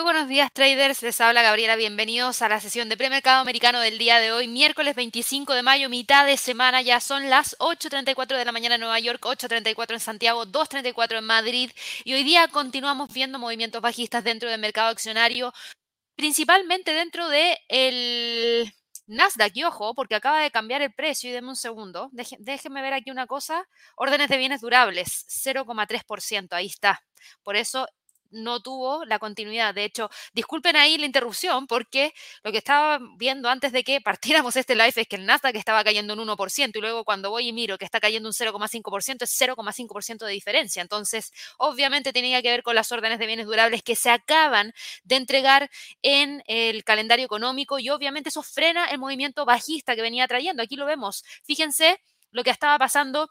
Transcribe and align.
Muy 0.00 0.14
buenos 0.14 0.28
días 0.28 0.50
traders, 0.50 1.02
les 1.02 1.20
habla 1.20 1.42
Gabriela, 1.42 1.76
bienvenidos 1.76 2.40
a 2.40 2.48
la 2.48 2.58
sesión 2.58 2.88
de 2.88 2.96
premercado 2.96 3.42
americano 3.42 3.80
del 3.80 3.98
día 3.98 4.18
de 4.18 4.32
hoy, 4.32 4.48
miércoles 4.48 4.94
25 4.94 5.52
de 5.52 5.62
mayo, 5.62 5.90
mitad 5.90 6.24
de 6.24 6.38
semana, 6.38 6.80
ya 6.80 7.00
son 7.00 7.28
las 7.28 7.54
8.34 7.58 8.38
de 8.38 8.44
la 8.46 8.50
mañana 8.50 8.76
en 8.76 8.80
Nueva 8.80 8.98
York, 8.98 9.22
8.34 9.22 9.92
en 9.92 10.00
Santiago, 10.00 10.46
2.34 10.46 11.18
en 11.18 11.24
Madrid. 11.26 11.70
Y 12.04 12.14
hoy 12.14 12.24
día 12.24 12.48
continuamos 12.48 13.12
viendo 13.12 13.38
movimientos 13.38 13.82
bajistas 13.82 14.24
dentro 14.24 14.48
del 14.48 14.58
mercado 14.58 14.88
accionario, 14.88 15.52
principalmente 16.16 16.94
dentro 16.94 17.28
del 17.28 17.58
el 17.68 18.72
Nasdaq, 19.06 19.52
ojo, 19.66 19.94
porque 19.94 20.14
acaba 20.14 20.40
de 20.40 20.50
cambiar 20.50 20.80
el 20.80 20.94
precio 20.94 21.28
y 21.28 21.32
denme 21.34 21.50
un 21.50 21.56
segundo, 21.56 22.08
déjenme 22.38 22.80
ver 22.80 22.94
aquí 22.94 23.10
una 23.10 23.26
cosa, 23.26 23.68
órdenes 23.96 24.30
de 24.30 24.38
bienes 24.38 24.62
durables, 24.62 25.26
0,3%, 25.28 26.54
ahí 26.54 26.68
está. 26.68 27.02
Por 27.42 27.56
eso 27.56 27.86
no 28.30 28.60
tuvo 28.60 29.04
la 29.04 29.18
continuidad. 29.18 29.74
De 29.74 29.84
hecho, 29.84 30.10
disculpen 30.32 30.76
ahí 30.76 30.98
la 30.98 31.06
interrupción 31.06 31.66
porque 31.66 32.14
lo 32.42 32.52
que 32.52 32.58
estaba 32.58 32.98
viendo 33.16 33.48
antes 33.48 33.72
de 33.72 33.84
que 33.84 34.00
partiéramos 34.00 34.56
este 34.56 34.74
live 34.74 34.92
es 34.94 35.08
que 35.08 35.16
el 35.16 35.26
Nasdaq 35.26 35.56
estaba 35.56 35.84
cayendo 35.84 36.14
un 36.14 36.20
1% 36.20 36.78
y 36.78 36.80
luego 36.80 37.04
cuando 37.04 37.30
voy 37.30 37.48
y 37.48 37.52
miro 37.52 37.78
que 37.78 37.84
está 37.84 38.00
cayendo 38.00 38.28
un 38.28 38.34
0,5% 38.34 39.22
es 39.22 39.40
0,5% 39.40 40.26
de 40.26 40.32
diferencia. 40.32 40.82
Entonces, 40.82 41.32
obviamente 41.58 42.12
tenía 42.12 42.42
que 42.42 42.50
ver 42.50 42.62
con 42.62 42.74
las 42.74 42.90
órdenes 42.92 43.18
de 43.18 43.26
bienes 43.26 43.46
durables 43.46 43.82
que 43.82 43.96
se 43.96 44.10
acaban 44.10 44.72
de 45.04 45.16
entregar 45.16 45.70
en 46.02 46.42
el 46.46 46.84
calendario 46.84 47.24
económico 47.24 47.78
y 47.78 47.90
obviamente 47.90 48.28
eso 48.30 48.42
frena 48.42 48.86
el 48.86 48.98
movimiento 48.98 49.44
bajista 49.44 49.94
que 49.96 50.02
venía 50.02 50.26
trayendo. 50.28 50.62
Aquí 50.62 50.76
lo 50.76 50.86
vemos. 50.86 51.24
Fíjense 51.44 52.00
lo 52.30 52.44
que 52.44 52.50
estaba 52.50 52.78
pasando 52.78 53.30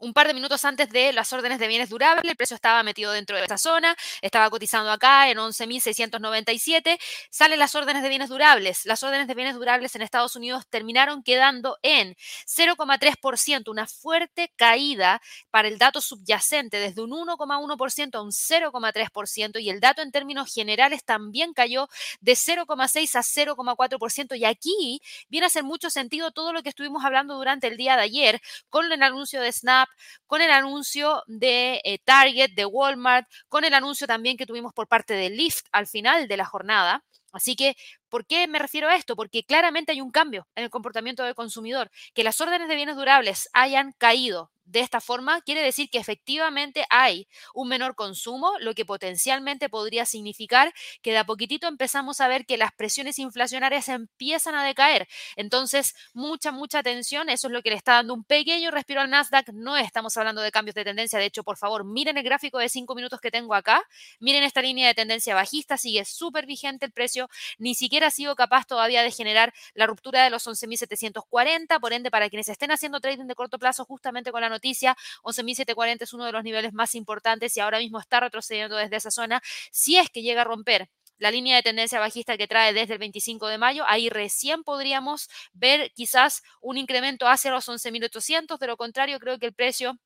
un 0.00 0.14
par 0.14 0.26
de 0.26 0.34
minutos 0.34 0.64
antes 0.64 0.88
de 0.90 1.12
las 1.12 1.32
órdenes 1.32 1.58
de 1.58 1.68
bienes 1.68 1.90
durables, 1.90 2.24
el 2.28 2.36
precio 2.36 2.54
estaba 2.54 2.82
metido 2.82 3.12
dentro 3.12 3.36
de 3.36 3.44
esa 3.44 3.58
zona, 3.58 3.94
estaba 4.22 4.50
cotizando 4.50 4.90
acá 4.90 5.30
en 5.30 5.38
11.697, 5.38 6.98
salen 7.30 7.58
las 7.58 7.74
órdenes 7.74 8.02
de 8.02 8.08
bienes 8.08 8.30
durables. 8.30 8.86
Las 8.86 9.02
órdenes 9.02 9.28
de 9.28 9.34
bienes 9.34 9.54
durables 9.54 9.94
en 9.94 10.02
Estados 10.02 10.36
Unidos 10.36 10.64
terminaron 10.68 11.22
quedando 11.22 11.78
en 11.82 12.16
0,3%, 12.46 13.70
una 13.70 13.86
fuerte 13.86 14.52
caída 14.56 15.20
para 15.50 15.68
el 15.68 15.78
dato 15.78 16.00
subyacente, 16.00 16.78
desde 16.78 17.02
un 17.02 17.10
1,1% 17.10 18.14
a 18.14 18.22
un 18.22 18.32
0,3%, 18.32 19.60
y 19.60 19.70
el 19.70 19.80
dato 19.80 20.00
en 20.02 20.12
términos 20.12 20.52
generales 20.52 21.04
también 21.04 21.52
cayó 21.52 21.88
de 22.20 22.32
0,6 22.32 23.16
a 23.16 23.22
0,4%, 23.22 24.36
y 24.36 24.44
aquí 24.46 25.02
viene 25.28 25.44
a 25.44 25.48
hacer 25.48 25.62
mucho 25.62 25.90
sentido 25.90 26.30
todo 26.30 26.54
lo 26.54 26.62
que 26.62 26.70
estuvimos 26.70 27.04
hablando 27.04 27.34
durante 27.34 27.66
el 27.66 27.76
día 27.76 27.96
de 27.96 28.02
ayer 28.02 28.40
con 28.70 28.90
el 28.90 29.02
anuncio 29.02 29.42
de 29.42 29.52
Snap, 29.52 29.89
con 30.26 30.42
el 30.42 30.50
anuncio 30.50 31.22
de 31.26 31.80
eh, 31.84 31.98
Target, 32.04 32.50
de 32.54 32.66
Walmart, 32.66 33.28
con 33.48 33.64
el 33.64 33.74
anuncio 33.74 34.06
también 34.06 34.36
que 34.36 34.46
tuvimos 34.46 34.72
por 34.72 34.88
parte 34.88 35.14
de 35.14 35.30
Lyft 35.30 35.66
al 35.72 35.86
final 35.86 36.28
de 36.28 36.36
la 36.36 36.44
jornada. 36.44 37.04
Así 37.32 37.54
que, 37.54 37.76
¿por 38.08 38.26
qué 38.26 38.48
me 38.48 38.58
refiero 38.58 38.88
a 38.88 38.96
esto? 38.96 39.14
Porque 39.16 39.44
claramente 39.44 39.92
hay 39.92 40.00
un 40.00 40.10
cambio 40.10 40.48
en 40.56 40.64
el 40.64 40.70
comportamiento 40.70 41.22
del 41.22 41.34
consumidor. 41.34 41.90
Que 42.14 42.24
las 42.24 42.40
órdenes 42.40 42.68
de 42.68 42.74
bienes 42.74 42.96
durables 42.96 43.48
hayan 43.52 43.92
caído 43.98 44.50
de 44.70 44.80
esta 44.80 45.00
forma 45.00 45.40
quiere 45.42 45.62
decir 45.62 45.90
que 45.90 45.98
efectivamente 45.98 46.84
hay 46.90 47.28
un 47.54 47.68
menor 47.68 47.94
consumo, 47.94 48.52
lo 48.60 48.74
que 48.74 48.84
potencialmente 48.84 49.68
podría 49.68 50.06
significar 50.06 50.72
que 51.02 51.12
de 51.12 51.18
a 51.18 51.24
poquitito 51.24 51.66
empezamos 51.66 52.20
a 52.20 52.28
ver 52.28 52.46
que 52.46 52.56
las 52.56 52.72
presiones 52.72 53.18
inflacionarias 53.18 53.88
empiezan 53.88 54.54
a 54.54 54.64
decaer. 54.64 55.08
Entonces, 55.36 55.94
mucha, 56.14 56.52
mucha 56.52 56.78
atención, 56.78 57.28
eso 57.28 57.48
es 57.48 57.52
lo 57.52 57.62
que 57.62 57.70
le 57.70 57.76
está 57.76 57.94
dando 57.94 58.14
un 58.14 58.24
pequeño 58.24 58.70
respiro 58.70 59.00
al 59.00 59.10
Nasdaq. 59.10 59.48
No 59.52 59.76
estamos 59.76 60.16
hablando 60.16 60.40
de 60.40 60.52
cambios 60.52 60.74
de 60.74 60.84
tendencia, 60.84 61.18
de 61.18 61.26
hecho, 61.26 61.42
por 61.42 61.56
favor, 61.56 61.84
miren 61.84 62.16
el 62.16 62.24
gráfico 62.24 62.58
de 62.58 62.68
cinco 62.68 62.94
minutos 62.94 63.20
que 63.20 63.30
tengo 63.30 63.54
acá, 63.54 63.82
miren 64.20 64.44
esta 64.44 64.62
línea 64.62 64.86
de 64.86 64.94
tendencia 64.94 65.34
bajista, 65.34 65.76
sigue 65.76 66.04
súper 66.04 66.46
vigente 66.46 66.86
el 66.86 66.92
precio, 66.92 67.28
ni 67.58 67.74
siquiera 67.74 68.06
ha 68.08 68.10
sido 68.10 68.36
capaz 68.36 68.66
todavía 68.66 69.02
de 69.02 69.10
generar 69.10 69.52
la 69.74 69.86
ruptura 69.86 70.22
de 70.22 70.30
los 70.30 70.46
11.740, 70.46 71.80
por 71.80 71.92
ende, 71.92 72.10
para 72.10 72.28
quienes 72.28 72.48
estén 72.48 72.70
haciendo 72.70 73.00
trading 73.00 73.26
de 73.26 73.34
corto 73.34 73.58
plazo 73.58 73.84
justamente 73.84 74.30
con 74.30 74.40
la 74.40 74.48
noticia, 74.48 74.59
noticia, 74.60 74.96
11.740 75.22 76.02
es 76.02 76.12
uno 76.12 76.26
de 76.26 76.32
los 76.32 76.44
niveles 76.44 76.74
más 76.74 76.94
importantes 76.94 77.56
y 77.56 77.60
ahora 77.60 77.78
mismo 77.78 77.98
está 77.98 78.20
retrocediendo 78.20 78.76
desde 78.76 78.96
esa 78.96 79.10
zona. 79.10 79.40
Si 79.72 79.96
es 79.96 80.10
que 80.10 80.22
llega 80.22 80.42
a 80.42 80.44
romper 80.44 80.88
la 81.18 81.30
línea 81.30 81.56
de 81.56 81.62
tendencia 81.62 81.98
bajista 81.98 82.36
que 82.36 82.46
trae 82.46 82.72
desde 82.72 82.94
el 82.94 82.98
25 82.98 83.48
de 83.48 83.58
mayo, 83.58 83.84
ahí 83.86 84.08
recién 84.08 84.62
podríamos 84.62 85.28
ver 85.52 85.92
quizás 85.94 86.42
un 86.60 86.76
incremento 86.78 87.26
hacia 87.26 87.50
los 87.50 87.68
11.800, 87.68 88.58
de 88.58 88.66
lo 88.66 88.76
contrario 88.76 89.18
creo 89.18 89.38
que 89.38 89.46
el 89.46 89.54
precio 89.54 89.98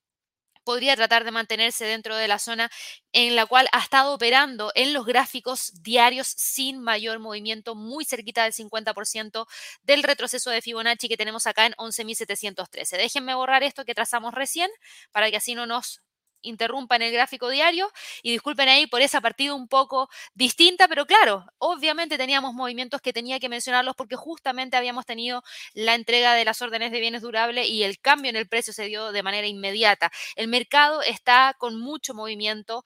podría 0.64 0.96
tratar 0.96 1.24
de 1.24 1.30
mantenerse 1.30 1.84
dentro 1.84 2.16
de 2.16 2.28
la 2.28 2.38
zona 2.38 2.70
en 3.12 3.36
la 3.36 3.46
cual 3.46 3.68
ha 3.72 3.80
estado 3.80 4.12
operando 4.14 4.72
en 4.74 4.92
los 4.92 5.06
gráficos 5.06 5.72
diarios 5.82 6.28
sin 6.28 6.80
mayor 6.80 7.18
movimiento, 7.20 7.74
muy 7.74 8.04
cerquita 8.04 8.44
del 8.44 8.52
50% 8.52 9.46
del 9.82 10.02
retroceso 10.02 10.50
de 10.50 10.62
Fibonacci 10.62 11.08
que 11.08 11.16
tenemos 11.16 11.46
acá 11.46 11.66
en 11.66 11.74
11.713. 11.74 12.96
Déjenme 12.96 13.34
borrar 13.34 13.62
esto 13.62 13.84
que 13.84 13.94
trazamos 13.94 14.34
recién 14.34 14.70
para 15.12 15.30
que 15.30 15.36
así 15.36 15.54
no 15.54 15.66
nos 15.66 16.00
interrumpan 16.44 17.02
el 17.02 17.12
gráfico 17.12 17.48
diario 17.48 17.90
y 18.22 18.32
disculpen 18.32 18.68
ahí 18.68 18.86
por 18.86 19.02
esa 19.02 19.20
partida 19.20 19.54
un 19.54 19.68
poco 19.68 20.08
distinta, 20.34 20.88
pero 20.88 21.06
claro, 21.06 21.46
obviamente 21.58 22.16
teníamos 22.16 22.54
movimientos 22.54 23.00
que 23.00 23.12
tenía 23.12 23.40
que 23.40 23.48
mencionarlos 23.48 23.96
porque 23.96 24.16
justamente 24.16 24.76
habíamos 24.76 25.06
tenido 25.06 25.42
la 25.74 25.94
entrega 25.94 26.34
de 26.34 26.44
las 26.44 26.62
órdenes 26.62 26.92
de 26.92 27.00
bienes 27.00 27.22
durables 27.22 27.68
y 27.68 27.82
el 27.82 27.98
cambio 28.00 28.30
en 28.30 28.36
el 28.36 28.48
precio 28.48 28.72
se 28.72 28.84
dio 28.86 29.12
de 29.12 29.22
manera 29.22 29.46
inmediata. 29.46 30.10
El 30.36 30.48
mercado 30.48 31.02
está 31.02 31.54
con 31.58 31.78
mucho 31.80 32.14
movimiento, 32.14 32.84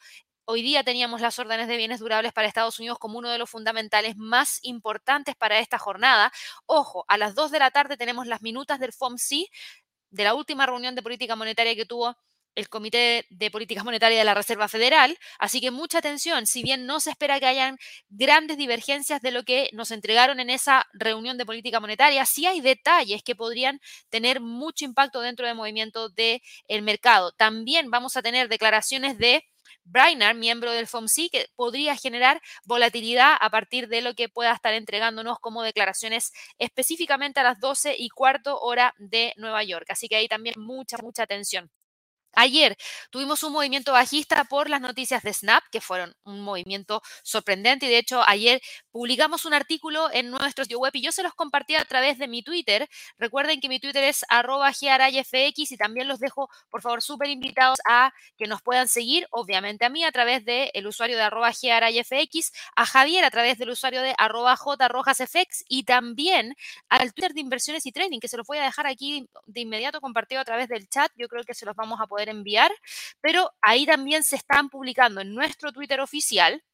Hoy 0.51 0.63
día 0.63 0.83
teníamos 0.83 1.21
las 1.21 1.39
órdenes 1.39 1.69
de 1.69 1.77
bienes 1.77 2.01
durables 2.01 2.33
para 2.33 2.49
Estados 2.49 2.79
Unidos 2.79 2.99
como 2.99 3.19
uno 3.19 3.29
de 3.29 3.37
los 3.37 3.51
fundamentales 3.51 4.17
más 4.17 4.61
importantes 4.63 5.37
para 5.37 5.59
esta 5.59 5.79
jornada. 5.79 6.33
Ojo, 6.65 7.05
a 7.07 7.19
las 7.19 7.35
2 7.35 7.51
de 7.51 7.59
la 7.59 7.71
tarde 7.71 7.99
tenemos 7.99 8.27
las 8.27 8.41
minutas 8.41 8.81
del 8.81 8.95
FOMC, 8.95 9.51
de 10.11 10.25
la 10.25 10.33
última 10.33 10.65
reunión 10.65 10.95
de 10.95 11.03
política 11.03 11.37
monetaria 11.37 11.77
que 11.77 11.85
tuvo 11.85 12.17
el 12.55 12.69
Comité 12.69 13.27
de 13.31 13.51
Políticas 13.51 13.85
Monetarias 13.85 14.21
de 14.21 14.25
la 14.25 14.35
Reserva 14.35 14.69
Federal. 14.69 15.17
Así 15.39 15.61
que 15.61 15.71
mucha 15.71 15.99
atención, 15.99 16.47
si 16.47 16.63
bien 16.63 16.87
no 16.87 17.01
se 17.01 17.11
espera 17.11 17.39
que 17.41 17.47
hayan 17.47 17.79
grandes 18.09 18.57
divergencias 18.57 19.21
de 19.23 19.31
lo 19.31 19.45
que 19.45 19.71
nos 19.73 19.91
entregaron 19.91 20.41
en 20.41 20.51
esa 20.51 20.87
reunión 20.93 21.39
de 21.39 21.47
política 21.47 21.81
monetaria, 21.81 22.27
sí 22.27 22.47
hay 22.47 22.61
detalles 22.61 23.23
que 23.23 23.35
podrían 23.37 23.81
tener 24.11 24.41
mucho 24.41 24.85
impacto 24.85 25.21
dentro 25.21 25.47
del 25.47 25.56
movimiento 25.56 26.09
del 26.09 26.83
mercado. 26.83 27.33
También 27.33 27.91
vamos 27.91 28.17
a 28.17 28.23
tener 28.23 28.49
declaraciones 28.49 29.19
de 29.19 29.44
Brainard, 29.85 30.37
miembro 30.37 30.73
del 30.73 30.87
FOMC, 30.87 31.31
que 31.31 31.47
podría 31.56 31.97
generar 31.97 32.41
volatilidad 32.65 33.37
a 33.41 33.51
partir 33.51 33.89
de 33.89 34.03
lo 34.03 34.15
que 34.15 34.29
pueda 34.29 34.53
estar 34.53 34.75
entregándonos 34.75 35.39
como 35.41 35.62
declaraciones 35.62 36.33
específicamente 36.59 37.41
a 37.41 37.44
las 37.44 37.61
12 37.61 37.97
y 37.99 38.09
cuarto 38.11 38.59
hora 38.61 38.94
de 38.99 39.33
Nueva 39.37 39.62
York. 39.65 39.87
Así 39.91 40.09
que 40.09 40.17
ahí 40.17 40.29
también 40.29 40.55
mucha, 40.59 40.99
mucha 40.99 41.23
atención. 41.23 41.71
Ayer 42.35 42.77
tuvimos 43.11 43.43
un 43.43 43.53
movimiento 43.53 43.93
bajista 43.93 44.45
por 44.45 44.71
las 44.71 44.81
noticias 44.81 45.23
de 45.23 45.33
Snap, 45.33 45.63
que 45.71 45.81
fueron 45.81 46.15
un 46.25 46.41
movimiento 46.41 47.03
sorprendente 47.23 47.87
y 47.87 47.89
de 47.89 47.99
hecho 47.99 48.23
ayer 48.27 48.61
publicamos 48.91 49.45
un 49.45 49.55
artículo 49.55 50.11
en 50.13 50.31
nuestro 50.31 50.65
web 50.79 50.91
y 50.95 51.03
yo 51.03 51.13
se 51.13 51.23
los 51.23 51.35
compartí 51.35 51.75
a 51.75 51.85
través 51.85 52.19
de 52.19 52.29
mi 52.29 52.43
Twitter. 52.43 52.89
Recuerden 53.19 53.61
que 53.61 53.69
mi 53.69 53.81
Twitter 53.81 54.05
es 54.05 54.25
arroba 54.29 54.73
y 54.81 55.77
también 55.77 56.09
los 56.09 56.21
dejo 56.21 56.49
por 56.71 56.83
favor 56.83 57.03
súper 57.03 57.29
invitados 57.31 57.79
a 57.89 58.13
que 58.37 58.47
nos 58.47 58.63
puedan 58.63 58.89
seguir, 58.89 59.27
obviamente 59.31 59.85
a 59.85 59.89
mí 59.89 60.05
a 60.05 60.13
través 60.13 60.45
del 60.45 60.87
usuario 60.87 61.17
de 61.17 61.23
arroba 61.23 61.53
a 62.77 62.87
Javier 62.87 63.25
a 63.25 63.31
través 63.31 63.59
del 63.59 63.71
usuario 63.71 64.03
de 64.03 64.15
arroba 64.19 64.57
jrojasfx 64.57 65.65
y 65.69 65.85
también 65.85 66.55
al 66.89 67.13
Twitter 67.13 67.35
de 67.35 67.41
inversiones 67.41 67.87
y 67.87 67.93
trading, 67.93 68.21
que 68.21 68.29
se 68.29 68.37
los 68.37 68.47
voy 68.47 68.59
a 68.59 68.63
dejar 68.63 68.87
aquí 68.87 69.29
de 69.47 69.61
inmediato 69.61 70.01
compartido 70.01 70.41
a 70.41 70.45
través 70.45 70.69
del 70.69 70.89
chat. 70.89 71.11
Yo 71.17 71.29
creo 71.29 71.45
que 71.45 71.55
se 71.55 71.67
los 71.67 71.75
vamos 71.77 72.01
a 72.01 72.07
poder 72.07 72.18
enviar, 72.26 72.73
pero 73.20 73.50
ahí 73.62 73.87
también 73.87 74.25
se 74.25 74.37
están 74.37 74.69
publicando 74.69 75.20
en 75.20 75.35
nuestro 75.35 75.73
Twitter 75.73 76.00
oficial, 76.00 76.65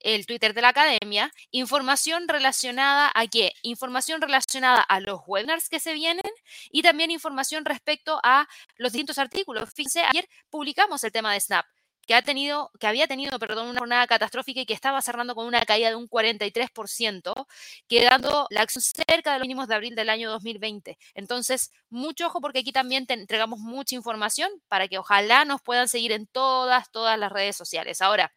el 0.00 0.26
Twitter 0.26 0.52
de 0.52 0.60
la 0.60 0.68
academia, 0.68 1.32
información 1.50 2.28
relacionada 2.28 3.10
a 3.14 3.26
qué? 3.26 3.54
Información 3.62 4.20
relacionada 4.20 4.82
a 4.82 5.00
los 5.00 5.20
webinars 5.26 5.70
que 5.70 5.80
se 5.80 5.94
vienen 5.94 6.30
y 6.70 6.82
también 6.82 7.10
información 7.10 7.64
respecto 7.64 8.20
a 8.22 8.46
los 8.76 8.92
distintos 8.92 9.18
artículos. 9.18 9.72
Fíjense, 9.72 10.02
ayer 10.02 10.28
publicamos 10.50 11.02
el 11.04 11.12
tema 11.12 11.32
de 11.32 11.40
Snap 11.40 11.64
que, 12.06 12.14
ha 12.14 12.22
tenido, 12.22 12.70
que 12.78 12.86
había 12.86 13.06
tenido 13.06 13.36
una 13.36 13.78
jornada 13.78 14.06
catastrófica 14.06 14.60
y 14.60 14.66
que 14.66 14.74
estaba 14.74 15.00
cerrando 15.02 15.34
con 15.34 15.46
una 15.46 15.62
caída 15.62 15.88
de 15.88 15.96
un 15.96 16.08
43%, 16.08 17.46
quedando 17.88 18.46
la 18.50 18.62
acción 18.62 18.82
cerca 18.82 19.32
de 19.32 19.38
los 19.38 19.46
mínimos 19.46 19.68
de 19.68 19.74
abril 19.74 19.94
del 19.94 20.10
año 20.10 20.30
2020. 20.30 20.98
Entonces, 21.14 21.72
mucho 21.90 22.26
ojo 22.26 22.40
porque 22.40 22.60
aquí 22.60 22.72
también 22.72 23.06
te 23.06 23.14
entregamos 23.14 23.60
mucha 23.60 23.94
información 23.94 24.50
para 24.68 24.88
que 24.88 24.98
ojalá 24.98 25.44
nos 25.44 25.62
puedan 25.62 25.88
seguir 25.88 26.12
en 26.12 26.26
todas, 26.26 26.90
todas 26.90 27.18
las 27.18 27.32
redes 27.32 27.56
sociales. 27.56 28.00
Ahora, 28.02 28.32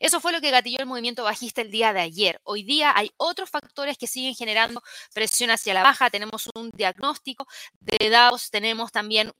eso 0.00 0.20
fue 0.20 0.32
lo 0.32 0.40
que 0.40 0.50
gatilló 0.50 0.78
el 0.80 0.86
movimiento 0.86 1.24
bajista 1.24 1.62
el 1.62 1.70
día 1.70 1.92
de 1.92 2.00
ayer. 2.00 2.40
Hoy 2.44 2.62
día 2.62 2.92
hay 2.96 3.10
otros 3.16 3.50
factores 3.50 3.98
que 3.98 4.06
siguen 4.06 4.34
generando 4.34 4.82
presión 5.14 5.50
hacia 5.50 5.74
la 5.74 5.82
baja. 5.82 6.10
Tenemos 6.10 6.48
un 6.54 6.70
diagnóstico 6.70 7.46
de 7.80 8.10
datos, 8.10 8.50
tenemos 8.50 8.92
también 8.92 9.32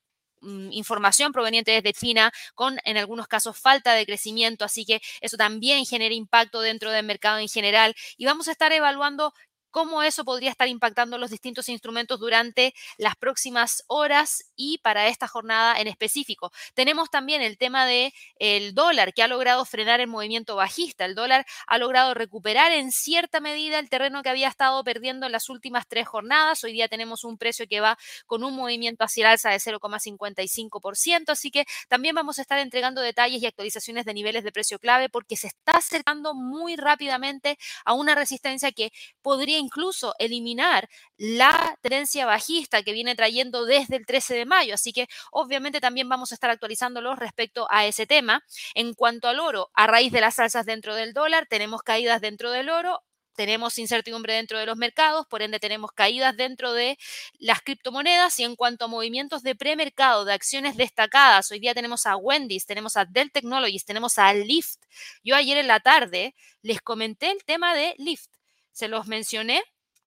información 0.70 1.32
proveniente 1.32 1.70
desde 1.72 1.92
China, 1.92 2.32
con 2.54 2.78
en 2.84 2.96
algunos 2.96 3.28
casos 3.28 3.58
falta 3.58 3.94
de 3.94 4.06
crecimiento, 4.06 4.64
así 4.64 4.84
que 4.84 5.00
eso 5.20 5.36
también 5.36 5.84
genera 5.86 6.14
impacto 6.14 6.60
dentro 6.60 6.90
del 6.90 7.04
mercado 7.06 7.38
en 7.38 7.48
general. 7.48 7.94
Y 8.16 8.24
vamos 8.26 8.48
a 8.48 8.52
estar 8.52 8.72
evaluando 8.72 9.32
cómo 9.70 10.02
eso 10.02 10.24
podría 10.24 10.50
estar 10.50 10.68
impactando 10.68 11.18
los 11.18 11.30
distintos 11.30 11.68
instrumentos 11.68 12.20
durante 12.20 12.74
las 12.98 13.16
próximas 13.16 13.84
horas 13.86 14.50
y 14.56 14.78
para 14.78 15.08
esta 15.08 15.28
jornada 15.28 15.80
en 15.80 15.88
específico. 15.88 16.52
Tenemos 16.74 17.10
también 17.10 17.42
el 17.42 17.58
tema 17.58 17.86
de 17.86 18.12
el 18.36 18.74
dólar 18.74 19.12
que 19.14 19.22
ha 19.22 19.28
logrado 19.28 19.64
frenar 19.64 20.00
el 20.00 20.08
movimiento 20.08 20.56
bajista. 20.56 21.04
El 21.04 21.14
dólar 21.14 21.46
ha 21.66 21.78
logrado 21.78 22.14
recuperar 22.14 22.72
en 22.72 22.92
cierta 22.92 23.40
medida 23.40 23.78
el 23.78 23.88
terreno 23.88 24.22
que 24.22 24.28
había 24.28 24.48
estado 24.48 24.82
perdiendo 24.84 25.26
en 25.26 25.32
las 25.32 25.48
últimas 25.48 25.86
tres 25.88 26.08
jornadas. 26.08 26.62
Hoy 26.64 26.72
día 26.72 26.88
tenemos 26.88 27.24
un 27.24 27.38
precio 27.38 27.66
que 27.68 27.80
va 27.80 27.98
con 28.26 28.44
un 28.44 28.54
movimiento 28.54 29.04
hacia 29.04 29.22
el 29.22 29.32
alza 29.32 29.50
de 29.50 29.58
0,55%, 29.58 31.30
así 31.30 31.50
que 31.50 31.64
también 31.88 32.14
vamos 32.14 32.38
a 32.38 32.42
estar 32.42 32.58
entregando 32.58 33.00
detalles 33.00 33.42
y 33.42 33.46
actualizaciones 33.46 34.04
de 34.04 34.14
niveles 34.14 34.44
de 34.44 34.52
precio 34.52 34.78
clave 34.78 35.08
porque 35.08 35.36
se 35.36 35.48
está 35.48 35.72
acercando 35.72 36.34
muy 36.34 36.76
rápidamente 36.76 37.58
a 37.84 37.94
una 37.94 38.14
resistencia 38.14 38.72
que 38.72 38.92
podría 39.22 39.58
incluso 39.60 40.14
eliminar 40.18 40.88
la 41.16 41.78
tendencia 41.82 42.26
bajista 42.26 42.82
que 42.82 42.92
viene 42.92 43.14
trayendo 43.14 43.64
desde 43.64 43.96
el 43.96 44.06
13 44.06 44.34
de 44.34 44.46
mayo. 44.46 44.74
Así 44.74 44.92
que 44.92 45.06
obviamente 45.30 45.80
también 45.80 46.08
vamos 46.08 46.32
a 46.32 46.34
estar 46.34 46.50
actualizándolos 46.50 47.18
respecto 47.18 47.66
a 47.70 47.86
ese 47.86 48.06
tema. 48.06 48.42
En 48.74 48.94
cuanto 48.94 49.28
al 49.28 49.40
oro, 49.40 49.70
a 49.74 49.86
raíz 49.86 50.12
de 50.12 50.20
las 50.20 50.38
alzas 50.38 50.66
dentro 50.66 50.94
del 50.94 51.12
dólar, 51.12 51.46
tenemos 51.48 51.82
caídas 51.82 52.20
dentro 52.20 52.50
del 52.50 52.70
oro 52.70 53.02
tenemos 53.40 53.78
incertidumbre 53.78 54.34
dentro 54.34 54.58
de 54.58 54.66
los 54.66 54.76
mercados, 54.76 55.26
por 55.26 55.40
ende 55.40 55.58
tenemos 55.58 55.92
caídas 55.92 56.36
dentro 56.36 56.74
de 56.74 56.98
las 57.38 57.62
criptomonedas 57.62 58.38
y 58.38 58.44
en 58.44 58.54
cuanto 58.54 58.84
a 58.84 58.88
movimientos 58.88 59.42
de 59.42 59.54
premercado, 59.54 60.26
de 60.26 60.34
acciones 60.34 60.76
destacadas, 60.76 61.50
hoy 61.50 61.58
día 61.58 61.72
tenemos 61.72 62.04
a 62.04 62.16
Wendy's, 62.16 62.66
tenemos 62.66 62.98
a 62.98 63.06
Dell 63.06 63.32
Technologies, 63.32 63.86
tenemos 63.86 64.18
a 64.18 64.34
Lyft. 64.34 64.80
Yo 65.24 65.36
ayer 65.36 65.56
en 65.56 65.68
la 65.68 65.80
tarde 65.80 66.34
les 66.60 66.82
comenté 66.82 67.30
el 67.30 67.42
tema 67.44 67.74
de 67.74 67.94
Lyft 67.96 68.30
se 68.72 68.88
los 68.88 69.06
mencioné 69.06 69.62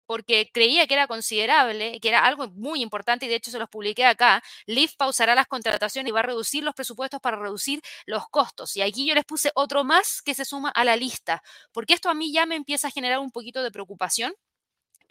porque 0.06 0.50
creía 0.54 0.88
que 0.88 0.94
era 0.96 1.08
considerable, 1.08 2.00
que 2.02 2.10
era 2.10 2.26
algo 2.26 2.48
muy 2.50 2.82
importante 2.82 3.26
y 3.26 3.30
de 3.30 3.36
hecho 3.36 3.52
se 3.52 3.60
los 3.60 3.70
publiqué 3.70 4.06
acá. 4.06 4.44
Lyft 4.66 4.96
pausará 4.98 5.36
las 5.36 5.48
contrataciones 5.48 6.10
y 6.10 6.12
va 6.12 6.20
a 6.22 6.24
reducir 6.24 6.64
los 6.64 6.76
presupuestos 6.76 7.20
para 7.22 7.38
reducir 7.38 7.82
los 8.06 8.28
costos. 8.30 8.76
Y 8.76 8.82
aquí 8.82 9.08
yo 9.08 9.16
les 9.16 9.26
puse 9.26 9.52
otro 9.56 9.84
más 9.84 10.22
que 10.22 10.34
se 10.34 10.46
suma 10.46 10.70
a 10.70 10.84
la 10.84 10.96
lista, 10.96 11.42
porque 11.72 11.94
esto 11.94 12.10
a 12.10 12.14
mí 12.14 12.34
ya 12.34 12.46
me 12.46 12.56
empieza 12.56 12.90
a 12.90 12.92
generar 12.92 13.20
un 13.20 13.32
poquito 13.32 13.64
de 13.64 13.72
preocupación 13.72 14.34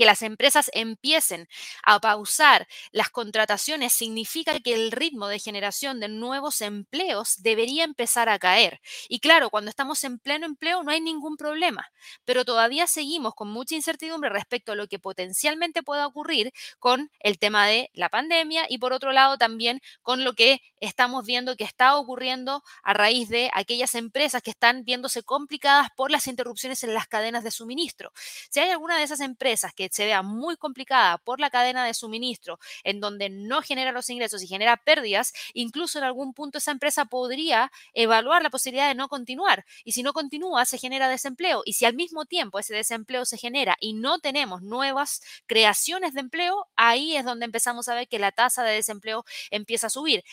que 0.02 0.06
las 0.06 0.22
empresas 0.22 0.68
empiecen 0.74 1.46
a 1.84 2.00
pausar 2.00 2.66
las 2.90 3.08
contrataciones 3.10 3.92
significa 3.92 4.58
que 4.58 4.74
el 4.74 4.90
ritmo 4.90 5.28
de 5.28 5.38
generación 5.38 6.00
de 6.00 6.08
nuevos 6.08 6.60
empleos 6.60 7.40
debería 7.40 7.84
empezar 7.84 8.28
a 8.28 8.40
caer. 8.40 8.80
Y 9.08 9.20
claro, 9.20 9.48
cuando 9.48 9.70
estamos 9.70 10.02
en 10.02 10.18
pleno 10.18 10.44
empleo 10.46 10.82
no 10.82 10.90
hay 10.90 11.00
ningún 11.00 11.36
problema, 11.36 11.86
pero 12.24 12.44
todavía 12.44 12.88
seguimos 12.88 13.34
con 13.34 13.48
mucha 13.48 13.76
incertidumbre 13.76 14.28
respecto 14.28 14.72
a 14.72 14.74
lo 14.74 14.88
que 14.88 14.98
potencialmente 14.98 15.84
pueda 15.84 16.04
ocurrir 16.04 16.52
con 16.80 17.12
el 17.20 17.38
tema 17.38 17.68
de 17.68 17.88
la 17.92 18.08
pandemia 18.08 18.66
y 18.68 18.78
por 18.78 18.92
otro 18.92 19.12
lado 19.12 19.38
también 19.38 19.80
con 20.02 20.24
lo 20.24 20.32
que 20.32 20.60
estamos 20.80 21.24
viendo 21.24 21.56
que 21.56 21.62
está 21.62 21.96
ocurriendo 21.96 22.64
a 22.82 22.92
raíz 22.92 23.28
de 23.28 23.50
aquellas 23.54 23.94
empresas 23.94 24.42
que 24.42 24.50
están 24.50 24.82
viéndose 24.84 25.22
complicadas 25.22 25.90
por 25.96 26.10
las 26.10 26.26
interrupciones 26.26 26.82
en 26.82 26.92
las 26.92 27.06
cadenas 27.06 27.44
de 27.44 27.52
suministro. 27.52 28.10
Si 28.50 28.58
hay 28.58 28.70
alguna 28.70 28.98
de 28.98 29.04
esas 29.04 29.20
empresas 29.20 29.72
que 29.72 29.91
se 29.92 30.06
vea 30.06 30.22
muy 30.22 30.56
complicada 30.56 31.18
por 31.18 31.38
la 31.40 31.50
cadena 31.50 31.84
de 31.84 31.94
suministro, 31.94 32.58
en 32.82 33.00
donde 33.00 33.28
no 33.30 33.62
genera 33.62 33.92
los 33.92 34.08
ingresos 34.10 34.42
y 34.42 34.46
genera 34.48 34.76
pérdidas, 34.78 35.32
incluso 35.52 35.98
en 35.98 36.04
algún 36.04 36.34
punto 36.34 36.58
esa 36.58 36.70
empresa 36.72 37.04
podría 37.04 37.70
evaluar 37.94 38.42
la 38.42 38.50
posibilidad 38.50 38.88
de 38.88 38.94
no 38.94 39.08
continuar. 39.08 39.64
Y 39.84 39.92
si 39.92 40.02
no 40.02 40.12
continúa, 40.12 40.64
se 40.64 40.78
genera 40.78 41.08
desempleo. 41.08 41.62
Y 41.64 41.74
si 41.74 41.84
al 41.84 41.94
mismo 41.94 42.24
tiempo 42.24 42.58
ese 42.58 42.74
desempleo 42.74 43.24
se 43.24 43.36
genera 43.38 43.76
y 43.80 43.92
no 43.94 44.18
tenemos 44.18 44.62
nuevas 44.62 45.20
creaciones 45.46 46.14
de 46.14 46.20
empleo, 46.20 46.66
ahí 46.76 47.16
es 47.16 47.24
donde 47.24 47.44
empezamos 47.44 47.88
a 47.88 47.94
ver 47.94 48.08
que 48.08 48.18
la 48.18 48.32
tasa 48.32 48.64
de 48.64 48.72
desempleo 48.72 49.24
empieza 49.50 49.88
a 49.88 49.90
subir. 49.90 50.24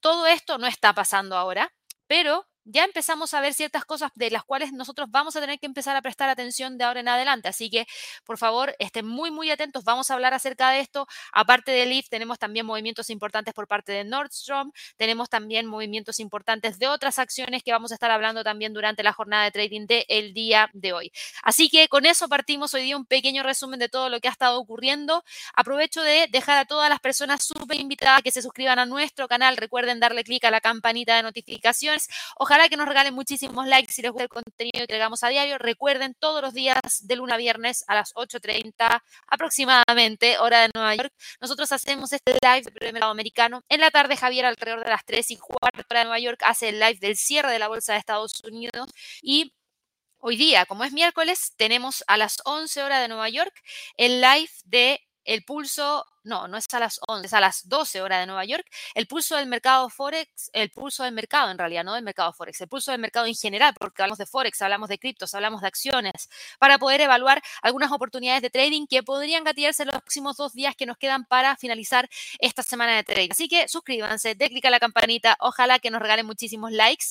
Todo 0.00 0.26
esto 0.26 0.58
no 0.58 0.66
está 0.66 0.92
pasando 0.92 1.36
ahora, 1.36 1.72
pero 2.06 2.46
ya 2.64 2.84
empezamos 2.84 3.34
a 3.34 3.40
ver 3.40 3.54
ciertas 3.54 3.84
cosas 3.84 4.10
de 4.14 4.30
las 4.30 4.44
cuales 4.44 4.72
nosotros 4.72 5.10
vamos 5.10 5.36
a 5.36 5.40
tener 5.40 5.58
que 5.58 5.66
empezar 5.66 5.96
a 5.96 6.02
prestar 6.02 6.28
atención 6.28 6.78
de 6.78 6.84
ahora 6.84 7.00
en 7.00 7.08
adelante. 7.08 7.48
Así 7.48 7.70
que, 7.70 7.86
por 8.24 8.38
favor, 8.38 8.74
estén 8.78 9.06
muy, 9.06 9.30
muy 9.30 9.50
atentos. 9.50 9.84
Vamos 9.84 10.10
a 10.10 10.14
hablar 10.14 10.34
acerca 10.34 10.70
de 10.70 10.80
esto. 10.80 11.06
Aparte 11.32 11.72
de 11.72 11.86
Lyft, 11.86 12.08
tenemos 12.08 12.38
también 12.38 12.66
movimientos 12.66 13.10
importantes 13.10 13.54
por 13.54 13.68
parte 13.68 13.92
de 13.92 14.04
Nordstrom. 14.04 14.72
Tenemos 14.96 15.28
también 15.28 15.66
movimientos 15.66 16.20
importantes 16.20 16.78
de 16.78 16.88
otras 16.88 17.18
acciones 17.18 17.62
que 17.62 17.72
vamos 17.72 17.90
a 17.92 17.94
estar 17.94 18.10
hablando 18.10 18.42
también 18.44 18.72
durante 18.72 19.02
la 19.02 19.12
jornada 19.12 19.44
de 19.44 19.50
trading 19.50 19.86
del 19.86 20.04
el 20.08 20.34
día 20.34 20.70
de 20.72 20.92
hoy. 20.92 21.12
Así 21.42 21.68
que 21.68 21.88
con 21.88 22.06
eso 22.06 22.28
partimos 22.28 22.72
hoy 22.74 22.82
día 22.82 22.96
un 22.96 23.06
pequeño 23.06 23.42
resumen 23.42 23.78
de 23.78 23.88
todo 23.88 24.08
lo 24.08 24.20
que 24.20 24.28
ha 24.28 24.30
estado 24.30 24.58
ocurriendo. 24.58 25.24
Aprovecho 25.54 26.02
de 26.02 26.28
dejar 26.30 26.58
a 26.58 26.64
todas 26.64 26.88
las 26.88 27.00
personas 27.00 27.44
súper 27.44 27.78
invitadas 27.78 28.22
que 28.22 28.30
se 28.30 28.42
suscriban 28.42 28.78
a 28.78 28.86
nuestro 28.86 29.28
canal. 29.28 29.56
Recuerden 29.56 30.00
darle 30.00 30.24
clic 30.24 30.44
a 30.44 30.50
la 30.50 30.60
campanita 30.60 31.16
de 31.16 31.22
notificaciones. 31.22 32.08
Ojalá 32.36 32.53
Ojalá 32.54 32.68
que 32.68 32.76
nos 32.76 32.86
regalen 32.86 33.14
muchísimos 33.14 33.66
likes 33.66 33.92
si 33.92 34.00
les 34.00 34.12
gusta 34.12 34.22
el 34.22 34.28
contenido 34.28 34.70
que 34.74 34.82
entregamos 34.82 35.24
a 35.24 35.28
diario. 35.28 35.58
Recuerden, 35.58 36.14
todos 36.14 36.40
los 36.40 36.54
días 36.54 36.78
de 37.00 37.16
lunes 37.16 37.34
a 37.34 37.36
viernes 37.36 37.84
a 37.88 37.96
las 37.96 38.14
8.30 38.14 39.02
aproximadamente, 39.26 40.38
hora 40.38 40.60
de 40.60 40.70
Nueva 40.72 40.94
York, 40.94 41.12
nosotros 41.40 41.72
hacemos 41.72 42.12
este 42.12 42.38
live 42.40 42.62
del 42.62 42.72
primer 42.72 43.02
americano. 43.02 43.62
En 43.68 43.80
la 43.80 43.90
tarde, 43.90 44.16
Javier, 44.16 44.46
alrededor 44.46 44.84
de 44.84 44.90
las 44.90 45.04
3 45.04 45.32
y 45.32 45.36
cuarto 45.36 45.82
hora 45.90 45.98
de 45.98 46.04
Nueva 46.04 46.20
York, 46.20 46.42
hace 46.44 46.68
el 46.68 46.78
live 46.78 46.98
del 47.00 47.16
cierre 47.16 47.50
de 47.50 47.58
la 47.58 47.66
Bolsa 47.66 47.94
de 47.94 47.98
Estados 47.98 48.40
Unidos 48.44 48.88
y 49.20 49.52
Hoy 50.26 50.36
día, 50.36 50.64
como 50.64 50.84
es 50.84 50.92
miércoles, 50.92 51.52
tenemos 51.58 52.02
a 52.06 52.16
las 52.16 52.38
11 52.46 52.82
horas 52.82 53.02
de 53.02 53.08
Nueva 53.08 53.28
York 53.28 53.52
el 53.98 54.22
live 54.22 54.48
de 54.64 55.00
el 55.24 55.44
pulso, 55.44 56.06
no, 56.22 56.48
no 56.48 56.56
es 56.56 56.72
a 56.72 56.80
las 56.80 57.00
11, 57.06 57.26
es 57.26 57.32
a 57.32 57.40
las 57.40 57.68
12 57.68 58.02
horas 58.02 58.20
de 58.20 58.26
Nueva 58.26 58.44
York, 58.44 58.66
el 58.94 59.06
pulso 59.06 59.36
del 59.36 59.46
mercado 59.46 59.88
Forex, 59.90 60.50
el 60.52 60.70
pulso 60.70 61.04
del 61.04 61.14
mercado 61.14 61.50
en 61.50 61.58
realidad, 61.58 61.84
no 61.84 61.94
del 61.94 62.04
mercado 62.04 62.32
Forex, 62.32 62.60
el 62.60 62.68
pulso 62.68 62.90
del 62.90 63.00
mercado 63.00 63.26
en 63.26 63.34
general, 63.34 63.74
porque 63.78 64.02
hablamos 64.02 64.18
de 64.18 64.26
Forex, 64.26 64.60
hablamos 64.62 64.88
de 64.88 64.98
criptos, 64.98 65.34
hablamos 65.34 65.60
de 65.62 65.68
acciones, 65.68 66.28
para 66.58 66.78
poder 66.78 67.00
evaluar 67.00 67.42
algunas 67.62 67.92
oportunidades 67.92 68.42
de 68.42 68.50
trading 68.50 68.86
que 68.86 69.02
podrían 69.02 69.44
gatillarse 69.44 69.82
en 69.82 69.88
los 69.88 69.96
próximos 70.00 70.36
dos 70.36 70.52
días 70.52 70.74
que 70.76 70.86
nos 70.86 70.96
quedan 70.96 71.24
para 71.24 71.56
finalizar 71.56 72.08
esta 72.38 72.62
semana 72.62 72.96
de 72.96 73.04
trading. 73.04 73.28
Así 73.30 73.48
que 73.48 73.68
suscríbanse, 73.68 74.34
de 74.34 74.48
clic 74.48 74.64
a 74.64 74.70
la 74.70 74.80
campanita, 74.80 75.36
ojalá 75.40 75.78
que 75.78 75.90
nos 75.90 76.00
regalen 76.00 76.26
muchísimos 76.26 76.72
likes 76.72 77.06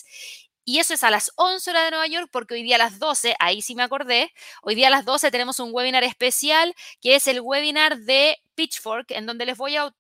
y 0.66 0.80
eso 0.80 0.94
es 0.94 1.04
a 1.04 1.12
las 1.12 1.32
11 1.36 1.70
horas 1.70 1.84
de 1.86 1.92
Nueva 1.92 2.08
York, 2.08 2.30
porque 2.32 2.56
hoy 2.56 2.64
día 2.64 2.76
a 2.76 2.80
las 2.80 3.00
12, 3.00 3.36
ahí 3.40 3.62
sí 3.62 3.76
me 3.76 3.84
acordé, 3.84 4.32
hoy 4.62 4.76
día 4.76 4.88
a 4.88 4.92
las 4.92 5.06
12 5.06 5.32
tenemos 5.32 5.60
un 5.60 5.72
webinar 5.74 6.04
especial, 6.04 6.74
que 7.02 7.16
es 7.16 7.28
el 7.28 7.42
webinar 7.42 7.98
de 8.00 8.38
Pitchfork, 8.56 9.12
en 9.12 9.26
donde 9.26 9.46
les 9.46 9.58
voy 9.58 9.76
a, 9.76 9.94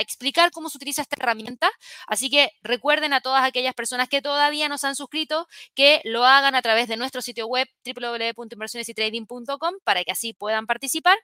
explicar 0.00 0.50
cómo 0.50 0.68
se 0.68 0.78
utiliza 0.78 1.02
esta 1.02 1.14
herramienta. 1.16 1.70
Así 2.08 2.28
que 2.28 2.50
recuerden 2.62 3.12
a 3.12 3.20
todas 3.20 3.44
aquellas 3.44 3.72
personas 3.72 4.08
que 4.08 4.20
todavía 4.20 4.68
no 4.68 4.78
se 4.78 4.88
han 4.88 4.96
suscrito, 4.96 5.46
que 5.76 6.00
lo 6.04 6.24
hagan 6.24 6.56
a 6.56 6.62
través 6.62 6.88
de 6.88 6.96
nuestro 6.96 7.22
sitio 7.22 7.46
web 7.46 7.68
www.inversionesytrading.com 7.84 9.74
para 9.84 10.02
que 10.02 10.10
así 10.10 10.32
puedan 10.32 10.66
participar. 10.66 11.16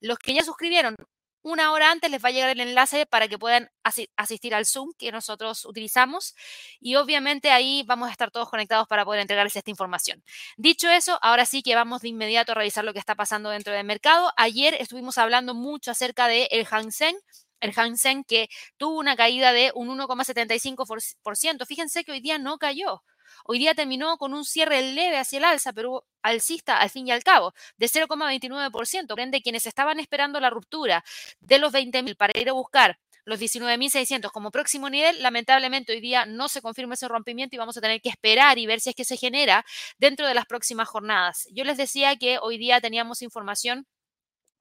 Los 0.00 0.18
que 0.18 0.32
ya 0.32 0.42
suscribieron, 0.44 0.96
una 1.42 1.72
hora 1.72 1.90
antes 1.90 2.10
les 2.10 2.22
va 2.22 2.28
a 2.28 2.32
llegar 2.32 2.50
el 2.50 2.60
enlace 2.60 3.06
para 3.06 3.28
que 3.28 3.38
puedan 3.38 3.70
asistir 4.16 4.54
al 4.54 4.66
Zoom 4.66 4.92
que 4.98 5.10
nosotros 5.12 5.64
utilizamos 5.64 6.34
y 6.80 6.96
obviamente 6.96 7.50
ahí 7.50 7.82
vamos 7.86 8.08
a 8.08 8.12
estar 8.12 8.30
todos 8.30 8.48
conectados 8.50 8.86
para 8.88 9.04
poder 9.04 9.20
entregarles 9.20 9.56
esta 9.56 9.70
información. 9.70 10.22
Dicho 10.56 10.88
eso, 10.88 11.18
ahora 11.22 11.46
sí 11.46 11.62
que 11.62 11.74
vamos 11.74 12.02
de 12.02 12.08
inmediato 12.08 12.52
a 12.52 12.54
revisar 12.56 12.84
lo 12.84 12.92
que 12.92 12.98
está 12.98 13.14
pasando 13.14 13.50
dentro 13.50 13.72
del 13.72 13.84
mercado. 13.84 14.32
Ayer 14.36 14.74
estuvimos 14.74 15.18
hablando 15.18 15.54
mucho 15.54 15.90
acerca 15.90 16.28
del 16.28 16.48
el 16.50 16.66
Hang 16.66 16.92
Seng, 16.92 17.16
el 17.60 17.72
Hang 17.72 17.96
Seng 17.96 18.24
que 18.24 18.48
tuvo 18.76 18.98
una 18.98 19.16
caída 19.16 19.52
de 19.52 19.72
un 19.74 19.88
1,75%. 19.88 21.66
Fíjense 21.66 22.04
que 22.04 22.12
hoy 22.12 22.20
día 22.20 22.38
no 22.38 22.58
cayó. 22.58 23.02
Hoy 23.44 23.58
día 23.58 23.74
terminó 23.74 24.16
con 24.18 24.34
un 24.34 24.44
cierre 24.44 24.82
leve 24.82 25.18
hacia 25.18 25.38
el 25.38 25.44
alza, 25.44 25.72
pero 25.72 26.04
alcista 26.22 26.78
al 26.78 26.90
fin 26.90 27.08
y 27.08 27.10
al 27.12 27.22
cabo, 27.24 27.54
de 27.76 27.86
0,29%. 27.86 29.06
Por 29.08 29.42
quienes 29.42 29.66
estaban 29.66 30.00
esperando 30.00 30.40
la 30.40 30.50
ruptura 30.50 31.04
de 31.40 31.58
los 31.58 31.72
20.000 31.72 32.16
para 32.16 32.38
ir 32.38 32.48
a 32.48 32.52
buscar 32.52 32.98
los 33.24 33.38
19.600 33.38 34.30
como 34.32 34.50
próximo 34.50 34.90
nivel, 34.90 35.22
lamentablemente 35.22 35.92
hoy 35.92 36.00
día 36.00 36.26
no 36.26 36.48
se 36.48 36.62
confirma 36.62 36.94
ese 36.94 37.08
rompimiento 37.08 37.54
y 37.54 37.58
vamos 37.58 37.76
a 37.76 37.80
tener 37.80 38.00
que 38.00 38.08
esperar 38.08 38.58
y 38.58 38.66
ver 38.66 38.80
si 38.80 38.90
es 38.90 38.96
que 38.96 39.04
se 39.04 39.16
genera 39.16 39.64
dentro 39.98 40.26
de 40.26 40.34
las 40.34 40.46
próximas 40.46 40.88
jornadas. 40.88 41.46
Yo 41.52 41.64
les 41.64 41.76
decía 41.76 42.16
que 42.16 42.38
hoy 42.40 42.58
día 42.58 42.80
teníamos 42.80 43.22
información 43.22 43.86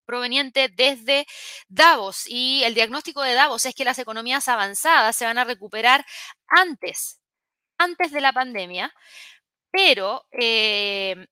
proveniente 0.06 0.70
desde 0.76 1.28
Davos 1.68 2.24
y 2.28 2.64
el 2.64 2.74
diagnóstico 2.74 3.22
de 3.22 3.34
Davos 3.34 3.66
es 3.66 3.76
que 3.76 3.86
las 3.86 4.00
economías 4.00 4.48
avanzadas 4.48 5.16
se 5.16 5.26
van 5.26 5.38
a 5.38 5.44
recuperar 5.44 6.06
antes 6.48 7.19
antes 7.79 8.12
de 8.12 8.21
la 8.21 8.33
pandemia, 8.33 8.93
pero 9.71 10.25
eh, 10.31 11.27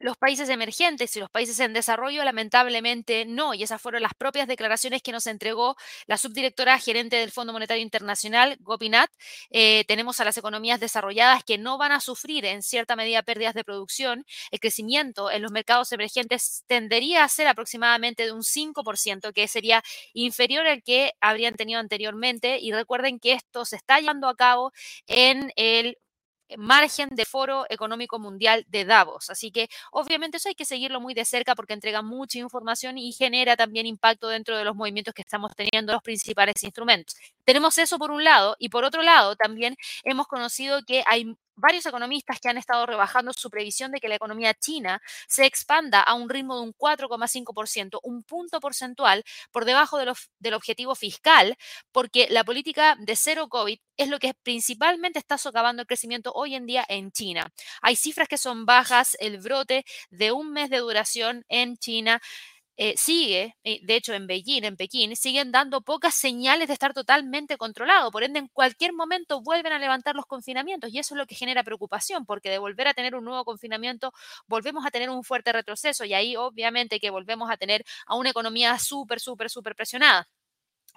los 0.00 0.16
países 0.16 0.48
emergentes 0.48 1.14
y 1.16 1.20
los 1.20 1.30
países 1.30 1.60
en 1.60 1.74
desarrollo, 1.74 2.24
lamentablemente 2.24 3.26
no. 3.26 3.54
Y 3.54 3.62
esas 3.62 3.80
fueron 3.80 4.02
las 4.02 4.14
propias 4.14 4.48
declaraciones 4.48 5.02
que 5.02 5.12
nos 5.12 5.26
entregó 5.26 5.76
la 6.06 6.16
subdirectora 6.16 6.78
gerente 6.78 7.16
del 7.16 7.30
Fondo 7.30 7.52
Monetario 7.52 7.82
Internacional, 7.82 8.56
Gopinath. 8.60 9.10
Eh, 9.50 9.84
tenemos 9.86 10.18
a 10.18 10.24
las 10.24 10.38
economías 10.38 10.80
desarrolladas 10.80 11.44
que 11.44 11.58
no 11.58 11.76
van 11.78 11.92
a 11.92 12.00
sufrir 12.00 12.46
en 12.46 12.62
cierta 12.62 12.96
medida 12.96 13.22
pérdidas 13.22 13.54
de 13.54 13.62
producción. 13.62 14.24
El 14.50 14.58
crecimiento 14.60 15.30
en 15.30 15.42
los 15.42 15.52
mercados 15.52 15.92
emergentes 15.92 16.64
tendería 16.66 17.22
a 17.22 17.28
ser 17.28 17.46
aproximadamente 17.46 18.24
de 18.24 18.32
un 18.32 18.42
5%, 18.42 19.32
que 19.34 19.48
sería 19.48 19.82
inferior 20.14 20.66
al 20.66 20.82
que 20.82 21.12
habrían 21.20 21.54
tenido 21.54 21.78
anteriormente. 21.78 22.58
Y 22.58 22.72
recuerden 22.72 23.20
que 23.20 23.32
esto 23.34 23.66
se 23.66 23.76
está 23.76 24.00
llevando 24.00 24.28
a 24.28 24.34
cabo 24.36 24.72
en 25.06 25.52
el 25.56 25.98
margen 26.58 27.08
de 27.10 27.24
Foro 27.24 27.64
Económico 27.68 28.18
Mundial 28.18 28.64
de 28.68 28.84
Davos. 28.84 29.30
Así 29.30 29.50
que 29.50 29.68
obviamente 29.92 30.36
eso 30.38 30.48
hay 30.48 30.54
que 30.54 30.64
seguirlo 30.64 31.00
muy 31.00 31.14
de 31.14 31.24
cerca 31.24 31.54
porque 31.54 31.74
entrega 31.74 32.02
mucha 32.02 32.38
información 32.38 32.98
y 32.98 33.12
genera 33.12 33.56
también 33.56 33.86
impacto 33.86 34.28
dentro 34.28 34.56
de 34.56 34.64
los 34.64 34.76
movimientos 34.76 35.14
que 35.14 35.22
estamos 35.22 35.52
teniendo 35.54 35.92
los 35.92 36.02
principales 36.02 36.62
instrumentos. 36.62 37.16
Tenemos 37.44 37.78
eso 37.78 37.98
por 37.98 38.10
un 38.10 38.24
lado 38.24 38.56
y 38.58 38.68
por 38.68 38.84
otro 38.84 39.02
lado 39.02 39.36
también 39.36 39.76
hemos 40.04 40.26
conocido 40.26 40.82
que 40.84 41.02
hay 41.06 41.34
varios 41.60 41.86
economistas 41.86 42.40
que 42.40 42.48
han 42.48 42.58
estado 42.58 42.86
rebajando 42.86 43.32
su 43.32 43.50
previsión 43.50 43.92
de 43.92 44.00
que 44.00 44.08
la 44.08 44.16
economía 44.16 44.54
china 44.54 45.00
se 45.28 45.46
expanda 45.46 46.00
a 46.00 46.14
un 46.14 46.28
ritmo 46.28 46.56
de 46.56 46.62
un 46.62 46.74
4,5%, 46.74 48.00
un 48.02 48.22
punto 48.22 48.60
porcentual 48.60 49.24
por 49.52 49.64
debajo 49.64 49.98
del 49.98 50.54
objetivo 50.54 50.94
fiscal, 50.94 51.56
porque 51.92 52.26
la 52.30 52.44
política 52.44 52.96
de 52.98 53.16
cero 53.16 53.48
COVID 53.48 53.78
es 53.96 54.08
lo 54.08 54.18
que 54.18 54.34
principalmente 54.42 55.18
está 55.18 55.38
socavando 55.38 55.82
el 55.82 55.86
crecimiento 55.86 56.32
hoy 56.34 56.54
en 56.54 56.66
día 56.66 56.84
en 56.88 57.12
China. 57.12 57.52
Hay 57.82 57.96
cifras 57.96 58.28
que 58.28 58.38
son 58.38 58.64
bajas, 58.66 59.16
el 59.20 59.38
brote 59.38 59.84
de 60.10 60.32
un 60.32 60.52
mes 60.52 60.70
de 60.70 60.78
duración 60.78 61.44
en 61.48 61.76
China 61.76 62.20
eh, 62.82 62.94
sigue, 62.96 63.56
eh, 63.62 63.78
de 63.82 63.94
hecho 63.94 64.14
en 64.14 64.26
Beijing, 64.26 64.64
en 64.64 64.74
Pekín, 64.76 65.14
siguen 65.14 65.52
dando 65.52 65.82
pocas 65.82 66.14
señales 66.14 66.66
de 66.66 66.72
estar 66.72 66.94
totalmente 66.94 67.58
controlado. 67.58 68.10
Por 68.10 68.22
ende, 68.22 68.38
en 68.38 68.48
cualquier 68.48 68.94
momento 68.94 69.42
vuelven 69.42 69.74
a 69.74 69.78
levantar 69.78 70.16
los 70.16 70.24
confinamientos 70.24 70.90
y 70.90 70.98
eso 70.98 71.14
es 71.14 71.18
lo 71.18 71.26
que 71.26 71.34
genera 71.34 71.62
preocupación, 71.62 72.24
porque 72.24 72.48
de 72.48 72.58
volver 72.58 72.88
a 72.88 72.94
tener 72.94 73.14
un 73.14 73.24
nuevo 73.24 73.44
confinamiento, 73.44 74.12
volvemos 74.46 74.86
a 74.86 74.90
tener 74.90 75.10
un 75.10 75.24
fuerte 75.24 75.52
retroceso 75.52 76.06
y 76.06 76.14
ahí 76.14 76.36
obviamente 76.36 77.00
que 77.00 77.10
volvemos 77.10 77.50
a 77.50 77.58
tener 77.58 77.84
a 78.06 78.16
una 78.16 78.30
economía 78.30 78.78
súper, 78.78 79.20
súper, 79.20 79.50
súper 79.50 79.74
presionada. 79.76 80.26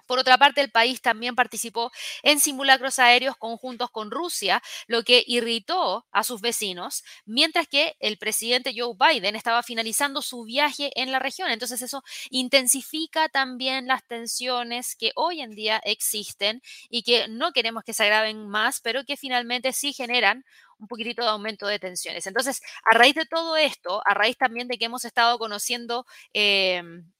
Por 0.06 0.18
otra 0.18 0.38
parte, 0.38 0.60
el 0.60 0.70
país 0.70 1.00
también 1.00 1.34
participó 1.34 1.90
en 2.22 2.40
simulacros 2.40 2.98
aéreos 2.98 3.36
conjuntos 3.36 3.90
con 3.90 4.10
Rusia, 4.10 4.62
lo 4.86 5.02
que 5.02 5.24
irritó 5.26 6.06
a 6.12 6.24
sus 6.24 6.40
vecinos, 6.40 7.04
mientras 7.24 7.68
que 7.68 7.96
el 8.00 8.18
presidente 8.18 8.74
Joe 8.76 8.94
Biden 8.98 9.36
estaba 9.36 9.62
finalizando 9.62 10.22
su 10.22 10.44
viaje 10.44 10.90
en 11.00 11.12
la 11.12 11.18
región. 11.18 11.50
Entonces 11.50 11.82
eso 11.82 12.02
intensifica 12.30 13.28
también 13.28 13.86
las 13.86 14.04
tensiones 14.06 14.96
que 14.96 15.12
hoy 15.16 15.40
en 15.40 15.50
día 15.50 15.80
existen 15.84 16.62
y 16.88 17.02
que 17.02 17.28
no 17.28 17.52
queremos 17.52 17.84
que 17.84 17.94
se 17.94 18.02
agraven 18.04 18.48
más, 18.48 18.80
pero 18.80 19.04
que 19.04 19.16
finalmente 19.16 19.72
sí 19.72 19.92
generan 19.92 20.44
un 20.78 20.88
poquitito 20.88 21.22
de 21.22 21.28
aumento 21.28 21.66
de 21.66 21.78
tensiones. 21.78 22.26
Entonces, 22.26 22.60
a 22.90 22.96
raíz 22.96 23.14
de 23.14 23.26
todo 23.26 23.56
esto, 23.56 24.02
a 24.06 24.14
raíz 24.14 24.36
también 24.36 24.68
de 24.68 24.78
que 24.78 24.86
hemos 24.86 25.04
estado 25.04 25.38
conociendo... 25.38 26.06
Em, 26.32 27.10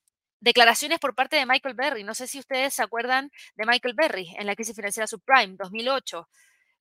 declaraciones 0.44 0.98
por 0.98 1.14
parte 1.14 1.36
de 1.36 1.46
Michael 1.46 1.74
Berry. 1.74 2.04
No 2.04 2.14
sé 2.14 2.26
si 2.26 2.38
ustedes 2.38 2.74
se 2.74 2.82
acuerdan 2.82 3.30
de 3.56 3.64
Michael 3.66 3.94
Berry 3.94 4.34
en 4.38 4.46
la 4.46 4.54
crisis 4.54 4.76
financiera 4.76 5.06
subprime 5.06 5.56
2008. 5.56 6.28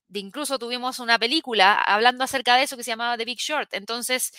De 0.09 0.19
incluso 0.19 0.59
tuvimos 0.59 0.99
una 0.99 1.17
película 1.17 1.75
hablando 1.81 2.25
acerca 2.25 2.57
de 2.57 2.63
eso 2.63 2.75
que 2.75 2.83
se 2.83 2.91
llamaba 2.91 3.17
The 3.17 3.23
Big 3.25 3.39
Short. 3.39 3.73
Entonces, 3.73 4.33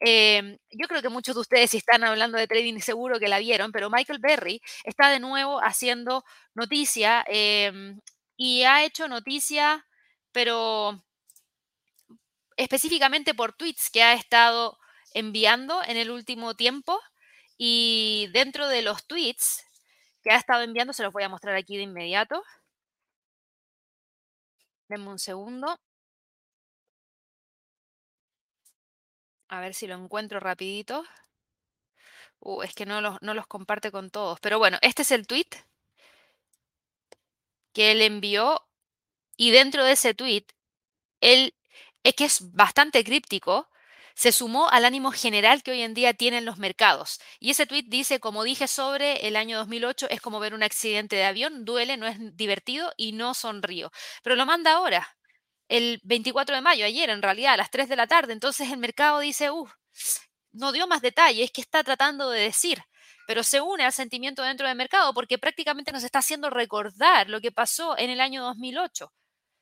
em, 0.00 0.56
yo 0.70 0.88
creo 0.88 1.02
que 1.02 1.10
muchos 1.10 1.34
de 1.34 1.42
ustedes, 1.42 1.70
si 1.72 1.76
están 1.76 2.04
hablando 2.04 2.38
de 2.38 2.46
trading, 2.46 2.80
seguro 2.80 3.18
que 3.20 3.28
la 3.28 3.38
vieron, 3.38 3.70
pero 3.70 3.90
Michael 3.90 4.18
Berry 4.18 4.62
está 4.84 5.10
de 5.10 5.20
nuevo 5.20 5.60
haciendo 5.62 6.24
noticia 6.54 7.22
em, 7.28 8.00
y 8.38 8.62
ha 8.62 8.82
hecho 8.84 9.08
noticia, 9.08 9.86
pero 10.32 11.02
específicamente 12.56 13.34
por 13.34 13.52
tweets 13.52 13.90
que 13.90 14.02
ha 14.02 14.14
estado 14.14 14.78
enviando 15.12 15.82
en 15.84 15.98
el 15.98 16.10
último 16.10 16.54
tiempo. 16.54 16.98
Y 17.62 18.28
dentro 18.32 18.68
de 18.68 18.80
los 18.80 19.04
tweets 19.06 19.66
que 20.22 20.30
ha 20.30 20.36
estado 20.36 20.62
enviando, 20.62 20.94
se 20.94 21.02
los 21.02 21.12
voy 21.12 21.24
a 21.24 21.28
mostrar 21.28 21.56
aquí 21.56 21.76
de 21.76 21.82
inmediato. 21.82 22.42
Denme 24.88 25.08
un 25.10 25.18
segundo. 25.18 25.78
A 29.48 29.60
ver 29.60 29.74
si 29.74 29.86
lo 29.86 29.94
encuentro 29.94 30.40
rapidito. 30.40 31.04
Uh, 32.38 32.62
es 32.62 32.72
que 32.74 32.86
no 32.86 33.02
los, 33.02 33.20
no 33.20 33.34
los 33.34 33.46
comparte 33.46 33.90
con 33.92 34.08
todos. 34.08 34.40
Pero 34.40 34.58
bueno, 34.58 34.78
este 34.80 35.02
es 35.02 35.10
el 35.10 35.26
tweet 35.26 35.50
que 37.74 37.92
él 37.92 38.00
envió. 38.00 38.66
Y 39.36 39.50
dentro 39.50 39.84
de 39.84 39.92
ese 39.92 40.14
tweet, 40.14 40.46
él 41.20 41.54
es 42.04 42.14
que 42.14 42.24
es 42.24 42.54
bastante 42.54 43.04
críptico 43.04 43.68
se 44.14 44.32
sumó 44.32 44.68
al 44.68 44.84
ánimo 44.84 45.12
general 45.12 45.62
que 45.62 45.72
hoy 45.72 45.82
en 45.82 45.94
día 45.94 46.14
tienen 46.14 46.44
los 46.44 46.58
mercados. 46.58 47.20
Y 47.38 47.50
ese 47.50 47.66
tweet 47.66 47.84
dice, 47.88 48.20
como 48.20 48.44
dije 48.44 48.68
sobre 48.68 49.26
el 49.26 49.36
año 49.36 49.58
2008, 49.58 50.08
es 50.10 50.20
como 50.20 50.40
ver 50.40 50.54
un 50.54 50.62
accidente 50.62 51.16
de 51.16 51.24
avión, 51.24 51.64
duele, 51.64 51.96
no 51.96 52.06
es 52.06 52.18
divertido 52.36 52.92
y 52.96 53.12
no 53.12 53.34
sonrío. 53.34 53.90
Pero 54.22 54.36
lo 54.36 54.46
manda 54.46 54.72
ahora, 54.72 55.16
el 55.68 56.00
24 56.04 56.54
de 56.56 56.62
mayo, 56.62 56.84
ayer 56.84 57.10
en 57.10 57.22
realidad, 57.22 57.54
a 57.54 57.58
las 57.58 57.70
3 57.70 57.88
de 57.88 57.96
la 57.96 58.06
tarde. 58.06 58.32
Entonces 58.32 58.70
el 58.70 58.78
mercado 58.78 59.20
dice, 59.20 59.50
uff, 59.50 59.72
no 60.52 60.72
dio 60.72 60.86
más 60.86 61.02
detalles, 61.02 61.50
¿qué 61.52 61.60
está 61.60 61.84
tratando 61.84 62.30
de 62.30 62.40
decir? 62.40 62.82
pero 63.30 63.44
se 63.44 63.60
une 63.60 63.84
al 63.84 63.92
sentimiento 63.92 64.42
dentro 64.42 64.66
del 64.66 64.76
mercado 64.76 65.14
porque 65.14 65.38
prácticamente 65.38 65.92
nos 65.92 66.02
está 66.02 66.18
haciendo 66.18 66.50
recordar 66.50 67.28
lo 67.30 67.40
que 67.40 67.52
pasó 67.52 67.96
en 67.96 68.10
el 68.10 68.20
año 68.20 68.42
2008. 68.42 69.12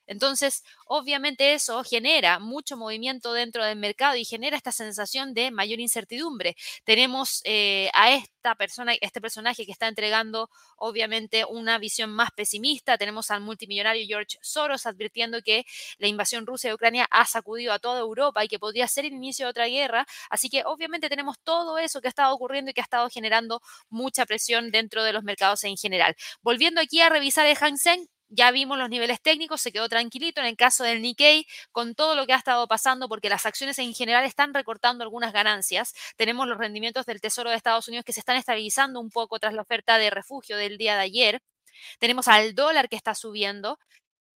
Entonces, 0.09 0.65
obviamente 0.87 1.53
eso 1.53 1.85
genera 1.85 2.39
mucho 2.41 2.77
movimiento 2.77 3.33
dentro 3.33 3.65
del 3.65 3.79
mercado 3.79 4.17
y 4.17 4.25
genera 4.25 4.57
esta 4.57 4.73
sensación 4.73 5.35
de 5.35 5.51
mayor 5.51 5.79
incertidumbre. 5.81 6.57
Tenemos 6.85 7.43
eh, 7.45 7.91
a 7.95 8.11
esta 8.13 8.55
persona, 8.57 8.95
este 9.01 9.21
personaje 9.21 9.67
que 9.67 9.73
está 9.73 9.87
entregando 9.87 10.51
obviamente 10.77 11.45
una 11.45 11.79
visión 11.79 12.11
más 12.11 12.31
pesimista. 12.33 12.97
Tenemos 12.99 13.31
al 13.31 13.43
multimillonario 13.43 14.07
George 14.07 14.39
Soros 14.41 14.87
advirtiendo 14.87 15.43
que 15.43 15.65
la 15.99 16.09
invasión 16.09 16.47
rusa 16.47 16.69
de 16.69 16.75
Ucrania 16.75 17.07
ha 17.11 17.27
sacudido 17.27 17.73
a 17.73 17.79
toda 17.79 18.01
Europa 18.01 18.43
y 18.45 18.49
que 18.49 18.59
podría 18.59 18.89
ser 18.89 19.05
el 19.05 19.13
inicio 19.13 19.47
de 19.47 19.51
otra 19.51 19.67
guerra. 19.67 20.07
Así 20.31 20.49
que 20.49 20.65
obviamente 20.65 21.11
tenemos 21.11 21.39
todo 21.45 21.79
eso 21.79 22.01
que 22.01 22.09
ha 22.09 22.11
estado 22.11 22.35
ocurriendo 22.35 22.71
y 22.71 22.75
que 22.75 22.81
ha 22.81 22.85
estado 22.85 23.09
generando 23.11 23.61
mucha 23.91 24.25
presión 24.25 24.71
dentro 24.71 25.03
de 25.05 25.13
los 25.13 25.23
mercados 25.23 25.65
en 25.65 25.77
general. 25.77 26.17
Volviendo 26.43 26.81
aquí 26.81 27.01
a 27.01 27.11
revisar 27.11 27.47
el 27.47 27.57
Hang 27.57 27.77
Seng, 27.77 28.09
ya 28.29 28.51
vimos 28.51 28.79
los 28.79 28.91
niveles 28.91 29.21
técnicos, 29.23 29.61
se 29.61 29.73
quedó 29.73 29.89
tranquilito 29.89 30.41
en 30.41 30.47
el 30.47 30.57
caso 30.57 30.85
del 30.85 31.03
Nikkei 31.03 31.47
con 31.73 31.95
todo 31.95 32.15
lo 32.15 32.27
que 32.27 32.33
ha 32.33 32.37
estado 32.37 32.67
pasando 32.69 33.09
porque 33.09 33.29
las 33.29 33.47
acciones 33.47 33.79
en 33.79 33.95
general 33.95 34.25
están 34.25 34.55
recortando 34.55 35.05
algunas 35.05 35.33
ganancias. 35.33 35.95
Tenemos 36.17 36.47
los 36.47 36.59
rendimientos 36.59 37.07
del 37.07 37.21
Tesoro 37.21 37.51
de 37.51 37.57
Estados 37.57 37.89
Unidos 37.89 38.05
que 38.05 38.13
se 38.13 38.21
están 38.21 38.37
estabilizando 38.37 39.01
un 39.01 39.11
poco 39.11 39.39
tras 39.39 39.55
la 39.55 39.63
oferta 39.63 39.99
de 39.99 40.11
refugio 40.11 40.57
del 40.57 40.79
día 40.79 40.95
de 40.97 41.03
ayer. 41.03 41.41
Tenemos 41.99 42.29
al 42.29 42.55
dólar 42.55 42.89
que 42.89 42.97
está 42.97 43.15
subiendo. 43.15 43.79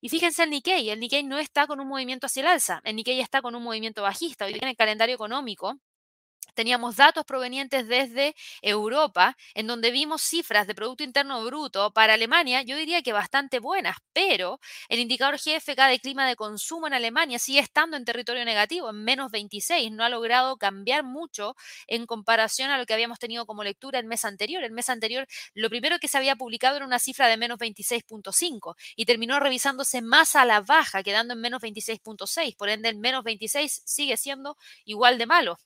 Y 0.00 0.08
fíjense 0.08 0.44
el 0.44 0.50
Nikkei, 0.50 0.90
el 0.90 1.00
Nikkei 1.00 1.22
no 1.24 1.38
está 1.38 1.66
con 1.66 1.80
un 1.80 1.88
movimiento 1.88 2.26
hacia 2.26 2.42
el 2.42 2.48
alza, 2.48 2.80
el 2.84 2.96
Nikkei 2.96 3.20
está 3.20 3.40
con 3.42 3.54
un 3.54 3.62
movimiento 3.62 4.02
bajista. 4.02 4.46
Hoy 4.46 4.58
en 4.60 4.68
el 4.68 4.76
calendario 4.76 5.14
económico 5.14 5.78
teníamos 6.54 6.96
datos 6.96 7.24
provenientes 7.24 7.88
desde 7.88 8.34
Europa, 8.60 9.36
en 9.54 9.66
donde 9.66 9.90
vimos 9.90 10.22
cifras 10.22 10.66
de 10.66 10.74
Producto 10.74 11.04
Interno 11.04 11.44
Bruto 11.44 11.92
para 11.92 12.14
Alemania, 12.14 12.62
yo 12.62 12.76
diría 12.76 13.02
que 13.02 13.12
bastante 13.12 13.58
buenas, 13.58 13.96
pero 14.12 14.60
el 14.88 14.98
indicador 14.98 15.38
GFK 15.38 15.88
de 15.88 15.98
clima 16.00 16.26
de 16.26 16.36
consumo 16.36 16.86
en 16.86 16.94
Alemania 16.94 17.38
sigue 17.38 17.60
estando 17.60 17.96
en 17.96 18.04
territorio 18.04 18.44
negativo, 18.44 18.90
en 18.90 19.02
menos 19.04 19.30
26, 19.30 19.90
no 19.92 20.04
ha 20.04 20.08
logrado 20.08 20.56
cambiar 20.56 21.04
mucho 21.04 21.56
en 21.86 22.06
comparación 22.06 22.70
a 22.70 22.78
lo 22.78 22.86
que 22.86 22.94
habíamos 22.94 23.18
tenido 23.18 23.46
como 23.46 23.64
lectura 23.64 23.98
el 23.98 24.06
mes 24.06 24.24
anterior. 24.24 24.62
El 24.64 24.72
mes 24.72 24.88
anterior, 24.88 25.26
lo 25.54 25.68
primero 25.70 25.98
que 25.98 26.08
se 26.08 26.18
había 26.18 26.36
publicado 26.36 26.76
era 26.76 26.86
una 26.86 26.98
cifra 26.98 27.28
de 27.28 27.36
menos 27.36 27.58
26.5 27.58 28.76
y 28.96 29.04
terminó 29.06 29.40
revisándose 29.40 30.02
más 30.02 30.36
a 30.36 30.44
la 30.44 30.60
baja, 30.60 31.02
quedando 31.02 31.34
en 31.34 31.40
menos 31.40 31.60
26.6, 31.62 32.56
por 32.56 32.68
ende 32.68 32.88
el 32.88 32.96
menos 32.98 33.24
26 33.24 33.82
sigue 33.84 34.16
siendo 34.16 34.56
igual 34.84 35.18
de 35.18 35.26
malo. 35.26 35.58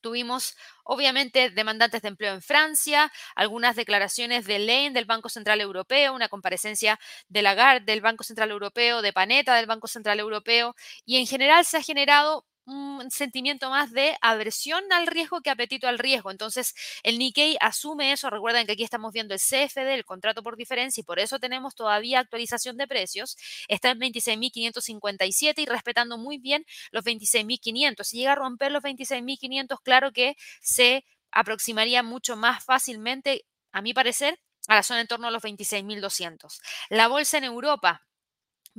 Tuvimos, 0.00 0.56
obviamente, 0.84 1.50
demandantes 1.50 2.02
de 2.02 2.08
empleo 2.08 2.34
en 2.34 2.42
Francia, 2.42 3.12
algunas 3.34 3.76
declaraciones 3.76 4.46
de 4.46 4.58
Lane 4.58 4.92
del 4.92 5.04
Banco 5.04 5.28
Central 5.28 5.60
Europeo, 5.60 6.14
una 6.14 6.28
comparecencia 6.28 6.98
de 7.28 7.42
Lagarde 7.42 7.84
del 7.86 8.00
Banco 8.00 8.24
Central 8.24 8.50
Europeo, 8.50 9.02
de 9.02 9.12
Panetta 9.12 9.54
del 9.56 9.66
Banco 9.66 9.86
Central 9.88 10.20
Europeo, 10.20 10.74
y 11.04 11.18
en 11.18 11.26
general 11.26 11.64
se 11.64 11.76
ha 11.78 11.82
generado 11.82 12.46
un 12.66 13.10
sentimiento 13.10 13.70
más 13.70 13.90
de 13.92 14.16
aversión 14.20 14.82
al 14.92 15.06
riesgo 15.06 15.40
que 15.40 15.50
apetito 15.50 15.88
al 15.88 15.98
riesgo. 15.98 16.30
Entonces, 16.30 16.74
el 17.02 17.18
Nikkei 17.18 17.56
asume 17.60 18.12
eso. 18.12 18.30
Recuerden 18.30 18.66
que 18.66 18.72
aquí 18.72 18.84
estamos 18.84 19.12
viendo 19.12 19.34
el 19.34 19.40
CFD, 19.40 19.94
el 19.94 20.04
contrato 20.04 20.42
por 20.42 20.56
diferencia, 20.56 21.00
y 21.00 21.04
por 21.04 21.18
eso 21.18 21.38
tenemos 21.38 21.74
todavía 21.74 22.20
actualización 22.20 22.76
de 22.76 22.86
precios. 22.86 23.36
Está 23.68 23.90
en 23.90 23.98
26.557 23.98 25.62
y 25.62 25.66
respetando 25.66 26.18
muy 26.18 26.38
bien 26.38 26.64
los 26.92 27.04
26.500. 27.04 28.08
Si 28.08 28.18
llega 28.18 28.32
a 28.32 28.36
romper 28.36 28.72
los 28.72 28.82
26.500, 28.82 29.78
claro 29.82 30.12
que 30.12 30.36
se 30.60 31.04
aproximaría 31.32 32.02
mucho 32.02 32.36
más 32.36 32.64
fácilmente, 32.64 33.44
a 33.72 33.82
mi 33.82 33.94
parecer, 33.94 34.38
a 34.68 34.74
la 34.76 34.82
zona 34.82 35.00
en 35.00 35.06
torno 35.06 35.26
a 35.28 35.30
los 35.30 35.42
26.200. 35.42 36.60
La 36.88 37.08
bolsa 37.08 37.38
en 37.38 37.44
Europa 37.44 38.02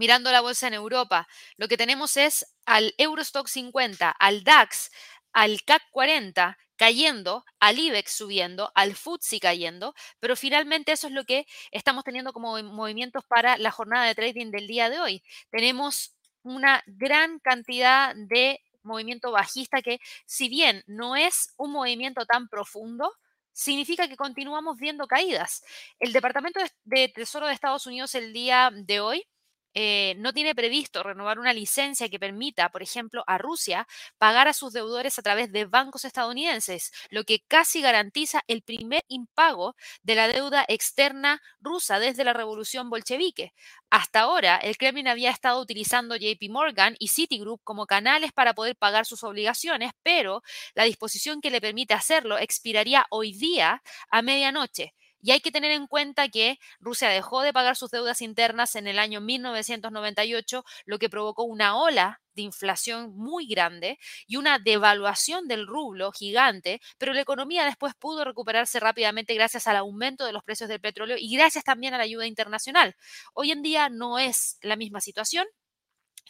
mirando 0.01 0.31
la 0.31 0.41
bolsa 0.41 0.65
en 0.65 0.73
Europa, 0.73 1.27
lo 1.57 1.67
que 1.67 1.77
tenemos 1.77 2.17
es 2.17 2.55
al 2.65 2.95
Eurostock 2.97 3.47
50, 3.47 4.09
al 4.09 4.43
DAX, 4.43 4.89
al 5.31 5.61
CAC 5.61 5.83
40 5.91 6.57
cayendo, 6.75 7.45
al 7.59 7.77
IBEX 7.77 8.11
subiendo, 8.11 8.71
al 8.73 8.95
FTSE 8.95 9.39
cayendo, 9.39 9.93
pero 10.19 10.35
finalmente 10.35 10.91
eso 10.93 11.05
es 11.05 11.13
lo 11.13 11.23
que 11.23 11.45
estamos 11.69 12.03
teniendo 12.03 12.33
como 12.33 12.59
movimientos 12.63 13.23
para 13.25 13.59
la 13.59 13.69
jornada 13.69 14.07
de 14.07 14.15
trading 14.15 14.49
del 14.49 14.65
día 14.65 14.89
de 14.89 14.99
hoy. 14.99 15.23
Tenemos 15.51 16.15
una 16.41 16.81
gran 16.87 17.37
cantidad 17.37 18.15
de 18.15 18.59
movimiento 18.81 19.31
bajista 19.31 19.83
que 19.83 19.99
si 20.25 20.49
bien 20.49 20.83
no 20.87 21.15
es 21.15 21.53
un 21.57 21.73
movimiento 21.73 22.25
tan 22.25 22.47
profundo, 22.47 23.13
significa 23.53 24.07
que 24.07 24.15
continuamos 24.15 24.79
viendo 24.79 25.05
caídas. 25.05 25.63
El 25.99 26.11
Departamento 26.11 26.59
de 26.85 27.07
Tesoro 27.09 27.45
de 27.45 27.53
Estados 27.53 27.85
Unidos 27.85 28.15
el 28.15 28.33
día 28.33 28.71
de 28.73 28.99
hoy 28.99 29.27
eh, 29.73 30.15
no 30.17 30.33
tiene 30.33 30.55
previsto 30.55 31.03
renovar 31.03 31.39
una 31.39 31.53
licencia 31.53 32.09
que 32.09 32.19
permita, 32.19 32.69
por 32.69 32.81
ejemplo, 32.83 33.23
a 33.27 33.37
Rusia 33.37 33.87
pagar 34.17 34.47
a 34.47 34.53
sus 34.53 34.73
deudores 34.73 35.17
a 35.19 35.21
través 35.21 35.51
de 35.51 35.65
bancos 35.65 36.05
estadounidenses, 36.05 36.91
lo 37.09 37.23
que 37.23 37.41
casi 37.47 37.81
garantiza 37.81 38.41
el 38.47 38.61
primer 38.63 39.03
impago 39.07 39.75
de 40.03 40.15
la 40.15 40.27
deuda 40.27 40.65
externa 40.67 41.41
rusa 41.59 41.99
desde 41.99 42.23
la 42.23 42.33
revolución 42.33 42.89
bolchevique. 42.89 43.53
Hasta 43.89 44.21
ahora, 44.21 44.57
el 44.57 44.77
Kremlin 44.77 45.07
había 45.07 45.31
estado 45.31 45.61
utilizando 45.61 46.15
JP 46.15 46.49
Morgan 46.49 46.95
y 46.99 47.09
Citigroup 47.09 47.61
como 47.63 47.85
canales 47.87 48.31
para 48.31 48.53
poder 48.53 48.75
pagar 48.75 49.05
sus 49.05 49.23
obligaciones, 49.23 49.91
pero 50.03 50.41
la 50.75 50.83
disposición 50.85 51.41
que 51.41 51.51
le 51.51 51.61
permite 51.61 51.93
hacerlo 51.93 52.37
expiraría 52.37 53.05
hoy 53.09 53.33
día 53.33 53.81
a 54.09 54.21
medianoche. 54.21 54.93
Y 55.21 55.31
hay 55.31 55.39
que 55.41 55.51
tener 55.51 55.71
en 55.71 55.87
cuenta 55.87 56.29
que 56.29 56.59
Rusia 56.79 57.09
dejó 57.09 57.41
de 57.41 57.53
pagar 57.53 57.75
sus 57.75 57.91
deudas 57.91 58.21
internas 58.21 58.75
en 58.75 58.87
el 58.87 58.99
año 58.99 59.21
1998, 59.21 60.63
lo 60.85 60.99
que 60.99 61.09
provocó 61.09 61.43
una 61.43 61.77
ola 61.77 62.21
de 62.33 62.43
inflación 62.43 63.15
muy 63.15 63.45
grande 63.45 63.99
y 64.27 64.37
una 64.37 64.57
devaluación 64.59 65.47
del 65.47 65.67
rublo 65.67 66.11
gigante, 66.11 66.81
pero 66.97 67.13
la 67.13 67.21
economía 67.21 67.65
después 67.65 67.93
pudo 67.95 68.23
recuperarse 68.23 68.79
rápidamente 68.79 69.33
gracias 69.33 69.67
al 69.67 69.77
aumento 69.77 70.25
de 70.25 70.33
los 70.33 70.43
precios 70.43 70.69
del 70.69 70.79
petróleo 70.79 71.17
y 71.19 71.35
gracias 71.35 71.63
también 71.63 71.93
a 71.93 71.97
la 71.97 72.03
ayuda 72.03 72.25
internacional. 72.27 72.95
Hoy 73.33 73.51
en 73.51 73.61
día 73.61 73.89
no 73.89 74.19
es 74.19 74.57
la 74.61 74.75
misma 74.75 75.01
situación, 75.01 75.45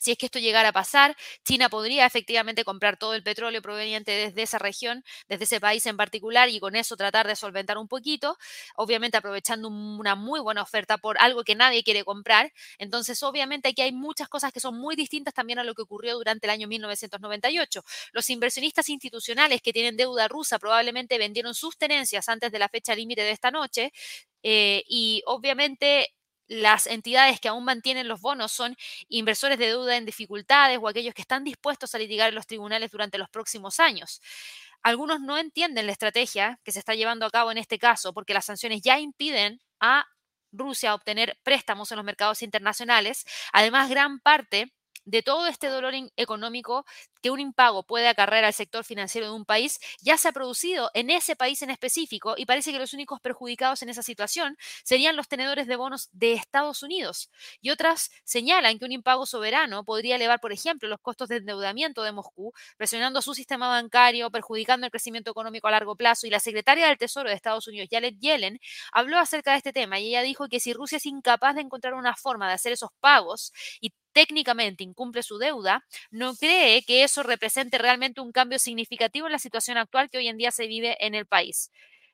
si 0.02 0.12
es 0.12 0.18
que 0.18 0.26
esto 0.26 0.40
llegara 0.40 0.70
a 0.70 0.74
pasar, 0.74 1.16
China 1.46 1.70
podría 1.70 2.06
efectivamente 2.06 2.64
comprar 2.64 2.98
todo 2.98 3.14
el 3.14 3.24
petróleo 3.24 3.62
proveniente 3.62 4.12
desde 4.12 4.42
esa 4.42 4.58
región, 4.58 5.04
desde 5.30 5.44
ese 5.44 5.60
país 5.60 5.86
en 5.86 5.96
particular, 5.98 6.50
y 6.50 6.60
con 6.60 6.76
eso 6.76 6.98
tratar 6.98 7.28
de 7.28 7.36
solventar 7.36 7.78
un 7.78 7.88
poquito, 7.88 8.38
obviamente 8.76 9.18
aprovechando 9.18 9.68
una 9.70 10.16
muy 10.16 10.40
buena 10.40 10.62
oferta 10.64 10.98
por 10.98 11.18
algo 11.20 11.44
que 11.44 11.56
nadie 11.56 11.84
quiere 11.84 12.04
comprar. 12.04 12.52
Entonces, 12.80 13.22
obviamente 13.24 13.70
aquí 13.70 13.82
hay 13.82 13.92
muchas 13.92 14.28
cosas 14.28 14.52
que 14.52 14.60
son 14.60 14.78
muy 14.78 14.96
distintas 14.96 15.34
también 15.34 15.60
a 15.60 15.64
lo 15.64 15.76
que 15.76 15.84
ocurrió 15.84 16.16
durante 16.16 16.48
el 16.48 16.52
año 16.52 16.68
1998. 16.68 17.84
Los 18.12 18.30
inversionistas 18.30 18.90
institucionales 18.90 19.62
que 19.62 19.74
tienen 19.74 19.98
deuda 19.98 20.28
rusa 20.28 20.58
probablemente 20.60 21.18
vendieron 21.18 21.54
sus 21.54 21.78
tenencias 21.78 22.28
antes 22.30 22.52
de 22.52 22.60
la 22.60 22.70
fecha 22.70 22.96
límite 22.96 23.22
de 23.24 23.32
esta 23.32 23.52
noche. 23.52 23.92
Eh, 24.44 24.84
y 24.88 25.22
obviamente 25.28 26.14
las 26.52 26.86
entidades 26.86 27.40
que 27.40 27.48
aún 27.48 27.64
mantienen 27.64 28.10
los 28.10 28.20
bonos 28.20 28.52
son 28.52 28.76
inversores 29.08 29.58
de 29.58 29.68
deuda 29.68 29.96
en 29.96 30.06
dificultades 30.06 30.80
o 30.82 30.90
aquellos 30.90 31.14
que 31.14 31.22
están 31.22 31.46
dispuestos 31.46 31.96
a 31.96 31.98
litigar 31.98 32.28
en 32.28 32.36
los 32.36 32.46
tribunales 32.46 32.92
durante 32.92 33.18
los 33.18 33.30
próximos 33.30 33.80
años. 33.80 34.22
Algunos 34.84 35.22
no 35.22 35.38
entienden 35.38 35.86
la 35.86 35.94
estrategia 35.94 36.60
que 36.66 36.74
se 36.74 36.80
está 36.80 36.94
llevando 36.94 37.26
a 37.26 37.30
cabo 37.30 37.52
en 37.52 37.58
este 37.58 37.80
caso 37.80 38.14
porque 38.14 38.34
las 38.34 38.44
sanciones 38.44 38.82
ya 38.82 39.00
impiden 39.00 39.62
a 39.80 40.06
Rusia 40.52 40.94
obtener 40.94 41.40
préstamos 41.42 41.90
en 41.92 41.96
los 41.96 42.06
mercados 42.06 42.42
internacionales. 42.42 43.24
Además, 43.54 43.90
gran 43.90 44.20
parte 44.20 44.74
de 45.06 45.24
todo 45.24 45.48
este 45.48 45.68
dolor 45.68 45.94
económico 46.16 46.86
que 47.22 47.32
un 47.32 47.40
impago 47.40 47.84
puede 47.84 48.08
acarrear 48.08 48.46
al 48.46 48.54
sector 48.54 48.84
financiero 48.84 49.28
de 49.28 49.34
un 49.34 49.46
país 49.46 49.80
ya 50.02 50.18
se 50.18 50.28
ha 50.28 50.32
producido 50.32 50.90
en 50.94 51.10
ese 51.10 51.36
país 51.36 51.62
en 51.62 51.70
específico 51.70 52.36
y 52.38 52.46
parece 52.46 52.72
que 52.72 52.80
los 52.80 52.94
únicos 52.94 53.20
perjudicados 53.22 53.82
en 53.84 53.90
esa 53.90 54.04
situación 54.04 54.58
serían 54.84 55.16
los 55.16 55.28
tenedores 55.28 55.68
de 55.68 55.76
bonos 55.76 56.10
de 56.12 56.34
Estados 56.34 56.84
Unidos. 56.84 57.30
Y 57.62 57.70
otras 57.70 58.12
señalan 58.24 58.80
que 58.80 58.86
un 58.86 58.92
impago 58.92 59.26
soberano 59.26 59.84
podría 59.84 60.16
elevar, 60.16 60.40
por 60.40 60.52
ejemplo, 60.52 60.90
los 60.90 61.00
costos 61.00 61.30
de 61.30 61.38
endeudamiento 61.38 62.04
de 62.04 62.12
Moscú, 62.12 62.54
presionando 62.78 63.22
su 63.22 63.34
sistema 63.34 63.68
bancario, 63.70 64.32
perjudicando 64.32 64.86
el 64.86 64.92
crecimiento 64.92 65.32
económico 65.32 65.68
a 65.68 65.72
largo 65.72 65.96
plazo. 65.96 66.28
Y 66.28 66.30
la 66.30 66.40
secretaria 66.40 66.88
del 66.88 66.98
Tesoro 66.98 67.30
de 67.30 67.36
Estados 67.36 67.68
Unidos, 67.68 67.88
Janet 67.92 68.18
Yellen, 68.20 68.60
habló 68.92 69.18
acerca 69.18 69.52
de 69.52 69.58
este 69.58 69.74
tema 69.74 70.00
y 70.00 70.10
ella 70.10 70.22
dijo 70.22 70.48
que 70.48 70.60
si 70.60 70.74
Rusia 70.74 70.98
es 70.98 71.06
incapaz 71.06 71.56
de 71.56 71.62
encontrar 71.62 71.94
una 71.94 72.16
forma 72.16 72.48
de 72.48 72.54
hacer 72.54 72.74
esos 72.74 72.90
pagos 73.00 73.52
y 73.80 73.92
técnicamente 74.14 74.84
incumple 74.84 75.24
su 75.24 75.38
deuda, 75.38 75.86
no 76.10 76.36
cree 76.36 76.84
que 76.84 77.04
eso 77.04 77.24
represente 77.24 77.78
realmente 77.78 78.22
un 78.22 78.32
cambio 78.32 78.60
significativo 78.60 79.28
en 79.28 79.34
la 79.34 79.40
situación 79.40 79.78
actual 79.78 80.10
que 80.10 80.18
hoy 80.18 80.28
en 80.28 80.38
día 80.38 80.52
se 80.52 80.68
vive 80.68 80.98
en 81.06 81.16
el 81.16 81.26
país. 81.26 81.72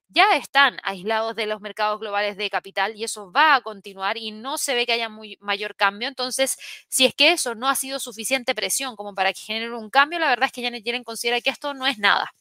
Ya 0.10 0.38
están 0.38 0.78
aislados 0.84 1.36
de 1.36 1.48
los 1.48 1.60
mercados 1.60 2.00
globales 2.00 2.38
de 2.38 2.50
capital 2.50 2.96
y 2.96 3.04
eso 3.04 3.32
va 3.32 3.56
a 3.56 3.62
continuar 3.62 4.18
y 4.18 4.32
no 4.32 4.58
se 4.58 4.74
ve 4.74 4.86
que 4.86 4.94
haya 4.94 5.10
muy 5.10 5.38
mayor 5.42 5.76
cambio. 5.76 6.08
Entonces, 6.08 6.58
si 6.88 7.06
es 7.06 7.14
que 7.14 7.34
eso 7.34 7.56
no 7.56 7.68
ha 7.68 7.76
sido 7.76 8.00
suficiente 8.00 8.56
presión 8.56 8.96
como 8.96 9.14
para 9.16 9.34
que 9.34 9.42
genere 9.42 9.76
un 9.76 9.90
cambio, 9.90 10.20
la 10.20 10.30
verdad 10.30 10.46
es 10.48 10.54
que 10.54 10.64
Janet 10.64 10.84
Yellen 10.84 11.04
considera 11.04 11.42
que 11.42 11.50
esto 11.50 11.74
no 11.74 11.88
es 11.88 11.98
nada 12.00 12.32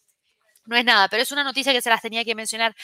no 0.66 0.76
es 0.76 0.85
nada, 0.85 1.09
pero 1.09 1.22
es 1.22 1.33
una 1.33 1.44
noticia 1.44 1.72
que 1.72 1.83
se 1.83 1.90
las 1.90 2.02
tenía 2.02 2.24
que 2.24 2.35
mencionar 2.35 2.74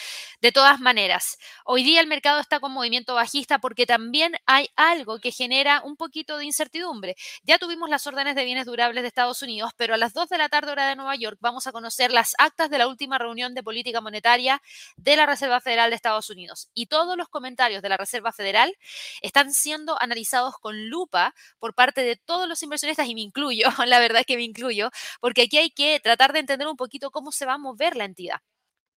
de 0.40 0.52
todas 0.52 0.80
maneras. 0.80 1.38
Hoy 1.64 1.82
día 1.82 2.00
el 2.00 2.06
mercado 2.06 2.40
está 2.40 2.60
con 2.60 2.72
movimiento 2.72 3.14
bajista 3.14 3.58
porque 3.58 3.86
también 3.86 4.34
hay 4.46 4.68
algo 4.76 5.18
que 5.18 5.32
genera 5.32 5.82
un 5.84 5.96
poquito 5.96 6.36
de 6.38 6.44
incertidumbre. 6.44 7.16
Ya 7.42 7.58
tuvimos 7.58 7.90
las 7.90 8.06
órdenes 8.06 8.34
de 8.34 8.44
bienes 8.44 8.66
durables 8.66 9.02
de 9.02 9.08
Estados 9.08 9.42
Unidos, 9.42 9.72
pero 9.76 9.94
a 9.94 9.96
las 9.96 10.12
2 10.12 10.28
de 10.28 10.38
la 10.38 10.48
tarde 10.48 10.72
hora 10.72 10.88
de 10.88 10.96
Nueva 10.96 11.16
York 11.16 11.38
vamos 11.40 11.66
a 11.66 11.72
conocer 11.72 12.12
las 12.12 12.34
actas 12.38 12.70
de 12.70 12.78
la 12.78 12.88
última 12.88 13.18
reunión 13.18 13.54
de 13.54 13.62
política 13.62 14.00
monetaria 14.00 14.62
de 14.96 15.16
la 15.16 15.26
Reserva 15.26 15.60
Federal 15.60 15.90
de 15.90 15.96
Estados 15.96 16.30
Unidos. 16.30 16.68
Y 16.74 16.86
todos 16.86 17.16
los 17.16 17.28
comentarios 17.28 17.82
de 17.82 17.88
la 17.88 17.96
Reserva 17.96 18.32
Federal 18.32 18.74
están 19.20 19.52
siendo 19.52 20.00
analizados 20.00 20.54
con 20.58 20.88
lupa 20.88 21.34
por 21.58 21.74
parte 21.74 22.02
de 22.02 22.16
todos 22.16 22.48
los 22.48 22.62
inversionistas 22.62 23.06
y 23.08 23.14
me 23.14 23.20
incluyo, 23.20 23.68
la 23.86 23.98
verdad 23.98 24.20
es 24.20 24.26
que 24.26 24.36
me 24.36 24.42
incluyo, 24.42 24.90
porque 25.20 25.42
aquí 25.42 25.58
hay 25.58 25.70
que 25.70 26.00
tratar 26.00 26.32
de 26.32 26.40
entender 26.40 26.68
un 26.68 26.76
poquito 26.76 27.10
cómo 27.10 27.32
se 27.32 27.46
va 27.46 27.54
a 27.54 27.58
ver 27.74 27.96
la 27.96 28.04
entidad. 28.04 28.38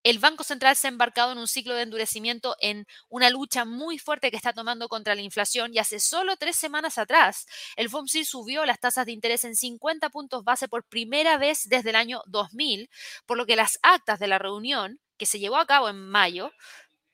El 0.05 0.19
Banco 0.19 0.43
Central 0.43 0.75
se 0.75 0.85
ha 0.85 0.91
embarcado 0.91 1.31
en 1.31 1.39
un 1.39 1.47
ciclo 1.47 1.73
de 1.73 1.81
endurecimiento 1.81 2.55
en 2.59 2.85
una 3.09 3.31
lucha 3.31 3.65
muy 3.65 3.97
fuerte 3.97 4.29
que 4.29 4.37
está 4.37 4.53
tomando 4.53 4.87
contra 4.87 5.15
la 5.15 5.21
inflación 5.21 5.73
y 5.73 5.79
hace 5.79 5.99
solo 5.99 6.37
tres 6.37 6.57
semanas 6.57 6.99
atrás 6.99 7.47
el 7.75 7.89
FOMC 7.89 8.23
subió 8.23 8.65
las 8.65 8.79
tasas 8.79 9.07
de 9.07 9.13
interés 9.13 9.45
en 9.45 9.55
50 9.55 10.11
puntos 10.11 10.43
base 10.43 10.67
por 10.67 10.85
primera 10.85 11.39
vez 11.39 11.63
desde 11.65 11.89
el 11.89 11.95
año 11.95 12.21
2000, 12.27 12.87
por 13.25 13.35
lo 13.35 13.47
que 13.47 13.55
las 13.55 13.79
actas 13.81 14.19
de 14.19 14.27
la 14.27 14.37
reunión 14.37 14.99
que 15.17 15.25
se 15.25 15.39
llevó 15.39 15.57
a 15.57 15.65
cabo 15.65 15.89
en 15.89 15.97
mayo 15.97 16.51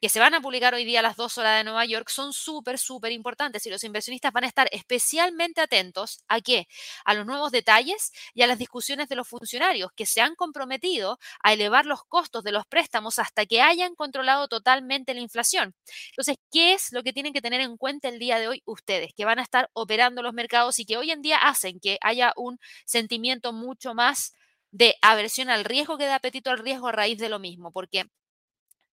que 0.01 0.09
se 0.09 0.19
van 0.19 0.33
a 0.33 0.41
publicar 0.41 0.73
hoy 0.73 0.83
día 0.85 0.99
a 0.99 1.03
las 1.03 1.15
2 1.15 1.37
horas 1.37 1.57
de 1.59 1.63
Nueva 1.63 1.85
York 1.85 2.09
son 2.09 2.33
súper, 2.33 2.79
súper 2.79 3.11
importantes 3.11 3.65
y 3.67 3.69
los 3.69 3.83
inversionistas 3.83 4.33
van 4.33 4.45
a 4.45 4.47
estar 4.47 4.67
especialmente 4.71 5.61
atentos 5.61 6.23
a 6.27 6.41
qué? 6.41 6.67
A 7.05 7.13
los 7.13 7.25
nuevos 7.25 7.51
detalles 7.51 8.11
y 8.33 8.41
a 8.41 8.47
las 8.47 8.57
discusiones 8.57 9.07
de 9.09 9.15
los 9.15 9.27
funcionarios 9.27 9.91
que 9.95 10.05
se 10.07 10.21
han 10.21 10.35
comprometido 10.35 11.19
a 11.43 11.53
elevar 11.53 11.85
los 11.85 12.03
costos 12.05 12.43
de 12.43 12.51
los 12.51 12.65
préstamos 12.65 13.19
hasta 13.19 13.45
que 13.45 13.61
hayan 13.61 13.95
controlado 13.95 14.47
totalmente 14.47 15.13
la 15.13 15.21
inflación. 15.21 15.75
Entonces, 16.11 16.37
¿qué 16.51 16.73
es 16.73 16.91
lo 16.91 17.03
que 17.03 17.13
tienen 17.13 17.33
que 17.33 17.41
tener 17.41 17.61
en 17.61 17.77
cuenta 17.77 18.09
el 18.09 18.19
día 18.19 18.39
de 18.39 18.47
hoy 18.47 18.61
ustedes, 18.65 19.13
que 19.15 19.25
van 19.25 19.39
a 19.39 19.43
estar 19.43 19.69
operando 19.73 20.21
los 20.23 20.33
mercados 20.33 20.79
y 20.79 20.85
que 20.85 20.97
hoy 20.97 21.11
en 21.11 21.21
día 21.21 21.37
hacen 21.37 21.79
que 21.79 21.97
haya 22.01 22.33
un 22.35 22.59
sentimiento 22.85 23.53
mucho 23.53 23.93
más 23.93 24.33
de 24.71 24.95
aversión 25.01 25.49
al 25.49 25.65
riesgo 25.65 25.97
que 25.97 26.05
de 26.05 26.13
apetito 26.13 26.49
al 26.49 26.59
riesgo 26.59 26.87
a 26.87 26.91
raíz 26.91 27.17
de 27.19 27.29
lo 27.29 27.39
mismo? 27.39 27.71
Porque 27.71 28.05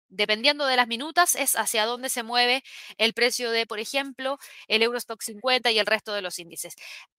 dependiendo 0.08 0.66
de 0.66 0.76
las 0.76 0.88
minutas, 0.88 1.34
es 1.36 1.54
hacia 1.56 1.86
dónde 1.86 2.08
se 2.08 2.22
mueve 2.22 2.62
el 2.98 3.12
precio 3.14 3.50
de, 3.50 3.66
por 3.66 3.78
ejemplo, 3.80 4.38
el 4.68 4.82
Eurostock 4.82 5.22
50 5.22 5.70
y 5.70 5.78
el 5.78 5.86
resto 5.86 6.12
de 6.14 6.22
los 6.22 6.38
índices. 6.38 6.74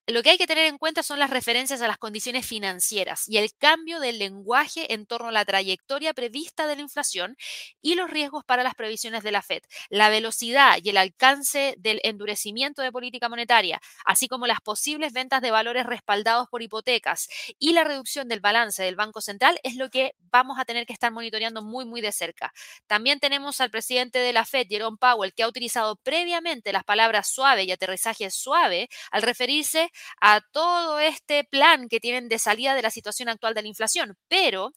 Lo 0.10 0.24
que 0.24 0.32
hay 0.32 0.38
que 0.38 0.48
tener 0.48 0.66
en 0.66 0.78
cuenta 0.78 1.04
son 1.04 1.20
las 1.20 1.30
referencias 1.30 1.82
a 1.82 1.88
las 1.88 1.98
condiciones 1.98 2.46
financieras 2.46 3.28
y 3.28 3.38
el 3.38 3.54
cambio 3.56 4.00
del 4.00 4.20
lenguaje 4.20 4.94
en 4.94 5.06
torno 5.06 5.30
a 5.30 5.32
la 5.32 5.46
trayectoria 5.46 6.14
prevista 6.14 6.68
de 6.68 6.76
la 6.76 6.82
inflación 6.82 7.38
y 7.82 7.96
los 7.96 8.10
riesgos 8.10 8.44
para 8.44 8.64
las 8.64 8.76
previsiones 8.76 9.24
de 9.24 9.32
la 9.32 9.42
Fed. 9.42 9.62
La 9.90 10.10
velocidad 10.10 10.80
y 10.82 10.90
el 10.90 10.98
alcance 10.98 11.76
del 11.78 12.02
endurecimiento 12.04 12.82
de 12.82 12.92
política 12.92 13.30
monetaria, 13.30 13.82
así 14.06 14.28
como 14.28 14.48
las 14.48 14.62
posibles 14.62 15.14
ventas 15.14 15.42
de 15.42 15.52
valores 15.52 15.86
respaldados 15.86 16.48
por 16.50 16.62
hipotecas 16.62 17.28
y 17.60 17.74
la 17.74 17.84
reducción 17.84 18.28
del 18.28 18.40
balance 18.40 18.82
del 18.82 18.96
Banco 18.96 19.22
Central 19.22 19.60
es 19.64 19.76
lo 19.76 19.90
que 19.90 20.16
vamos 20.32 20.60
a 20.60 20.66
tener 20.66 20.86
que 20.86 20.94
estar 20.94 21.12
monitoreando 21.12 21.62
muy, 21.62 21.86
muy 21.86 22.02
de 22.02 22.12
cerca. 22.12 22.54
También 22.88 23.20
tenemos 23.20 23.62
al 23.62 23.70
presidente 23.70 24.20
de 24.20 24.34
la 24.34 24.46
Fed, 24.46 24.68
Jerome 24.68 24.98
Powell, 25.00 25.34
que 25.34 25.44
ha 25.44 25.48
utilizado 25.48 25.98
previamente 25.98 26.74
las 26.74 26.84
palabras 26.84 27.28
suave 27.28 27.64
y 27.64 27.72
aterrizaje 27.72 28.32
suave 28.32 28.90
al 29.12 29.22
referirse 29.22 29.92
a 30.22 30.42
todo 30.52 31.00
este 31.00 31.44
plan 31.44 31.90
que 31.90 32.00
tienen 32.00 32.30
de 32.30 32.40
salida 32.40 32.76
de 32.76 32.82
la 32.82 32.92
situación 32.92 33.30
actual 33.30 33.54
de 33.54 33.62
la 33.62 33.68
inflación. 33.68 34.18
Pero 34.28 34.74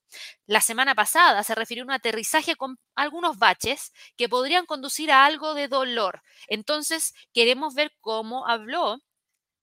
la 0.47 0.61
semana 0.61 0.95
pasada 0.95 1.43
se 1.45 1.55
refirió 1.55 1.85
a 1.85 1.87
un 1.87 1.93
aterrizaje 1.93 2.57
con 2.57 2.79
algunos 2.95 3.39
baches 3.39 3.93
que 4.17 4.29
podrían 4.29 4.67
conducir 4.67 5.11
a 5.11 5.25
algo 5.25 5.55
de 5.55 5.69
dolor. 5.69 6.23
Entonces, 6.49 7.15
queremos 7.33 7.75
ver 7.75 7.93
cómo 8.01 8.47
habló 8.47 8.99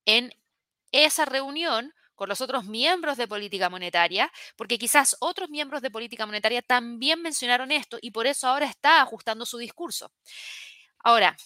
en 0.06 0.32
esa 0.92 1.26
reunión 1.26 1.94
con 2.16 2.28
los 2.28 2.42
otros 2.42 2.66
miembros 2.66 3.16
de 3.16 3.30
política 3.30 3.70
monetaria, 3.70 4.30
porque 4.58 4.78
quizás 4.78 5.16
otros 5.22 5.50
miembros 5.50 5.82
de 5.82 5.90
política 5.90 6.26
monetaria 6.26 6.62
también 6.62 7.22
mencionaron 7.22 7.72
esto 7.72 7.98
y 8.02 8.12
por 8.12 8.28
eso 8.28 8.48
ahora 8.48 8.66
está 8.66 9.02
ajustando 9.02 9.46
su 9.46 9.58
discurso. 9.58 10.12
Ahora, 11.02 11.38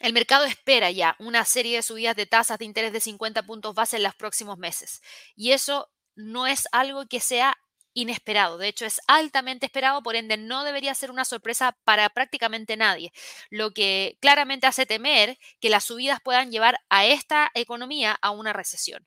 el 0.00 0.12
mercado 0.12 0.44
espera 0.44 0.90
ya 0.90 1.16
una 1.18 1.44
serie 1.44 1.76
de 1.76 1.82
subidas 1.82 2.16
de 2.16 2.26
tasas 2.26 2.58
de 2.58 2.64
interés 2.64 2.92
de 2.92 3.00
50 3.00 3.42
puntos 3.44 3.74
base 3.74 3.96
en 3.96 4.02
los 4.02 4.14
próximos 4.14 4.58
meses. 4.58 5.02
Y 5.36 5.52
eso 5.52 5.90
no 6.16 6.46
es 6.46 6.68
algo 6.72 7.06
que 7.06 7.20
sea 7.20 7.56
inesperado. 7.94 8.58
De 8.58 8.68
hecho, 8.68 8.84
es 8.84 9.00
altamente 9.06 9.66
esperado, 9.66 10.02
por 10.02 10.16
ende 10.16 10.36
no 10.36 10.64
debería 10.64 10.94
ser 10.94 11.10
una 11.10 11.24
sorpresa 11.24 11.78
para 11.84 12.10
prácticamente 12.10 12.76
nadie. 12.76 13.12
Lo 13.50 13.70
que 13.70 14.18
claramente 14.20 14.66
hace 14.66 14.84
temer 14.84 15.38
que 15.60 15.70
las 15.70 15.84
subidas 15.84 16.18
puedan 16.22 16.50
llevar 16.50 16.80
a 16.88 17.06
esta 17.06 17.50
economía 17.54 18.18
a 18.20 18.30
una 18.32 18.52
recesión. 18.52 19.06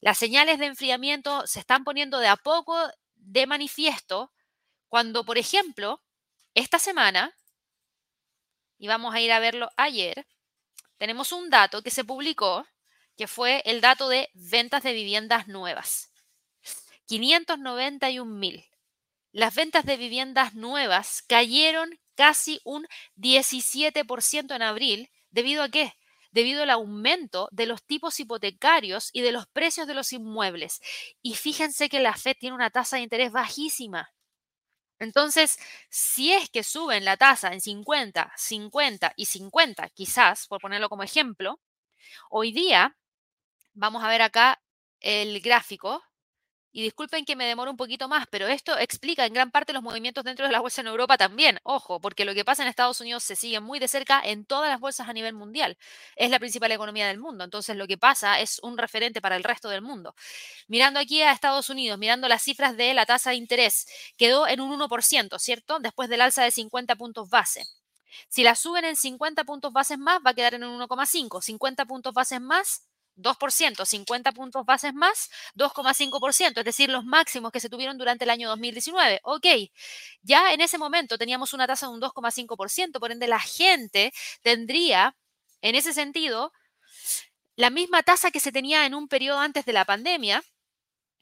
Las 0.00 0.18
señales 0.18 0.58
de 0.58 0.66
enfriamiento 0.66 1.46
se 1.46 1.60
están 1.60 1.84
poniendo 1.84 2.18
de 2.18 2.28
a 2.28 2.36
poco 2.36 2.76
de 3.16 3.46
manifiesto 3.46 4.32
cuando, 4.88 5.24
por 5.24 5.38
ejemplo, 5.38 6.02
esta 6.54 6.78
semana 6.78 7.34
y 8.80 8.88
vamos 8.88 9.14
a 9.14 9.20
ir 9.20 9.30
a 9.30 9.38
verlo 9.38 9.70
ayer, 9.76 10.26
tenemos 10.96 11.32
un 11.32 11.50
dato 11.50 11.82
que 11.82 11.90
se 11.90 12.02
publicó, 12.02 12.66
que 13.16 13.28
fue 13.28 13.62
el 13.66 13.82
dato 13.82 14.08
de 14.08 14.30
ventas 14.32 14.82
de 14.82 14.94
viviendas 14.94 15.46
nuevas. 15.46 16.10
591 17.04 18.24
mil. 18.24 18.64
Las 19.32 19.54
ventas 19.54 19.84
de 19.84 19.98
viviendas 19.98 20.54
nuevas 20.54 21.22
cayeron 21.28 21.90
casi 22.14 22.60
un 22.64 22.86
17% 23.16 24.56
en 24.56 24.62
abril. 24.62 25.10
¿Debido 25.30 25.62
a 25.62 25.68
qué? 25.68 25.92
Debido 26.30 26.62
al 26.62 26.70
aumento 26.70 27.48
de 27.52 27.66
los 27.66 27.84
tipos 27.84 28.18
hipotecarios 28.18 29.10
y 29.12 29.20
de 29.20 29.32
los 29.32 29.46
precios 29.46 29.86
de 29.86 29.94
los 29.94 30.12
inmuebles. 30.14 30.80
Y 31.20 31.34
fíjense 31.34 31.90
que 31.90 32.00
la 32.00 32.14
FED 32.14 32.36
tiene 32.40 32.54
una 32.54 32.70
tasa 32.70 32.96
de 32.96 33.02
interés 33.02 33.30
bajísima. 33.30 34.10
Entonces, 35.00 35.58
si 35.90 36.32
es 36.32 36.50
que 36.50 36.62
suben 36.62 37.04
la 37.04 37.16
tasa 37.16 37.52
en 37.52 37.60
50, 37.60 38.32
50 38.36 39.12
y 39.16 39.26
50, 39.26 39.88
quizás, 39.90 40.46
por 40.46 40.60
ponerlo 40.60 40.88
como 40.90 41.02
ejemplo, 41.02 41.60
hoy 42.30 42.52
día, 42.52 42.96
vamos 43.74 44.04
a 44.04 44.08
ver 44.08 44.22
acá 44.22 44.62
el 45.00 45.40
gráfico, 45.42 46.02
y 46.72 46.82
disculpen 46.82 47.24
que 47.24 47.36
me 47.36 47.46
demore 47.46 47.70
un 47.70 47.76
poquito 47.76 48.08
más, 48.08 48.26
pero 48.30 48.46
esto 48.46 48.78
explica 48.78 49.26
en 49.26 49.32
gran 49.32 49.50
parte 49.50 49.72
los 49.72 49.82
movimientos 49.82 50.24
dentro 50.24 50.46
de 50.46 50.52
la 50.52 50.60
bolsa 50.60 50.80
en 50.80 50.86
Europa 50.86 51.18
también. 51.18 51.58
Ojo, 51.64 52.00
porque 52.00 52.24
lo 52.24 52.34
que 52.34 52.44
pasa 52.44 52.62
en 52.62 52.68
Estados 52.68 53.00
Unidos 53.00 53.24
se 53.24 53.36
sigue 53.36 53.60
muy 53.60 53.78
de 53.78 53.88
cerca 53.88 54.20
en 54.24 54.44
todas 54.44 54.70
las 54.70 54.80
bolsas 54.80 55.08
a 55.08 55.12
nivel 55.12 55.34
mundial. 55.34 55.76
Es 56.16 56.30
la 56.30 56.38
principal 56.38 56.70
economía 56.72 57.08
del 57.08 57.18
mundo. 57.18 57.44
Entonces, 57.44 57.76
lo 57.76 57.86
que 57.86 57.98
pasa 57.98 58.40
es 58.40 58.60
un 58.62 58.78
referente 58.78 59.20
para 59.20 59.36
el 59.36 59.44
resto 59.44 59.68
del 59.68 59.82
mundo. 59.82 60.14
Mirando 60.68 61.00
aquí 61.00 61.22
a 61.22 61.32
Estados 61.32 61.70
Unidos, 61.70 61.98
mirando 61.98 62.28
las 62.28 62.42
cifras 62.42 62.76
de 62.76 62.94
la 62.94 63.06
tasa 63.06 63.30
de 63.30 63.36
interés, 63.36 63.86
quedó 64.16 64.46
en 64.46 64.60
un 64.60 64.70
1%, 64.72 65.38
¿cierto? 65.38 65.78
Después 65.80 66.08
del 66.08 66.20
alza 66.20 66.44
de 66.44 66.50
50 66.50 66.96
puntos 66.96 67.28
base. 67.30 67.64
Si 68.28 68.42
la 68.42 68.54
suben 68.54 68.84
en 68.84 68.96
50 68.96 69.44
puntos 69.44 69.72
bases 69.72 69.98
más, 69.98 70.20
va 70.24 70.30
a 70.30 70.34
quedar 70.34 70.54
en 70.54 70.64
un 70.64 70.80
1,5. 70.80 71.40
50 71.40 71.84
puntos 71.86 72.12
bases 72.12 72.40
más, 72.40 72.89
2%, 73.22 73.84
50 73.84 74.32
puntos 74.32 74.64
bases 74.64 74.94
más, 74.94 75.30
2,5%, 75.54 76.58
es 76.58 76.64
decir, 76.64 76.90
los 76.90 77.04
máximos 77.04 77.52
que 77.52 77.60
se 77.60 77.68
tuvieron 77.68 77.98
durante 77.98 78.24
el 78.24 78.30
año 78.30 78.48
2019. 78.48 79.20
Ok, 79.24 79.46
ya 80.22 80.52
en 80.52 80.60
ese 80.60 80.78
momento 80.78 81.18
teníamos 81.18 81.52
una 81.54 81.66
tasa 81.66 81.86
de 81.86 81.92
un 81.94 82.00
2,5%, 82.00 82.98
por 82.98 83.12
ende 83.12 83.26
la 83.26 83.40
gente 83.40 84.12
tendría, 84.42 85.16
en 85.62 85.74
ese 85.74 85.92
sentido, 85.92 86.52
la 87.56 87.70
misma 87.70 88.02
tasa 88.02 88.30
que 88.30 88.40
se 88.40 88.52
tenía 88.52 88.86
en 88.86 88.94
un 88.94 89.08
periodo 89.08 89.38
antes 89.38 89.64
de 89.64 89.72
la 89.72 89.84
pandemia, 89.84 90.42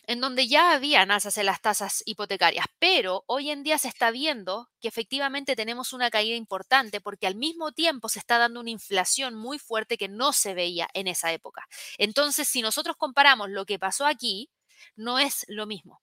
en 0.08 0.22
donde 0.22 0.48
ya 0.48 0.72
había 0.72 1.02
alzas 1.02 1.36
en 1.36 1.44
las 1.44 1.60
tasas 1.60 2.02
hipotecarias, 2.06 2.64
pero 2.78 3.24
hoy 3.26 3.50
en 3.50 3.62
día 3.62 3.76
se 3.76 3.88
está 3.88 4.10
viendo 4.10 4.70
que 4.80 4.88
efectivamente 4.88 5.54
tenemos 5.54 5.92
una 5.92 6.10
caída 6.10 6.34
importante 6.34 7.02
porque 7.02 7.26
al 7.26 7.34
mismo 7.34 7.72
tiempo 7.72 8.08
se 8.08 8.18
está 8.18 8.38
dando 8.38 8.60
una 8.60 8.70
inflación 8.70 9.34
muy 9.34 9.58
fuerte 9.58 9.98
que 9.98 10.08
no 10.08 10.32
se 10.32 10.54
veía 10.54 10.88
en 10.94 11.08
esa 11.08 11.30
época. 11.32 11.68
Entonces, 11.98 12.48
si 12.48 12.62
nosotros 12.62 12.96
comparamos 12.96 13.50
lo 13.50 13.66
que 13.66 13.78
pasó 13.78 14.06
aquí, 14.06 14.50
no 14.96 15.18
es 15.18 15.44
lo 15.46 15.66
mismo. 15.66 16.00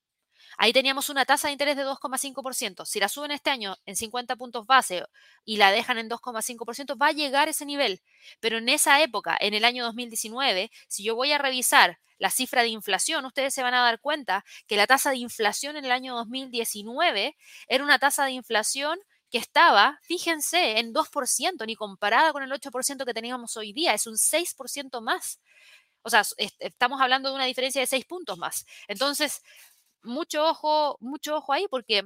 Ahí 0.58 0.74
teníamos 0.74 1.10
una 1.10 1.26
tasa 1.26 1.48
de 1.48 1.54
interés 1.54 1.76
de 1.76 1.86
2,5%. 1.86 2.86
Si 2.86 3.00
la 3.00 3.10
suben 3.10 3.32
este 3.32 3.50
año 3.50 3.76
en 3.86 3.96
50 3.96 4.36
puntos 4.36 4.66
base 4.66 5.06
y 5.44 5.58
la 5.58 5.72
dejan 5.72 5.98
en 5.98 6.10
2,5%, 6.10 7.02
va 7.02 7.08
a 7.08 7.12
llegar 7.12 7.50
ese 7.50 7.66
nivel. 7.66 8.02
Pero 8.40 8.58
en 8.58 8.70
esa 8.70 9.02
época, 9.02 9.38
en 9.40 9.54
el 9.54 9.66
año 9.66 9.84
2019, 9.86 10.72
si 10.88 11.04
yo 11.04 11.16
voy 11.16 11.32
a 11.32 11.38
revisar 11.38 12.00
la 12.18 12.30
cifra 12.30 12.62
de 12.62 12.70
inflación, 12.70 13.26
ustedes 13.26 13.54
se 13.54 13.64
van 13.64 13.74
a 13.74 13.84
dar 13.84 14.00
cuenta 14.00 14.46
que 14.68 14.78
la 14.78 14.88
tasa 14.88 15.10
de 15.12 15.18
inflación 15.18 15.76
en 15.76 15.86
el 15.86 15.92
año 15.92 16.16
2019 16.16 17.36
era 17.68 17.84
una 17.84 18.00
tasa 18.00 18.26
de 18.26 18.32
inflación 18.32 19.00
que 19.30 19.38
estaba, 19.38 20.00
fíjense, 20.04 20.80
en 20.80 20.94
2%, 20.94 21.66
ni 21.66 21.76
comparada 21.76 22.32
con 22.32 22.44
el 22.44 22.52
8% 22.52 23.06
que 23.06 23.14
teníamos 23.14 23.58
hoy 23.58 23.74
día, 23.74 23.94
es 23.94 24.08
un 24.08 24.18
6% 24.18 25.02
más. 25.02 25.42
O 26.04 26.10
sea, 26.10 26.24
estamos 26.60 27.02
hablando 27.02 27.30
de 27.30 27.36
una 27.36 27.46
diferencia 27.46 27.82
de 27.82 27.88
6 27.88 28.06
puntos 28.06 28.38
más. 28.38 28.66
Entonces, 28.88 29.42
mucho 30.06 30.46
ojo, 30.46 30.98
mucho 31.02 31.36
ojo 31.38 31.54
ahí 31.54 31.68
porque 31.70 32.04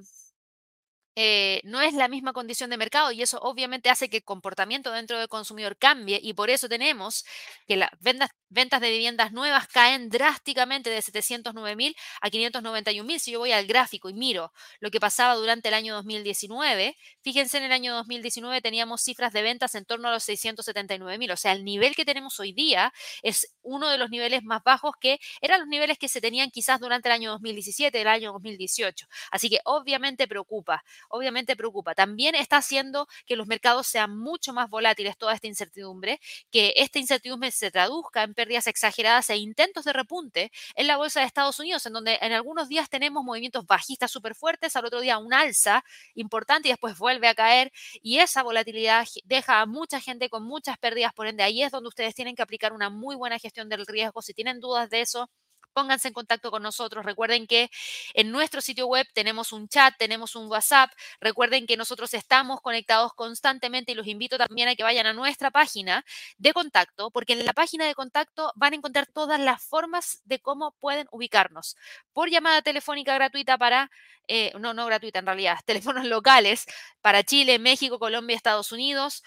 eh, 1.16 1.62
no 1.66 1.82
es 1.82 1.94
la 1.94 2.08
misma 2.08 2.32
condición 2.34 2.70
de 2.70 2.78
mercado 2.78 3.12
y 3.12 3.22
eso 3.22 3.40
obviamente 3.42 3.90
hace 3.90 4.10
que 4.10 4.18
el 4.18 4.24
comportamiento 4.24 4.92
dentro 4.92 5.20
del 5.20 5.28
consumidor 5.28 5.76
cambie 5.78 6.20
y 6.24 6.34
por 6.34 6.50
eso 6.50 6.70
tenemos 6.70 7.26
que 7.68 7.76
las 7.76 7.90
ventas, 8.00 8.30
ventas 8.50 8.82
de 8.82 8.92
viviendas 8.92 9.32
nuevas 9.32 9.68
caen 9.68 10.10
drásticamente 10.10 10.90
de 10.90 11.02
709 11.02 11.76
mil 11.76 11.96
a 12.22 12.30
591 12.30 13.06
mil. 13.08 13.20
Si 13.20 13.32
yo 13.32 13.40
voy 13.40 13.52
al 13.52 13.68
gráfico 13.68 14.10
y 14.10 14.14
miro 14.14 14.52
lo 14.80 14.92
que 14.92 15.00
pasaba 15.00 15.36
durante 15.36 15.70
el 15.70 15.74
año 15.74 15.96
2019, 15.96 16.98
fíjense 17.22 17.58
en 17.58 17.64
el 17.64 17.72
año 17.72 17.94
2019 17.96 18.62
teníamos 18.62 19.02
cifras 19.02 19.34
de 19.34 19.42
ventas 19.42 19.76
en 19.76 19.86
torno 19.86 20.08
a 20.08 20.12
los 20.12 20.24
679 20.24 21.18
mil. 21.18 21.32
O 21.32 21.38
sea, 21.38 21.52
el 21.54 21.64
nivel 21.66 21.96
que 21.96 22.06
tenemos 22.06 22.40
hoy 22.40 22.54
día 22.54 22.94
es 23.22 23.54
uno 23.62 23.90
de 23.90 23.98
los 23.98 24.10
niveles 24.10 24.44
más 24.44 24.64
bajos 24.64 24.94
que 25.00 25.20
eran 25.42 25.60
los 25.62 25.70
niveles 25.70 25.98
que 25.98 26.10
se 26.10 26.22
tenían 26.22 26.50
quizás 26.52 26.80
durante 26.80 27.10
el 27.10 27.14
año 27.14 27.32
2017, 27.32 28.02
el 28.02 28.08
año 28.08 28.34
2018. 28.34 29.08
Así 29.32 29.50
que 29.50 29.60
obviamente 29.66 30.28
preocupa 30.28 30.84
obviamente 31.10 31.56
preocupa. 31.56 31.96
También 31.96 32.36
está 32.36 32.58
haciendo 32.58 33.08
que 33.26 33.36
los 33.36 33.48
mercados 33.48 33.88
sean 33.88 34.18
mucho 34.18 34.54
más 34.54 34.70
volátiles 34.70 35.18
toda 35.18 35.34
esta 35.34 35.48
incertidumbre, 35.48 36.20
que 36.52 36.74
esta 36.78 37.00
incertidumbre 37.00 37.52
se 37.52 37.72
traduzca 37.72 38.24
en 38.24 38.34
pérdidas 38.40 38.68
exageradas 38.68 39.30
e 39.32 39.36
intentos 39.36 39.84
de 39.84 39.92
repunte 39.92 40.50
en 40.76 40.88
la 40.88 40.96
bolsa 40.96 41.20
de 41.20 41.26
Estados 41.26 41.60
Unidos, 41.60 41.86
en 41.86 41.92
donde 41.92 42.18
en 42.22 42.32
algunos 42.32 42.70
días 42.70 42.90
tenemos 42.90 43.22
movimientos 43.22 43.66
bajistas 43.66 44.10
súper 44.10 44.34
fuertes, 44.34 44.78
al 44.78 44.86
otro 44.86 45.02
día 45.02 45.18
un 45.18 45.34
alza 45.34 45.84
importante 46.16 46.70
y 46.70 46.72
después 46.72 46.98
vuelve 46.98 47.28
a 47.28 47.36
caer 47.36 47.74
y 48.02 48.20
esa 48.20 48.42
volatilidad 48.42 49.06
deja 49.26 49.60
a 49.60 49.66
mucha 49.66 50.00
gente 50.00 50.30
con 50.30 50.44
muchas 50.44 50.78
pérdidas, 50.78 51.12
por 51.14 51.28
ende 51.28 51.44
ahí 51.44 51.64
es 51.64 51.72
donde 51.74 51.90
ustedes 51.90 52.16
tienen 52.16 52.34
que 52.34 52.42
aplicar 52.42 52.72
una 52.72 52.90
muy 52.90 53.18
buena 53.18 53.40
gestión 53.40 53.68
del 53.68 53.86
riesgo. 53.86 54.22
Si 54.22 54.34
tienen 54.34 54.62
dudas 54.62 54.90
de 54.90 55.02
eso, 55.02 55.30
pónganse 55.80 56.10
en 56.10 56.14
contacto 56.14 56.52
con 56.52 56.62
nosotros. 56.62 57.06
Recuerden 57.06 57.48
que 57.48 57.72
en 58.14 58.32
nuestro 58.32 58.60
sitio 58.60 58.86
web 58.88 59.08
tenemos 59.14 59.54
un 59.54 59.70
chat, 59.70 59.96
tenemos 59.98 60.36
un 60.36 60.48
WhatsApp. 60.52 60.92
Recuerden 61.22 61.66
que 61.66 61.78
nosotros 61.78 62.14
estamos 62.14 62.60
conectados 62.60 63.14
constantemente 63.14 63.94
y 63.94 63.96
los 63.96 64.06
invito 64.06 64.38
también 64.38 64.68
a 64.68 64.76
que 64.76 64.84
vayan 64.84 65.06
a 65.06 65.14
nuestra 65.14 65.52
página 65.52 66.04
de 66.38 66.52
contacto, 66.52 67.12
porque 67.12 67.32
en 67.32 67.46
la 67.46 67.54
página 67.54 67.88
de 67.88 67.96
contacto 67.96 68.52
van 68.58 68.74
a 68.74 68.76
encontrar 68.76 69.08
todas 69.08 69.40
las 69.40 69.64
formas 69.64 70.20
de 70.26 70.40
cómo 70.40 70.74
pueden 70.82 71.08
ubicarnos. 71.12 71.78
Por 72.12 72.30
llamada 72.30 72.62
telefónica 72.62 73.14
gratuita 73.14 73.58
para, 73.58 73.90
eh, 74.28 74.52
no, 74.60 74.74
no 74.74 74.86
gratuita 74.86 75.20
en 75.20 75.28
realidad, 75.28 75.60
teléfonos 75.66 76.06
locales 76.06 76.66
para 77.00 77.24
Chile, 77.24 77.58
México, 77.58 78.00
Colombia, 78.00 78.36
Estados 78.36 78.74
Unidos 78.74 79.24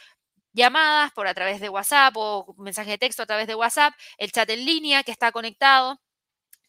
llamadas 0.53 1.13
por 1.13 1.27
a 1.27 1.33
través 1.33 1.61
de 1.61 1.71
WhatsApp 1.71 2.15
o 2.17 2.55
mensaje 2.59 2.91
de 2.91 2.99
texto 2.99 3.23
a 3.23 3.27
través 3.27 3.47
de 3.47 3.55
WhatsApp, 3.55 3.95
el 4.19 4.33
chat 4.33 4.51
en 4.51 4.67
línea 4.67 5.03
que 5.03 5.13
está 5.13 5.33
conectado 5.33 5.99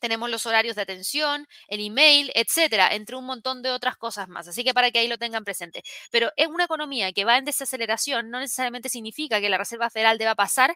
tenemos 0.03 0.29
los 0.29 0.45
horarios 0.45 0.75
de 0.75 0.81
atención, 0.81 1.47
el 1.69 1.79
email, 1.79 2.29
etcétera, 2.35 2.93
entre 2.93 3.15
un 3.15 3.23
montón 3.23 3.61
de 3.61 3.71
otras 3.71 3.95
cosas 3.95 4.27
más. 4.27 4.49
Así 4.49 4.65
que 4.65 4.73
para 4.73 4.91
que 4.91 4.99
ahí 4.99 5.07
lo 5.07 5.17
tengan 5.17 5.45
presente. 5.45 5.81
Pero 6.11 6.29
es 6.35 6.47
una 6.47 6.65
economía 6.65 7.13
que 7.13 7.23
va 7.23 7.37
en 7.37 7.45
desaceleración, 7.45 8.29
no 8.29 8.41
necesariamente 8.41 8.89
significa 8.89 9.39
que 9.39 9.47
la 9.49 9.57
Reserva 9.57 9.89
Federal 9.89 10.17
deba 10.17 10.35
pasar 10.35 10.75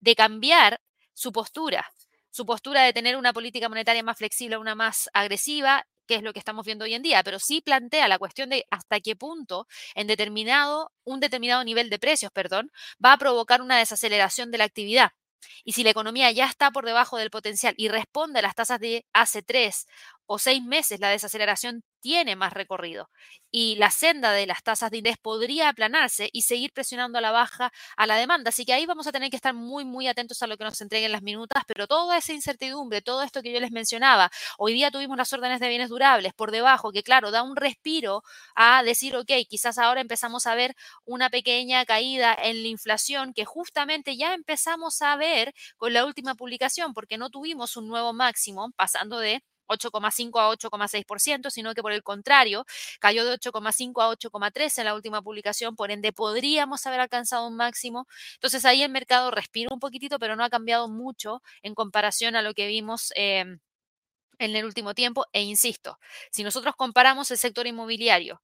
de 0.00 0.16
cambiar 0.16 0.80
su 1.14 1.30
postura, 1.30 1.86
su 2.32 2.44
postura 2.44 2.82
de 2.82 2.92
tener 2.92 3.16
una 3.16 3.32
política 3.32 3.68
monetaria 3.68 4.02
más 4.02 4.18
flexible, 4.18 4.56
una 4.56 4.74
más 4.74 5.08
agresiva, 5.12 5.86
que 6.08 6.16
es 6.16 6.24
lo 6.24 6.32
que 6.32 6.40
estamos 6.40 6.66
viendo 6.66 6.84
hoy 6.84 6.94
en 6.94 7.02
día, 7.02 7.22
pero 7.22 7.38
sí 7.38 7.60
plantea 7.60 8.08
la 8.08 8.18
cuestión 8.18 8.48
de 8.48 8.66
hasta 8.72 8.98
qué 8.98 9.14
punto 9.14 9.68
en 9.94 10.08
determinado, 10.08 10.90
un 11.04 11.20
determinado 11.20 11.62
nivel 11.62 11.90
de 11.90 12.00
precios, 12.00 12.32
perdón, 12.32 12.72
va 13.04 13.12
a 13.12 13.18
provocar 13.18 13.62
una 13.62 13.78
desaceleración 13.78 14.50
de 14.50 14.58
la 14.58 14.64
actividad. 14.64 15.12
Y 15.64 15.72
si 15.72 15.84
la 15.84 15.90
economía 15.90 16.30
ya 16.32 16.46
está 16.46 16.70
por 16.70 16.84
debajo 16.84 17.16
del 17.18 17.30
potencial 17.30 17.74
y 17.76 17.88
responde 17.88 18.38
a 18.40 18.42
las 18.42 18.54
tasas 18.54 18.80
de 18.80 19.06
hace 19.12 19.42
tres 19.42 19.86
o 20.34 20.38
seis 20.38 20.62
meses, 20.64 20.98
la 20.98 21.10
desaceleración 21.10 21.82
tiene 22.00 22.36
más 22.36 22.54
recorrido 22.54 23.10
y 23.50 23.76
la 23.76 23.90
senda 23.90 24.32
de 24.32 24.46
las 24.46 24.62
tasas 24.62 24.90
de 24.90 24.96
interés 24.96 25.18
podría 25.18 25.68
aplanarse 25.68 26.30
y 26.32 26.42
seguir 26.42 26.72
presionando 26.72 27.18
a 27.18 27.20
la 27.20 27.32
baja 27.32 27.70
a 27.98 28.06
la 28.06 28.16
demanda. 28.16 28.48
Así 28.48 28.64
que 28.64 28.72
ahí 28.72 28.86
vamos 28.86 29.06
a 29.06 29.12
tener 29.12 29.28
que 29.28 29.36
estar 29.36 29.52
muy, 29.52 29.84
muy 29.84 30.08
atentos 30.08 30.42
a 30.42 30.46
lo 30.46 30.56
que 30.56 30.64
nos 30.64 30.80
entreguen 30.80 31.12
las 31.12 31.20
minutas, 31.22 31.64
pero 31.66 31.86
toda 31.86 32.16
esa 32.16 32.32
incertidumbre, 32.32 33.02
todo 33.02 33.22
esto 33.22 33.42
que 33.42 33.52
yo 33.52 33.60
les 33.60 33.72
mencionaba, 33.72 34.30
hoy 34.56 34.72
día 34.72 34.90
tuvimos 34.90 35.18
las 35.18 35.30
órdenes 35.34 35.60
de 35.60 35.68
bienes 35.68 35.90
durables 35.90 36.32
por 36.32 36.50
debajo, 36.50 36.92
que 36.92 37.02
claro, 37.02 37.30
da 37.30 37.42
un 37.42 37.54
respiro 37.54 38.22
a 38.54 38.82
decir, 38.82 39.14
ok, 39.16 39.30
quizás 39.46 39.76
ahora 39.76 40.00
empezamos 40.00 40.46
a 40.46 40.54
ver 40.54 40.74
una 41.04 41.28
pequeña 41.28 41.84
caída 41.84 42.34
en 42.42 42.62
la 42.62 42.68
inflación 42.68 43.34
que 43.34 43.44
justamente 43.44 44.16
ya 44.16 44.32
empezamos 44.32 45.02
a 45.02 45.14
ver 45.16 45.52
con 45.76 45.92
la 45.92 46.06
última 46.06 46.34
publicación, 46.34 46.94
porque 46.94 47.18
no 47.18 47.28
tuvimos 47.28 47.76
un 47.76 47.88
nuevo 47.88 48.14
máximo 48.14 48.72
pasando 48.76 49.18
de 49.18 49.42
8,5 49.68 50.40
a 50.40 50.48
8,6%, 50.50 51.50
sino 51.50 51.74
que 51.74 51.82
por 51.82 51.92
el 51.92 52.02
contrario, 52.02 52.64
cayó 53.00 53.24
de 53.24 53.32
8,5 53.34 54.02
a 54.02 54.10
8,3 54.10 54.78
en 54.78 54.84
la 54.84 54.94
última 54.94 55.22
publicación, 55.22 55.76
por 55.76 55.90
ende 55.90 56.12
podríamos 56.12 56.86
haber 56.86 57.00
alcanzado 57.00 57.46
un 57.48 57.56
máximo. 57.56 58.06
Entonces 58.34 58.64
ahí 58.64 58.82
el 58.82 58.90
mercado 58.90 59.30
respira 59.30 59.70
un 59.72 59.80
poquitito, 59.80 60.18
pero 60.18 60.36
no 60.36 60.44
ha 60.44 60.50
cambiado 60.50 60.88
mucho 60.88 61.42
en 61.62 61.74
comparación 61.74 62.36
a 62.36 62.42
lo 62.42 62.54
que 62.54 62.66
vimos. 62.66 63.12
Em, 63.16 63.60
en 64.38 64.56
el 64.56 64.64
último 64.64 64.94
tiempo, 64.94 65.26
e 65.32 65.42
insisto, 65.42 65.98
si 66.32 66.42
nosotros 66.42 66.74
comparamos 66.76 67.30
el 67.30 67.38
sector 67.38 67.66
inmobiliario 67.66 68.42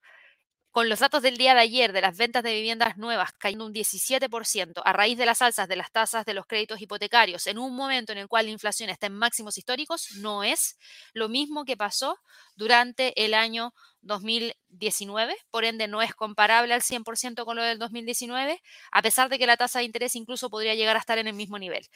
con 0.78 0.88
los 0.88 1.00
datos 1.00 1.22
del 1.22 1.38
día 1.38 1.54
de 1.54 1.60
ayer 1.60 1.92
de 1.92 2.00
las 2.00 2.16
ventas 2.16 2.44
de 2.44 2.54
viviendas 2.54 2.96
nuevas 2.96 3.32
cayendo 3.32 3.66
un 3.66 3.74
17% 3.74 4.80
a 4.84 4.92
raíz 4.92 5.18
de 5.18 5.26
las 5.26 5.42
alzas 5.42 5.66
de 5.66 5.74
las 5.74 5.90
tasas 5.90 6.24
de 6.24 6.34
los 6.34 6.46
créditos 6.46 6.80
hipotecarios 6.80 7.48
en 7.48 7.58
un 7.58 7.74
momento 7.74 8.12
en 8.12 8.18
el 8.18 8.28
cual 8.28 8.46
la 8.46 8.52
inflación 8.52 8.88
está 8.88 9.08
en 9.08 9.14
máximos 9.14 9.58
históricos, 9.58 10.12
no 10.18 10.44
es 10.44 10.78
lo 11.14 11.28
mismo 11.28 11.64
que 11.64 11.76
pasó 11.76 12.16
durante 12.54 13.24
el 13.24 13.34
año 13.34 13.74
2019, 14.02 15.36
por 15.50 15.64
ende 15.64 15.88
no 15.88 16.00
es 16.00 16.14
comparable 16.14 16.72
al 16.72 16.82
100% 16.82 17.44
con 17.44 17.56
lo 17.56 17.64
del 17.64 17.80
2019, 17.80 18.62
a 18.92 19.02
pesar 19.02 19.28
de 19.28 19.38
que 19.40 19.48
la 19.48 19.56
tasa 19.56 19.80
de 19.80 19.84
interés 19.84 20.14
incluso 20.14 20.48
podría 20.48 20.76
llegar 20.76 20.94
a 20.94 21.00
estar 21.00 21.18
en 21.18 21.26
el 21.26 21.34
mismo 21.34 21.58
nivel. 21.58 21.88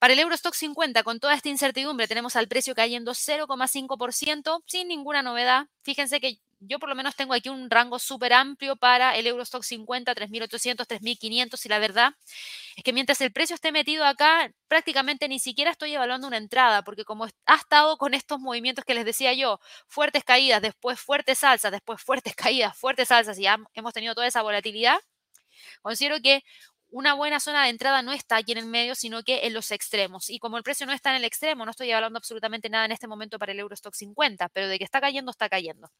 Para 0.00 0.12
el 0.12 0.18
Eurostock 0.18 0.54
50, 0.54 1.04
con 1.04 1.20
toda 1.20 1.34
esta 1.34 1.48
incertidumbre, 1.48 2.08
tenemos 2.08 2.34
al 2.34 2.48
precio 2.48 2.74
cayendo 2.74 3.12
0,5% 3.12 4.62
sin 4.66 4.88
ninguna 4.88 5.22
novedad. 5.22 5.68
Fíjense 5.82 6.20
que 6.20 6.40
yo 6.68 6.78
por 6.78 6.88
lo 6.88 6.94
menos 6.94 7.16
tengo 7.16 7.34
aquí 7.34 7.48
un 7.48 7.70
rango 7.70 7.98
súper 7.98 8.32
amplio 8.32 8.76
para 8.76 9.16
el 9.16 9.26
Eurostock 9.26 9.62
50, 9.62 10.14
3.800, 10.14 10.86
3.500 10.86 11.64
y 11.64 11.68
la 11.68 11.78
verdad 11.78 12.14
es 12.76 12.84
que 12.84 12.92
mientras 12.92 13.20
el 13.20 13.32
precio 13.32 13.54
esté 13.54 13.72
metido 13.72 14.04
acá, 14.04 14.50
prácticamente 14.68 15.28
ni 15.28 15.38
siquiera 15.38 15.70
estoy 15.70 15.94
evaluando 15.94 16.26
una 16.26 16.36
entrada, 16.38 16.82
porque 16.82 17.04
como 17.04 17.26
ha 17.46 17.54
estado 17.56 17.96
con 17.98 18.14
estos 18.14 18.40
movimientos 18.40 18.84
que 18.84 18.94
les 18.94 19.04
decía 19.04 19.32
yo, 19.32 19.60
fuertes 19.86 20.24
caídas, 20.24 20.62
después 20.62 21.00
fuertes 21.00 21.44
alzas, 21.44 21.72
después 21.72 22.00
fuertes 22.02 22.34
caídas, 22.36 22.76
fuertes 22.76 23.10
alzas 23.10 23.38
y 23.38 23.42
ya 23.42 23.58
hemos 23.74 23.92
tenido 23.92 24.14
toda 24.14 24.26
esa 24.26 24.42
volatilidad, 24.42 24.98
considero 25.82 26.20
que 26.20 26.42
una 26.94 27.14
buena 27.14 27.40
zona 27.40 27.64
de 27.64 27.70
entrada 27.70 28.02
no 28.02 28.12
está 28.12 28.36
aquí 28.36 28.52
en 28.52 28.58
el 28.58 28.66
medio, 28.66 28.94
sino 28.94 29.24
que 29.24 29.46
en 29.46 29.52
los 29.52 29.72
extremos. 29.72 30.30
Y 30.30 30.38
como 30.38 30.58
el 30.58 30.62
precio 30.62 30.86
no 30.86 30.92
está 30.92 31.10
en 31.10 31.16
el 31.16 31.24
extremo, 31.24 31.64
no 31.64 31.72
estoy 31.72 31.90
hablando 31.90 32.18
absolutamente 32.18 32.68
nada 32.70 32.84
en 32.84 32.92
este 32.92 33.08
momento 33.08 33.36
para 33.36 33.50
el 33.50 33.58
Eurostock 33.58 33.94
50, 33.94 34.48
pero 34.50 34.68
de 34.68 34.78
que 34.78 34.84
está 34.84 35.00
cayendo, 35.00 35.32
está 35.32 35.48
cayendo. 35.48 35.90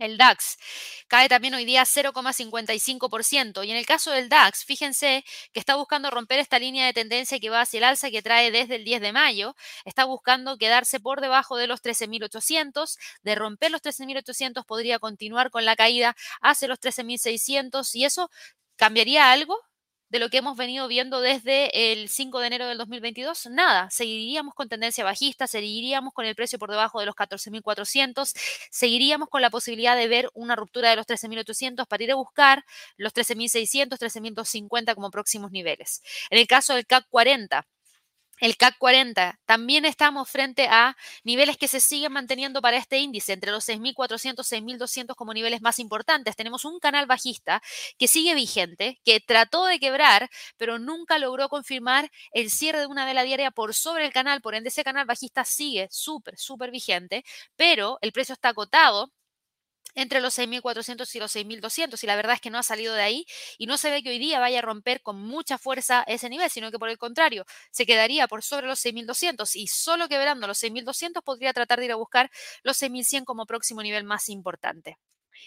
El 0.00 0.16
DAX 0.16 0.56
cae 1.08 1.28
también 1.28 1.52
hoy 1.52 1.66
día 1.66 1.82
0,55%. 1.82 3.64
Y 3.64 3.70
en 3.70 3.76
el 3.76 3.84
caso 3.84 4.10
del 4.10 4.30
DAX, 4.30 4.64
fíjense 4.64 5.24
que 5.52 5.60
está 5.60 5.76
buscando 5.76 6.10
romper 6.10 6.38
esta 6.38 6.58
línea 6.58 6.86
de 6.86 6.94
tendencia 6.94 7.38
que 7.38 7.50
va 7.50 7.60
hacia 7.60 7.78
el 7.78 7.84
alza 7.84 8.10
que 8.10 8.22
trae 8.22 8.50
desde 8.50 8.76
el 8.76 8.84
10 8.84 9.02
de 9.02 9.12
mayo. 9.12 9.54
Está 9.84 10.04
buscando 10.06 10.56
quedarse 10.56 11.00
por 11.00 11.20
debajo 11.20 11.58
de 11.58 11.66
los 11.66 11.82
13.800. 11.82 12.96
De 13.22 13.34
romper 13.34 13.70
los 13.70 13.82
13.800 13.82 14.64
podría 14.64 14.98
continuar 14.98 15.50
con 15.50 15.66
la 15.66 15.76
caída 15.76 16.16
hacia 16.40 16.68
los 16.68 16.80
13.600 16.80 17.94
y 17.94 18.06
eso 18.06 18.30
cambiaría 18.76 19.30
algo 19.30 19.58
de 20.10 20.18
lo 20.18 20.28
que 20.28 20.38
hemos 20.38 20.56
venido 20.56 20.88
viendo 20.88 21.20
desde 21.20 21.92
el 21.92 22.08
5 22.08 22.40
de 22.40 22.46
enero 22.46 22.66
del 22.66 22.78
2022? 22.78 23.46
Nada, 23.50 23.88
seguiríamos 23.90 24.54
con 24.54 24.68
tendencia 24.68 25.04
bajista, 25.04 25.46
seguiríamos 25.46 26.12
con 26.12 26.26
el 26.26 26.34
precio 26.34 26.58
por 26.58 26.70
debajo 26.70 27.00
de 27.00 27.06
los 27.06 27.14
14.400, 27.14 28.32
seguiríamos 28.70 29.28
con 29.28 29.42
la 29.42 29.50
posibilidad 29.50 29.96
de 29.96 30.08
ver 30.08 30.30
una 30.34 30.56
ruptura 30.56 30.90
de 30.90 30.96
los 30.96 31.06
13.800 31.06 31.86
para 31.86 32.04
ir 32.04 32.12
a 32.12 32.16
buscar 32.16 32.64
los 32.96 33.14
13.600, 33.14 33.98
13.250 33.98 34.94
como 34.94 35.10
próximos 35.10 35.50
niveles. 35.50 36.02
En 36.30 36.38
el 36.38 36.46
caso 36.46 36.74
del 36.74 36.86
CAC 36.86 37.06
40, 37.08 37.66
el 38.40 38.56
CAC 38.56 38.76
40. 38.78 39.38
También 39.46 39.84
estamos 39.84 40.28
frente 40.28 40.66
a 40.68 40.96
niveles 41.24 41.56
que 41.56 41.68
se 41.68 41.80
siguen 41.80 42.12
manteniendo 42.12 42.60
para 42.62 42.76
este 42.76 42.98
índice, 42.98 43.32
entre 43.32 43.50
los 43.52 43.64
6.400 43.64 44.46
6.200 44.46 45.14
como 45.16 45.34
niveles 45.34 45.62
más 45.62 45.78
importantes. 45.78 46.36
Tenemos 46.36 46.64
un 46.64 46.78
canal 46.80 47.06
bajista 47.06 47.62
que 47.98 48.08
sigue 48.08 48.34
vigente, 48.34 49.00
que 49.04 49.20
trató 49.20 49.64
de 49.66 49.78
quebrar, 49.78 50.28
pero 50.56 50.78
nunca 50.78 51.18
logró 51.18 51.48
confirmar 51.48 52.10
el 52.32 52.50
cierre 52.50 52.80
de 52.80 52.86
una 52.86 53.04
vela 53.04 53.22
diaria 53.22 53.50
por 53.50 53.74
sobre 53.74 54.06
el 54.06 54.12
canal. 54.12 54.40
Por 54.40 54.54
ende, 54.54 54.68
ese 54.68 54.84
canal 54.84 55.06
bajista 55.06 55.44
sigue 55.44 55.88
súper, 55.90 56.38
súper 56.38 56.70
vigente, 56.70 57.24
pero 57.56 57.98
el 58.02 58.12
precio 58.12 58.32
está 58.34 58.50
acotado 58.50 59.10
entre 59.94 60.20
los 60.20 60.38
6.400 60.38 61.14
y 61.14 61.18
los 61.18 61.34
6.200 61.34 62.02
y 62.02 62.06
la 62.06 62.16
verdad 62.16 62.34
es 62.34 62.40
que 62.40 62.50
no 62.50 62.58
ha 62.58 62.62
salido 62.62 62.94
de 62.94 63.02
ahí 63.02 63.26
y 63.58 63.66
no 63.66 63.78
se 63.78 63.90
ve 63.90 64.02
que 64.02 64.10
hoy 64.10 64.18
día 64.18 64.40
vaya 64.40 64.58
a 64.58 64.62
romper 64.62 65.02
con 65.02 65.20
mucha 65.20 65.58
fuerza 65.58 66.02
ese 66.06 66.28
nivel, 66.28 66.50
sino 66.50 66.70
que 66.70 66.78
por 66.78 66.88
el 66.88 66.98
contrario 66.98 67.44
se 67.70 67.86
quedaría 67.86 68.28
por 68.28 68.42
sobre 68.42 68.66
los 68.66 68.84
6.200 68.84 69.54
y 69.54 69.66
solo 69.66 70.08
quebrando 70.08 70.46
los 70.46 70.62
6.200 70.62 71.22
podría 71.22 71.52
tratar 71.52 71.78
de 71.78 71.86
ir 71.86 71.92
a 71.92 71.96
buscar 71.96 72.30
los 72.62 72.80
6.100 72.80 73.24
como 73.24 73.46
próximo 73.46 73.82
nivel 73.82 74.04
más 74.04 74.28
importante 74.28 74.98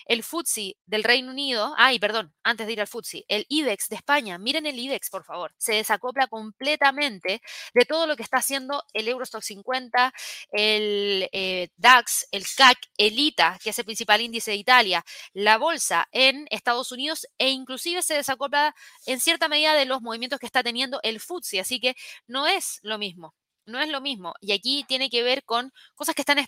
el 0.06 0.24
FTSE 0.24 0.78
del 0.86 1.04
Reino 1.04 1.32
Unido, 1.32 1.74
ay, 1.78 2.00
perdón, 2.00 2.34
antes 2.44 2.68
de 2.68 2.74
ir 2.74 2.82
al 2.82 2.88
FTSE, 2.88 3.26
el 3.28 3.46
IBEX 3.50 3.90
de 3.90 3.96
España, 3.96 4.38
miren 4.38 4.66
el 4.66 4.78
IBEX, 4.78 5.10
por 5.10 5.24
favor, 5.24 5.54
se 5.58 5.74
desacopla 5.74 6.28
completamente 6.28 7.42
de 7.74 7.86
todo 7.86 8.08
lo 8.08 8.16
que 8.16 8.24
está 8.24 8.38
haciendo 8.38 8.84
el 8.94 9.08
Eurostock 9.08 9.42
50, 9.42 10.14
el 10.52 11.30
eh, 11.32 11.70
DAX, 11.78 12.28
el 12.32 12.46
CAC, 12.56 12.78
el 12.98 13.20
ITA, 13.20 13.60
que 13.64 13.70
es 13.72 13.80
el 13.80 13.86
principal 13.86 14.22
índice 14.22 14.52
de 14.52 14.58
Italia, 14.58 15.06
la 15.34 15.58
bolsa 15.58 16.08
en 16.12 16.48
Estados 16.50 16.92
Unidos 16.92 17.28
e 17.38 17.50
inclusive 17.50 18.02
se 18.02 18.16
desacopla 18.16 18.76
en 19.06 19.20
cierta 19.20 19.48
medida 19.48 19.74
de 19.74 19.86
los 19.86 20.02
movimientos 20.02 20.40
que 20.40 20.46
está 20.46 20.64
teniendo 20.64 21.00
el 21.04 21.20
FTSE, 21.20 21.60
así 21.60 21.80
que 21.80 21.96
no 22.28 22.48
es 22.48 22.80
lo 22.84 22.98
mismo, 22.98 23.36
no 23.66 23.80
es 23.80 23.90
lo 23.90 24.02
mismo. 24.02 24.34
Y 24.42 24.52
aquí 24.54 24.86
tiene 24.88 25.10
que 25.10 25.24
ver 25.24 25.44
con 25.44 25.72
cosas 25.96 26.16
que 26.16 26.22
están 26.22 26.46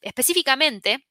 específicamente 0.00 1.04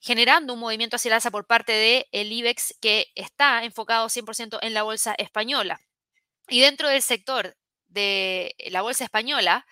generando 0.00 0.54
un 0.54 0.60
movimiento 0.60 0.96
hacia 0.96 1.10
el 1.10 1.14
alza 1.14 1.30
por 1.30 1.46
parte 1.46 1.72
del 1.72 2.06
el 2.12 2.32
IBEX 2.32 2.74
que 2.80 3.08
está 3.14 3.64
enfocado 3.64 4.08
100% 4.08 4.58
en 4.62 4.74
la 4.74 4.82
bolsa 4.82 5.14
española. 5.18 5.80
Y 6.48 6.60
dentro 6.60 6.88
del 6.88 7.02
sector 7.02 7.56
de 7.88 8.54
la 8.70 8.82
bolsa 8.82 9.04
española 9.04 9.66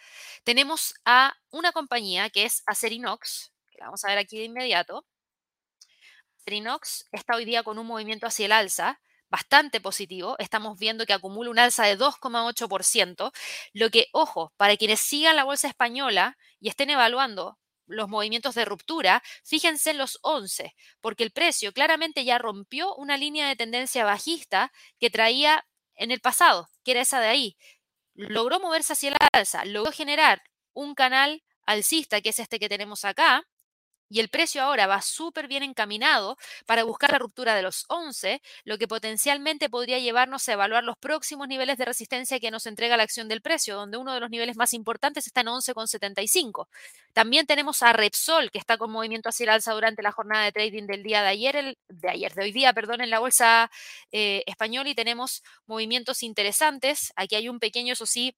tenemos 0.45 0.95
a 1.05 1.35
una 1.51 1.73
compañía 1.73 2.31
que 2.31 2.45
es 2.45 2.63
Acerinox, 2.67 3.53
que 3.71 3.79
la 3.79 3.87
vamos 3.87 4.05
a 4.05 4.09
ver 4.09 4.19
aquí 4.19 4.39
de 4.39 4.45
inmediato. 4.45 5.07
Acerinox 6.41 7.09
está 7.13 7.37
hoy 7.37 7.45
día 7.45 7.63
con 7.63 7.79
un 7.79 7.87
movimiento 7.87 8.27
hacia 8.27 8.47
el 8.47 8.53
alza 8.53 9.01
bastante 9.29 9.81
positivo. 9.81 10.37
Estamos 10.39 10.79
viendo 10.79 11.07
que 11.07 11.13
acumula 11.13 11.51
un 11.51 11.59
alza 11.59 11.85
de 11.85 11.99
2,8%, 11.99 13.33
lo 13.73 13.91
que, 13.91 14.07
ojo, 14.13 14.53
para 14.57 14.77
quienes 14.77 15.01
sigan 15.01 15.37
la 15.37 15.45
bolsa 15.45 15.69
española 15.69 16.39
y 16.61 16.69
estén 16.69 16.91
evaluando 16.91 17.59
los 17.87 18.09
movimientos 18.09 18.55
de 18.55 18.65
ruptura, 18.65 19.23
fíjense 19.45 19.91
en 19.91 19.99
los 19.99 20.19
11, 20.23 20.75
porque 21.01 21.25
el 21.25 21.31
precio 21.31 21.73
claramente 21.73 22.25
ya 22.25 22.39
rompió 22.39 22.95
una 22.97 23.17
línea 23.17 23.49
de 23.49 23.57
tendencia 23.57 24.05
bajista 24.05 24.73
que 24.99 25.11
traía 25.11 25.67
en 25.95 26.11
el 26.11 26.21
pasado, 26.21 26.69
que 26.85 26.93
era 26.93 27.01
esa 27.01 27.21
de 27.21 27.29
ahí. 27.29 27.57
Logró 28.15 28.61
moverse 28.61 28.93
hacia 28.93 29.11
la 29.11 29.29
alza, 29.33 29.65
logró 29.65 29.93
generar 29.93 30.43
un 30.73 30.95
canal 30.95 31.43
alcista, 31.65 32.21
que 32.21 32.31
es 32.31 32.39
este 32.39 32.59
que 32.59 32.69
tenemos 32.69 33.05
acá, 33.05 33.47
y 34.09 34.21
el 34.21 34.29
precio 34.29 34.63
ahora 34.63 34.87
va 34.87 35.03
súper 35.03 35.49
bien 35.49 35.63
encaminado 35.63 36.37
para 36.67 36.85
buscar 36.85 37.13
la 37.13 37.19
ruptura 37.19 37.55
de 37.55 37.63
los 37.63 37.85
11, 37.89 38.41
lo 38.65 38.79
que 38.79 38.89
potencialmente 38.89 39.69
podría 39.69 39.99
llevarnos 39.99 40.49
a 40.49 40.53
evaluar 40.53 40.85
los 40.85 40.97
próximos 40.97 41.49
niveles 41.49 41.79
de 41.79 41.85
resistencia 41.85 42.41
que 42.41 42.51
nos 42.51 42.67
entrega 42.67 42.97
la 42.97 43.03
acción 43.03 43.29
del 43.29 43.43
precio, 43.43 43.77
donde 43.77 43.97
uno 43.97 44.15
de 44.15 44.21
los 44.21 44.31
niveles 44.31 44.57
más 44.57 44.73
importantes 44.75 45.27
está 45.27 45.41
en 45.41 45.49
11,75. 45.49 46.69
También 47.13 47.47
tenemos 47.47 47.83
a 47.83 47.93
Repsol, 47.93 48.51
que 48.51 48.59
está 48.59 48.79
con 48.79 48.91
movimiento 48.91 49.29
hacia 49.29 49.45
el 49.45 49.51
alza 49.51 49.73
durante 49.73 50.03
la 50.03 50.13
jornada 50.13 50.45
de 50.45 50.53
trading 50.53 50.87
del 50.87 51.03
día 51.03 51.23
de 51.23 51.29
ayer, 51.29 51.77
de 51.89 52.09
ayer, 52.11 52.35
de 52.35 52.43
hoy 52.43 52.53
día, 52.53 52.73
perdón, 52.73 53.01
en 53.01 53.11
la 53.11 53.19
bolsa 53.19 53.71
eh, 54.13 54.43
española 54.47 54.91
y 54.91 54.95
tenemos 54.95 55.43
movimientos 55.67 56.23
interesantes. 56.23 57.13
Aquí 57.17 57.35
hay 57.35 57.49
un 57.49 57.59
pequeño, 57.59 57.95
eso 57.95 58.07
sí, 58.07 58.37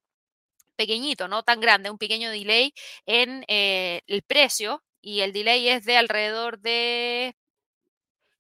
pequeñito, 0.76 1.28
no 1.28 1.42
tan 1.42 1.61
grande, 1.61 1.90
un 1.90 1.98
pequeño 1.98 2.31
delay 2.31 2.72
en 3.04 3.44
eh, 3.48 4.02
el 4.07 4.22
precio 4.22 4.83
y 5.00 5.20
el 5.20 5.32
delay 5.32 5.68
es 5.68 5.84
de 5.84 5.96
alrededor 5.96 6.58
de 6.61 7.37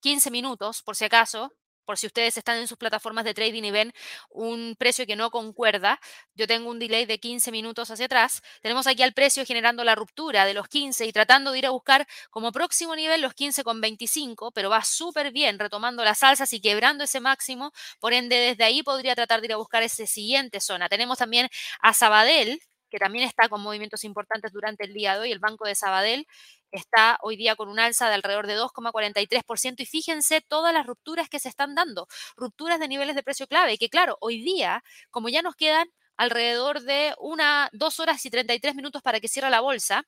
15 0.00 0.30
minutos, 0.30 0.82
por 0.82 0.96
si 0.96 1.04
acaso, 1.04 1.52
por 1.84 1.96
si 1.96 2.06
ustedes 2.06 2.36
están 2.36 2.58
en 2.58 2.68
sus 2.68 2.76
plataformas 2.76 3.24
de 3.24 3.32
trading 3.32 3.62
y 3.62 3.70
ven 3.70 3.92
un 4.28 4.76
precio 4.78 5.06
que 5.06 5.16
no 5.16 5.30
concuerda, 5.30 5.98
yo 6.34 6.46
tengo 6.46 6.68
un 6.70 6.78
delay 6.78 7.06
de 7.06 7.18
15 7.18 7.50
minutos 7.50 7.90
hacia 7.90 8.04
atrás. 8.04 8.42
Tenemos 8.60 8.86
aquí 8.86 9.02
al 9.02 9.14
precio 9.14 9.46
generando 9.46 9.84
la 9.84 9.94
ruptura 9.94 10.44
de 10.44 10.52
los 10.52 10.68
15 10.68 11.06
y 11.06 11.12
tratando 11.12 11.50
de 11.50 11.58
ir 11.60 11.66
a 11.66 11.70
buscar 11.70 12.06
como 12.30 12.52
próximo 12.52 12.94
nivel 12.94 13.22
los 13.22 13.34
15,25, 13.34 14.52
pero 14.52 14.68
va 14.68 14.84
súper 14.84 15.32
bien 15.32 15.58
retomando 15.58 16.04
las 16.04 16.22
alzas 16.22 16.52
y 16.52 16.60
quebrando 16.60 17.04
ese 17.04 17.20
máximo. 17.20 17.72
Por 18.00 18.12
ende, 18.12 18.36
desde 18.36 18.64
ahí 18.64 18.82
podría 18.82 19.14
tratar 19.14 19.40
de 19.40 19.46
ir 19.46 19.52
a 19.54 19.56
buscar 19.56 19.82
esa 19.82 20.06
siguiente 20.06 20.60
zona. 20.60 20.90
Tenemos 20.90 21.16
también 21.18 21.48
a 21.80 21.94
Sabadell, 21.94 22.60
que 22.90 22.98
también 22.98 23.24
está 23.24 23.48
con 23.48 23.60
movimientos 23.62 24.04
importantes 24.04 24.52
durante 24.52 24.84
el 24.84 24.94
día 24.94 25.14
de 25.14 25.20
hoy, 25.20 25.32
el 25.32 25.38
Banco 25.38 25.66
de 25.66 25.74
Sabadell 25.74 26.26
está 26.70 27.18
hoy 27.22 27.36
día 27.36 27.56
con 27.56 27.68
un 27.68 27.78
alza 27.78 28.08
de 28.08 28.14
alrededor 28.14 28.46
de 28.46 28.58
2,43% 28.58 29.80
y 29.80 29.86
fíjense 29.86 30.40
todas 30.40 30.72
las 30.72 30.86
rupturas 30.86 31.28
que 31.28 31.40
se 31.40 31.48
están 31.48 31.74
dando, 31.74 32.08
rupturas 32.36 32.78
de 32.80 32.88
niveles 32.88 33.16
de 33.16 33.22
precio 33.22 33.46
clave, 33.46 33.78
que 33.78 33.88
claro, 33.88 34.16
hoy 34.20 34.42
día, 34.42 34.82
como 35.10 35.28
ya 35.28 35.42
nos 35.42 35.56
quedan 35.56 35.88
alrededor 36.16 36.82
de 36.82 37.14
una, 37.18 37.70
dos 37.72 38.00
horas 38.00 38.24
y 38.26 38.30
33 38.30 38.74
minutos 38.74 39.02
para 39.02 39.20
que 39.20 39.28
cierre 39.28 39.50
la 39.50 39.60
bolsa, 39.60 40.04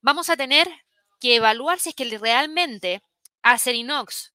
vamos 0.00 0.30
a 0.30 0.36
tener 0.36 0.68
que 1.20 1.36
evaluar 1.36 1.78
si 1.78 1.90
es 1.90 1.94
que 1.94 2.18
realmente 2.18 3.02
Acerinox, 3.42 4.32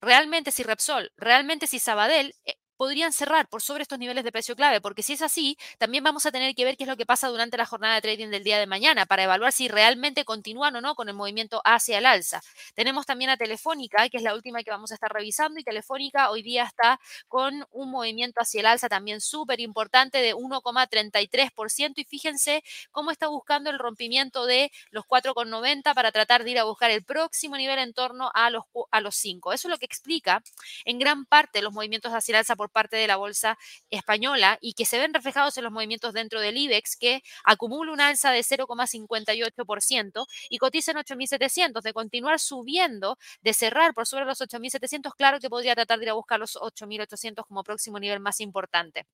realmente 0.00 0.52
si 0.52 0.62
Repsol, 0.62 1.12
realmente 1.16 1.66
si 1.66 1.78
Sabadell 1.78 2.34
eh, 2.44 2.55
podrían 2.76 3.12
cerrar 3.12 3.48
por 3.48 3.62
sobre 3.62 3.82
estos 3.82 3.98
niveles 3.98 4.24
de 4.24 4.32
precio 4.32 4.56
clave, 4.56 4.80
porque 4.80 5.02
si 5.02 5.14
es 5.14 5.22
así, 5.22 5.56
también 5.78 6.04
vamos 6.04 6.26
a 6.26 6.32
tener 6.32 6.54
que 6.54 6.64
ver 6.64 6.76
qué 6.76 6.84
es 6.84 6.88
lo 6.88 6.96
que 6.96 7.06
pasa 7.06 7.28
durante 7.28 7.56
la 7.56 7.66
jornada 7.66 7.96
de 7.96 8.02
trading 8.02 8.28
del 8.28 8.44
día 8.44 8.58
de 8.58 8.66
mañana 8.66 9.06
para 9.06 9.24
evaluar 9.24 9.52
si 9.52 9.68
realmente 9.68 10.24
continúan 10.24 10.76
o 10.76 10.80
no 10.80 10.94
con 10.94 11.08
el 11.08 11.14
movimiento 11.14 11.60
hacia 11.64 11.98
el 11.98 12.06
alza. 12.06 12.42
Tenemos 12.74 13.06
también 13.06 13.30
a 13.30 13.36
Telefónica, 13.36 14.08
que 14.08 14.18
es 14.18 14.22
la 14.22 14.34
última 14.34 14.62
que 14.62 14.70
vamos 14.70 14.90
a 14.90 14.94
estar 14.94 15.12
revisando, 15.12 15.60
y 15.60 15.64
Telefónica 15.64 16.30
hoy 16.30 16.42
día 16.42 16.64
está 16.64 17.00
con 17.28 17.66
un 17.70 17.90
movimiento 17.90 18.40
hacia 18.40 18.60
el 18.60 18.66
alza 18.66 18.88
también 18.88 19.20
súper 19.20 19.60
importante 19.60 20.18
de 20.18 20.34
1,33%, 20.34 21.94
y 21.96 22.04
fíjense 22.04 22.62
cómo 22.90 23.10
está 23.10 23.28
buscando 23.28 23.70
el 23.70 23.78
rompimiento 23.78 24.46
de 24.46 24.70
los 24.90 25.04
4,90 25.04 25.94
para 25.94 26.12
tratar 26.12 26.44
de 26.44 26.50
ir 26.50 26.58
a 26.58 26.64
buscar 26.64 26.90
el 26.90 27.04
próximo 27.04 27.56
nivel 27.56 27.78
en 27.78 27.92
torno 27.92 28.30
a 28.34 28.50
los, 28.50 28.64
a 28.90 29.00
los 29.00 29.16
5. 29.16 29.52
Eso 29.52 29.68
es 29.68 29.70
lo 29.70 29.78
que 29.78 29.86
explica 29.86 30.42
en 30.84 30.98
gran 30.98 31.24
parte 31.26 31.62
los 31.62 31.72
movimientos 31.72 32.12
hacia 32.12 32.32
el 32.32 32.36
alza 32.38 32.56
parte 32.70 32.96
de 32.96 33.06
la 33.06 33.16
bolsa 33.16 33.58
española 33.90 34.58
y 34.60 34.74
que 34.74 34.86
se 34.86 34.98
ven 34.98 35.14
reflejados 35.14 35.56
en 35.56 35.64
los 35.64 35.72
movimientos 35.72 36.12
dentro 36.12 36.40
del 36.40 36.56
IBEX, 36.56 36.96
que 36.96 37.22
acumula 37.44 37.92
un 37.92 38.00
alza 38.00 38.30
de 38.30 38.40
0,58% 38.40 40.26
y 40.50 40.58
cotiza 40.58 40.92
en 40.92 40.98
8.700. 40.98 41.82
De 41.82 41.92
continuar 41.92 42.40
subiendo, 42.40 43.18
de 43.42 43.54
cerrar 43.54 43.94
por 43.94 44.06
sobre 44.06 44.24
los 44.24 44.40
8.700, 44.40 45.14
claro 45.16 45.40
que 45.40 45.50
podría 45.50 45.74
tratar 45.74 45.98
de 45.98 46.04
ir 46.06 46.10
a 46.10 46.14
buscar 46.14 46.38
los 46.40 46.56
8.800 46.56 47.44
como 47.46 47.64
próximo 47.64 47.98
nivel 47.98 48.20
más 48.20 48.40
importante. 48.40 49.06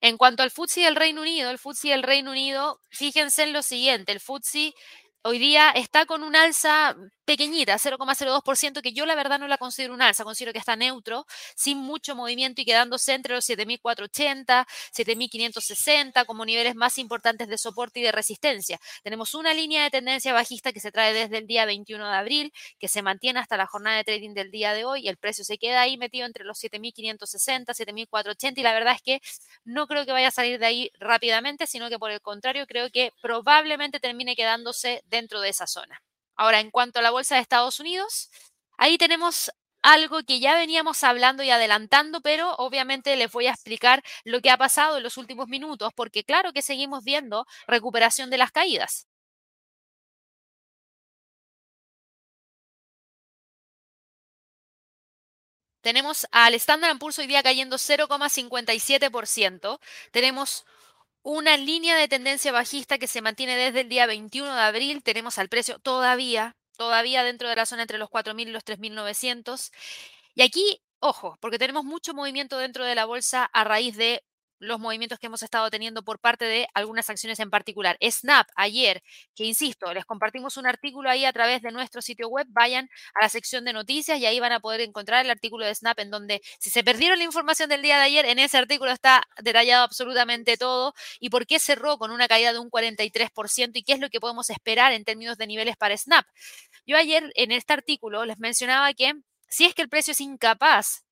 En 0.00 0.16
cuanto 0.16 0.42
al 0.42 0.50
FTSE 0.50 0.80
del 0.80 0.96
Reino 0.96 1.20
Unido, 1.20 1.48
el 1.48 1.58
FTSE 1.58 1.90
del 1.90 2.02
Reino 2.02 2.32
Unido, 2.32 2.80
fíjense 2.90 3.44
en 3.44 3.52
lo 3.52 3.62
siguiente, 3.62 4.10
el 4.10 4.18
FTSE 4.18 4.74
hoy 5.22 5.38
día 5.38 5.70
está 5.70 6.06
con 6.06 6.22
un 6.22 6.36
alza 6.36 6.96
pequeñita, 7.24 7.78
0,02%, 7.78 8.82
que 8.82 8.92
yo 8.92 9.06
la 9.06 9.14
verdad 9.14 9.38
no 9.38 9.46
la 9.46 9.56
considero 9.56 9.94
un 9.94 10.02
alza, 10.02 10.24
considero 10.24 10.52
que 10.52 10.58
está 10.58 10.74
neutro, 10.76 11.24
sin 11.54 11.78
mucho 11.78 12.16
movimiento 12.16 12.60
y 12.60 12.64
quedándose 12.64 13.14
entre 13.14 13.34
los 13.34 13.48
7.480, 13.48 14.66
7.560 14.92 16.26
como 16.26 16.44
niveles 16.44 16.74
más 16.74 16.98
importantes 16.98 17.48
de 17.48 17.58
soporte 17.58 18.00
y 18.00 18.02
de 18.02 18.12
resistencia. 18.12 18.78
Tenemos 19.04 19.34
una 19.34 19.54
línea 19.54 19.84
de 19.84 19.90
tendencia 19.90 20.32
bajista 20.32 20.72
que 20.72 20.80
se 20.80 20.90
trae 20.90 21.14
desde 21.14 21.38
el 21.38 21.46
día 21.46 21.64
21 21.64 22.08
de 22.10 22.16
abril, 22.16 22.52
que 22.78 22.88
se 22.88 23.02
mantiene 23.02 23.38
hasta 23.38 23.56
la 23.56 23.66
jornada 23.66 23.98
de 23.98 24.04
trading 24.04 24.34
del 24.34 24.50
día 24.50 24.74
de 24.74 24.84
hoy 24.84 25.02
y 25.02 25.08
el 25.08 25.16
precio 25.16 25.44
se 25.44 25.58
queda 25.58 25.82
ahí 25.82 25.96
metido 25.96 26.26
entre 26.26 26.44
los 26.44 26.58
7.560, 26.58 27.66
7.480 27.72 28.58
y 28.58 28.62
la 28.62 28.72
verdad 28.72 28.94
es 28.96 29.02
que 29.02 29.20
no 29.64 29.86
creo 29.86 30.04
que 30.04 30.12
vaya 30.12 30.28
a 30.28 30.32
salir 30.32 30.58
de 30.58 30.66
ahí 30.66 30.90
rápidamente, 30.98 31.66
sino 31.66 31.88
que 31.88 31.98
por 31.98 32.10
el 32.10 32.20
contrario 32.20 32.66
creo 32.66 32.90
que 32.90 33.12
probablemente 33.22 34.00
termine 34.00 34.34
quedándose 34.34 35.02
dentro 35.12 35.40
de 35.40 35.50
esa 35.50 35.68
zona. 35.68 36.02
Ahora, 36.36 36.58
en 36.60 36.70
cuanto 36.72 36.98
a 36.98 37.02
la 37.02 37.12
bolsa 37.12 37.36
de 37.36 37.42
Estados 37.42 37.78
Unidos, 37.78 38.30
ahí 38.78 38.98
tenemos 38.98 39.52
algo 39.82 40.22
que 40.24 40.40
ya 40.40 40.54
veníamos 40.54 41.04
hablando 41.04 41.42
y 41.42 41.50
adelantando, 41.50 42.20
pero 42.22 42.54
obviamente 42.56 43.14
les 43.16 43.30
voy 43.30 43.46
a 43.46 43.52
explicar 43.52 44.02
lo 44.24 44.40
que 44.40 44.50
ha 44.50 44.56
pasado 44.56 44.96
en 44.96 45.02
los 45.04 45.16
últimos 45.18 45.48
minutos, 45.48 45.92
porque 45.94 46.24
claro 46.24 46.52
que 46.52 46.62
seguimos 46.62 47.04
viendo 47.04 47.46
recuperación 47.66 48.30
de 48.30 48.38
las 48.38 48.52
caídas. 48.52 49.06
Tenemos 55.82 56.26
al 56.30 56.54
Standard 56.54 56.96
Poor's 56.98 57.18
hoy 57.18 57.26
día 57.26 57.42
cayendo 57.42 57.76
0,57%. 57.76 59.80
Tenemos 60.12 60.64
una 61.22 61.56
línea 61.56 61.96
de 61.96 62.08
tendencia 62.08 62.52
bajista 62.52 62.98
que 62.98 63.06
se 63.06 63.22
mantiene 63.22 63.56
desde 63.56 63.82
el 63.82 63.88
día 63.88 64.06
21 64.06 64.54
de 64.54 64.60
abril. 64.60 65.02
Tenemos 65.02 65.38
al 65.38 65.48
precio 65.48 65.78
todavía, 65.78 66.56
todavía 66.76 67.24
dentro 67.24 67.48
de 67.48 67.56
la 67.56 67.66
zona 67.66 67.82
entre 67.82 67.98
los 67.98 68.10
4.000 68.10 68.48
y 68.48 68.52
los 68.52 68.64
3.900. 68.64 69.70
Y 70.34 70.42
aquí, 70.42 70.82
ojo, 71.00 71.38
porque 71.40 71.58
tenemos 71.58 71.84
mucho 71.84 72.14
movimiento 72.14 72.58
dentro 72.58 72.84
de 72.84 72.94
la 72.94 73.04
bolsa 73.04 73.44
a 73.44 73.64
raíz 73.64 73.96
de 73.96 74.24
los 74.62 74.78
movimientos 74.78 75.18
que 75.18 75.26
hemos 75.26 75.42
estado 75.42 75.68
teniendo 75.70 76.02
por 76.02 76.20
parte 76.20 76.44
de 76.44 76.68
algunas 76.72 77.10
acciones 77.10 77.40
en 77.40 77.50
particular. 77.50 77.98
Snap, 78.00 78.48
ayer, 78.54 79.02
que 79.34 79.44
insisto, 79.44 79.92
les 79.92 80.04
compartimos 80.04 80.56
un 80.56 80.66
artículo 80.66 81.10
ahí 81.10 81.24
a 81.24 81.32
través 81.32 81.62
de 81.62 81.72
nuestro 81.72 82.00
sitio 82.00 82.28
web, 82.28 82.46
vayan 82.50 82.88
a 83.14 83.22
la 83.22 83.28
sección 83.28 83.64
de 83.64 83.72
noticias 83.72 84.18
y 84.18 84.26
ahí 84.26 84.38
van 84.40 84.52
a 84.52 84.60
poder 84.60 84.80
encontrar 84.80 85.24
el 85.24 85.30
artículo 85.30 85.66
de 85.66 85.74
Snap 85.74 85.98
en 85.98 86.10
donde 86.10 86.40
si 86.60 86.70
se 86.70 86.84
perdieron 86.84 87.18
la 87.18 87.24
información 87.24 87.68
del 87.68 87.82
día 87.82 87.96
de 87.96 88.04
ayer, 88.04 88.24
en 88.24 88.38
ese 88.38 88.56
artículo 88.56 88.92
está 88.92 89.22
detallado 89.42 89.84
absolutamente 89.84 90.56
todo 90.56 90.94
y 91.18 91.30
por 91.30 91.46
qué 91.46 91.58
cerró 91.58 91.98
con 91.98 92.12
una 92.12 92.28
caída 92.28 92.52
de 92.52 92.60
un 92.60 92.70
43% 92.70 93.72
y 93.74 93.82
qué 93.82 93.94
es 93.94 94.00
lo 94.00 94.10
que 94.10 94.20
podemos 94.20 94.48
esperar 94.50 94.92
en 94.92 95.04
términos 95.04 95.38
de 95.38 95.46
niveles 95.48 95.76
para 95.76 95.96
Snap. 95.96 96.24
Yo 96.86 96.96
ayer 96.96 97.32
en 97.34 97.50
este 97.52 97.72
artículo 97.72 98.24
les 98.24 98.38
mencionaba 98.38 98.92
que 98.94 99.14
si 99.48 99.64
es 99.64 99.74
que 99.74 99.82
el 99.82 99.88
precio 99.88 100.12
es 100.12 100.20
incapaz 100.20 101.04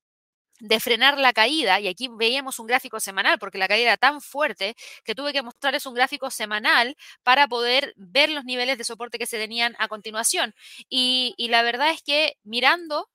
de 0.61 0.79
frenar 0.79 1.17
la 1.17 1.33
caída, 1.33 1.79
y 1.79 1.87
aquí 1.87 2.07
veíamos 2.09 2.59
un 2.59 2.67
gráfico 2.67 2.99
semanal, 2.99 3.39
porque 3.39 3.57
la 3.57 3.67
caída 3.67 3.87
era 3.89 3.97
tan 3.97 4.21
fuerte 4.21 4.75
que 5.03 5.15
tuve 5.15 5.33
que 5.33 5.41
mostrarles 5.41 5.85
un 5.87 5.95
gráfico 5.95 6.29
semanal 6.29 6.95
para 7.23 7.47
poder 7.47 7.93
ver 7.97 8.29
los 8.29 8.45
niveles 8.45 8.77
de 8.77 8.83
soporte 8.83 9.17
que 9.19 9.25
se 9.25 9.37
tenían 9.39 9.75
a 9.79 9.87
continuación. 9.87 10.53
Y, 10.89 11.33
y 11.37 11.49
la 11.49 11.63
verdad 11.63 11.89
es 11.91 12.03
que 12.03 12.35
mirando 12.43 13.09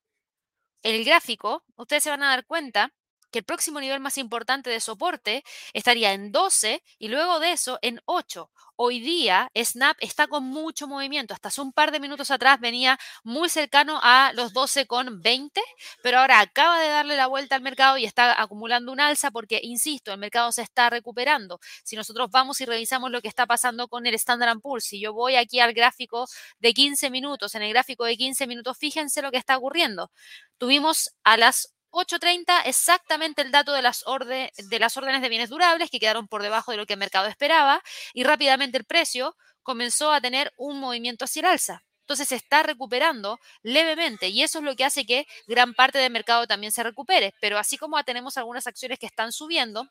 el 0.82 1.04
gráfico, 1.04 1.64
ustedes 1.76 2.02
se 2.04 2.10
van 2.10 2.22
a 2.22 2.30
dar 2.30 2.46
cuenta 2.46 2.92
que 3.36 3.40
el 3.40 3.44
próximo 3.44 3.80
nivel 3.80 4.00
más 4.00 4.16
importante 4.16 4.70
de 4.70 4.80
soporte 4.80 5.44
estaría 5.74 6.14
en 6.14 6.32
12 6.32 6.82
y 6.98 7.08
luego 7.08 7.38
de 7.38 7.52
eso 7.52 7.78
en 7.82 8.00
8. 8.06 8.50
Hoy 8.76 8.98
día 8.98 9.50
Snap 9.54 9.94
está 10.00 10.26
con 10.26 10.44
mucho 10.44 10.88
movimiento. 10.88 11.34
Hasta 11.34 11.48
hace 11.48 11.60
un 11.60 11.74
par 11.74 11.92
de 11.92 12.00
minutos 12.00 12.30
atrás 12.30 12.60
venía 12.60 12.98
muy 13.24 13.50
cercano 13.50 14.00
a 14.02 14.32
los 14.32 14.54
12,20, 14.54 15.60
pero 16.02 16.20
ahora 16.20 16.40
acaba 16.40 16.80
de 16.80 16.88
darle 16.88 17.16
la 17.16 17.26
vuelta 17.26 17.56
al 17.56 17.60
mercado 17.60 17.98
y 17.98 18.06
está 18.06 18.40
acumulando 18.40 18.90
un 18.90 19.00
alza 19.00 19.30
porque, 19.30 19.60
insisto, 19.62 20.12
el 20.12 20.18
mercado 20.18 20.50
se 20.50 20.62
está 20.62 20.88
recuperando. 20.88 21.60
Si 21.84 21.94
nosotros 21.94 22.30
vamos 22.30 22.58
y 22.62 22.64
revisamos 22.64 23.10
lo 23.10 23.20
que 23.20 23.28
está 23.28 23.46
pasando 23.46 23.88
con 23.88 24.06
el 24.06 24.14
Standard 24.14 24.60
Poor's, 24.60 24.84
si 24.84 24.98
yo 24.98 25.12
voy 25.12 25.36
aquí 25.36 25.60
al 25.60 25.74
gráfico 25.74 26.26
de 26.58 26.72
15 26.72 27.10
minutos, 27.10 27.54
en 27.54 27.62
el 27.62 27.70
gráfico 27.70 28.06
de 28.06 28.16
15 28.16 28.46
minutos, 28.46 28.78
fíjense 28.78 29.20
lo 29.20 29.30
que 29.30 29.36
está 29.36 29.58
ocurriendo. 29.58 30.10
Tuvimos 30.58 31.10
a 31.22 31.36
las 31.36 31.75
8.30 31.96 32.62
exactamente 32.66 33.40
el 33.40 33.50
dato 33.50 33.72
de 33.72 33.80
las, 33.80 34.04
de 34.04 34.78
las 34.78 34.96
órdenes 34.98 35.22
de 35.22 35.28
bienes 35.30 35.48
durables 35.48 35.90
que 35.90 35.98
quedaron 35.98 36.28
por 36.28 36.42
debajo 36.42 36.70
de 36.70 36.76
lo 36.76 36.84
que 36.84 36.92
el 36.92 36.98
mercado 36.98 37.26
esperaba 37.26 37.82
y 38.12 38.24
rápidamente 38.24 38.76
el 38.76 38.84
precio 38.84 39.34
comenzó 39.62 40.12
a 40.12 40.20
tener 40.20 40.52
un 40.58 40.78
movimiento 40.78 41.24
hacia 41.24 41.40
el 41.40 41.46
alza. 41.46 41.82
Entonces 42.02 42.28
se 42.28 42.36
está 42.36 42.62
recuperando 42.62 43.38
levemente 43.62 44.28
y 44.28 44.42
eso 44.42 44.58
es 44.58 44.64
lo 44.64 44.76
que 44.76 44.84
hace 44.84 45.06
que 45.06 45.26
gran 45.48 45.74
parte 45.74 45.98
del 45.98 46.12
mercado 46.12 46.46
también 46.46 46.70
se 46.70 46.82
recupere. 46.84 47.34
Pero 47.40 47.58
así 47.58 47.78
como 47.78 48.00
tenemos 48.04 48.36
algunas 48.36 48.66
acciones 48.66 48.98
que 48.98 49.06
están 49.06 49.32
subiendo, 49.32 49.88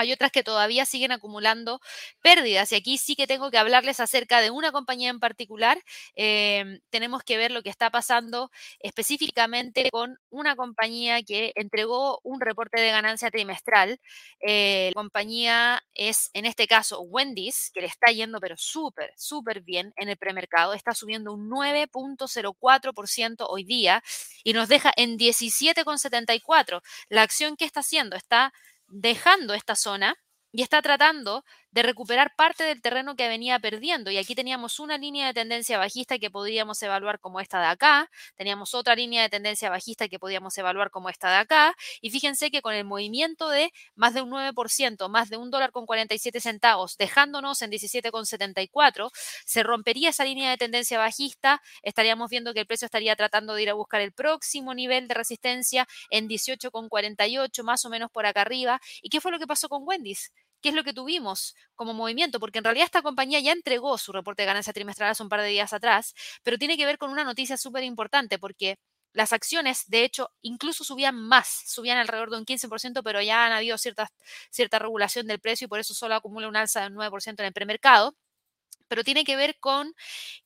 Hay 0.00 0.12
otras 0.12 0.32
que 0.32 0.42
todavía 0.42 0.86
siguen 0.86 1.12
acumulando 1.12 1.78
pérdidas 2.22 2.72
y 2.72 2.74
aquí 2.74 2.96
sí 2.96 3.16
que 3.16 3.26
tengo 3.26 3.50
que 3.50 3.58
hablarles 3.58 4.00
acerca 4.00 4.40
de 4.40 4.50
una 4.50 4.72
compañía 4.72 5.10
en 5.10 5.20
particular. 5.20 5.78
Em, 6.14 6.80
tenemos 6.88 7.22
que 7.22 7.36
ver 7.36 7.50
lo 7.50 7.62
que 7.62 7.68
está 7.68 7.90
pasando 7.90 8.50
específicamente 8.78 9.90
con 9.90 10.18
una 10.30 10.56
compañía 10.56 11.22
que 11.22 11.52
entregó 11.54 12.18
un 12.22 12.40
reporte 12.40 12.80
de 12.80 12.90
ganancia 12.90 13.30
trimestral. 13.30 14.00
Eh, 14.40 14.90
la 14.94 15.00
compañía 15.02 15.82
es, 15.92 16.30
en 16.32 16.46
este 16.46 16.66
caso, 16.66 17.02
Wendy's, 17.02 17.70
que 17.74 17.82
le 17.82 17.86
está 17.86 18.10
yendo 18.10 18.40
pero 18.40 18.56
súper, 18.56 19.12
súper 19.18 19.60
bien 19.60 19.92
en 19.96 20.08
el 20.08 20.16
premercado. 20.16 20.72
Está 20.72 20.94
subiendo 20.94 21.34
un 21.34 21.50
9.04% 21.50 23.46
hoy 23.50 23.64
día 23.64 24.02
y 24.44 24.54
nos 24.54 24.68
deja 24.68 24.94
en 24.96 25.18
17.74. 25.18 26.80
La 27.10 27.20
acción 27.20 27.58
que 27.58 27.66
está 27.66 27.80
haciendo 27.80 28.16
está 28.16 28.54
dejando 28.90 29.54
esta 29.54 29.76
zona 29.76 30.14
y 30.52 30.62
está 30.62 30.82
tratando 30.82 31.44
de 31.72 31.82
recuperar 31.82 32.34
parte 32.36 32.64
del 32.64 32.82
terreno 32.82 33.16
que 33.16 33.28
venía 33.28 33.58
perdiendo. 33.58 34.10
Y 34.10 34.18
aquí 34.18 34.34
teníamos 34.34 34.80
una 34.80 34.98
línea 34.98 35.26
de 35.28 35.34
tendencia 35.34 35.78
bajista 35.78 36.18
que 36.18 36.30
podríamos 36.30 36.82
evaluar 36.82 37.20
como 37.20 37.40
esta 37.40 37.60
de 37.60 37.66
acá, 37.66 38.10
teníamos 38.36 38.74
otra 38.74 38.94
línea 38.94 39.22
de 39.22 39.28
tendencia 39.28 39.70
bajista 39.70 40.08
que 40.08 40.18
podíamos 40.18 40.56
evaluar 40.58 40.90
como 40.90 41.08
esta 41.08 41.30
de 41.30 41.36
acá, 41.36 41.74
y 42.00 42.10
fíjense 42.10 42.50
que 42.50 42.62
con 42.62 42.74
el 42.74 42.84
movimiento 42.84 43.48
de 43.48 43.72
más 43.94 44.14
de 44.14 44.22
un 44.22 44.30
9%, 44.30 45.08
más 45.08 45.30
de 45.30 45.36
un 45.36 45.50
dólar 45.50 45.72
con 45.72 45.86
47 45.86 46.40
centavos, 46.40 46.96
dejándonos 46.96 47.62
en 47.62 47.70
17,74, 47.70 49.10
se 49.44 49.62
rompería 49.62 50.10
esa 50.10 50.24
línea 50.24 50.50
de 50.50 50.56
tendencia 50.56 50.98
bajista, 50.98 51.62
estaríamos 51.82 52.30
viendo 52.30 52.54
que 52.54 52.60
el 52.60 52.66
precio 52.66 52.86
estaría 52.86 53.16
tratando 53.16 53.54
de 53.54 53.62
ir 53.62 53.70
a 53.70 53.74
buscar 53.74 54.00
el 54.00 54.12
próximo 54.12 54.74
nivel 54.74 55.08
de 55.08 55.14
resistencia 55.14 55.86
en 56.10 56.28
18,48, 56.28 57.62
más 57.62 57.84
o 57.84 57.90
menos 57.90 58.10
por 58.10 58.26
acá 58.26 58.42
arriba. 58.42 58.80
¿Y 59.02 59.08
qué 59.08 59.20
fue 59.20 59.32
lo 59.32 59.38
que 59.38 59.46
pasó 59.46 59.68
con 59.68 59.82
Wendy's? 59.86 60.32
Qué 60.60 60.70
es 60.70 60.74
lo 60.74 60.84
que 60.84 60.92
tuvimos 60.92 61.54
como 61.74 61.94
movimiento, 61.94 62.40
porque 62.40 62.58
en 62.58 62.64
realidad 62.64 62.86
esta 62.86 63.02
compañía 63.02 63.40
ya 63.40 63.52
entregó 63.52 63.98
su 63.98 64.12
reporte 64.12 64.42
de 64.42 64.46
ganancia 64.46 64.72
trimestral 64.72 65.10
hace 65.10 65.22
un 65.22 65.28
par 65.28 65.42
de 65.42 65.48
días 65.48 65.72
atrás, 65.72 66.14
pero 66.42 66.58
tiene 66.58 66.76
que 66.76 66.86
ver 66.86 66.98
con 66.98 67.10
una 67.10 67.24
noticia 67.24 67.56
súper 67.56 67.84
importante, 67.84 68.38
porque 68.38 68.78
las 69.12 69.32
acciones, 69.32 69.88
de 69.88 70.04
hecho, 70.04 70.30
incluso 70.42 70.84
subían 70.84 71.16
más, 71.16 71.64
subían 71.66 71.98
alrededor 71.98 72.30
de 72.30 72.38
un 72.38 72.44
15%, 72.44 73.02
pero 73.02 73.20
ya 73.20 73.46
han 73.46 73.52
habido 73.52 73.76
cierta, 73.78 74.08
cierta 74.50 74.78
regulación 74.78 75.26
del 75.26 75.40
precio 75.40 75.64
y 75.64 75.68
por 75.68 75.80
eso 75.80 75.94
solo 75.94 76.14
acumula 76.14 76.48
un 76.48 76.56
alza 76.56 76.82
del 76.82 76.94
9% 76.94 77.40
en 77.40 77.46
el 77.46 77.52
premercado. 77.52 78.14
Pero 78.88 79.04
tiene 79.04 79.24
que 79.24 79.36
ver 79.36 79.58
con 79.60 79.94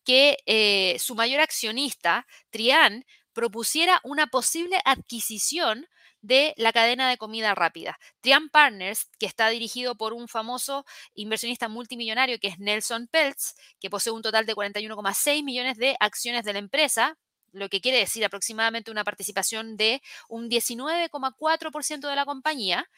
que 0.04 0.38
eh, 0.46 0.98
su 0.98 1.14
mayor 1.14 1.40
accionista, 1.40 2.26
Trian, 2.50 3.04
propusiera 3.32 4.00
una 4.04 4.26
posible 4.28 4.78
adquisición 4.84 5.86
de 6.24 6.54
la 6.56 6.72
cadena 6.72 7.10
de 7.10 7.18
comida 7.18 7.54
rápida. 7.54 7.98
Trian 8.22 8.48
Partners, 8.48 9.10
que 9.18 9.26
está 9.26 9.50
dirigido 9.50 9.94
por 9.94 10.14
un 10.14 10.26
famoso 10.26 10.86
inversionista 11.14 11.68
multimillonario 11.68 12.38
que 12.40 12.48
es 12.48 12.58
Nelson 12.58 13.08
Peltz, 13.08 13.54
que 13.78 13.90
posee 13.90 14.12
un 14.12 14.22
total 14.22 14.46
de 14.46 14.54
41,6 14.54 15.44
millones 15.44 15.76
de 15.76 15.96
acciones 16.00 16.44
de 16.44 16.54
la 16.54 16.60
empresa, 16.60 17.18
lo 17.52 17.68
que 17.68 17.80
quiere 17.80 17.98
decir 17.98 18.24
aproximadamente 18.24 18.90
una 18.90 19.04
participación 19.04 19.76
de 19.76 20.00
un 20.28 20.48
19,4% 20.48 22.08
de 22.08 22.16
la 22.16 22.24
compañía, 22.24 22.88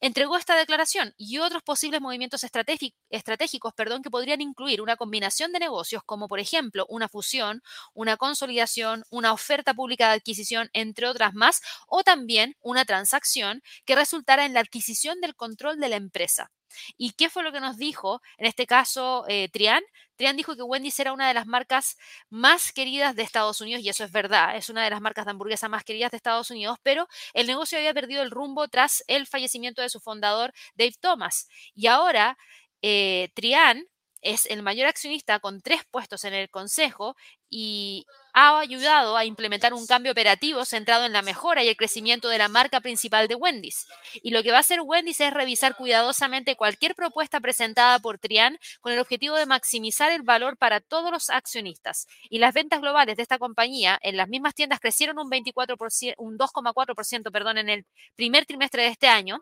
entregó 0.00 0.36
esta 0.36 0.56
declaración 0.56 1.14
y 1.16 1.38
otros 1.38 1.62
posibles 1.62 2.00
movimientos 2.00 2.44
estratégicos 2.44 3.72
perdón, 3.74 4.02
que 4.02 4.10
podrían 4.10 4.40
incluir 4.40 4.82
una 4.82 4.96
combinación 4.96 5.52
de 5.52 5.58
negocios 5.58 6.02
como 6.04 6.28
por 6.28 6.40
ejemplo 6.40 6.86
una 6.88 7.08
fusión, 7.08 7.62
una 7.94 8.16
consolidación, 8.16 9.04
una 9.10 9.32
oferta 9.32 9.74
pública 9.74 10.08
de 10.08 10.14
adquisición, 10.14 10.70
entre 10.72 11.06
otras 11.06 11.34
más, 11.34 11.60
o 11.86 12.02
también 12.02 12.56
una 12.60 12.84
transacción 12.84 13.62
que 13.84 13.96
resultara 13.96 14.44
en 14.44 14.54
la 14.54 14.60
adquisición 14.60 15.20
del 15.20 15.34
control 15.34 15.80
de 15.80 15.88
la 15.88 15.96
empresa. 15.96 16.50
¿Y 16.96 17.12
qué 17.12 17.28
fue 17.28 17.42
lo 17.42 17.52
que 17.52 17.60
nos 17.60 17.76
dijo 17.76 18.20
en 18.38 18.46
este 18.46 18.66
caso 18.66 19.24
eh, 19.28 19.48
Trian? 19.52 19.82
Trian 20.16 20.36
dijo 20.36 20.54
que 20.54 20.62
Wendy's 20.62 21.00
era 21.00 21.12
una 21.12 21.28
de 21.28 21.34
las 21.34 21.46
marcas 21.46 21.96
más 22.28 22.72
queridas 22.72 23.16
de 23.16 23.22
Estados 23.22 23.60
Unidos, 23.60 23.82
y 23.82 23.88
eso 23.88 24.04
es 24.04 24.12
verdad, 24.12 24.56
es 24.56 24.68
una 24.68 24.84
de 24.84 24.90
las 24.90 25.00
marcas 25.00 25.24
de 25.24 25.30
hamburguesa 25.30 25.68
más 25.68 25.82
queridas 25.82 26.10
de 26.10 26.18
Estados 26.18 26.50
Unidos, 26.50 26.78
pero 26.82 27.08
el 27.32 27.46
negocio 27.46 27.78
había 27.78 27.94
perdido 27.94 28.22
el 28.22 28.30
rumbo 28.30 28.68
tras 28.68 29.02
el 29.06 29.26
fallecimiento 29.26 29.82
de 29.82 29.88
su 29.90 30.00
fundador, 30.00 30.52
Dave 30.74 30.94
Thomas. 31.00 31.48
Y 31.74 31.86
ahora 31.86 32.38
eh, 32.82 33.30
Trian 33.34 33.84
es 34.22 34.46
el 34.46 34.62
mayor 34.62 34.86
accionista 34.86 35.40
con 35.40 35.62
tres 35.62 35.82
puestos 35.90 36.24
en 36.24 36.34
el 36.34 36.50
consejo 36.50 37.16
y 37.48 38.06
ha 38.32 38.60
ayudado 38.60 39.16
a 39.16 39.24
implementar 39.24 39.74
un 39.74 39.86
cambio 39.86 40.12
operativo 40.12 40.64
centrado 40.64 41.04
en 41.04 41.12
la 41.12 41.22
mejora 41.22 41.64
y 41.64 41.68
el 41.68 41.76
crecimiento 41.76 42.28
de 42.28 42.38
la 42.38 42.48
marca 42.48 42.80
principal 42.80 43.26
de 43.26 43.34
Wendy's. 43.34 43.86
Y 44.22 44.30
lo 44.30 44.42
que 44.42 44.52
va 44.52 44.58
a 44.58 44.60
hacer 44.60 44.80
Wendy's 44.82 45.20
es 45.20 45.32
revisar 45.32 45.74
cuidadosamente 45.74 46.54
cualquier 46.54 46.94
propuesta 46.94 47.40
presentada 47.40 47.98
por 47.98 48.18
Trian 48.18 48.58
con 48.80 48.92
el 48.92 49.00
objetivo 49.00 49.34
de 49.36 49.46
maximizar 49.46 50.12
el 50.12 50.22
valor 50.22 50.56
para 50.58 50.80
todos 50.80 51.10
los 51.10 51.30
accionistas. 51.30 52.06
Y 52.28 52.38
las 52.38 52.54
ventas 52.54 52.80
globales 52.80 53.16
de 53.16 53.22
esta 53.22 53.38
compañía 53.38 53.98
en 54.02 54.16
las 54.16 54.28
mismas 54.28 54.54
tiendas 54.54 54.78
crecieron 54.80 55.18
un 55.18 55.28
24%, 55.30 56.14
un 56.18 56.38
2,4%, 56.38 57.32
perdón, 57.32 57.58
en 57.58 57.68
el 57.68 57.86
primer 58.14 58.46
trimestre 58.46 58.82
de 58.82 58.88
este 58.90 59.08
año 59.08 59.40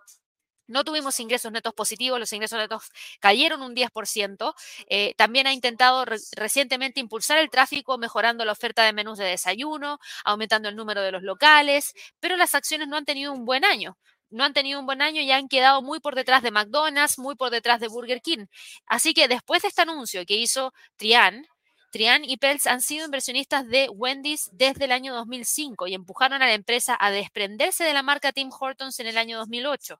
no 0.68 0.84
tuvimos 0.84 1.18
ingresos 1.20 1.50
netos 1.50 1.74
positivos, 1.74 2.20
los 2.20 2.32
ingresos 2.32 2.58
netos 2.58 2.84
cayeron 3.20 3.62
un 3.62 3.74
10%. 3.74 4.54
Eh, 4.88 5.14
también 5.16 5.46
ha 5.46 5.52
intentado 5.52 6.04
recientemente 6.36 7.00
impulsar 7.00 7.38
el 7.38 7.50
tráfico 7.50 7.98
mejorando 7.98 8.44
la 8.44 8.52
oferta 8.52 8.84
de 8.84 8.92
menús 8.92 9.18
de 9.18 9.24
desayuno, 9.24 9.98
aumentando 10.24 10.68
el 10.68 10.76
número 10.76 11.02
de 11.02 11.12
los 11.12 11.22
locales, 11.22 11.94
pero 12.20 12.36
las 12.36 12.54
acciones 12.54 12.88
no 12.88 12.96
han 12.96 13.04
tenido 13.04 13.32
un 13.32 13.44
buen 13.44 13.64
año. 13.64 13.98
No 14.30 14.44
han 14.44 14.52
tenido 14.52 14.78
un 14.78 14.86
buen 14.86 15.00
año 15.00 15.22
y 15.22 15.30
han 15.30 15.48
quedado 15.48 15.80
muy 15.82 16.00
por 16.00 16.14
detrás 16.14 16.42
de 16.42 16.50
McDonald's, 16.50 17.18
muy 17.18 17.34
por 17.34 17.50
detrás 17.50 17.80
de 17.80 17.88
Burger 17.88 18.20
King. 18.20 18.46
Así 18.86 19.14
que 19.14 19.26
después 19.26 19.62
de 19.62 19.68
este 19.68 19.82
anuncio 19.82 20.24
que 20.26 20.36
hizo 20.36 20.74
Trian, 20.96 21.46
Trian 21.90 22.24
y 22.24 22.36
Peltz 22.36 22.66
han 22.66 22.82
sido 22.82 23.06
inversionistas 23.06 23.66
de 23.66 23.88
Wendy's 23.88 24.50
desde 24.52 24.84
el 24.84 24.92
año 24.92 25.14
2005 25.14 25.86
y 25.86 25.94
empujaron 25.94 26.42
a 26.42 26.46
la 26.46 26.52
empresa 26.52 26.96
a 27.00 27.10
desprenderse 27.10 27.84
de 27.84 27.94
la 27.94 28.02
marca 28.02 28.32
Tim 28.32 28.50
Hortons 28.52 29.00
en 29.00 29.06
el 29.06 29.16
año 29.16 29.38
2008. 29.38 29.98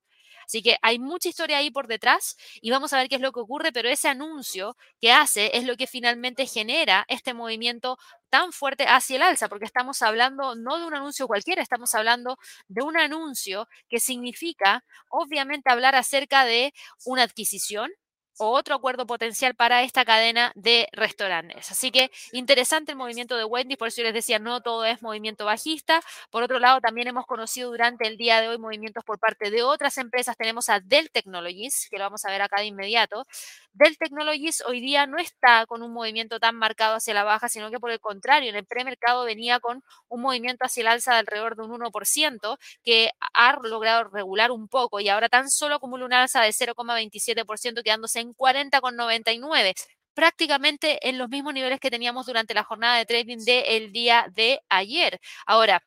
Así 0.48 0.62
que 0.62 0.78
hay 0.82 0.98
mucha 0.98 1.28
historia 1.28 1.58
ahí 1.58 1.70
por 1.70 1.86
detrás 1.88 2.36
y 2.62 2.70
vamos 2.70 2.92
a 2.92 2.96
ver 2.98 3.08
qué 3.08 3.16
es 3.16 3.20
lo 3.20 3.32
que 3.32 3.40
ocurre, 3.40 3.70
pero 3.72 3.88
ese 3.90 4.08
anuncio 4.08 4.76
que 5.00 5.12
hace 5.12 5.50
es 5.56 5.64
lo 5.64 5.76
que 5.76 5.86
finalmente 5.86 6.46
genera 6.46 7.04
este 7.08 7.34
movimiento 7.34 7.98
tan 8.30 8.52
fuerte 8.52 8.84
hacia 8.86 9.16
el 9.16 9.22
alza, 9.22 9.48
porque 9.48 9.64
estamos 9.66 10.00
hablando 10.02 10.54
no 10.54 10.78
de 10.78 10.86
un 10.86 10.94
anuncio 10.94 11.26
cualquiera, 11.26 11.62
estamos 11.62 11.94
hablando 11.94 12.38
de 12.68 12.82
un 12.82 12.96
anuncio 12.98 13.68
que 13.88 14.00
significa, 14.00 14.84
obviamente, 15.10 15.70
hablar 15.70 15.94
acerca 15.94 16.44
de 16.44 16.72
una 17.04 17.22
adquisición, 17.24 17.90
o 18.38 18.50
otro 18.50 18.74
acuerdo 18.74 19.06
potencial 19.06 19.54
para 19.54 19.82
esta 19.82 20.04
cadena 20.04 20.52
de 20.54 20.88
restaurantes. 20.92 21.70
Así 21.70 21.90
que 21.90 22.10
interesante 22.32 22.92
el 22.92 22.98
movimiento 22.98 23.36
de 23.36 23.44
Wendy, 23.44 23.76
por 23.76 23.88
eso 23.88 23.98
yo 23.98 24.04
les 24.04 24.14
decía, 24.14 24.38
no 24.38 24.60
todo 24.60 24.84
es 24.84 25.02
movimiento 25.02 25.44
bajista. 25.44 26.00
Por 26.30 26.42
otro 26.42 26.58
lado, 26.58 26.80
también 26.80 27.08
hemos 27.08 27.26
conocido 27.26 27.70
durante 27.70 28.06
el 28.06 28.16
día 28.16 28.40
de 28.40 28.48
hoy 28.48 28.58
movimientos 28.58 29.04
por 29.04 29.18
parte 29.18 29.50
de 29.50 29.62
otras 29.62 29.98
empresas. 29.98 30.36
Tenemos 30.36 30.68
a 30.68 30.80
Dell 30.80 31.10
Technologies, 31.10 31.88
que 31.90 31.98
lo 31.98 32.04
vamos 32.04 32.24
a 32.24 32.30
ver 32.30 32.42
acá 32.42 32.60
de 32.60 32.66
inmediato. 32.66 33.24
Dell 33.72 33.96
Technologies 33.96 34.62
hoy 34.66 34.80
día 34.80 35.06
no 35.06 35.18
está 35.18 35.66
con 35.66 35.82
un 35.82 35.92
movimiento 35.92 36.40
tan 36.40 36.56
marcado 36.56 36.96
hacia 36.96 37.14
la 37.14 37.24
baja, 37.24 37.48
sino 37.48 37.70
que 37.70 37.78
por 37.78 37.90
el 37.90 38.00
contrario, 38.00 38.50
en 38.50 38.56
el 38.56 38.66
premercado 38.66 39.24
venía 39.24 39.60
con 39.60 39.82
un 40.08 40.20
movimiento 40.20 40.64
hacia 40.64 40.80
el 40.82 40.88
alza 40.88 41.12
de 41.12 41.18
alrededor 41.18 41.56
de 41.56 41.62
un 41.62 41.70
1%, 41.72 42.58
que 42.82 43.10
ha 43.34 43.58
logrado 43.62 44.04
regular 44.04 44.50
un 44.50 44.68
poco 44.68 45.00
y 45.00 45.08
ahora 45.08 45.28
tan 45.28 45.50
solo 45.50 45.76
acumula 45.76 46.04
una 46.04 46.22
alza 46.22 46.42
de 46.42 46.52
0,27%, 46.52 47.82
quedándose 47.82 48.20
en 48.20 48.27
40,99 48.34 49.74
prácticamente 50.14 51.08
en 51.08 51.16
los 51.18 51.28
mismos 51.28 51.54
niveles 51.54 51.78
que 51.80 51.90
teníamos 51.90 52.26
durante 52.26 52.52
la 52.54 52.64
jornada 52.64 52.96
de 52.98 53.06
trading 53.06 53.44
del 53.44 53.92
día 53.92 54.26
de 54.34 54.60
ayer. 54.68 55.20
Ahora, 55.46 55.80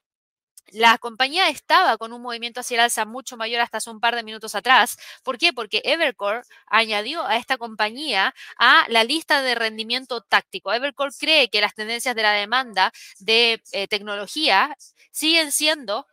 la 0.72 0.98
compañía 0.98 1.50
estaba 1.50 1.98
con 1.98 2.14
un 2.14 2.22
movimiento 2.22 2.62
hacia 2.62 2.76
el 2.76 2.82
alza 2.82 3.06
mucho 3.06 3.38
mayor 3.38 3.62
hasta 3.62 3.78
hace 3.78 3.90
un 3.90 4.00
par 4.00 4.16
de 4.16 4.24
minutos 4.24 4.56
atrás. 4.56 4.98
¿Por 5.24 5.38
qué? 5.38 5.54
Porque 5.54 5.82
Evercore 5.84 6.42
añadió 6.68 7.26
a 7.26 7.38
esta 7.38 7.58
compañía 7.58 8.34
a 8.58 8.86
la 8.90 9.04
lista 9.04 9.42
de 9.42 9.56
rendimiento 9.56 10.22
táctico. 10.22 10.72
Evercore 10.74 11.12
cree 11.20 11.50
que 11.50 11.62
las 11.62 11.76
tendencias 11.76 12.16
de 12.16 12.24
la 12.24 12.34
demanda 12.34 12.92
de 13.20 13.62
eh, 13.74 13.88
tecnología 13.88 14.76
siguen 15.12 15.52
siendo 15.52 16.08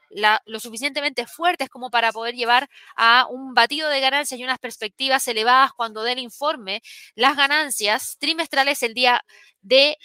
lo 0.47 0.59
suficientemente 0.59 1.27
fuertes 1.27 1.69
como 1.69 1.91
para 1.91 2.13
poder 2.13 2.35
llevar 2.35 2.69
a 2.97 3.27
un 3.29 3.55
batido 3.55 3.89
de 3.91 4.01
ganancias 4.01 4.41
y 4.41 4.45
unas 4.45 4.59
perspectivas 4.59 5.29
elevadas 5.29 5.73
cuando 5.73 6.03
dé 6.03 6.13
el 6.13 6.19
informe 6.19 6.83
las 7.15 7.37
ganancias 7.37 8.17
trimestrales 8.19 8.83
el 8.83 8.95
día 8.95 9.23
de 9.61 9.99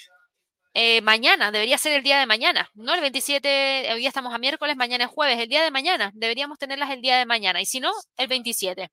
eh, 0.73 1.01
mañana, 1.01 1.51
debería 1.51 1.77
ser 1.77 1.93
el 1.93 2.03
día 2.03 2.19
de 2.19 2.25
mañana, 2.25 2.69
no 2.73 2.93
el 2.93 3.01
27, 3.01 3.93
hoy 3.93 4.07
estamos 4.07 4.33
a 4.33 4.37
miércoles, 4.37 4.75
mañana 4.75 5.05
es 5.05 5.11
jueves, 5.11 5.39
el 5.39 5.49
día 5.49 5.63
de 5.63 5.71
mañana, 5.71 6.11
deberíamos 6.15 6.57
tenerlas 6.57 6.91
el 6.91 7.01
día 7.01 7.17
de 7.17 7.25
mañana, 7.25 7.61
y 7.61 7.65
si 7.65 7.79
no, 7.79 7.91
el 8.17 8.27
27. 8.27 8.89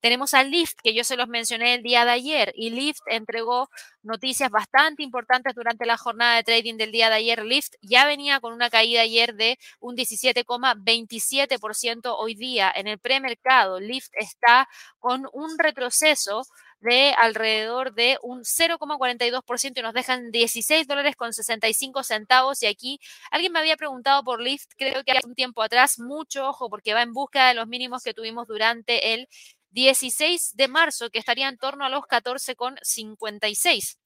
Tenemos 0.00 0.34
a 0.34 0.44
Lyft, 0.44 0.76
que 0.82 0.94
yo 0.94 1.04
se 1.04 1.16
los 1.16 1.28
mencioné 1.28 1.74
el 1.74 1.82
día 1.82 2.04
de 2.04 2.10
ayer, 2.12 2.52
y 2.54 2.70
Lyft 2.70 3.00
entregó 3.06 3.68
noticias 4.02 4.50
bastante 4.50 5.02
importantes 5.02 5.54
durante 5.54 5.86
la 5.86 5.96
jornada 5.96 6.36
de 6.36 6.44
trading 6.44 6.76
del 6.76 6.92
día 6.92 7.08
de 7.10 7.16
ayer. 7.16 7.44
Lyft 7.44 7.74
ya 7.82 8.06
venía 8.06 8.40
con 8.40 8.52
una 8.52 8.70
caída 8.70 9.02
ayer 9.02 9.34
de 9.34 9.58
un 9.80 9.96
17,27% 9.96 12.14
hoy 12.16 12.34
día 12.34 12.72
en 12.74 12.86
el 12.86 12.98
premercado. 12.98 13.80
Lyft 13.80 14.10
está 14.14 14.68
con 14.98 15.28
un 15.32 15.58
retroceso 15.58 16.44
de 16.80 17.12
alrededor 17.18 17.94
de 17.94 18.18
un 18.22 18.44
0,42% 18.44 19.78
y 19.80 19.82
nos 19.82 19.94
dejan 19.94 20.30
16 20.30 20.86
dólares 20.86 21.16
con 21.16 21.32
65 21.32 22.02
centavos. 22.02 22.62
Y 22.62 22.66
aquí 22.66 23.00
alguien 23.30 23.52
me 23.52 23.58
había 23.58 23.76
preguntado 23.76 24.22
por 24.24 24.40
Lyft, 24.40 24.70
creo 24.76 25.04
que 25.04 25.12
hace 25.12 25.26
un 25.26 25.34
tiempo 25.34 25.62
atrás, 25.62 25.98
mucho 25.98 26.48
ojo 26.48 26.68
porque 26.70 26.94
va 26.94 27.02
en 27.02 27.12
busca 27.12 27.48
de 27.48 27.54
los 27.54 27.66
mínimos 27.68 28.02
que 28.02 28.14
tuvimos 28.14 28.46
durante 28.46 29.14
el 29.14 29.28
16 29.70 30.56
de 30.56 30.68
marzo, 30.68 31.10
que 31.10 31.18
estaría 31.18 31.48
en 31.48 31.58
torno 31.58 31.84
a 31.84 31.88
los 31.88 32.02
14,56. 32.04 33.98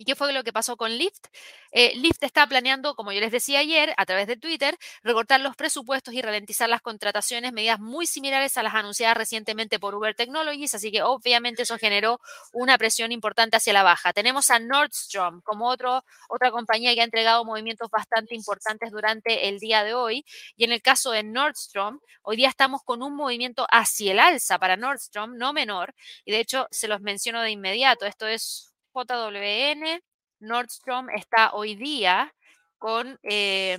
¿Y 0.00 0.04
qué 0.04 0.14
fue 0.14 0.32
lo 0.32 0.44
que 0.44 0.52
pasó 0.52 0.76
con 0.76 0.96
Lyft? 0.96 1.26
Eh, 1.72 1.92
Lyft 1.96 2.22
está 2.22 2.46
planeando, 2.46 2.94
como 2.94 3.10
yo 3.10 3.20
les 3.20 3.32
decía 3.32 3.58
ayer, 3.58 3.92
a 3.96 4.06
través 4.06 4.28
de 4.28 4.36
Twitter, 4.36 4.78
recortar 5.02 5.40
los 5.40 5.56
presupuestos 5.56 6.14
y 6.14 6.22
ralentizar 6.22 6.68
las 6.68 6.80
contrataciones, 6.82 7.52
medidas 7.52 7.80
muy 7.80 8.06
similares 8.06 8.56
a 8.56 8.62
las 8.62 8.74
anunciadas 8.74 9.16
recientemente 9.16 9.80
por 9.80 9.96
Uber 9.96 10.14
Technologies, 10.14 10.74
así 10.76 10.92
que 10.92 11.02
obviamente 11.02 11.62
eso 11.62 11.76
generó 11.78 12.20
una 12.52 12.78
presión 12.78 13.10
importante 13.10 13.56
hacia 13.56 13.72
la 13.72 13.82
baja. 13.82 14.12
Tenemos 14.12 14.50
a 14.50 14.60
Nordstrom 14.60 15.40
como 15.42 15.68
otro, 15.68 16.04
otra 16.28 16.52
compañía 16.52 16.94
que 16.94 17.00
ha 17.00 17.04
entregado 17.04 17.44
movimientos 17.44 17.90
bastante 17.90 18.36
importantes 18.36 18.92
durante 18.92 19.48
el 19.48 19.58
día 19.58 19.82
de 19.82 19.94
hoy. 19.94 20.24
Y 20.56 20.62
en 20.62 20.70
el 20.70 20.80
caso 20.80 21.10
de 21.10 21.24
Nordstrom, 21.24 21.98
hoy 22.22 22.36
día 22.36 22.48
estamos 22.48 22.82
con 22.84 23.02
un 23.02 23.16
movimiento 23.16 23.66
hacia 23.68 24.12
el 24.12 24.20
alza 24.20 24.60
para 24.60 24.76
Nordstrom, 24.76 25.36
no 25.36 25.52
menor, 25.52 25.94
y 26.24 26.30
de 26.30 26.38
hecho 26.38 26.68
se 26.70 26.86
los 26.86 27.00
menciono 27.00 27.42
de 27.42 27.50
inmediato. 27.50 28.06
Esto 28.06 28.28
es 28.28 28.72
JWN, 28.98 30.02
Nordstrom 30.40 31.08
está 31.10 31.52
hoy 31.52 31.76
día 31.76 32.34
con 32.78 33.18
eh, 33.22 33.78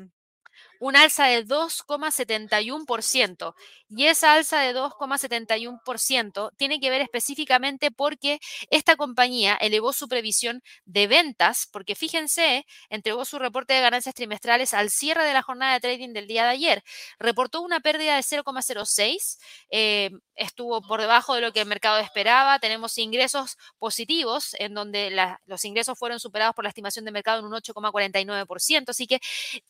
un 0.80 0.96
alza 0.96 1.26
de 1.26 1.46
2,71%. 1.46 3.54
Y 3.92 4.06
esa 4.06 4.34
alza 4.34 4.60
de 4.60 4.76
2,71% 4.76 6.52
tiene 6.58 6.80
que 6.80 6.92
ver 6.92 7.02
específicamente 7.02 7.90
porque 7.90 8.40
esta 8.70 8.96
compañía 8.96 9.56
elevó 9.56 9.94
su 9.94 10.08
previsión 10.08 10.62
de 10.86 11.08
ventas, 11.08 11.68
porque 11.72 11.96
fíjense, 11.96 12.68
entregó 12.90 13.26
su 13.26 13.40
reporte 13.40 13.74
de 13.74 13.82
ganancias 13.82 14.14
trimestrales 14.14 14.76
al 14.76 14.92
cierre 14.92 15.24
de 15.24 15.34
la 15.34 15.42
jornada 15.42 15.74
de 15.74 15.80
trading 15.80 16.14
del 16.14 16.28
día 16.28 16.44
de 16.44 16.50
ayer. 16.50 16.84
Reportó 17.18 17.62
una 17.62 17.80
pérdida 17.80 18.16
de 18.16 18.22
0,06, 18.22 19.40
eh, 19.72 20.12
estuvo 20.36 20.82
por 20.82 21.02
debajo 21.02 21.34
de 21.34 21.42
lo 21.42 21.52
que 21.52 21.62
el 21.62 21.68
mercado 21.68 21.98
esperaba. 21.98 22.60
Tenemos 22.60 22.96
ingresos 23.00 23.58
positivos, 23.80 24.56
en 24.60 24.76
donde 24.76 25.10
los 25.48 25.66
ingresos 25.66 25.98
fueron 25.98 26.20
superados 26.20 26.56
por 26.56 26.64
la 26.64 26.70
estimación 26.70 27.06
de 27.06 27.12
mercado 27.12 27.40
en 27.40 27.46
un 27.46 27.54
8,49%. 27.54 28.90
Así 28.90 29.08
que 29.08 29.20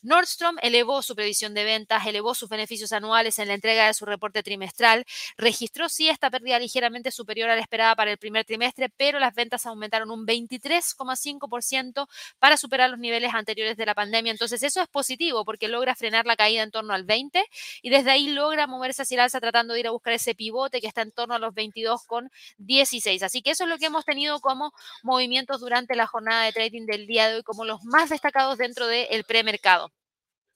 Nordstrom 0.01 0.57
elevó 0.61 0.98
su 1.01 1.15
previsión 1.15 1.53
de 1.53 1.63
ventas, 1.63 2.05
elevó 2.05 2.35
sus 2.35 2.49
beneficios 2.49 2.91
anuales 2.91 3.39
en 3.39 3.47
la 3.47 3.53
entrega 3.53 3.87
de 3.87 3.93
su 3.93 4.05
reporte 4.05 4.43
trimestral, 4.43 5.05
registró 5.37 5.89
sí 5.89 6.09
esta 6.09 6.29
pérdida 6.29 6.59
ligeramente 6.59 7.11
superior 7.11 7.49
a 7.49 7.55
la 7.55 7.61
esperada 7.61 7.95
para 7.95 8.11
el 8.11 8.17
primer 8.17 8.45
trimestre, 8.45 8.89
pero 8.89 9.19
las 9.19 9.33
ventas 9.33 9.65
aumentaron 9.65 10.11
un 10.11 10.25
23,5% 10.25 12.07
para 12.39 12.57
superar 12.57 12.89
los 12.89 12.99
niveles 12.99 13.33
anteriores 13.33 13.77
de 13.77 13.85
la 13.85 13.95
pandemia. 13.95 14.31
Entonces 14.31 14.63
eso 14.63 14.81
es 14.81 14.87
positivo 14.87 15.45
porque 15.45 15.67
logra 15.67 15.95
frenar 15.95 16.25
la 16.25 16.35
caída 16.35 16.63
en 16.63 16.71
torno 16.71 16.93
al 16.93 17.03
20 17.03 17.43
y 17.81 17.89
desde 17.89 18.11
ahí 18.11 18.29
logra 18.29 18.67
moverse 18.67 19.03
hacia 19.03 19.15
el 19.15 19.21
alza 19.21 19.39
tratando 19.39 19.73
de 19.73 19.81
ir 19.81 19.87
a 19.87 19.91
buscar 19.91 20.13
ese 20.13 20.35
pivote 20.35 20.81
que 20.81 20.87
está 20.87 21.01
en 21.01 21.11
torno 21.11 21.35
a 21.35 21.39
los 21.39 21.53
22,16. 21.53 23.23
Así 23.23 23.41
que 23.41 23.51
eso 23.51 23.63
es 23.63 23.69
lo 23.69 23.77
que 23.77 23.85
hemos 23.85 24.05
tenido 24.05 24.39
como 24.39 24.73
movimientos 25.03 25.61
durante 25.61 25.95
la 25.95 26.07
jornada 26.07 26.43
de 26.43 26.51
trading 26.51 26.85
del 26.85 27.07
día 27.07 27.29
de 27.29 27.35
hoy 27.37 27.43
como 27.43 27.65
los 27.65 27.83
más 27.83 28.09
destacados 28.09 28.57
dentro 28.57 28.87
del 28.87 29.23
premercado. 29.23 29.91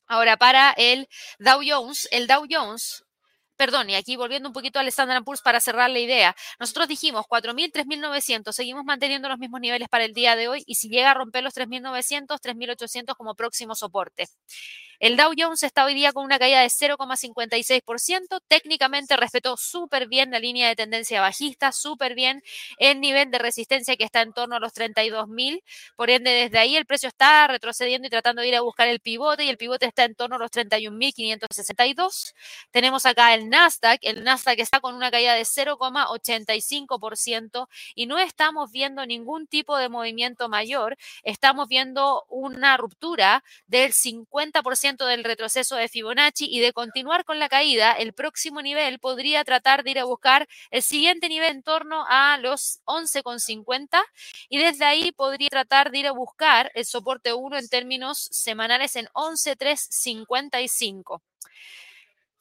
Ahora, 0.08 0.38
para 0.38 0.72
el 0.72 1.08
Dow 1.40 1.62
Jones, 1.66 2.08
el 2.12 2.28
Dow 2.28 2.46
Jones 2.50 3.04
perdón, 3.56 3.90
y 3.90 3.96
aquí 3.96 4.16
volviendo 4.16 4.50
un 4.50 4.54
poquito 4.54 4.80
al 4.80 4.88
Standard 4.88 5.24
Poor's 5.24 5.42
para 5.42 5.60
cerrar 5.60 5.90
la 5.90 6.00
idea, 6.00 6.36
nosotros 6.60 6.88
dijimos 6.88 7.26
4.000, 7.28 7.72
3.900, 7.72 8.52
seguimos 8.52 8.84
manteniendo 8.84 9.30
los 9.30 9.40
mismos 9.40 9.62
niveles 9.62 9.88
para 9.90 10.06
el 10.06 10.14
día 10.14 10.36
de 10.36 10.48
hoy 10.48 10.64
y 10.66 10.76
si 10.76 10.90
llega 10.90 11.12
a 11.12 11.14
romper 11.14 11.44
los 11.44 11.54
3.900, 11.56 12.40
3.800 12.42 13.16
como 13.16 13.36
próximo 13.36 13.76
soporte. 13.76 14.28
El 15.04 15.18
Dow 15.18 15.34
Jones 15.38 15.62
está 15.64 15.84
hoy 15.84 15.96
día 15.96 16.14
con 16.14 16.24
una 16.24 16.40
caída 16.40 16.62
de 16.62 16.68
0,56%. 16.68 18.40
Técnicamente 18.48 19.18
respetó 19.18 19.58
súper 19.58 20.08
bien 20.08 20.32
la 20.32 20.40
línea 20.40 20.70
de 20.70 20.78
tendencia 20.78 21.20
bajista, 21.20 21.74
súper 21.74 22.16
bien 22.16 22.42
el 22.78 23.02
nivel 23.02 23.30
de 23.30 23.38
resistencia 23.38 23.98
que 23.98 24.06
está 24.06 24.22
en 24.22 24.32
torno 24.32 24.56
a 24.56 24.62
los 24.62 24.74
32.000. 24.74 25.62
Por 25.98 26.10
ende, 26.10 26.32
desde 26.32 26.58
ahí 26.58 26.78
el 26.78 26.86
precio 26.86 27.10
está 27.10 27.48
retrocediendo 27.48 28.08
y 28.08 28.12
tratando 28.12 28.44
de 28.44 28.48
ir 28.48 28.56
a 28.56 28.62
buscar 28.62 28.88
el 28.88 29.02
pivote 29.02 29.44
y 29.44 29.50
el 29.50 29.58
pivote 29.58 29.88
está 29.88 30.06
en 30.06 30.16
torno 30.16 30.38
a 30.38 30.40
los 30.40 30.52
31.562. 30.52 32.34
Tenemos 32.72 33.06
acá 33.06 33.34
el 33.34 33.50
Nasdaq. 33.50 34.00
El 34.04 34.24
Nasdaq 34.24 34.60
está 34.60 34.80
con 34.80 34.96
una 34.96 35.12
caída 35.12 35.34
de 35.34 35.42
0,85% 35.42 37.68
y 37.94 38.06
no 38.06 38.20
estamos 38.20 38.72
viendo 38.72 39.06
ningún 39.06 39.48
tipo 39.48 39.76
de 39.76 39.90
movimiento 39.90 40.48
mayor. 40.48 40.96
Estamos 41.24 41.68
viendo 41.68 42.24
una 42.30 42.78
ruptura 42.78 43.44
del 43.68 43.92
50% 43.92 44.93
del 44.98 45.24
retroceso 45.24 45.76
de 45.76 45.90
Fibonacci 45.90 46.46
y 46.46 46.60
de 46.60 46.74
continuar 46.74 47.26
con 47.26 47.40
la 47.40 47.50
caída, 47.50 47.94
el 47.94 48.14
próximo 48.14 48.62
nivel 48.62 49.00
podría 49.00 49.44
tratar 49.44 49.84
de 49.84 49.90
ir 49.92 50.00
a 50.00 50.06
buscar 50.06 50.48
el 50.72 50.82
siguiente 50.84 51.30
nivel 51.30 51.52
en 51.52 51.64
torno 51.64 52.06
a 52.08 52.38
los 52.38 52.80
11,50 52.86 54.04
y 54.50 54.60
desde 54.60 54.86
ahí 54.86 55.12
podría 55.12 55.50
tratar 55.50 55.90
de 55.92 56.00
ir 56.00 56.08
a 56.08 56.12
buscar 56.12 56.72
el 56.76 56.86
soporte 56.86 57.34
1 57.34 57.58
en 57.58 57.68
términos 57.68 58.30
semanales 58.32 58.96
en 58.96 59.08
11,355. 59.14 61.22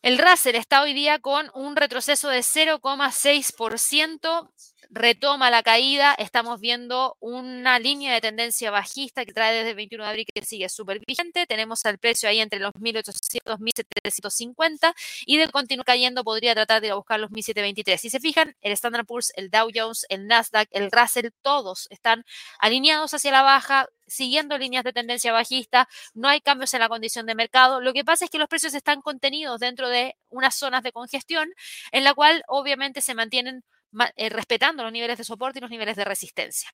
El 0.03 0.18
Razer 0.18 0.57
está 0.57 0.82
hoy 0.82 0.92
día 0.94 1.20
con 1.20 1.48
un 1.55 1.76
retroceso 1.76 2.28
de 2.28 2.40
0,6% 2.40 4.50
retoma 4.93 5.51
la 5.51 5.62
caída, 5.62 6.14
estamos 6.14 6.61
viendo 6.61 7.16
una 7.18 7.78
línea 7.78 8.12
de 8.12 8.20
tendencia 8.20 8.70
bajista 8.70 9.24
que 9.24 9.32
trae 9.32 9.55
desde 9.55 9.70
el 9.70 9.76
21 9.76 10.05
de 10.05 10.11
abril 10.11 10.26
que 10.32 10.45
sigue 10.45 10.68
súper 10.68 11.01
vigente, 11.07 11.47
tenemos 11.47 11.82
el 11.86 11.97
precio 11.97 12.28
ahí 12.28 12.40
entre 12.40 12.59
los 12.61 12.74
1.800, 12.74 13.59
1.750 13.59 14.95
y 15.24 15.38
de 15.38 15.49
continuar 15.49 15.86
cayendo 15.86 16.22
podría 16.24 16.55
tratar 16.55 16.82
de 16.82 16.88
ir 16.88 16.93
a 16.93 16.97
buscar 16.97 17.18
los 17.18 17.30
1.723. 17.30 17.97
Si 17.97 18.11
se 18.11 18.20
fijan, 18.20 18.55
el 18.61 18.72
Standard 18.72 19.07
Poor's, 19.07 19.32
el 19.34 19.51
Dow 19.51 19.70
Jones, 19.74 20.05
el 20.11 20.26
Nasdaq, 20.26 20.68
el 20.72 20.90
Russell, 20.90 21.30
todos 21.40 21.86
están 21.90 22.26
alineados 22.59 23.14
hacia 23.14 23.32
la 23.32 23.43
baja, 23.43 23.88
siguiendo 24.07 24.59
líneas 24.59 24.84
de 24.84 24.93
tendencia 24.93 25.32
bajista, 25.32 25.88
no 26.12 26.28
hay 26.28 26.43
cambios 26.43 26.74
en 26.74 26.80
la 26.80 26.90
condición 26.90 27.24
de 27.24 27.34
mercado. 27.34 27.80
Lo 27.80 27.95
que 27.95 28.05
pasa 28.05 28.26
es 28.26 28.30
que 28.30 28.38
los 28.38 28.49
precios 28.49 28.74
están 28.74 29.01
contenidos 29.01 29.59
dentro 29.59 29.88
de 29.88 30.16
unas 30.28 30.55
zonas 30.55 30.82
de 30.82 30.93
congestión 30.93 31.51
en 31.93 32.05
la 32.05 32.12
cual 32.12 32.45
obviamente 32.47 33.01
se 33.01 33.14
mantienen 33.14 33.64
eh, 34.16 34.28
respetando 34.30 34.82
los 34.82 34.93
niveles 34.93 35.18
de 35.18 35.24
soporte 35.24 35.59
y 35.59 35.62
los 35.62 35.70
niveles 35.70 35.97
de 35.97 36.05
resistencia. 36.05 36.70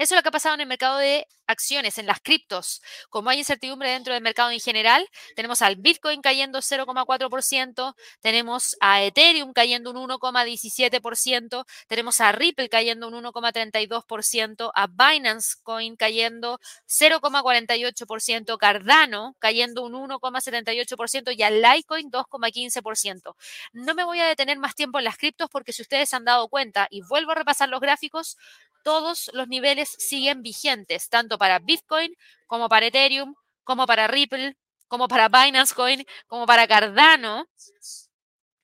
Eso 0.00 0.14
es 0.14 0.18
lo 0.18 0.22
que 0.22 0.30
ha 0.30 0.32
pasado 0.32 0.54
en 0.54 0.62
el 0.62 0.66
mercado 0.66 0.96
de 0.96 1.26
acciones, 1.46 1.98
en 1.98 2.06
las 2.06 2.20
criptos. 2.20 2.80
Como 3.10 3.28
hay 3.28 3.38
incertidumbre 3.40 3.90
dentro 3.90 4.14
del 4.14 4.22
mercado 4.22 4.50
en 4.50 4.60
general, 4.60 5.06
tenemos 5.36 5.60
al 5.60 5.76
Bitcoin 5.76 6.22
cayendo 6.22 6.60
0,4%, 6.60 7.94
tenemos 8.20 8.76
a 8.80 9.02
Ethereum 9.02 9.52
cayendo 9.52 9.90
un 9.90 10.08
1,17%, 10.08 11.66
tenemos 11.86 12.20
a 12.22 12.32
Ripple 12.32 12.70
cayendo 12.70 13.08
un 13.08 13.14
1,32%, 13.24 14.70
a 14.74 14.86
Binance 14.86 15.56
Coin 15.62 15.96
cayendo 15.96 16.60
0,48%, 16.88 18.56
Cardano 18.56 19.36
cayendo 19.38 19.82
un 19.82 19.92
1,78% 19.92 21.36
y 21.36 21.42
a 21.42 21.50
Litecoin 21.50 22.10
2,15%. 22.10 23.34
No 23.74 23.94
me 23.94 24.04
voy 24.04 24.20
a 24.20 24.26
detener 24.26 24.56
más 24.58 24.74
tiempo 24.74 24.98
en 24.98 25.04
las 25.04 25.18
criptos 25.18 25.50
porque 25.50 25.74
si 25.74 25.82
ustedes 25.82 26.14
han 26.14 26.24
dado 26.24 26.48
cuenta 26.48 26.86
y 26.90 27.02
vuelvo 27.02 27.32
a 27.32 27.34
repasar 27.34 27.68
los 27.68 27.80
gráficos, 27.80 28.38
todos 28.82 29.30
los 29.34 29.48
niveles 29.48 29.88
siguen 29.98 30.42
vigentes, 30.42 31.08
tanto 31.08 31.38
para 31.38 31.58
Bitcoin 31.58 32.14
como 32.46 32.68
para 32.68 32.86
Ethereum, 32.86 33.34
como 33.64 33.86
para 33.86 34.08
Ripple, 34.08 34.56
como 34.88 35.08
para 35.08 35.28
Binance 35.28 35.74
Coin, 35.74 36.04
como 36.26 36.46
para 36.46 36.66
Cardano, 36.66 37.46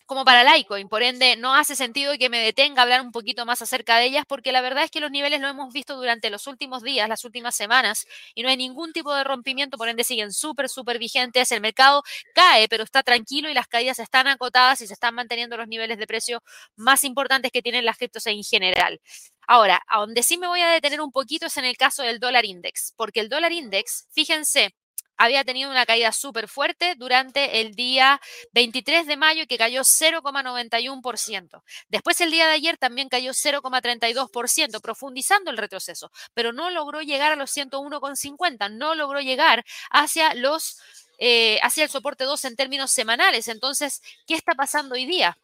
como 0.07 0.25
para 0.25 0.45
Litecoin. 0.45 0.89
Por 0.89 1.03
ende, 1.03 1.37
no 1.37 1.55
hace 1.55 1.75
sentido 1.75 2.15
que 2.19 2.29
me 2.31 2.39
detenga 2.39 2.81
a 2.81 2.85
hablar 2.85 3.01
un 3.01 3.11
poquito 3.11 3.45
más 3.45 3.61
acerca 3.61 3.99
de 3.99 4.07
ellas, 4.07 4.25
porque 4.27 4.53
la 4.53 4.61
verdad 4.61 4.85
es 4.85 4.91
que 4.91 5.01
los 5.01 5.11
niveles 5.11 5.41
lo 5.41 5.49
hemos 5.49 5.73
visto 5.73 5.97
durante 5.97 6.31
los 6.31 6.47
últimos 6.47 6.83
días, 6.83 7.09
las 7.09 7.25
últimas 7.25 7.57
semanas, 7.57 8.07
y 8.35 8.43
no 8.43 8.49
hay 8.49 8.57
ningún 8.57 8.93
tipo 8.93 9.13
de 9.15 9.25
rompimiento, 9.25 9.77
por 9.77 9.89
ende 9.89 10.05
siguen 10.05 10.33
súper, 10.33 10.69
súper 10.69 10.99
vigentes. 10.99 11.51
El 11.51 11.61
mercado 11.61 12.03
cae, 12.35 12.69
pero 12.69 12.85
está 12.85 13.03
tranquilo 13.03 13.51
y 13.51 13.55
las 13.55 13.67
caídas 13.67 13.99
están 13.99 14.29
acotadas 14.29 14.81
y 14.81 14.87
se 14.87 14.93
están 14.93 15.15
manteniendo 15.15 15.57
los 15.57 15.67
niveles 15.69 15.99
de 15.99 16.07
precio 16.07 16.43
más 16.77 17.03
importantes 17.05 17.51
que 17.51 17.63
tienen 17.63 17.85
las 17.85 17.97
criptos 17.99 18.27
en 18.27 18.43
general. 18.45 19.01
Ahora, 19.47 19.83
a 19.89 20.01
donde 20.01 20.23
sí 20.23 20.39
me 20.39 20.49
voy 20.49 20.61
a 20.61 20.69
detener 20.71 21.01
un 21.01 21.13
poquito 21.13 21.47
es 21.47 21.57
en 21.57 21.65
el 21.65 21.77
caso 21.77 22.03
del 22.03 22.19
dólar 22.21 22.45
index, 22.45 22.93
porque 22.97 23.21
el 23.21 23.29
dólar 23.29 23.53
index, 23.53 24.07
fíjense, 24.13 24.75
había 25.17 25.45
tenido 25.45 25.71
una 25.71 25.87
caída 25.87 26.13
súper 26.13 26.49
fuerte 26.49 26.95
durante 26.97 27.61
el 27.61 27.75
día 27.75 28.21
23 28.53 29.07
de 29.07 29.17
mayo 29.17 29.47
que 29.49 29.57
cayó 29.59 29.83
0,91%. 29.85 31.63
Después 31.89 32.21
el 32.21 32.31
día 32.31 32.47
de 32.47 32.53
ayer 32.53 32.77
también 32.77 33.09
cayó 33.09 33.33
0,32%, 33.33 34.81
profundizando 34.81 35.51
el 35.51 35.57
retroceso, 35.57 36.11
pero 36.35 36.53
no 36.53 36.71
logró 36.71 37.01
llegar 37.01 37.33
a 37.33 37.37
los 37.37 37.51
101,50, 37.51 38.69
no 38.77 38.95
logró 38.95 39.21
llegar 39.21 39.65
hacia 39.91 40.35
los 40.35 40.79
eh, 41.19 41.59
hacia 41.63 41.85
el 41.85 41.91
soporte 41.91 42.25
2 42.25 42.45
en 42.45 42.57
términos 42.57 42.91
semanales. 42.93 43.49
Entonces, 43.49 44.03
¿qué 44.27 44.35
está 44.35 44.55
pasando 44.55 44.95
hoy 44.97 45.07
día? 45.07 45.39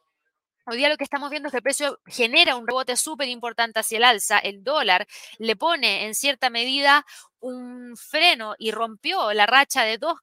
Hoy 0.65 0.77
día 0.77 0.89
lo 0.89 0.97
que 0.97 1.05
estamos 1.05 1.29
viendo 1.31 1.49
es 1.49 1.51
que 1.51 1.57
el 1.57 1.63
precio 1.63 1.99
genera 2.07 2.55
un 2.55 2.69
rebote 2.69 2.97
súper 2.97 3.29
importante 3.29 3.81
hacia 3.81 3.99
el 3.99 4.05
alza. 4.05 4.39
El 4.39 4.63
dólar 4.63 5.09
le 5.39 5.57
pone 5.57 6.07
en 6.07 6.15
cierta 6.15 6.51
medida 6.51 7.05
un 7.41 7.97
freno 7.97 8.55
y 8.59 8.71
rompió 8.71 9.33
la 9.33 9.47
racha 9.47 9.83
de 9.83 9.99
dos 9.99 10.19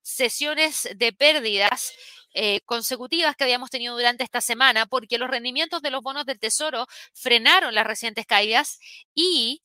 sesiones 0.00 0.88
de 0.96 1.12
pérdidas 1.12 1.92
eh, 2.34 2.60
consecutivas 2.64 3.36
que 3.36 3.44
habíamos 3.44 3.68
tenido 3.68 3.94
durante 3.94 4.24
esta 4.24 4.40
semana 4.40 4.86
porque 4.86 5.18
los 5.18 5.28
rendimientos 5.28 5.82
de 5.82 5.90
los 5.90 6.02
bonos 6.02 6.24
del 6.24 6.38
tesoro 6.38 6.86
frenaron 7.12 7.74
las 7.74 7.86
recientes 7.86 8.24
caídas 8.24 8.78
y 9.14 9.60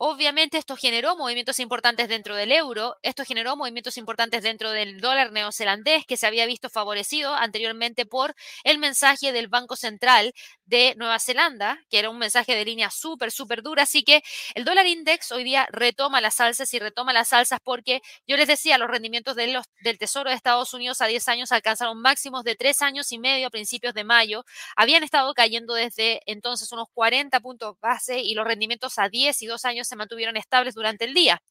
Obviamente 0.00 0.58
esto 0.58 0.76
generó 0.76 1.16
movimientos 1.16 1.58
importantes 1.58 2.08
dentro 2.08 2.36
del 2.36 2.52
euro, 2.52 2.96
esto 3.02 3.24
generó 3.24 3.56
movimientos 3.56 3.96
importantes 3.98 4.44
dentro 4.44 4.70
del 4.70 5.00
dólar 5.00 5.32
neozelandés 5.32 6.06
que 6.06 6.16
se 6.16 6.28
había 6.28 6.46
visto 6.46 6.70
favorecido 6.70 7.34
anteriormente 7.34 8.06
por 8.06 8.36
el 8.62 8.78
mensaje 8.78 9.32
del 9.32 9.48
Banco 9.48 9.74
Central 9.74 10.32
de 10.66 10.94
Nueva 10.96 11.18
Zelanda, 11.18 11.80
que 11.90 11.98
era 11.98 12.10
un 12.10 12.18
mensaje 12.18 12.54
de 12.54 12.64
línea 12.64 12.90
súper, 12.90 13.32
súper 13.32 13.62
dura. 13.62 13.82
Así 13.82 14.04
que 14.04 14.22
el 14.54 14.64
dólar 14.64 14.86
index 14.86 15.32
hoy 15.32 15.42
día 15.42 15.66
retoma 15.72 16.20
las 16.20 16.38
alzas 16.40 16.72
y 16.74 16.78
retoma 16.78 17.12
las 17.12 17.32
alzas 17.32 17.58
porque 17.64 18.00
yo 18.26 18.36
les 18.36 18.46
decía, 18.46 18.78
los 18.78 18.88
rendimientos 18.88 19.34
del 19.34 19.98
Tesoro 19.98 20.30
de 20.30 20.36
Estados 20.36 20.74
Unidos 20.74 21.00
a 21.00 21.06
10 21.06 21.26
años 21.26 21.50
alcanzaron 21.50 22.00
máximos 22.00 22.44
de 22.44 22.54
3 22.54 22.82
años 22.82 23.10
y 23.10 23.18
medio 23.18 23.48
a 23.48 23.50
principios 23.50 23.94
de 23.94 24.04
mayo. 24.04 24.44
Habían 24.76 25.02
estado 25.02 25.34
cayendo 25.34 25.74
desde 25.74 26.20
entonces 26.26 26.70
unos 26.70 26.86
40 26.94 27.40
puntos 27.40 27.76
base 27.80 28.20
y 28.20 28.34
los 28.34 28.46
rendimientos 28.46 28.98
a 29.00 29.08
10 29.08 29.42
y 29.42 29.46
2 29.46 29.64
años 29.64 29.87
se 29.88 29.96
mantuvieron 29.96 30.36
estables 30.36 30.74
durante 30.74 31.04
el 31.04 31.14
día. 31.14 31.42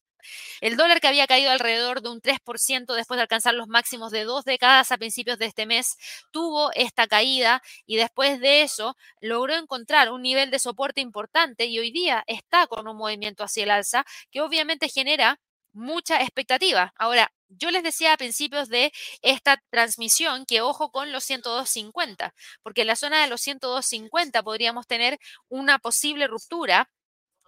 El 0.60 0.76
dólar 0.76 1.00
que 1.00 1.08
había 1.08 1.26
caído 1.26 1.50
alrededor 1.50 2.02
de 2.02 2.10
un 2.10 2.20
3% 2.20 2.94
después 2.94 3.16
de 3.18 3.22
alcanzar 3.22 3.54
los 3.54 3.68
máximos 3.68 4.10
de 4.10 4.24
dos 4.24 4.44
décadas 4.44 4.90
a 4.92 4.98
principios 4.98 5.38
de 5.38 5.46
este 5.46 5.66
mes, 5.66 5.96
tuvo 6.30 6.72
esta 6.72 7.06
caída 7.06 7.62
y 7.86 7.96
después 7.96 8.40
de 8.40 8.62
eso 8.62 8.96
logró 9.20 9.54
encontrar 9.54 10.10
un 10.10 10.22
nivel 10.22 10.50
de 10.50 10.58
soporte 10.58 11.00
importante 11.00 11.66
y 11.66 11.78
hoy 11.78 11.90
día 11.90 12.24
está 12.26 12.66
con 12.66 12.88
un 12.88 12.96
movimiento 12.96 13.44
hacia 13.44 13.64
el 13.64 13.70
alza 13.70 14.04
que 14.30 14.40
obviamente 14.40 14.88
genera 14.88 15.40
mucha 15.72 16.20
expectativa. 16.22 16.92
Ahora, 16.96 17.32
yo 17.48 17.70
les 17.70 17.82
decía 17.82 18.12
a 18.12 18.16
principios 18.16 18.68
de 18.68 18.92
esta 19.22 19.62
transmisión 19.70 20.44
que 20.44 20.60
ojo 20.60 20.90
con 20.90 21.12
los 21.12 21.24
102.50, 21.24 22.34
porque 22.62 22.82
en 22.82 22.88
la 22.88 22.96
zona 22.96 23.22
de 23.22 23.28
los 23.28 23.40
102.50 23.46 24.42
podríamos 24.42 24.86
tener 24.86 25.18
una 25.48 25.78
posible 25.78 26.26
ruptura 26.26 26.90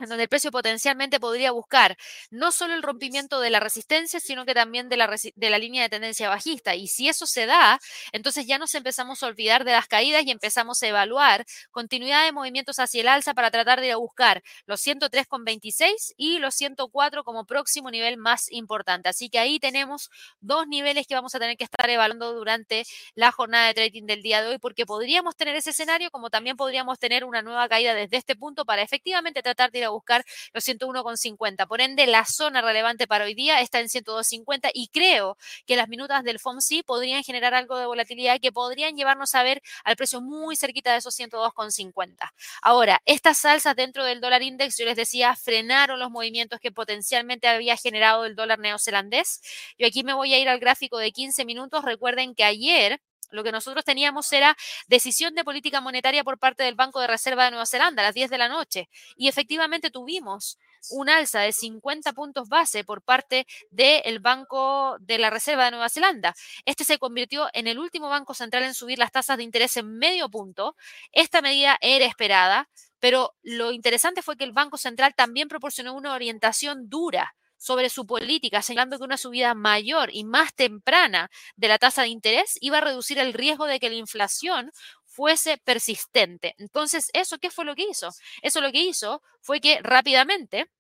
en 0.01 0.09
donde 0.09 0.25
el 0.25 0.29
precio 0.29 0.51
potencialmente 0.51 1.21
podría 1.21 1.53
buscar 1.53 1.97
no 2.31 2.53
solo 2.53 2.75
el 2.75 2.83
rompimiento 2.83 3.41
de 3.41 3.51
la 3.51 3.61
resistencia, 3.61 4.21
sino 4.21 4.45
que 4.47 4.55
también 4.55 4.89
de 4.89 4.97
la, 4.97 5.09
de 5.09 5.51
la 5.51 5.59
línea 5.59 5.83
de 5.83 5.89
tendencia 5.89 6.29
bajista. 6.29 6.75
Y 6.75 6.89
si 6.89 7.09
eso 7.09 7.27
se 7.27 7.47
da, 7.47 7.79
entonces 8.13 8.47
ya 8.47 8.59
nos 8.59 8.75
empezamos 8.75 9.23
a 9.23 9.27
olvidar 9.27 9.65
de 9.65 9.73
las 9.73 9.87
caídas 9.87 10.25
y 10.25 10.31
empezamos 10.31 10.83
a 10.83 10.89
evaluar 10.89 11.45
continuidad 11.71 12.25
de 12.25 12.33
movimientos 12.33 12.79
hacia 12.79 13.01
el 13.01 13.09
alza 13.09 13.35
para 13.35 13.51
tratar 13.51 13.81
de 13.81 13.89
ir 13.89 13.93
a 13.93 13.97
buscar 13.97 14.43
los 14.67 14.81
103,26 14.81 16.15
y 16.17 16.39
los 16.39 16.55
104 16.55 17.25
como 17.25 17.45
próximo 17.45 17.91
nivel 17.91 18.17
más 18.17 18.51
importante. 18.51 19.09
Así 19.09 19.31
que 19.31 19.39
ahí 19.39 19.59
tenemos 19.59 20.11
dos 20.41 20.67
niveles 20.67 21.07
que 21.07 21.15
vamos 21.15 21.35
a 21.35 21.39
tener 21.39 21.57
que 21.57 21.65
estar 21.65 21.89
evaluando 21.89 22.33
durante 22.33 22.85
la 23.15 23.33
jornada 23.33 23.69
de 23.69 23.75
trading 23.75 24.07
del 24.07 24.23
día 24.23 24.43
de 24.43 24.49
hoy, 24.49 24.59
porque 24.59 24.87
podríamos 24.87 25.37
tener 25.37 25.57
ese 25.57 25.71
escenario 25.71 26.11
como 26.11 26.31
también 26.31 26.57
podríamos 26.57 26.99
tener 26.99 27.25
una 27.25 27.43
nueva 27.43 27.69
caída 27.69 27.95
desde 27.95 28.17
este 28.17 28.37
punto 28.37 28.65
para 28.65 28.83
efectivamente 28.83 29.43
tratar 29.43 29.71
de 29.71 29.79
ir 29.81 29.85
a 29.85 29.90
buscar 29.91 30.25
los 30.53 30.65
101,50. 30.65 31.67
Por 31.67 31.81
ende, 31.81 32.07
la 32.07 32.25
zona 32.25 32.63
relevante 32.63 33.07
para 33.07 33.25
hoy 33.25 33.35
día 33.35 33.61
está 33.61 33.81
en 33.81 33.89
102,50 33.89 34.71
y 34.75 34.89
creo 34.89 35.37
que 35.67 35.77
las 35.77 35.89
minutas 35.89 36.25
del 36.25 36.39
FOMC 36.39 36.85
podrían 36.85 37.23
generar 37.23 37.55
algo 37.55 37.79
de 37.79 37.87
volatilidad 37.87 38.41
que 38.41 38.53
podrían 38.53 38.97
llevarnos 38.97 39.35
a 39.35 39.43
ver 39.43 39.63
al 39.85 39.97
precio 39.97 40.21
muy 40.21 40.57
cerquita 40.57 40.93
de 40.93 40.99
esos 40.99 41.19
102,50. 41.19 42.31
Ahora, 42.63 43.01
estas 43.07 43.39
salsas 43.39 43.77
dentro 43.77 44.05
del 44.05 44.21
dólar 44.21 44.43
index, 44.43 44.77
yo 44.77 44.85
les 44.85 44.97
decía, 44.97 45.35
frenaron 45.37 45.99
los 45.99 46.11
movimientos 46.11 46.61
que 46.61 46.73
potencialmente 46.73 47.49
había 47.49 47.77
generado 47.77 48.25
el 48.25 48.35
dólar 48.37 48.59
neozelandés. 48.59 49.41
Yo 49.79 49.87
aquí 49.87 50.03
me 50.05 50.15
voy 50.15 50.35
a 50.35 50.39
ir 50.39 50.49
al 50.49 50.61
gráfico 50.61 50.99
de 50.99 51.13
15 51.13 51.45
minutos. 51.45 51.85
Recuerden 51.85 52.35
que 52.35 52.45
ayer 52.45 53.01
lo 53.31 53.43
que 53.43 53.53
nosotros 53.53 53.85
teníamos 53.85 54.33
era 54.33 54.57
decisión 54.87 55.35
de 55.35 55.45
política 55.45 55.81
monetaria 55.81 56.25
por 56.25 56.39
parte 56.39 56.63
del 56.63 56.75
Banco 56.75 57.01
de 57.01 57.07
Reserva 57.07 57.45
de 57.45 57.51
Nueva 57.51 57.67
Zelanda 57.67 58.03
a 58.03 58.07
las 58.07 58.15
10 58.15 58.31
de 58.31 58.39
la 58.39 58.49
noche. 58.49 58.89
Y 59.17 59.29
efectivamente 59.29 59.91
tuvimos 59.91 60.59
un 60.89 61.09
alza 61.09 61.41
de 61.41 61.53
50 61.53 62.13
puntos 62.13 62.49
base 62.49 62.85
por 62.85 63.03
parte 63.03 63.47
del 63.71 64.19
Banco 64.21 64.97
de 65.01 65.19
la 65.19 65.31
Reserva 65.31 65.67
de 65.67 65.73
Nueva 65.73 65.89
Zelanda. 65.89 66.35
Este 66.65 66.85
se 66.85 66.99
convirtió 66.99 67.49
en 67.53 67.67
el 67.67 67.79
último 67.79 68.09
banco 68.09 68.35
central 68.35 68.63
en 68.63 68.75
subir 68.75 68.99
las 68.99 69.13
tasas 69.13 69.37
de 69.37 69.45
interés 69.45 69.77
en 69.77 69.99
medio 69.99 70.29
punto. 70.29 70.77
Esta 71.13 71.43
medida 71.43 71.77
era 71.81 72.07
esperada, 72.07 72.69
pero 72.99 73.35
lo 73.43 73.73
interesante 73.73 74.23
fue 74.23 74.37
que 74.37 74.45
el 74.45 74.53
Banco 74.53 74.77
Central 74.77 75.15
también 75.15 75.49
proporcionó 75.49 75.95
una 75.95 76.15
orientación 76.15 76.89
dura 76.89 77.35
sobre 77.61 77.91
su 77.91 78.07
política, 78.07 78.63
señalando 78.63 78.97
que 78.99 79.05
una 79.05 79.19
subida 79.19 79.55
mayor 79.55 80.09
y 80.13 80.25
más 80.25 80.55
temprana 80.55 81.31
de 81.57 81.69
la 81.69 81.79
tasa 81.79 82.03
de 82.03 82.09
interés 82.09 82.57
iba 82.61 82.79
a 82.79 82.81
reducir 82.81 83.19
el 83.19 83.35
riesgo 83.35 83.67
de 83.67 83.79
que 83.79 83.91
la 83.91 83.97
inflación 83.97 84.73
fuese 85.05 85.59
persistente. 85.59 86.55
Entonces, 86.59 87.11
¿eso 87.13 87.39
qué 87.39 87.51
fue 87.51 87.67
lo 87.67 87.75
que 87.75 87.87
hizo? 87.89 88.09
Eso 88.43 88.61
lo 88.63 88.73
que 88.73 88.83
hizo 88.83 89.23
fue 89.43 89.61
que 89.61 89.79
rápidamente 89.83 90.71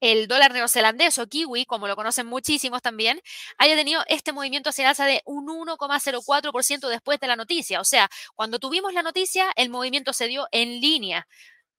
el 0.00 0.26
dólar 0.28 0.52
neozelandés 0.52 1.18
o 1.18 1.28
kiwi, 1.28 1.66
como 1.66 1.86
lo 1.86 1.94
conocen 1.94 2.26
muchísimos 2.26 2.82
también, 2.82 3.20
haya 3.58 3.76
tenido 3.76 4.02
este 4.08 4.32
movimiento 4.32 4.70
hacia 4.70 4.84
el 4.84 4.88
alza 4.88 5.04
de 5.04 5.22
un 5.26 5.46
1,04% 5.46 6.88
después 6.88 7.20
de 7.20 7.26
la 7.28 7.36
noticia. 7.36 7.80
O 7.80 7.84
sea, 7.84 8.08
cuando 8.34 8.58
tuvimos 8.58 8.94
la 8.94 9.02
noticia, 9.02 9.52
el 9.56 9.68
movimiento 9.70 10.12
se 10.12 10.26
dio 10.26 10.48
en 10.52 10.80
línea 10.80 11.28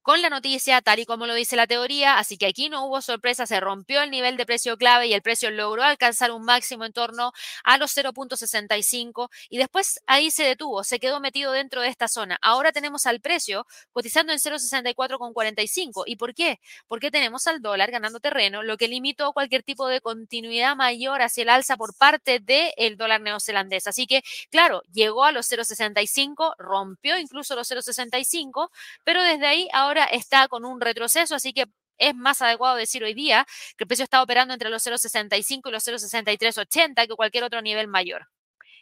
con 0.02 0.22
la 0.22 0.30
noticia, 0.30 0.82
tal 0.82 1.00
y 1.00 1.06
como 1.06 1.28
lo 1.28 1.36
dice 1.36 1.56
la 1.56 1.68
teoría, 1.68 2.18
así 2.18 2.38
que 2.38 2.48
aquí 2.48 2.70
no 2.70 2.86
hubo 2.86 3.02
sorpresa, 3.02 3.46
se 3.46 3.60
rompió 3.60 4.02
el 4.02 4.10
nivel 4.10 4.36
de 4.38 4.46
precio 4.46 4.78
clave 4.78 5.08
y 5.08 5.14
el 5.14 5.22
precio 5.22 5.52
logró 5.52 5.84
alcanzar 5.84 6.32
un 6.32 6.44
máximo 6.44 6.86
en 6.86 6.94
torno 6.94 7.34
a 7.64 7.78
los 7.78 7.96
0.65 7.96 9.30
y 9.50 9.58
después 9.58 10.00
ahí 10.08 10.32
se 10.32 10.44
detuvo, 10.44 10.84
se 10.84 11.00
quedó 11.00 11.20
metido 11.20 11.52
dentro 11.52 11.82
de 11.82 11.90
esta 11.90 12.08
zona. 12.08 12.38
Ahora 12.42 12.72
tenemos 12.72 13.06
al 13.06 13.22
precio 13.22 13.68
cotizando 13.92 14.34
en 14.34 14.40
0.64,45. 14.40 16.04
¿Y 16.08 16.16
por 16.16 16.34
qué? 16.34 16.60
Porque 16.88 17.12
tenemos 17.12 17.46
al 17.48 17.62
dólar 17.62 17.92
ganando 17.92 18.20
terreno, 18.20 18.64
lo 18.64 18.78
que 18.78 18.88
limitó 18.88 19.34
cualquier 19.34 19.64
tipo 19.64 19.88
de 19.88 20.02
continuidad 20.02 20.76
mayor 20.76 21.22
hacia 21.22 21.44
el 21.44 21.50
alza 21.50 21.78
por 21.78 21.96
parte 21.96 22.40
del 22.40 22.98
dólar 22.98 23.22
neozelandés. 23.22 23.88
Así 23.88 24.08
que, 24.08 24.24
claro, 24.50 24.82
llegó 24.92 25.26
a 25.26 25.32
los 25.32 25.52
0.65, 25.52 26.56
rompió 26.58 27.18
incluso 27.18 27.56
los 27.56 27.70
0.65, 27.70 28.70
pero 29.04 29.22
desde 29.22 29.46
ahí 29.46 29.68
ahora 29.74 29.91
ahora 29.92 30.06
está 30.06 30.48
con 30.48 30.64
un 30.64 30.80
retroceso, 30.80 31.36
así 31.36 31.54
que 31.54 31.66
es 31.98 32.16
más 32.16 32.42
adecuado 32.42 32.78
decir 32.78 33.04
hoy 33.04 33.14
día 33.14 33.46
que 33.78 33.84
el 33.84 33.88
precio 33.88 34.04
está 34.04 34.24
operando 34.24 34.54
entre 34.54 34.70
los 34.70 34.86
0,65 34.86 35.62
y 35.66 35.72
los 35.72 35.86
0,6380 35.86 37.08
que 37.08 37.16
cualquier 37.16 37.44
otro 37.44 37.62
nivel 37.62 37.88
mayor. 37.88 38.28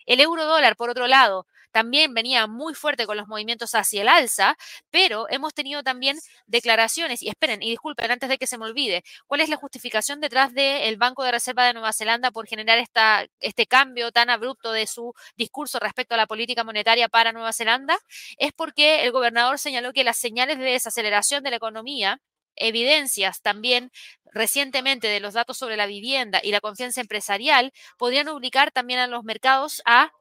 El 0.05 0.21
euro 0.21 0.45
dólar, 0.45 0.75
por 0.75 0.89
otro 0.89 1.07
lado, 1.07 1.45
también 1.71 2.13
venía 2.13 2.47
muy 2.47 2.73
fuerte 2.73 3.05
con 3.05 3.17
los 3.17 3.27
movimientos 3.27 3.75
hacia 3.75 4.01
el 4.01 4.07
alza, 4.09 4.57
pero 4.89 5.27
hemos 5.29 5.53
tenido 5.53 5.83
también 5.83 6.17
declaraciones, 6.47 7.21
y 7.21 7.29
esperen, 7.29 7.61
y 7.63 7.69
disculpen 7.69 8.11
antes 8.11 8.29
de 8.29 8.37
que 8.37 8.47
se 8.47 8.57
me 8.57 8.65
olvide, 8.65 9.03
¿cuál 9.27 9.41
es 9.41 9.49
la 9.49 9.55
justificación 9.57 10.19
detrás 10.21 10.53
del 10.53 10.97
Banco 10.97 11.23
de 11.23 11.31
Reserva 11.31 11.65
de 11.65 11.73
Nueva 11.73 11.93
Zelanda 11.93 12.31
por 12.31 12.47
generar 12.47 12.77
esta, 12.79 13.25
este 13.39 13.65
cambio 13.67 14.11
tan 14.11 14.29
abrupto 14.29 14.71
de 14.71 14.87
su 14.87 15.13
discurso 15.35 15.79
respecto 15.79 16.15
a 16.15 16.17
la 16.17 16.27
política 16.27 16.63
monetaria 16.63 17.09
para 17.09 17.31
Nueva 17.33 17.53
Zelanda? 17.53 17.97
Es 18.37 18.51
porque 18.53 19.03
el 19.03 19.11
gobernador 19.11 19.59
señaló 19.59 19.93
que 19.93 20.03
las 20.03 20.17
señales 20.17 20.57
de 20.59 20.65
desaceleración 20.65 21.43
de 21.43 21.51
la 21.51 21.57
economía 21.57 22.19
evidencias 22.55 23.41
también 23.41 23.91
recientemente 24.31 25.07
de 25.07 25.19
los 25.19 25.33
datos 25.33 25.57
sobre 25.57 25.77
la 25.77 25.85
vivienda 25.85 26.39
y 26.43 26.51
la 26.51 26.59
confianza 26.61 27.01
empresarial 27.01 27.71
podrían 27.97 28.27
obligar 28.27 28.71
también 28.71 28.99
a 28.99 29.07
los 29.07 29.23
mercados 29.23 29.81
a 29.85 30.11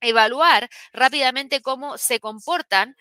evaluar 0.00 0.68
rápidamente 0.92 1.62
cómo 1.62 1.98
se 1.98 2.20
comportan 2.20 2.96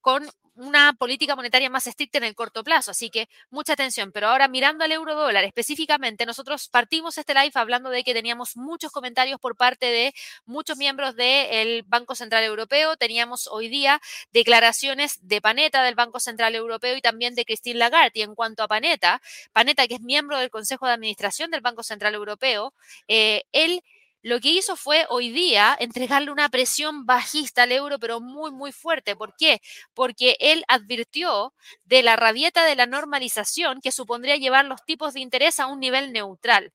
con 0.00 0.30
una 0.60 0.92
política 0.92 1.36
monetaria 1.36 1.70
más 1.70 1.86
estricta 1.86 2.18
en 2.18 2.24
el 2.24 2.34
corto 2.34 2.62
plazo. 2.62 2.90
Así 2.90 3.10
que 3.10 3.28
mucha 3.50 3.72
atención. 3.72 4.12
Pero 4.12 4.28
ahora 4.28 4.46
mirando 4.46 4.84
al 4.84 4.92
euro 4.92 5.14
dólar 5.14 5.44
específicamente, 5.44 6.26
nosotros 6.26 6.68
partimos 6.68 7.16
este 7.16 7.34
live 7.34 7.52
hablando 7.54 7.88
de 7.90 8.04
que 8.04 8.12
teníamos 8.12 8.56
muchos 8.56 8.92
comentarios 8.92 9.40
por 9.40 9.56
parte 9.56 9.86
de 9.86 10.14
muchos 10.44 10.76
miembros 10.76 11.16
del 11.16 11.82
Banco 11.86 12.14
Central 12.14 12.44
Europeo. 12.44 12.96
Teníamos 12.96 13.48
hoy 13.48 13.68
día 13.68 14.00
declaraciones 14.32 15.18
de 15.22 15.40
Paneta 15.40 15.82
del 15.82 15.94
Banco 15.94 16.20
Central 16.20 16.54
Europeo 16.54 16.96
y 16.96 17.00
también 17.00 17.34
de 17.34 17.44
Christine 17.46 17.78
Lagarde. 17.78 18.12
Y 18.14 18.22
en 18.22 18.34
cuanto 18.34 18.62
a 18.62 18.68
Paneta, 18.68 19.22
Paneta, 19.52 19.88
que 19.88 19.94
es 19.94 20.00
miembro 20.02 20.38
del 20.38 20.50
Consejo 20.50 20.86
de 20.86 20.92
Administración 20.92 21.50
del 21.50 21.62
Banco 21.62 21.82
Central 21.82 22.14
Europeo, 22.14 22.74
eh, 23.08 23.44
él 23.52 23.82
lo 24.22 24.40
que 24.40 24.50
hizo 24.50 24.76
fue 24.76 25.06
hoy 25.08 25.30
día 25.30 25.76
entregarle 25.80 26.30
una 26.30 26.48
presión 26.48 27.06
bajista 27.06 27.62
al 27.62 27.72
euro, 27.72 27.98
pero 27.98 28.20
muy, 28.20 28.50
muy 28.50 28.72
fuerte. 28.72 29.16
¿Por 29.16 29.34
qué? 29.36 29.60
Porque 29.94 30.36
él 30.40 30.64
advirtió 30.68 31.54
de 31.84 32.02
la 32.02 32.16
rabieta 32.16 32.64
de 32.64 32.76
la 32.76 32.86
normalización 32.86 33.80
que 33.80 33.92
supondría 33.92 34.36
llevar 34.36 34.66
los 34.66 34.84
tipos 34.84 35.14
de 35.14 35.20
interés 35.20 35.58
a 35.60 35.66
un 35.66 35.80
nivel 35.80 36.12
neutral. 36.12 36.72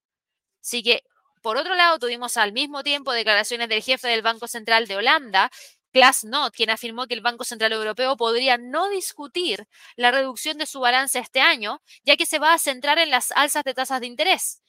Así 0.61 0.83
que, 0.83 1.03
por 1.41 1.57
otro 1.57 1.75
lado, 1.75 1.99
tuvimos 1.99 2.37
al 2.37 2.53
mismo 2.53 2.83
tiempo 2.83 3.13
declaraciones 3.13 3.69
del 3.69 3.83
jefe 3.83 4.07
del 4.07 4.23
Banco 4.23 4.47
Central 4.47 4.87
de 4.87 4.97
Holanda, 4.97 5.51
Klaas 5.93 6.25
Not, 6.25 6.53
quien 6.53 6.71
afirmó 6.71 7.07
que 7.07 7.13
el 7.13 7.21
Banco 7.21 7.45
Central 7.45 7.71
Europeo 7.71 8.17
podría 8.17 8.57
no 8.57 8.89
discutir 8.89 9.67
la 9.95 10.11
reducción 10.11 10.57
de 10.57 10.65
su 10.65 10.79
balance 10.81 11.19
este 11.19 11.39
año, 11.41 11.81
ya 12.03 12.17
que 12.17 12.25
se 12.25 12.39
va 12.39 12.53
a 12.53 12.59
centrar 12.59 12.97
en 12.97 13.11
las 13.11 13.31
alzas 13.31 13.63
de 13.63 13.73
tasas 13.73 14.01
de 14.01 14.07
interés. 14.07 14.61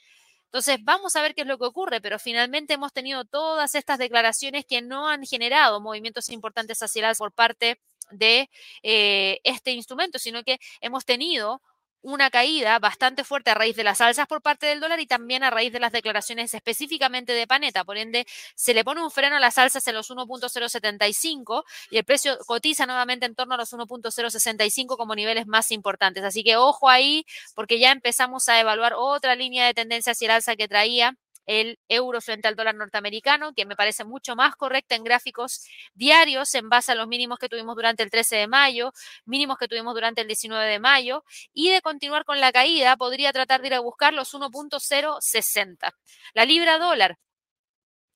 Entonces, 0.56 0.82
vamos 0.82 1.14
a 1.14 1.20
ver 1.20 1.34
qué 1.34 1.42
es 1.42 1.46
lo 1.46 1.58
que 1.58 1.66
ocurre, 1.66 2.00
pero 2.00 2.18
finalmente 2.18 2.72
hemos 2.72 2.90
tenido 2.90 3.26
todas 3.26 3.74
estas 3.74 3.98
declaraciones 3.98 4.64
que 4.64 4.80
no 4.80 5.06
han 5.06 5.22
generado 5.26 5.82
movimientos 5.82 6.30
importantes 6.30 6.82
hacia 6.82 7.10
el 7.10 7.16
por 7.16 7.30
parte 7.30 7.78
de 8.10 8.48
eh, 8.82 9.38
este 9.44 9.72
instrumento, 9.72 10.18
sino 10.18 10.42
que 10.44 10.58
hemos 10.80 11.04
tenido 11.04 11.60
una 12.06 12.30
caída 12.30 12.78
bastante 12.78 13.24
fuerte 13.24 13.50
a 13.50 13.54
raíz 13.54 13.74
de 13.74 13.82
las 13.82 14.00
alzas 14.00 14.28
por 14.28 14.40
parte 14.40 14.66
del 14.66 14.78
dólar 14.78 15.00
y 15.00 15.06
también 15.06 15.42
a 15.42 15.50
raíz 15.50 15.72
de 15.72 15.80
las 15.80 15.90
declaraciones 15.90 16.54
específicamente 16.54 17.32
de 17.32 17.48
Paneta. 17.48 17.84
Por 17.84 17.96
ende, 17.96 18.26
se 18.54 18.74
le 18.74 18.84
pone 18.84 19.02
un 19.02 19.10
freno 19.10 19.36
a 19.36 19.40
las 19.40 19.58
alzas 19.58 19.86
en 19.88 19.94
los 19.96 20.08
1.075 20.08 21.64
y 21.90 21.98
el 21.98 22.04
precio 22.04 22.38
cotiza 22.46 22.86
nuevamente 22.86 23.26
en 23.26 23.34
torno 23.34 23.54
a 23.54 23.56
los 23.56 23.72
1.065 23.72 24.96
como 24.96 25.16
niveles 25.16 25.48
más 25.48 25.72
importantes. 25.72 26.22
Así 26.22 26.44
que 26.44 26.56
ojo 26.56 26.88
ahí, 26.88 27.26
porque 27.56 27.80
ya 27.80 27.90
empezamos 27.90 28.48
a 28.48 28.60
evaluar 28.60 28.94
otra 28.94 29.34
línea 29.34 29.66
de 29.66 29.74
tendencia 29.74 30.12
hacia 30.12 30.26
el 30.26 30.30
alza 30.30 30.54
que 30.54 30.68
traía 30.68 31.16
el 31.46 31.78
euro 31.88 32.20
frente 32.20 32.48
al 32.48 32.56
dólar 32.56 32.74
norteamericano, 32.74 33.52
que 33.54 33.66
me 33.66 33.76
parece 33.76 34.04
mucho 34.04 34.36
más 34.36 34.56
correcta 34.56 34.94
en 34.94 35.04
gráficos 35.04 35.64
diarios 35.94 36.54
en 36.54 36.68
base 36.68 36.92
a 36.92 36.94
los 36.94 37.08
mínimos 37.08 37.38
que 37.38 37.48
tuvimos 37.48 37.74
durante 37.76 38.02
el 38.02 38.10
13 38.10 38.36
de 38.36 38.48
mayo, 38.48 38.92
mínimos 39.24 39.58
que 39.58 39.68
tuvimos 39.68 39.94
durante 39.94 40.20
el 40.22 40.26
19 40.26 40.66
de 40.66 40.78
mayo, 40.80 41.24
y 41.52 41.70
de 41.70 41.80
continuar 41.82 42.24
con 42.24 42.40
la 42.40 42.52
caída, 42.52 42.96
podría 42.96 43.32
tratar 43.32 43.60
de 43.60 43.68
ir 43.68 43.74
a 43.74 43.80
buscar 43.80 44.12
los 44.14 44.34
1.060. 44.34 45.94
La 46.34 46.44
libra 46.44 46.78
dólar 46.78 47.16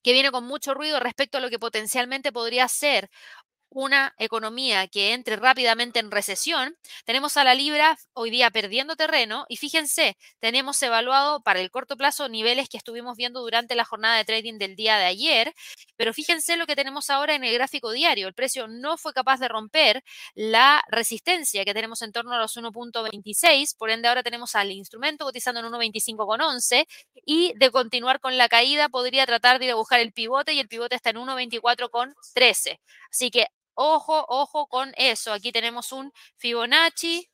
que 0.03 0.13
viene 0.13 0.31
con 0.31 0.45
mucho 0.45 0.73
ruido 0.73 0.99
respecto 0.99 1.37
a 1.37 1.41
lo 1.41 1.49
que 1.49 1.59
potencialmente 1.59 2.31
podría 2.31 2.67
ser 2.67 3.09
una 3.71 4.13
economía 4.17 4.87
que 4.87 5.13
entre 5.13 5.37
rápidamente 5.37 5.99
en 5.99 6.11
recesión, 6.11 6.75
tenemos 7.05 7.37
a 7.37 7.43
la 7.45 7.55
libra 7.55 7.97
hoy 8.13 8.29
día 8.29 8.51
perdiendo 8.51 8.97
terreno 8.97 9.45
y 9.47 9.55
fíjense, 9.57 10.17
tenemos 10.39 10.81
evaluado 10.83 11.41
para 11.41 11.61
el 11.61 11.71
corto 11.71 11.95
plazo 11.95 12.27
niveles 12.27 12.67
que 12.67 12.77
estuvimos 12.77 13.15
viendo 13.15 13.39
durante 13.39 13.75
la 13.75 13.85
jornada 13.85 14.17
de 14.17 14.25
trading 14.25 14.57
del 14.57 14.75
día 14.75 14.97
de 14.97 15.05
ayer, 15.05 15.53
pero 15.95 16.13
fíjense 16.13 16.57
lo 16.57 16.67
que 16.67 16.75
tenemos 16.75 17.09
ahora 17.09 17.33
en 17.33 17.45
el 17.45 17.53
gráfico 17.53 17.91
diario, 17.91 18.27
el 18.27 18.33
precio 18.33 18.67
no 18.67 18.97
fue 18.97 19.13
capaz 19.13 19.39
de 19.39 19.47
romper 19.47 20.03
la 20.35 20.83
resistencia 20.89 21.63
que 21.63 21.73
tenemos 21.73 22.01
en 22.01 22.11
torno 22.11 22.33
a 22.33 22.39
los 22.39 22.57
1.26, 22.57 23.77
por 23.77 23.89
ende 23.89 24.09
ahora 24.09 24.21
tenemos 24.23 24.55
al 24.55 24.71
instrumento 24.71 25.23
cotizando 25.23 25.61
en 25.61 25.67
1.25,11 25.67 26.85
y 27.25 27.53
de 27.57 27.71
continuar 27.71 28.19
con 28.19 28.37
la 28.37 28.49
caída 28.49 28.89
podría 28.89 29.25
tratar 29.25 29.59
de 29.59 29.65
ir 29.65 29.71
a 29.71 29.75
buscar 29.75 30.01
el 30.01 30.11
pivote 30.11 30.53
y 30.53 30.59
el 30.59 30.67
pivote 30.67 30.95
está 30.95 31.11
en 31.11 31.17
1.24,13. 31.17 32.79
Así 33.09 33.31
que 33.31 33.47
Ojo, 33.77 34.25
ojo 34.27 34.67
con 34.67 34.91
eso. 34.97 35.31
Aquí 35.33 35.51
tenemos 35.51 35.91
un 35.91 36.11
Fibonacci 36.37 37.30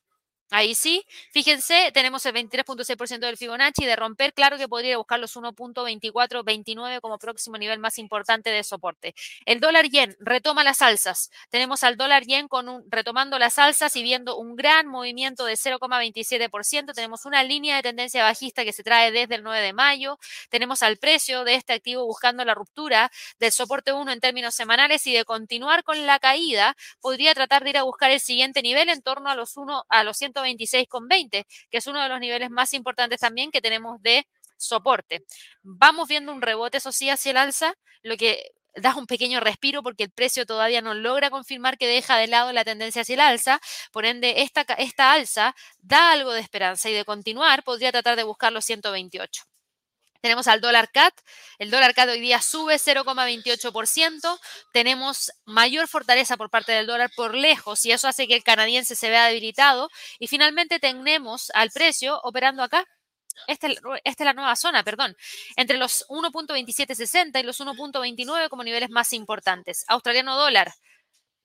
Ahí 0.50 0.74
sí, 0.74 1.04
fíjense, 1.30 1.90
tenemos 1.92 2.24
el 2.24 2.32
23.6% 2.32 3.18
del 3.18 3.36
Fibonacci 3.36 3.84
de 3.84 3.96
romper, 3.96 4.32
claro 4.32 4.56
que 4.56 4.66
podría 4.66 4.96
buscar 4.96 5.20
los 5.20 5.36
1.2429 5.36 7.02
como 7.02 7.18
próximo 7.18 7.58
nivel 7.58 7.78
más 7.78 7.98
importante 7.98 8.48
de 8.48 8.64
soporte. 8.64 9.14
El 9.44 9.60
dólar 9.60 9.90
yen 9.90 10.16
retoma 10.20 10.64
las 10.64 10.80
alzas. 10.80 11.30
Tenemos 11.50 11.84
al 11.84 11.98
dólar 11.98 12.24
yen 12.24 12.48
con 12.48 12.70
un, 12.70 12.84
retomando 12.90 13.38
las 13.38 13.58
alzas 13.58 13.94
y 13.96 14.02
viendo 14.02 14.38
un 14.38 14.56
gran 14.56 14.86
movimiento 14.86 15.44
de 15.44 15.54
0,27%. 15.54 16.94
Tenemos 16.94 17.26
una 17.26 17.42
línea 17.42 17.76
de 17.76 17.82
tendencia 17.82 18.24
bajista 18.24 18.64
que 18.64 18.72
se 18.72 18.82
trae 18.82 19.12
desde 19.12 19.34
el 19.34 19.42
9 19.42 19.60
de 19.60 19.74
mayo. 19.74 20.18
Tenemos 20.48 20.82
al 20.82 20.96
precio 20.96 21.44
de 21.44 21.56
este 21.56 21.74
activo 21.74 22.06
buscando 22.06 22.42
la 22.46 22.54
ruptura 22.54 23.10
del 23.38 23.52
soporte 23.52 23.92
1 23.92 24.10
en 24.12 24.20
términos 24.20 24.54
semanales 24.54 25.06
y 25.06 25.12
de 25.12 25.26
continuar 25.26 25.84
con 25.84 26.06
la 26.06 26.18
caída, 26.18 26.74
podría 27.00 27.34
tratar 27.34 27.64
de 27.64 27.70
ir 27.70 27.78
a 27.78 27.82
buscar 27.82 28.10
el 28.10 28.20
siguiente 28.20 28.62
nivel 28.62 28.88
en 28.88 29.02
torno 29.02 29.28
a 29.28 29.34
los 29.34 29.58
1 29.58 29.84
a 29.88 30.04
los 30.04 30.16
100 30.16 30.37
126,20, 30.44 31.46
que 31.70 31.78
es 31.78 31.86
uno 31.86 32.02
de 32.02 32.08
los 32.08 32.20
niveles 32.20 32.50
más 32.50 32.74
importantes 32.74 33.20
también 33.20 33.50
que 33.50 33.60
tenemos 33.60 34.00
de 34.02 34.26
soporte. 34.56 35.24
Vamos 35.62 36.08
viendo 36.08 36.32
un 36.32 36.42
rebote, 36.42 36.78
eso 36.78 36.92
sí, 36.92 37.10
hacia 37.10 37.30
el 37.30 37.36
alza, 37.36 37.74
lo 38.02 38.16
que 38.16 38.52
da 38.74 38.94
un 38.96 39.06
pequeño 39.06 39.40
respiro 39.40 39.82
porque 39.82 40.04
el 40.04 40.10
precio 40.10 40.46
todavía 40.46 40.80
no 40.82 40.94
logra 40.94 41.30
confirmar 41.30 41.78
que 41.78 41.86
deja 41.86 42.16
de 42.16 42.28
lado 42.28 42.52
la 42.52 42.64
tendencia 42.64 43.02
hacia 43.02 43.14
el 43.14 43.20
alza. 43.20 43.60
Por 43.92 44.04
ende, 44.06 44.42
esta, 44.42 44.62
esta 44.78 45.12
alza 45.12 45.54
da 45.78 46.12
algo 46.12 46.32
de 46.32 46.40
esperanza 46.40 46.88
y 46.90 46.92
de 46.94 47.04
continuar 47.04 47.64
podría 47.64 47.92
tratar 47.92 48.16
de 48.16 48.24
buscar 48.24 48.52
los 48.52 48.64
128. 48.64 49.44
Tenemos 50.20 50.48
al 50.48 50.60
dólar 50.60 50.90
CAT. 50.90 51.14
El 51.58 51.70
dólar 51.70 51.94
CAT 51.94 52.08
hoy 52.08 52.20
día 52.20 52.42
sube 52.42 52.74
0,28%. 52.76 54.38
Tenemos 54.72 55.30
mayor 55.44 55.86
fortaleza 55.86 56.36
por 56.36 56.50
parte 56.50 56.72
del 56.72 56.86
dólar 56.86 57.10
por 57.14 57.34
lejos 57.34 57.84
y 57.86 57.92
eso 57.92 58.08
hace 58.08 58.26
que 58.26 58.34
el 58.34 58.42
canadiense 58.42 58.96
se 58.96 59.10
vea 59.10 59.26
debilitado. 59.26 59.90
Y 60.18 60.26
finalmente 60.26 60.80
tenemos 60.80 61.50
al 61.54 61.70
precio 61.70 62.20
operando 62.22 62.62
acá. 62.62 62.84
Esta, 63.46 63.68
esta 63.68 64.24
es 64.24 64.26
la 64.26 64.32
nueva 64.32 64.56
zona, 64.56 64.82
perdón, 64.82 65.16
entre 65.54 65.78
los 65.78 66.04
1.2760 66.08 67.38
y 67.38 67.44
los 67.44 67.60
1.29 67.60 68.48
como 68.48 68.64
niveles 68.64 68.90
más 68.90 69.12
importantes. 69.12 69.84
Australiano 69.86 70.36
dólar 70.36 70.74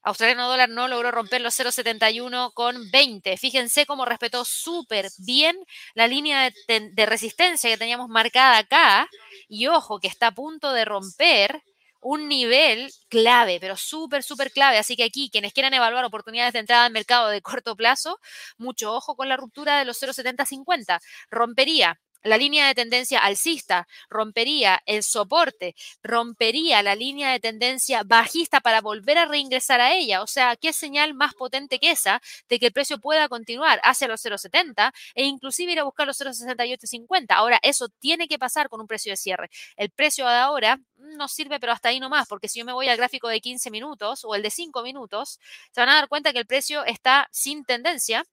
Australiano 0.04 0.50
dólar 0.50 0.70
no 0.70 0.88
logró 0.90 1.12
romper 1.12 1.42
los 1.42 1.58
0,71 1.58 2.54
con 2.54 2.92
20. 2.92 3.38
Fíjense 3.38 3.86
cómo 3.86 4.04
respetó 4.06 4.44
súper 4.44 5.10
bien 5.18 5.58
la 5.96 6.08
línea 6.08 6.52
de, 6.68 7.06
resistencia 7.06 7.70
que 7.70 7.78
teníamos 7.78 8.10
marcada 8.10 8.58
acá. 8.58 9.10
Y 9.48 9.68
ojo, 9.68 10.00
que 10.00 10.08
está 10.08 10.28
a 10.28 10.32
punto 10.36 10.74
de 10.74 10.84
romper 10.86 11.64
un 12.02 12.28
nivel 12.28 12.92
clave, 13.08 13.60
pero 13.62 13.78
súper, 13.78 14.24
súper 14.24 14.52
clave. 14.52 14.78
Así 14.78 14.98
que 14.98 15.06
aquí, 15.06 15.30
quienes 15.32 15.54
quieran 15.54 15.74
evaluar 15.74 16.04
oportunidades 16.04 16.52
de 16.52 16.60
entrada 16.60 16.86
al 16.86 16.92
mercado 16.92 17.30
de 17.30 17.42
corto 17.42 17.78
plazo, 17.78 18.20
mucho 18.58 18.94
ojo 18.94 19.16
con 19.16 19.30
la 19.30 19.38
ruptura 19.38 19.80
de 19.80 19.86
los 19.86 20.02
0,7050. 20.02 21.00
Rompería 21.32 22.00
la 22.24 22.38
línea 22.38 22.68
de 22.68 22.76
tendencia 22.76 23.20
alcista, 23.20 23.88
rompería 24.10 24.82
el 24.86 25.04
soporte, 25.04 25.76
rompería 26.02 26.82
la 26.82 26.96
línea 26.96 27.32
de 27.32 27.40
tendencia 27.40 28.04
bajista 28.04 28.62
para 28.62 28.82
volver 28.82 29.18
a 29.18 29.26
reingresar 29.26 29.82
a 29.82 29.94
ella. 29.94 30.22
O 30.22 30.28
sea, 30.28 30.56
¿qué 30.56 30.74
señal 30.74 31.14
más 31.14 31.34
potente 31.34 31.80
que 31.80 31.92
esa 31.92 32.22
de 32.50 32.60
que 32.60 32.68
el 32.68 32.74
precio 32.74 33.00
pueda 33.00 33.28
continuar 33.30 33.80
hacia 33.84 34.08
los 34.08 34.24
0,70 34.24 34.92
e 35.16 35.26
inclusive 35.26 35.74
ir 35.74 35.80
a 35.80 35.84
buscar 35.84 36.08
los 36.08 36.20
0,6850? 36.20 37.26
Ahora, 37.30 37.60
eso 37.62 37.90
tiene 38.00 38.28
que 38.28 38.40
pasar 38.40 38.70
con 38.70 38.82
un 38.82 38.88
precio 38.88 39.12
de 39.12 39.18
cierre. 39.18 39.50
El 39.76 39.90
precio 39.92 40.28
de 40.28 40.36
ahora 40.36 40.80
no 40.96 41.28
sirve, 41.28 41.60
pero 41.60 41.74
hasta 41.74 41.90
ahí 41.90 42.00
nomás, 42.00 42.28
porque 42.28 42.48
si 42.48 42.60
yo 42.60 42.66
me 42.66 42.74
voy 42.74 42.88
al 42.88 42.98
gráfico 42.98 43.28
de 43.28 43.42
15 43.42 43.70
minutos 43.72 44.24
o 44.24 44.36
el 44.36 44.42
de 44.42 44.50
5 44.50 44.82
minutos, 44.84 45.40
se 45.72 45.82
van 45.82 45.90
a 45.90 45.96
dar 45.96 46.08
cuenta 46.08 46.34
que 46.34 46.40
el 46.40 46.46
precio 46.46 46.86
está 46.86 47.28
sin 47.32 47.66
tendencia, 47.66 48.24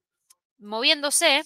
moviéndose 0.58 1.44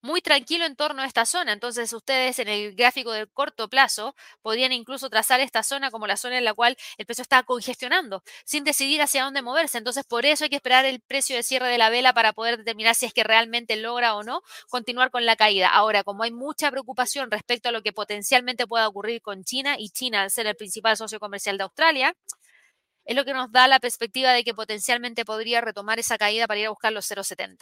muy 0.00 0.20
tranquilo 0.20 0.64
en 0.64 0.76
torno 0.76 1.02
a 1.02 1.06
esta 1.06 1.26
zona. 1.26 1.52
Entonces 1.52 1.92
ustedes 1.92 2.38
en 2.38 2.48
el 2.48 2.74
gráfico 2.74 3.12
del 3.12 3.28
corto 3.30 3.68
plazo 3.68 4.14
podrían 4.42 4.72
incluso 4.72 5.10
trazar 5.10 5.40
esta 5.40 5.62
zona 5.62 5.90
como 5.90 6.06
la 6.06 6.16
zona 6.16 6.38
en 6.38 6.44
la 6.44 6.54
cual 6.54 6.76
el 6.96 7.06
precio 7.06 7.22
está 7.22 7.42
congestionando 7.42 8.22
sin 8.44 8.64
decidir 8.64 9.02
hacia 9.02 9.24
dónde 9.24 9.42
moverse. 9.42 9.78
Entonces 9.78 10.04
por 10.04 10.26
eso 10.26 10.44
hay 10.44 10.50
que 10.50 10.56
esperar 10.56 10.84
el 10.84 11.00
precio 11.00 11.36
de 11.36 11.42
cierre 11.42 11.68
de 11.68 11.78
la 11.78 11.90
vela 11.90 12.12
para 12.12 12.32
poder 12.32 12.58
determinar 12.58 12.94
si 12.94 13.06
es 13.06 13.12
que 13.12 13.24
realmente 13.24 13.76
logra 13.76 14.14
o 14.16 14.22
no 14.22 14.42
continuar 14.68 15.10
con 15.10 15.26
la 15.26 15.36
caída. 15.36 15.68
Ahora, 15.68 16.04
como 16.04 16.22
hay 16.22 16.32
mucha 16.32 16.70
preocupación 16.70 17.30
respecto 17.30 17.68
a 17.68 17.72
lo 17.72 17.82
que 17.82 17.92
potencialmente 17.92 18.66
pueda 18.66 18.88
ocurrir 18.88 19.22
con 19.22 19.44
China 19.44 19.76
y 19.78 19.90
China 19.90 20.22
al 20.22 20.30
ser 20.30 20.46
el 20.46 20.56
principal 20.56 20.96
socio 20.96 21.20
comercial 21.20 21.58
de 21.58 21.64
Australia, 21.64 22.14
es 23.04 23.16
lo 23.16 23.24
que 23.24 23.32
nos 23.32 23.50
da 23.50 23.68
la 23.68 23.80
perspectiva 23.80 24.32
de 24.32 24.44
que 24.44 24.54
potencialmente 24.54 25.24
podría 25.24 25.60
retomar 25.62 25.98
esa 25.98 26.18
caída 26.18 26.46
para 26.46 26.60
ir 26.60 26.66
a 26.66 26.70
buscar 26.70 26.92
los 26.92 27.10
0,70. 27.10 27.56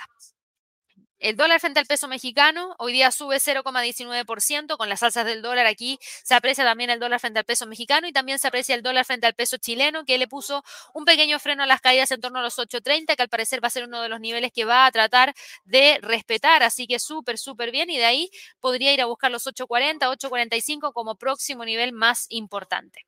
El 1.19 1.35
dólar 1.37 1.61
frente 1.61 1.81
al 1.81 1.87
peso 1.87 2.09
mexicano 2.09 2.75
hoy 2.79 2.93
día 2.93 3.11
sube 3.11 3.37
0,19%. 3.37 4.77
Con 4.77 4.89
las 4.91 5.03
alzas 5.03 5.25
del 5.25 5.41
dólar 5.41 5.65
aquí 5.67 5.99
se 6.03 6.35
aprecia 6.35 6.63
también 6.63 6.91
el 6.91 7.01
dólar 7.01 7.21
frente 7.21 7.39
al 7.39 7.47
peso 7.47 7.67
mexicano 7.67 8.07
y 8.07 8.13
también 8.13 8.39
se 8.39 8.49
aprecia 8.49 8.75
el 8.75 8.83
dólar 8.83 9.07
frente 9.07 9.27
al 9.27 9.35
peso 9.35 9.57
chileno, 9.57 10.05
que 10.05 10.19
le 10.19 10.29
puso 10.29 10.63
un 10.93 11.07
pequeño 11.07 11.39
freno 11.39 11.63
a 11.63 11.67
las 11.67 11.81
caídas 11.81 12.11
en 12.11 12.21
torno 12.21 12.41
a 12.41 12.43
los 12.43 12.59
8.30, 12.59 13.17
que 13.17 13.23
al 13.23 13.31
parecer 13.31 13.65
va 13.65 13.69
a 13.69 13.71
ser 13.71 13.85
uno 13.85 14.03
de 14.03 14.11
los 14.11 14.21
niveles 14.21 14.53
que 14.53 14.67
va 14.67 14.85
a 14.85 14.93
tratar 14.93 15.35
de 15.65 15.99
respetar. 16.03 16.63
Así 16.63 16.87
que 16.87 16.99
súper, 16.99 17.39
súper 17.39 17.71
bien. 17.71 17.89
Y 17.89 17.97
de 17.97 18.05
ahí 18.05 18.31
podría 18.61 18.93
ir 18.93 19.01
a 19.01 19.07
buscar 19.07 19.31
los 19.31 19.47
8.40, 19.47 20.01
8.45 20.01 20.93
como 20.93 21.17
próximo 21.17 21.65
nivel 21.65 21.93
más 21.93 22.27
importante. 22.29 23.07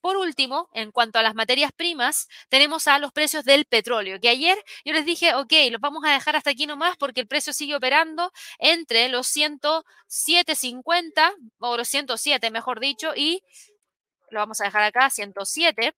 Por 0.00 0.16
último, 0.16 0.68
en 0.72 0.92
cuanto 0.92 1.18
a 1.18 1.22
las 1.22 1.34
materias 1.34 1.72
primas, 1.72 2.28
tenemos 2.48 2.86
a 2.88 2.98
los 2.98 3.12
precios 3.12 3.44
del 3.44 3.64
petróleo, 3.64 4.20
que 4.20 4.28
ayer 4.28 4.62
yo 4.84 4.92
les 4.92 5.04
dije, 5.04 5.34
ok, 5.34 5.52
los 5.70 5.80
vamos 5.80 6.04
a 6.04 6.12
dejar 6.12 6.36
hasta 6.36 6.50
aquí 6.50 6.66
nomás 6.66 6.96
porque 6.96 7.20
el 7.20 7.26
precio 7.26 7.52
sigue 7.52 7.74
operando 7.74 8.32
entre 8.58 9.08
los 9.08 9.26
107.50 9.28 11.34
o 11.58 11.76
los 11.76 11.88
107, 11.88 12.50
mejor 12.50 12.80
dicho, 12.80 13.12
y 13.14 13.42
lo 14.30 14.40
vamos 14.40 14.60
a 14.60 14.64
dejar 14.64 14.82
acá, 14.82 15.10
107 15.10 15.94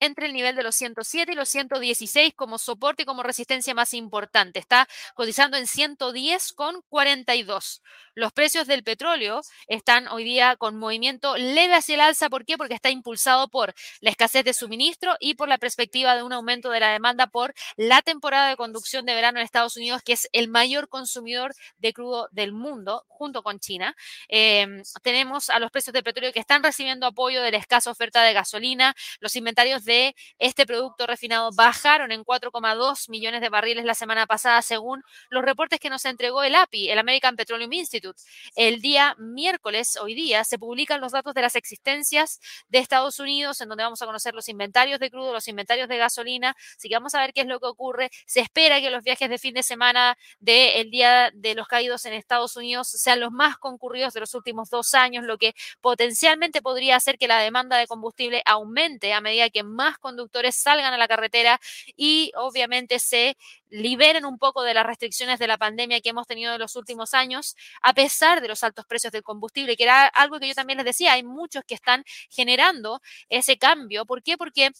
entre 0.00 0.26
el 0.26 0.32
nivel 0.32 0.56
de 0.56 0.62
los 0.62 0.74
107 0.74 1.32
y 1.32 1.34
los 1.34 1.48
116 1.48 2.34
como 2.34 2.58
soporte 2.58 3.02
y 3.02 3.06
como 3.06 3.22
resistencia 3.22 3.74
más 3.74 3.94
importante. 3.94 4.58
Está 4.58 4.88
cotizando 5.14 5.56
en 5.56 5.66
110 5.66 6.52
con 6.52 6.82
42. 6.88 7.82
Los 8.14 8.32
precios 8.32 8.66
del 8.66 8.82
petróleo 8.82 9.42
están 9.68 10.08
hoy 10.08 10.24
día 10.24 10.56
con 10.56 10.76
movimiento 10.76 11.36
leve 11.36 11.74
hacia 11.76 11.94
el 11.94 12.00
alza. 12.00 12.28
¿Por 12.28 12.44
qué? 12.44 12.58
Porque 12.58 12.74
está 12.74 12.90
impulsado 12.90 13.48
por 13.48 13.74
la 14.00 14.10
escasez 14.10 14.44
de 14.44 14.54
suministro 14.54 15.16
y 15.20 15.34
por 15.34 15.48
la 15.48 15.56
perspectiva 15.56 16.16
de 16.16 16.24
un 16.24 16.32
aumento 16.32 16.70
de 16.70 16.80
la 16.80 16.90
demanda 16.90 17.28
por 17.28 17.54
la 17.76 18.02
temporada 18.02 18.48
de 18.48 18.56
conducción 18.56 19.06
de 19.06 19.14
verano 19.14 19.38
en 19.38 19.44
Estados 19.44 19.76
Unidos, 19.76 20.02
que 20.02 20.14
es 20.14 20.28
el 20.32 20.48
mayor 20.48 20.88
consumidor 20.88 21.54
de 21.78 21.92
crudo 21.92 22.28
del 22.32 22.52
mundo, 22.52 23.04
junto 23.06 23.44
con 23.44 23.60
China. 23.60 23.94
Em, 24.26 24.82
tenemos 25.04 25.48
a 25.48 25.60
los 25.60 25.70
precios 25.70 25.92
del 25.92 26.02
petróleo 26.02 26.32
que 26.32 26.40
están 26.40 26.64
recibiendo 26.64 27.06
apoyo 27.06 27.40
de 27.40 27.52
la 27.52 27.58
escasa 27.58 27.88
oferta 27.90 28.22
de 28.24 28.32
gasolina. 28.32 28.96
Los 29.20 29.36
inventarios 29.36 29.84
de 29.88 30.14
este 30.38 30.66
producto 30.66 31.06
refinado 31.06 31.50
bajaron 31.52 32.12
en 32.12 32.24
4,2 32.24 33.08
millones 33.08 33.40
de 33.40 33.48
barriles 33.48 33.84
la 33.84 33.94
semana 33.94 34.26
pasada, 34.26 34.62
según 34.62 35.02
los 35.30 35.44
reportes 35.44 35.80
que 35.80 35.90
nos 35.90 36.04
entregó 36.04 36.44
el 36.44 36.54
API, 36.54 36.90
el 36.90 36.98
American 36.98 37.34
Petroleum 37.34 37.72
Institute. 37.72 38.20
El 38.54 38.80
día 38.80 39.16
miércoles, 39.18 39.98
hoy 40.00 40.14
día, 40.14 40.44
se 40.44 40.58
publican 40.58 41.00
los 41.00 41.12
datos 41.12 41.34
de 41.34 41.42
las 41.42 41.56
existencias 41.56 42.40
de 42.68 42.78
Estados 42.78 43.18
Unidos, 43.18 43.60
en 43.60 43.68
donde 43.68 43.84
vamos 43.84 44.00
a 44.00 44.06
conocer 44.06 44.34
los 44.34 44.48
inventarios 44.48 45.00
de 45.00 45.10
crudo, 45.10 45.32
los 45.32 45.48
inventarios 45.48 45.88
de 45.88 45.96
gasolina, 45.96 46.54
así 46.76 46.88
que 46.88 46.94
vamos 46.94 47.14
a 47.14 47.20
ver 47.20 47.32
qué 47.32 47.40
es 47.40 47.46
lo 47.48 47.58
que 47.58 47.66
ocurre. 47.66 48.10
Se 48.26 48.40
espera 48.40 48.80
que 48.80 48.90
los 48.90 49.02
viajes 49.02 49.28
de 49.28 49.38
fin 49.38 49.54
de 49.54 49.62
semana 49.62 50.16
del 50.38 50.90
Día 50.90 51.30
de 51.34 51.54
los 51.54 51.66
Caídos 51.66 52.04
en 52.06 52.12
Estados 52.12 52.56
Unidos 52.56 52.88
sean 52.88 53.20
los 53.20 53.32
más 53.32 53.56
concurridos 53.58 54.12
de 54.14 54.20
los 54.20 54.34
últimos 54.34 54.70
dos 54.70 54.94
años, 54.94 55.24
lo 55.24 55.38
que 55.38 55.54
potencialmente 55.80 56.62
podría 56.62 56.96
hacer 56.96 57.18
que 57.18 57.28
la 57.28 57.40
demanda 57.40 57.76
de 57.76 57.86
combustible 57.86 58.42
aumente 58.44 59.12
a 59.12 59.20
medida 59.20 59.50
que 59.50 59.62
más 59.78 59.98
conductores 59.98 60.56
salgan 60.56 60.92
a 60.92 60.98
la 60.98 61.08
carretera 61.08 61.60
y 61.96 62.32
obviamente 62.36 62.98
se 62.98 63.36
liberen 63.70 64.24
un 64.26 64.38
poco 64.38 64.62
de 64.64 64.74
las 64.74 64.84
restricciones 64.84 65.38
de 65.38 65.46
la 65.46 65.56
pandemia 65.58 66.00
que 66.00 66.10
hemos 66.10 66.26
tenido 66.26 66.54
en 66.54 66.60
los 66.60 66.74
últimos 66.76 67.14
años, 67.14 67.54
a 67.80 67.94
pesar 67.94 68.40
de 68.40 68.48
los 68.48 68.64
altos 68.64 68.86
precios 68.86 69.12
del 69.12 69.22
combustible, 69.22 69.76
que 69.76 69.84
era 69.84 70.06
algo 70.06 70.40
que 70.40 70.48
yo 70.48 70.54
también 70.54 70.78
les 70.78 70.86
decía, 70.86 71.12
hay 71.12 71.22
muchos 71.22 71.62
que 71.66 71.74
están 71.74 72.02
generando 72.30 73.00
ese 73.28 73.56
cambio. 73.58 74.04
¿Por 74.06 74.22
qué? 74.22 74.36
Porque 74.36 74.72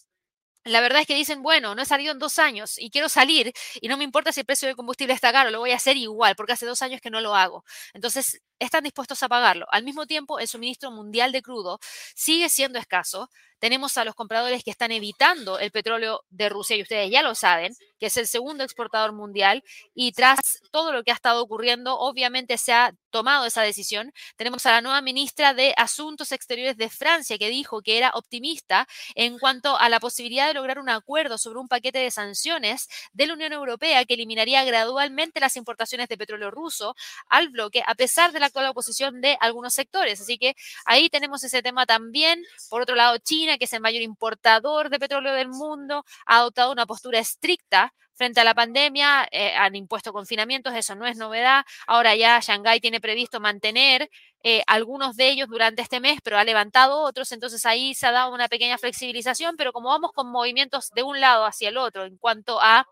la 0.65 0.81
verdad 0.81 1.01
es 1.01 1.07
que 1.07 1.15
dicen, 1.15 1.41
bueno, 1.41 1.73
no 1.75 1.81
he 1.81 1.85
salido 1.85 2.11
en 2.11 2.19
dos 2.19 2.37
años 2.39 2.77
y 2.77 2.89
quiero 2.89 3.09
salir 3.09 3.53
y 3.81 3.87
no 3.87 3.97
me 3.97 4.03
importa 4.03 4.31
si 4.31 4.41
el 4.41 4.45
precio 4.45 4.67
del 4.67 4.75
combustible 4.75 5.13
está 5.13 5.31
caro, 5.31 5.51
lo 5.51 5.59
voy 5.59 5.71
a 5.71 5.77
hacer 5.77 5.97
igual 5.97 6.35
porque 6.35 6.53
hace 6.53 6.65
dos 6.65 6.81
años 6.81 7.01
que 7.01 7.09
no 7.09 7.21
lo 7.21 7.35
hago. 7.35 7.63
Entonces, 7.93 8.41
están 8.59 8.83
dispuestos 8.83 9.23
a 9.23 9.29
pagarlo. 9.29 9.65
Al 9.71 9.83
mismo 9.83 10.05
tiempo, 10.05 10.39
el 10.39 10.47
suministro 10.47 10.91
mundial 10.91 11.31
de 11.31 11.41
crudo 11.41 11.79
sigue 12.15 12.49
siendo 12.49 12.79
escaso. 12.79 13.29
Tenemos 13.59 13.97
a 13.97 14.05
los 14.05 14.15
compradores 14.15 14.63
que 14.63 14.71
están 14.71 14.91
evitando 14.91 15.59
el 15.59 15.71
petróleo 15.71 16.23
de 16.29 16.47
Rusia 16.47 16.77
y 16.77 16.81
ustedes 16.81 17.11
ya 17.11 17.21
lo 17.21 17.35
saben, 17.35 17.75
que 17.99 18.05
es 18.05 18.15
el 18.15 18.25
segundo 18.25 18.63
exportador 18.63 19.11
mundial 19.11 19.63
y 19.93 20.13
tras 20.13 20.39
todo 20.71 20.93
lo 20.93 21.03
que 21.03 21.11
ha 21.11 21.13
estado 21.13 21.41
ocurriendo, 21.43 21.99
obviamente 21.99 22.57
se 22.57 22.71
ha 22.71 22.93
tomado 23.09 23.45
esa 23.45 23.61
decisión. 23.61 24.13
Tenemos 24.37 24.65
a 24.65 24.71
la 24.71 24.81
nueva 24.81 25.01
ministra 25.01 25.53
de 25.53 25.73
Asuntos 25.75 26.31
Exteriores 26.31 26.77
de 26.77 26.89
Francia 26.89 27.37
que 27.37 27.49
dijo 27.49 27.81
que 27.81 27.97
era 27.97 28.11
optimista 28.13 28.87
en 29.15 29.37
cuanto 29.39 29.77
a 29.77 29.89
la 29.89 29.99
posibilidad 29.99 30.47
de 30.47 30.53
lograr 30.53 30.79
un 30.79 30.89
acuerdo 30.89 31.37
sobre 31.37 31.59
un 31.59 31.67
paquete 31.67 31.99
de 31.99 32.11
sanciones 32.11 32.87
de 33.11 33.27
la 33.27 33.33
Unión 33.33 33.51
Europea 33.51 34.05
que 34.05 34.13
eliminaría 34.13 34.63
gradualmente 34.63 35.41
las 35.41 35.57
importaciones 35.57 36.07
de 36.07 36.17
petróleo 36.17 36.51
ruso 36.51 36.95
al 37.27 37.49
bloque, 37.49 37.83
a 37.85 37.95
pesar 37.95 38.31
de 38.31 38.39
la 38.39 38.48
actual 38.49 38.67
oposición 38.67 39.21
de 39.21 39.37
algunos 39.39 39.73
sectores. 39.73 40.21
Así 40.21 40.37
que 40.37 40.55
ahí 40.85 41.09
tenemos 41.09 41.43
ese 41.43 41.61
tema 41.61 41.85
también. 41.85 42.43
Por 42.69 42.81
otro 42.81 42.95
lado, 42.95 43.17
China, 43.19 43.57
que 43.57 43.65
es 43.65 43.73
el 43.73 43.81
mayor 43.81 44.01
importador 44.01 44.89
de 44.89 44.99
petróleo 44.99 45.33
del 45.33 45.49
mundo, 45.49 46.05
ha 46.25 46.37
adoptado 46.37 46.71
una 46.71 46.85
postura 46.85 47.19
estricta 47.19 47.93
frente 48.19 48.41
a 48.41 48.43
la 48.43 48.53
pandemia, 48.53 49.29
eh, 49.31 49.55
han 49.55 49.75
impuesto 49.75 50.11
confinamientos, 50.11 50.75
eso 50.75 50.93
no 50.93 51.07
es 51.07 51.15
novedad. 51.15 51.63
Ahora 51.87 52.15
ya 52.17 52.39
Shanghái 52.41 52.81
tiene 52.81 52.99
previsto 52.99 53.39
mantener 53.39 54.09
eh, 54.43 54.61
algunos 54.67 55.15
de 55.15 55.29
ellos 55.29 55.47
durante 55.47 55.81
este 55.81 56.01
mes, 56.01 56.19
pero 56.21 56.37
ha 56.37 56.43
levantado 56.43 56.99
otros, 56.99 57.31
entonces 57.31 57.65
ahí 57.65 57.93
se 57.95 58.07
ha 58.07 58.11
dado 58.11 58.33
una 58.33 58.49
pequeña 58.49 58.77
flexibilización, 58.77 59.55
pero 59.55 59.71
como 59.71 59.87
vamos 59.87 60.11
con 60.13 60.29
movimientos 60.29 60.89
de 60.93 61.03
un 61.03 61.21
lado 61.21 61.45
hacia 61.45 61.69
el 61.69 61.77
otro 61.77 62.03
en 62.03 62.17
cuanto 62.17 62.61
a 62.61 62.85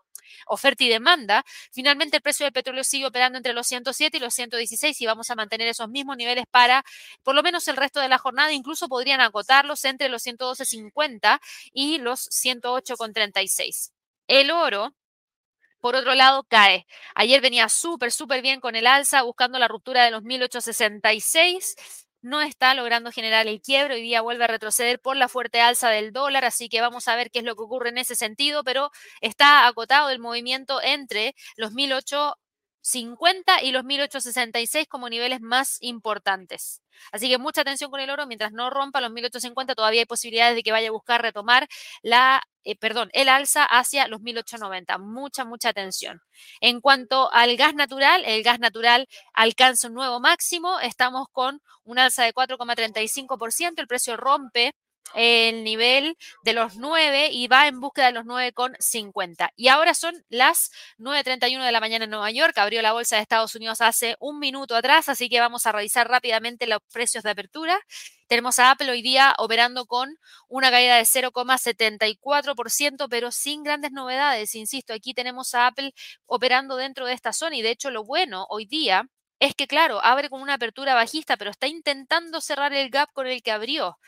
oferta 0.46 0.84
y 0.84 0.88
demanda, 0.88 1.44
finalmente 1.72 2.16
el 2.16 2.22
precio 2.22 2.44
del 2.44 2.52
petróleo 2.52 2.84
sigue 2.84 3.06
operando 3.06 3.38
entre 3.38 3.52
los 3.52 3.66
107 3.66 4.16
y 4.16 4.20
los 4.20 4.34
116 4.34 5.00
y 5.00 5.06
vamos 5.06 5.30
a 5.30 5.34
mantener 5.34 5.68
esos 5.68 5.88
mismos 5.88 6.16
niveles 6.16 6.44
para 6.50 6.84
por 7.22 7.34
lo 7.34 7.42
menos 7.42 7.68
el 7.68 7.76
resto 7.76 8.00
de 8.00 8.08
la 8.08 8.18
jornada, 8.18 8.52
incluso 8.52 8.88
podrían 8.88 9.20
acotarlos 9.20 9.84
entre 9.84 10.08
los 10.08 10.24
112.50 10.26 11.40
y 11.72 11.98
los 11.98 12.28
108.36. 12.30 13.92
El 14.26 14.50
oro 14.50 14.94
por 15.80 15.94
otro 15.94 16.14
lado, 16.14 16.44
cae. 16.44 16.86
Ayer 17.14 17.40
venía 17.40 17.68
súper, 17.68 18.10
súper 18.10 18.42
bien 18.42 18.60
con 18.60 18.74
el 18.74 18.86
alza, 18.86 19.22
buscando 19.22 19.58
la 19.58 19.68
ruptura 19.68 20.04
de 20.04 20.10
los 20.10 20.22
1866. 20.24 21.76
No 22.22 22.40
está 22.40 22.74
logrando 22.74 23.12
generar 23.12 23.46
el 23.46 23.60
quiebre. 23.62 23.94
Hoy 23.94 24.02
día 24.02 24.22
vuelve 24.22 24.44
a 24.44 24.46
retroceder 24.48 25.00
por 25.00 25.16
la 25.16 25.28
fuerte 25.28 25.60
alza 25.60 25.88
del 25.90 26.12
dólar, 26.12 26.44
así 26.44 26.68
que 26.68 26.80
vamos 26.80 27.06
a 27.06 27.14
ver 27.16 27.30
qué 27.30 27.38
es 27.40 27.44
lo 27.44 27.54
que 27.54 27.62
ocurre 27.62 27.90
en 27.90 27.98
ese 27.98 28.16
sentido, 28.16 28.64
pero 28.64 28.90
está 29.20 29.66
acotado 29.68 30.10
el 30.10 30.18
movimiento 30.18 30.80
entre 30.82 31.34
los 31.56 31.72
1850 32.94 33.62
y 33.62 33.72
los 33.72 33.84
1866 33.84 34.86
como 34.88 35.08
niveles 35.08 35.40
más 35.40 35.78
importantes. 35.80 36.82
Así 37.12 37.28
que 37.28 37.38
mucha 37.38 37.60
atención 37.60 37.90
con 37.90 38.00
el 38.00 38.10
oro, 38.10 38.26
mientras 38.26 38.52
no 38.52 38.70
rompa 38.70 39.00
los 39.00 39.10
1850 39.12 39.74
todavía 39.74 40.00
hay 40.00 40.06
posibilidades 40.06 40.56
de 40.56 40.62
que 40.62 40.72
vaya 40.72 40.88
a 40.88 40.92
buscar 40.92 41.22
retomar 41.22 41.68
la, 42.02 42.42
eh, 42.64 42.76
perdón, 42.76 43.10
el 43.12 43.28
alza 43.28 43.64
hacia 43.64 44.08
los 44.08 44.20
1890. 44.20 44.98
Mucha, 44.98 45.44
mucha 45.44 45.68
atención. 45.70 46.20
En 46.60 46.80
cuanto 46.80 47.32
al 47.32 47.56
gas 47.56 47.74
natural, 47.74 48.24
el 48.24 48.42
gas 48.42 48.58
natural 48.58 49.06
alcanza 49.32 49.88
un 49.88 49.94
nuevo 49.94 50.20
máximo, 50.20 50.80
estamos 50.80 51.28
con 51.30 51.60
un 51.84 51.98
alza 51.98 52.24
de 52.24 52.32
4,35%, 52.34 53.80
el 53.80 53.86
precio 53.86 54.16
rompe 54.16 54.74
el 55.14 55.64
nivel 55.64 56.16
de 56.44 56.52
los 56.52 56.76
9 56.76 57.30
y 57.32 57.48
va 57.48 57.66
en 57.66 57.80
búsqueda 57.80 58.06
de 58.06 58.12
los 58.12 58.24
9,50. 58.24 59.50
Y 59.56 59.68
ahora 59.68 59.94
son 59.94 60.24
las 60.28 60.70
9.31 60.98 61.64
de 61.64 61.72
la 61.72 61.80
mañana 61.80 62.04
en 62.04 62.10
Nueva 62.10 62.30
York. 62.30 62.56
Abrió 62.58 62.82
la 62.82 62.92
bolsa 62.92 63.16
de 63.16 63.22
Estados 63.22 63.54
Unidos 63.54 63.80
hace 63.80 64.16
un 64.20 64.38
minuto 64.38 64.76
atrás, 64.76 65.08
así 65.08 65.28
que 65.28 65.40
vamos 65.40 65.66
a 65.66 65.72
revisar 65.72 66.08
rápidamente 66.08 66.66
los 66.66 66.80
precios 66.92 67.24
de 67.24 67.30
apertura. 67.30 67.78
Tenemos 68.26 68.58
a 68.58 68.70
Apple 68.70 68.90
hoy 68.90 69.02
día 69.02 69.34
operando 69.38 69.86
con 69.86 70.14
una 70.48 70.70
caída 70.70 70.96
de 70.96 71.06
0,74%, 71.06 73.08
pero 73.08 73.30
sin 73.30 73.62
grandes 73.62 73.92
novedades. 73.92 74.54
Insisto, 74.54 74.92
aquí 74.92 75.14
tenemos 75.14 75.54
a 75.54 75.68
Apple 75.68 75.94
operando 76.26 76.76
dentro 76.76 77.06
de 77.06 77.14
esta 77.14 77.32
zona 77.32 77.56
y 77.56 77.62
de 77.62 77.70
hecho 77.70 77.90
lo 77.90 78.04
bueno 78.04 78.46
hoy 78.50 78.66
día 78.66 79.08
es 79.40 79.54
que, 79.54 79.66
claro, 79.66 80.04
abre 80.04 80.28
con 80.30 80.42
una 80.42 80.54
apertura 80.54 80.94
bajista, 80.94 81.36
pero 81.36 81.50
está 81.50 81.68
intentando 81.68 82.40
cerrar 82.40 82.72
el 82.74 82.90
gap 82.90 83.12
con 83.12 83.26
el 83.28 83.42
que 83.42 83.52
abrió. 83.52 83.98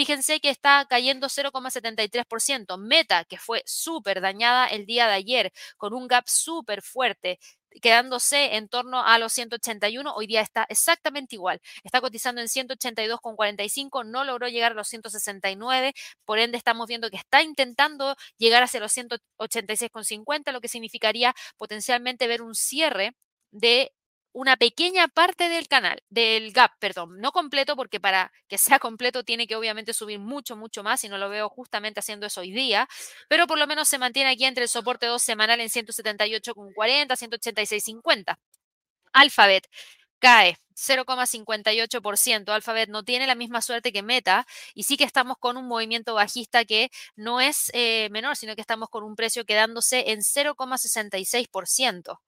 Fíjense 0.00 0.40
que 0.40 0.48
está 0.48 0.86
cayendo 0.88 1.28
0,73%. 1.28 2.78
Meta, 2.78 3.26
que 3.26 3.36
fue 3.36 3.62
súper 3.66 4.22
dañada 4.22 4.66
el 4.66 4.86
día 4.86 5.06
de 5.06 5.12
ayer, 5.12 5.52
con 5.76 5.92
un 5.92 6.08
gap 6.08 6.24
súper 6.26 6.80
fuerte, 6.80 7.38
quedándose 7.82 8.56
en 8.56 8.70
torno 8.70 9.04
a 9.04 9.18
los 9.18 9.34
181, 9.34 10.14
hoy 10.14 10.26
día 10.26 10.40
está 10.40 10.64
exactamente 10.70 11.34
igual. 11.36 11.60
Está 11.84 12.00
cotizando 12.00 12.40
en 12.40 12.48
182,45, 12.48 14.06
no 14.06 14.24
logró 14.24 14.48
llegar 14.48 14.72
a 14.72 14.74
los 14.74 14.88
169, 14.88 15.92
por 16.24 16.38
ende 16.38 16.56
estamos 16.56 16.86
viendo 16.88 17.10
que 17.10 17.18
está 17.18 17.42
intentando 17.42 18.16
llegar 18.38 18.62
hacia 18.62 18.80
los 18.80 18.96
186,50, 18.96 20.50
lo 20.52 20.62
que 20.62 20.68
significaría 20.68 21.34
potencialmente 21.58 22.26
ver 22.26 22.40
un 22.40 22.54
cierre 22.54 23.12
de 23.50 23.92
una 24.32 24.56
pequeña 24.56 25.08
parte 25.08 25.48
del 25.48 25.68
canal, 25.68 26.02
del 26.08 26.52
gap, 26.52 26.72
perdón, 26.78 27.18
no 27.20 27.32
completo, 27.32 27.76
porque 27.76 28.00
para 28.00 28.32
que 28.48 28.58
sea 28.58 28.78
completo 28.80 29.24
tiene 29.24 29.46
que 29.46 29.56
obviamente 29.56 29.92
subir 29.94 30.18
mucho, 30.18 30.56
mucho 30.56 30.82
más, 30.82 31.02
y 31.04 31.08
no 31.08 31.18
lo 31.18 31.28
veo 31.28 31.48
justamente 31.48 32.00
haciendo 32.00 32.26
eso 32.26 32.40
hoy 32.40 32.52
día, 32.52 32.88
pero 33.28 33.46
por 33.46 33.58
lo 33.58 33.66
menos 33.66 33.88
se 33.88 33.98
mantiene 33.98 34.30
aquí 34.30 34.44
entre 34.44 34.64
el 34.64 34.68
soporte 34.68 35.06
2 35.06 35.22
semanal 35.22 35.60
en 35.60 35.68
178,40, 35.68 37.16
186,50. 37.16 38.38
Alphabet 39.12 39.68
cae 40.20 40.56
0,58%. 40.80 42.52
Alphabet 42.52 42.88
no 42.88 43.04
tiene 43.04 43.26
la 43.26 43.34
misma 43.34 43.60
suerte 43.62 43.92
que 43.92 44.02
Meta 44.02 44.46
y 44.74 44.84
sí 44.84 44.96
que 44.96 45.04
estamos 45.04 45.36
con 45.38 45.56
un 45.56 45.66
movimiento 45.66 46.14
bajista 46.14 46.64
que 46.64 46.90
no 47.16 47.40
es 47.40 47.70
eh, 47.74 48.08
menor, 48.10 48.36
sino 48.36 48.54
que 48.54 48.60
estamos 48.60 48.88
con 48.88 49.02
un 49.04 49.16
precio 49.16 49.44
quedándose 49.44 50.10
en 50.12 50.20
0,66%. 50.20 52.20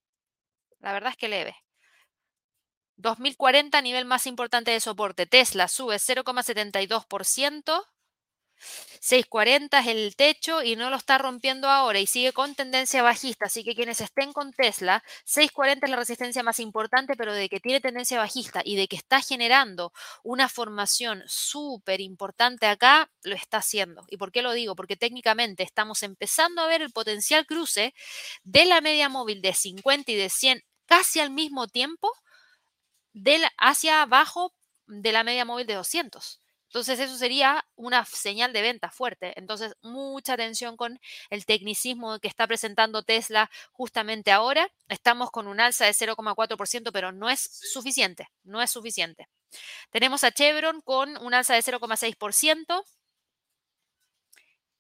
La 0.80 0.94
verdad 0.94 1.12
es 1.12 1.18
que 1.18 1.30
leve. 1.30 1.56
2040, 3.02 3.82
nivel 3.82 4.06
más 4.06 4.28
importante 4.28 4.72
de 4.72 4.80
soporte. 4.80 5.26
Tesla 5.26 5.68
sube 5.68 5.98
0,72%. 5.98 7.84
640 9.00 9.80
es 9.80 9.88
el 9.88 10.16
techo 10.16 10.62
y 10.62 10.76
no 10.76 10.90
lo 10.92 10.96
está 10.96 11.18
rompiendo 11.18 11.68
ahora 11.68 12.00
y 12.00 12.06
sigue 12.06 12.32
con 12.34 12.54
tendencia 12.54 13.02
bajista. 13.02 13.46
Así 13.46 13.64
que 13.64 13.74
quienes 13.74 14.02
estén 14.02 14.34
con 14.34 14.54
Tesla, 14.54 15.04
640 15.26 15.86
es 15.86 15.90
la 15.90 15.98
resistencia 15.98 16.44
más 16.44 16.60
importante, 16.60 17.16
pero 17.16 17.34
de 17.34 17.50
que 17.50 17.60
tiene 17.60 17.82
tendencia 17.82 18.20
bajista 18.20 18.62
y 18.64 18.76
de 18.76 18.88
que 18.88 18.96
está 18.96 19.22
generando 19.22 19.92
una 20.24 20.48
formación 20.48 21.24
súper 21.26 22.02
importante 22.02 22.68
acá, 22.68 23.10
lo 23.24 23.36
está 23.36 23.58
haciendo. 23.58 24.06
¿Y 24.08 24.18
por 24.18 24.32
qué 24.32 24.44
lo 24.44 24.54
digo? 24.54 24.76
Porque 24.76 24.96
técnicamente 24.96 25.64
estamos 25.64 26.04
empezando 26.04 26.62
a 26.62 26.68
ver 26.68 26.82
el 26.82 26.92
potencial 26.92 27.46
cruce 27.48 27.94
de 28.44 28.66
la 28.66 28.82
media 28.82 29.10
móvil 29.10 29.42
de 29.42 29.54
50 29.54 30.12
y 30.12 30.16
de 30.16 30.30
100 30.30 30.62
casi 30.86 31.20
al 31.20 31.32
mismo 31.32 31.68
tiempo 31.68 32.12
hacia 33.58 34.02
abajo 34.02 34.54
de 34.88 35.12
la 35.12 35.24
media 35.24 35.46
móvil 35.46 35.68
de 35.68 35.76
200. 35.76 36.40
Entonces 36.72 37.02
eso 37.02 37.18
sería 37.18 37.66
una 37.76 38.06
señal 38.06 38.54
de 38.54 38.62
venta 38.62 38.90
fuerte. 38.90 39.34
Entonces 39.36 39.76
mucha 39.82 40.34
atención 40.34 40.78
con 40.78 41.02
el 41.30 41.46
tecnicismo 41.46 42.18
que 42.20 42.30
está 42.30 42.48
presentando 42.48 43.04
Tesla 43.04 43.52
justamente 43.74 44.32
ahora. 44.32 44.70
Estamos 44.88 45.32
con 45.32 45.48
un 45.48 45.60
alza 45.60 45.86
de 45.86 45.92
0,4%, 45.92 46.92
pero 46.94 47.12
no 47.12 47.30
es 47.30 47.42
suficiente, 47.42 48.30
no 48.44 48.62
es 48.62 48.72
suficiente. 48.72 49.28
Tenemos 49.90 50.24
a 50.24 50.32
Chevron 50.32 50.80
con 50.80 51.18
un 51.18 51.34
alza 51.34 51.56
de 51.56 51.62
0,6%. 51.62 52.86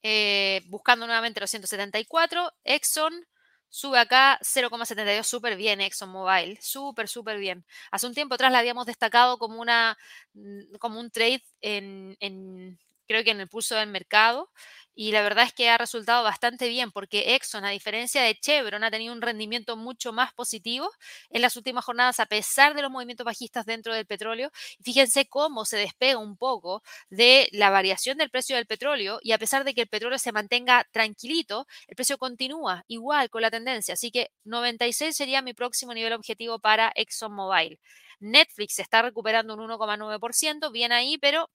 Eh, 0.04 0.62
buscando 0.68 1.06
nuevamente 1.06 1.42
los 1.42 1.50
174, 1.52 2.54
Exxon 2.64 3.28
Sube 3.74 3.98
acá 4.00 4.38
0,72, 4.42 5.28
súper 5.28 5.56
bien 5.56 5.80
ExxonMobil, 5.80 6.60
súper, 6.62 7.08
súper 7.08 7.38
bien. 7.40 7.66
Hace 7.90 8.06
un 8.08 8.14
tiempo 8.14 8.36
atrás 8.36 8.52
la 8.52 8.60
habíamos 8.60 8.86
destacado 8.86 9.38
como, 9.38 9.62
una, 9.62 9.98
mm, 10.34 10.76
como 10.78 11.00
un 11.00 11.10
trade 11.10 11.42
en, 11.62 12.18
en, 12.20 12.78
creo 13.08 13.24
que 13.24 13.32
en 13.32 13.40
el 13.40 13.48
pulso 13.48 13.76
del 13.76 13.88
mercado 13.90 14.50
y 14.94 15.12
la 15.12 15.22
verdad 15.22 15.46
es 15.46 15.54
que 15.54 15.70
ha 15.70 15.78
resultado 15.78 16.24
bastante 16.24 16.68
bien 16.68 16.92
porque 16.92 17.36
Exxon, 17.36 17.66
a 17.66 17.70
diferencia 17.70 18.22
de 18.24 18.36
Chevron, 18.36 18.84
ha 18.84 18.92
tenido 18.92 19.14
un 19.14 19.22
rendimiento 19.22 19.78
mucho 19.78 20.14
más 20.14 20.34
positivo 20.34 20.90
en 21.30 21.42
las 21.42 21.56
últimas 21.56 21.86
jornadas 21.86 22.20
a 22.20 22.26
pesar 22.26 22.74
de 22.74 22.82
los 22.82 22.92
movimientos 22.92 23.26
bajistas 23.26 23.66
dentro 23.66 23.94
del 23.94 24.06
petróleo. 24.06 24.52
Fíjense 24.84 25.26
cómo 25.28 25.66
se 25.66 25.78
despega 25.78 26.18
un 26.18 26.38
poco 26.38 26.84
de 27.10 27.48
la 27.52 27.70
variación 27.70 28.18
del 28.18 28.30
precio 28.30 28.56
del 28.56 28.68
petróleo 28.68 29.20
y 29.22 29.32
a 29.32 29.38
pesar 29.38 29.64
de 29.64 29.74
que 29.74 29.82
el 29.82 29.88
petróleo 29.88 30.20
se 30.20 30.32
mantenga 30.32 30.88
tranquilito, 30.92 31.68
el 31.88 31.96
precio 31.96 32.18
continúa 32.18 32.84
igual 32.88 33.30
con 33.30 33.42
la 33.42 33.52
tendencia. 33.52 33.94
Así 33.94 34.12
que 34.12 34.32
96 34.44 35.16
sería 35.16 35.42
mi 35.42 35.54
próximo 35.54 35.94
nivel 35.94 36.14
objetivo 36.14 36.60
para 36.60 36.92
ExxonMobil. 36.96 37.80
Netflix 38.20 38.80
está 38.80 39.02
recuperando 39.02 39.56
un 39.56 39.62
1,9%, 39.62 40.72
bien 40.72 40.92
ahí, 40.92 41.18
pero 41.18 41.50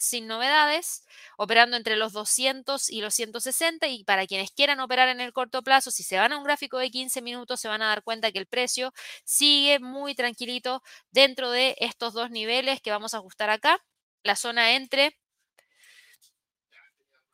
sin 0.00 0.26
novedades, 0.26 1.04
operando 1.36 1.76
entre 1.76 1.96
los 1.96 2.12
200 2.12 2.90
y 2.90 3.00
los 3.02 3.14
160 3.14 3.86
y 3.88 4.04
para 4.04 4.26
quienes 4.26 4.50
quieran 4.50 4.80
operar 4.80 5.08
en 5.08 5.20
el 5.20 5.32
corto 5.32 5.62
plazo, 5.62 5.90
si 5.90 6.02
se 6.02 6.18
van 6.18 6.32
a 6.32 6.38
un 6.38 6.44
gráfico 6.44 6.78
de 6.78 6.90
15 6.90 7.22
minutos, 7.22 7.60
se 7.60 7.68
van 7.68 7.82
a 7.82 7.88
dar 7.88 8.02
cuenta 8.02 8.32
que 8.32 8.38
el 8.38 8.46
precio 8.46 8.92
sigue 9.24 9.78
muy 9.78 10.14
tranquilito 10.14 10.82
dentro 11.10 11.50
de 11.50 11.76
estos 11.78 12.14
dos 12.14 12.30
niveles 12.30 12.80
que 12.80 12.90
vamos 12.90 13.14
a 13.14 13.18
ajustar 13.18 13.50
acá, 13.50 13.78
la 14.22 14.36
zona 14.36 14.72
entre 14.74 15.16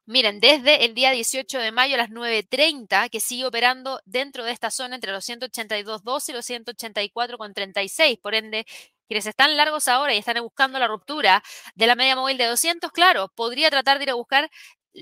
Miren, 0.09 0.39
desde 0.39 0.85
el 0.85 0.95
día 0.95 1.11
18 1.11 1.59
de 1.59 1.73
mayo 1.73 1.97
a 1.97 1.99
las 1.99 2.11
9.30, 2.11 3.09
que 3.11 3.19
sigue 3.19 3.45
operando 3.45 4.01
dentro 4.05 4.45
de 4.45 4.53
esta 4.53 4.71
zona 4.71 4.95
entre 4.95 5.11
los 5.11 5.29
182.12 5.29 6.29
y 6.29 6.33
los 6.33 6.47
184.36. 6.49 8.21
Por 8.21 8.37
ende, 8.37 8.67
quienes 9.07 9.27
están 9.27 9.57
largos 9.57 9.89
ahora 9.89 10.15
y 10.15 10.19
están 10.19 10.43
buscando 10.43 10.79
la 10.79 10.89
ruptura 10.89 11.43
de 11.75 11.87
la 11.87 11.95
media 11.97 12.17
móvil 12.17 12.39
de 12.39 12.47
200, 12.47 12.91
claro, 12.93 13.29
podría 13.35 13.71
tratar 13.71 13.99
de 13.99 14.05
ir 14.05 14.11
a 14.11 14.15
buscar 14.15 14.51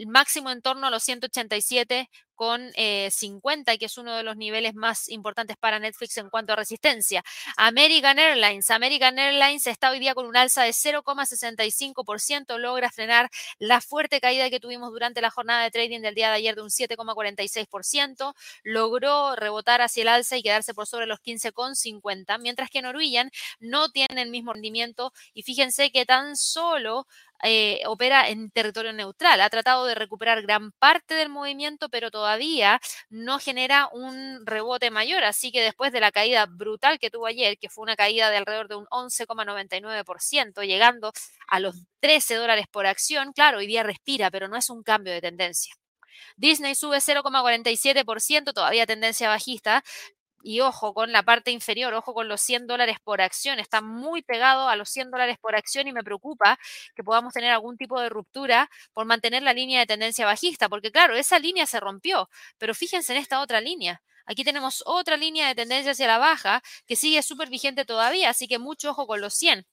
máximo 0.07 0.51
en 0.51 0.63
torno 0.63 0.87
a 0.87 0.91
los 0.91 1.03
187 1.03 2.09
con 2.35 2.73
50, 3.11 3.73
eh, 3.73 3.79
que 3.79 3.87
es 3.87 3.97
uno 3.99 4.17
de 4.17 4.23
los 4.23 4.37
niveles 4.37 4.75
más 4.75 5.09
importantes 5.09 5.57
para 5.57 5.79
Netflix 5.79 6.17
en 6.19 6.31
cuanto 6.31 6.53
a 6.53 6.57
resistencia. 6.57 7.23
American 7.57 8.19
Airlines. 8.19 8.71
American 8.71 9.19
Airlines 9.19 9.67
está 9.67 9.91
hoy 9.91 10.01
día 10.01 10.15
con 10.15 10.27
un 10.27 10.37
alza 10.37 10.63
de 10.63 10.73
0,65%, 10.73 12.59
logra 12.59 12.91
frenar 12.91 13.31
la 13.59 13.81
fuerte 13.81 14.21
caída 14.21 14.51
que 14.51 14.61
tuvimos 14.61 14.91
durante 14.91 15.21
la 15.21 15.31
jornada 15.31 15.63
de 15.65 15.71
trading 15.71 16.01
del 16.01 16.15
día 16.15 16.29
de 16.29 16.35
ayer 16.37 16.55
de 16.55 16.63
un 16.63 16.71
7,46%, 16.71 18.35
logró 18.63 19.37
rebotar 19.37 19.81
hacia 19.83 20.03
el 20.03 20.09
alza 20.09 20.37
y 20.37 20.43
quedarse 20.43 20.75
por 20.75 20.87
sobre 20.87 21.07
los 21.07 21.21
15,50, 21.21 22.39
mientras 22.41 22.71
que 22.71 22.83
Norwegian 22.83 23.31
no 23.61 23.91
tiene 23.91 24.23
el 24.23 24.31
mismo 24.31 24.53
rendimiento 24.53 25.13
y 25.35 25.43
fíjense 25.43 25.91
que 25.91 26.05
tan 26.07 26.37
solo 26.37 27.07
eh, 27.45 27.83
opera 27.87 28.29
en 28.29 28.51
territorio 28.51 28.93
neutral. 28.93 29.41
Ha 29.41 29.51
tratado 29.51 29.87
de 29.87 29.95
recuperar 29.95 30.43
gran 30.43 30.73
parte 30.73 31.15
del 31.15 31.29
movimiento, 31.29 31.89
pero 31.89 32.11
todavía 32.11 32.81
no 33.11 33.39
genera 33.39 33.89
un 33.93 34.45
rebote 34.47 34.91
mayor. 34.91 35.25
Así 35.25 35.53
que 35.53 35.61
después 35.63 35.93
de 35.93 36.01
la 36.01 36.11
caída 36.11 36.47
brutal 36.47 36.99
que 36.99 37.11
tuvo 37.11 37.27
ayer, 37.27 37.59
que 37.59 37.69
fue 37.69 37.83
una 37.83 37.97
caída 37.97 38.31
de 38.31 38.39
alrededor 38.39 38.69
de 38.69 38.77
un 38.77 38.87
11,99%, 38.87 40.63
llegando 40.65 41.13
a 41.47 41.61
los 41.61 41.77
13 42.01 42.35
dólares 42.35 42.67
por 42.71 42.87
acción, 42.87 43.33
claro, 43.33 43.59
hoy 43.59 43.67
día 43.67 43.83
respira, 43.83 44.31
pero 44.31 44.49
no 44.49 44.57
es 44.57 44.71
un 44.71 44.83
cambio 44.83 45.13
de 45.13 45.21
tendencia. 45.21 45.75
Disney 46.37 46.75
sube 46.75 46.99
0,47%, 47.01 48.53
todavía 48.53 48.87
tendencia 48.87 49.29
bajista, 49.29 49.85
y 50.45 50.61
ojo 50.61 50.93
con 50.93 51.11
la 51.11 51.23
parte 51.23 51.51
inferior, 51.51 51.95
ojo 51.95 52.13
con 52.13 52.29
los 52.29 52.41
100 52.43 52.67
dólares 52.67 52.99
por 53.03 53.23
acción, 53.23 53.59
está 53.59 53.81
muy 53.81 54.23
pegado 54.23 54.69
a 54.69 54.77
los 54.77 54.91
100 54.91 55.11
dólares 55.11 55.39
por 55.41 55.57
acción 55.57 55.89
y 55.89 55.93
me 55.93 56.05
preocupa 56.05 56.59
que 56.95 57.03
podamos 57.03 57.33
tener 57.33 57.51
algún 57.51 57.79
tipo 57.79 57.99
de 57.99 58.11
ruptura 58.11 58.71
por 58.93 59.07
mantener 59.07 59.43
la 59.43 59.55
línea 59.55 59.81
de 59.81 59.87
tendencia 59.87 60.27
bajista, 60.27 60.69
porque 60.69 60.93
claro, 60.93 61.17
esa 61.17 61.39
línea 61.39 61.67
se 61.67 61.81
rompió, 61.81 62.29
pero 62.59 62.75
fíjense 62.75 63.15
en 63.15 63.21
esta 63.21 63.41
otra 63.41 63.63
línea. 63.63 64.03
Aquí 64.27 64.45
tenemos 64.45 64.83
otra 64.87 65.17
línea 65.17 65.49
de 65.49 65.55
tendencia 65.55 65.93
hacia 65.93 66.07
la 66.07 66.19
baja 66.19 66.63
que 66.87 66.95
sigue 66.95 67.23
súper 67.23 67.49
vigente 67.49 67.87
todavía, 67.87 68.29
así 68.29 68.47
que 68.47 68.59
mucho 68.59 68.91
ojo 68.91 69.07
con 69.07 69.23
los 69.23 69.35
100. 69.35 69.67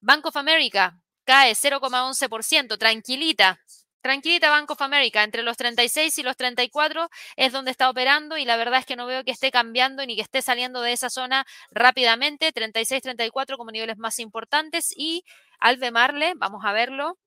Bank 0.00 0.26
of 0.26 0.36
America 0.36 0.98
cae 1.24 1.54
0,11%, 1.54 2.78
tranquilita, 2.78 3.60
Tranquilita 4.02 4.50
Bank 4.50 4.70
of 4.70 4.80
America, 4.82 5.22
entre 5.22 5.42
los 5.42 5.56
36 5.56 6.18
y 6.18 6.22
los 6.22 6.36
34 6.36 7.08
es 7.36 7.52
donde 7.52 7.70
está 7.70 7.90
operando 7.90 8.36
y 8.38 8.44
la 8.44 8.56
verdad 8.56 8.80
es 8.80 8.86
que 8.86 8.96
no 8.96 9.06
veo 9.06 9.24
que 9.24 9.30
esté 9.30 9.50
cambiando 9.50 10.04
ni 10.06 10.16
que 10.16 10.22
esté 10.22 10.42
saliendo 10.42 10.80
de 10.80 10.92
esa 10.92 11.10
zona 11.10 11.44
rápidamente. 11.70 12.52
36-34 12.52 13.56
como 13.56 13.70
niveles 13.70 13.98
más 13.98 14.18
importantes 14.18 14.92
y 14.96 15.24
Albemarle, 15.60 16.32
vamos 16.36 16.64
a 16.64 16.72
verlo, 16.72 17.18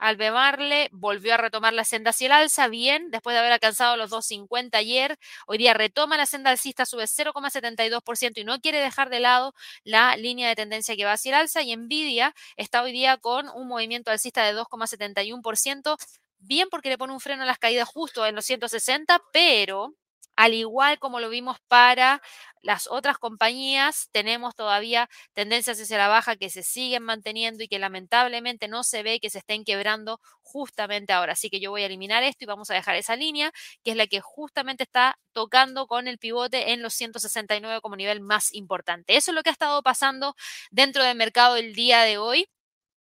Albemarle 0.00 0.88
volvió 0.92 1.34
a 1.34 1.36
retomar 1.36 1.74
la 1.74 1.84
senda 1.84 2.10
hacia 2.10 2.26
el 2.26 2.32
alza, 2.32 2.68
bien, 2.68 3.10
después 3.10 3.34
de 3.34 3.40
haber 3.40 3.52
alcanzado 3.52 3.96
los 3.96 4.10
2.50 4.10 4.78
ayer. 4.78 5.18
Hoy 5.46 5.58
día 5.58 5.74
retoma 5.74 6.16
la 6.16 6.26
senda 6.26 6.50
alcista, 6.50 6.86
sube 6.86 7.06
0,72% 7.06 8.40
y 8.40 8.44
no 8.44 8.58
quiere 8.60 8.80
dejar 8.80 9.10
de 9.10 9.20
lado 9.20 9.54
la 9.84 10.16
línea 10.16 10.48
de 10.48 10.56
tendencia 10.56 10.96
que 10.96 11.04
va 11.04 11.12
hacia 11.12 11.30
el 11.30 11.42
alza. 11.42 11.62
Y 11.62 11.76
Nvidia 11.76 12.34
está 12.56 12.82
hoy 12.82 12.92
día 12.92 13.18
con 13.18 13.48
un 13.50 13.68
movimiento 13.68 14.10
alcista 14.10 14.44
de 14.44 14.54
2,71%, 14.54 15.96
bien 16.38 16.68
porque 16.70 16.88
le 16.88 16.98
pone 16.98 17.12
un 17.12 17.20
freno 17.20 17.42
a 17.42 17.46
las 17.46 17.58
caídas 17.58 17.88
justo 17.88 18.24
en 18.26 18.34
los 18.34 18.46
160, 18.46 19.20
pero 19.32 19.94
al 20.40 20.54
igual 20.54 20.98
como 20.98 21.20
lo 21.20 21.28
vimos 21.28 21.58
para 21.68 22.22
las 22.62 22.86
otras 22.90 23.18
compañías, 23.18 24.08
tenemos 24.10 24.54
todavía 24.54 25.08
tendencias 25.34 25.78
hacia 25.78 25.98
la 25.98 26.08
baja 26.08 26.36
que 26.36 26.48
se 26.48 26.62
siguen 26.62 27.02
manteniendo 27.02 27.62
y 27.62 27.68
que 27.68 27.78
lamentablemente 27.78 28.66
no 28.66 28.82
se 28.82 29.02
ve 29.02 29.20
que 29.20 29.28
se 29.28 29.38
estén 29.38 29.64
quebrando 29.64 30.18
justamente 30.42 31.12
ahora. 31.12 31.34
Así 31.34 31.50
que 31.50 31.60
yo 31.60 31.70
voy 31.70 31.82
a 31.82 31.86
eliminar 31.86 32.22
esto 32.22 32.44
y 32.44 32.46
vamos 32.46 32.70
a 32.70 32.74
dejar 32.74 32.96
esa 32.96 33.16
línea, 33.16 33.52
que 33.84 33.90
es 33.92 33.96
la 33.98 34.06
que 34.06 34.20
justamente 34.20 34.84
está 34.84 35.18
tocando 35.32 35.86
con 35.86 36.08
el 36.08 36.18
pivote 36.18 36.72
en 36.72 36.80
los 36.82 36.94
169 36.94 37.80
como 37.82 37.96
nivel 37.96 38.20
más 38.20 38.52
importante. 38.54 39.16
Eso 39.16 39.30
es 39.32 39.34
lo 39.34 39.42
que 39.42 39.50
ha 39.50 39.52
estado 39.52 39.82
pasando 39.82 40.34
dentro 40.70 41.04
del 41.04 41.16
mercado 41.18 41.56
el 41.56 41.74
día 41.74 42.00
de 42.02 42.16
hoy 42.18 42.48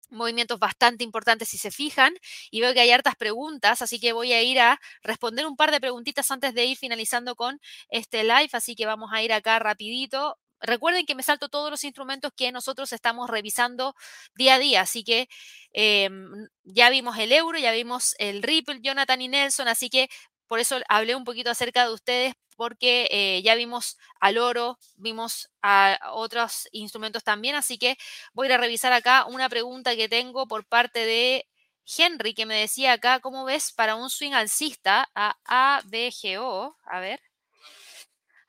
movimientos 0.10 0.60
bastante 0.60 1.04
importantes 1.04 1.50
si 1.50 1.58
se 1.58 1.72
fijan 1.72 2.14
y 2.52 2.62
veo 2.62 2.74
que 2.74 2.82
hay 2.82 2.92
hartas 2.92 3.16
preguntas, 3.16 3.82
así 3.82 4.00
que 4.00 4.14
voy 4.14 4.34
a 4.34 4.42
ir 4.44 4.60
a 4.60 4.80
responder 5.04 5.46
un 5.46 5.56
par 5.56 5.72
de 5.72 5.80
preguntitas 5.82 6.30
antes 6.32 6.54
de 6.54 6.66
ir 6.66 6.78
finalizando 6.78 7.36
con 7.36 7.60
este 7.90 8.24
live, 8.24 8.50
así 8.54 8.76
que 8.76 8.86
vamos 8.86 9.12
a 9.14 9.22
ir 9.24 9.34
acá 9.34 9.60
rapidito. 9.60 10.38
Recuerden 10.62 11.06
que 11.06 11.16
me 11.16 11.24
salto 11.24 11.50
todos 11.50 11.70
los 11.70 11.84
instrumentos 11.84 12.32
que 12.36 12.52
nosotros 12.52 12.92
estamos 12.94 13.30
revisando 13.30 13.94
día 14.36 14.56
a 14.56 14.60
día, 14.60 14.82
así 14.82 15.04
que 15.04 15.28
em, 15.74 16.48
ya 16.64 16.90
vimos 16.90 17.18
el 17.18 17.32
euro, 17.32 17.58
ya 17.60 17.72
vimos 17.72 18.16
el 18.20 18.42
Ripple, 18.42 18.80
Jonathan 18.82 19.22
y 19.22 19.28
Nelson, 19.28 19.68
así 19.68 19.90
que 19.90 20.10
por 20.48 20.60
eso 20.60 20.80
hablé 20.90 21.16
un 21.16 21.24
poquito 21.24 21.50
acerca 21.50 21.86
de 21.88 21.94
ustedes, 21.94 22.34
porque 22.56 23.08
eh, 23.12 23.42
ya 23.44 23.56
vimos 23.56 23.98
al 24.20 24.38
oro, 24.38 24.78
vimos 24.96 25.50
a 25.62 26.00
otros 26.14 26.68
instrumentos 26.72 27.24
también, 27.24 27.56
así 27.56 27.78
que 27.78 27.98
voy 28.34 28.52
a 28.52 28.58
revisar 28.58 28.94
acá 28.94 29.26
una 29.26 29.50
pregunta 29.50 29.96
que 29.96 30.10
tengo 30.10 30.48
por 30.48 30.66
parte 30.66 31.06
de 31.06 31.48
Henry, 31.86 32.34
que 32.34 32.46
me 32.46 32.56
decía 32.56 32.94
acá, 32.94 33.20
¿cómo 33.20 33.46
ves 33.46 33.72
para 33.72 33.96
un 33.96 34.10
swing 34.10 34.34
alcista 34.34 35.10
a 35.16 35.36
ABGO? 35.46 36.78
A 36.86 37.00
ver. 37.00 37.22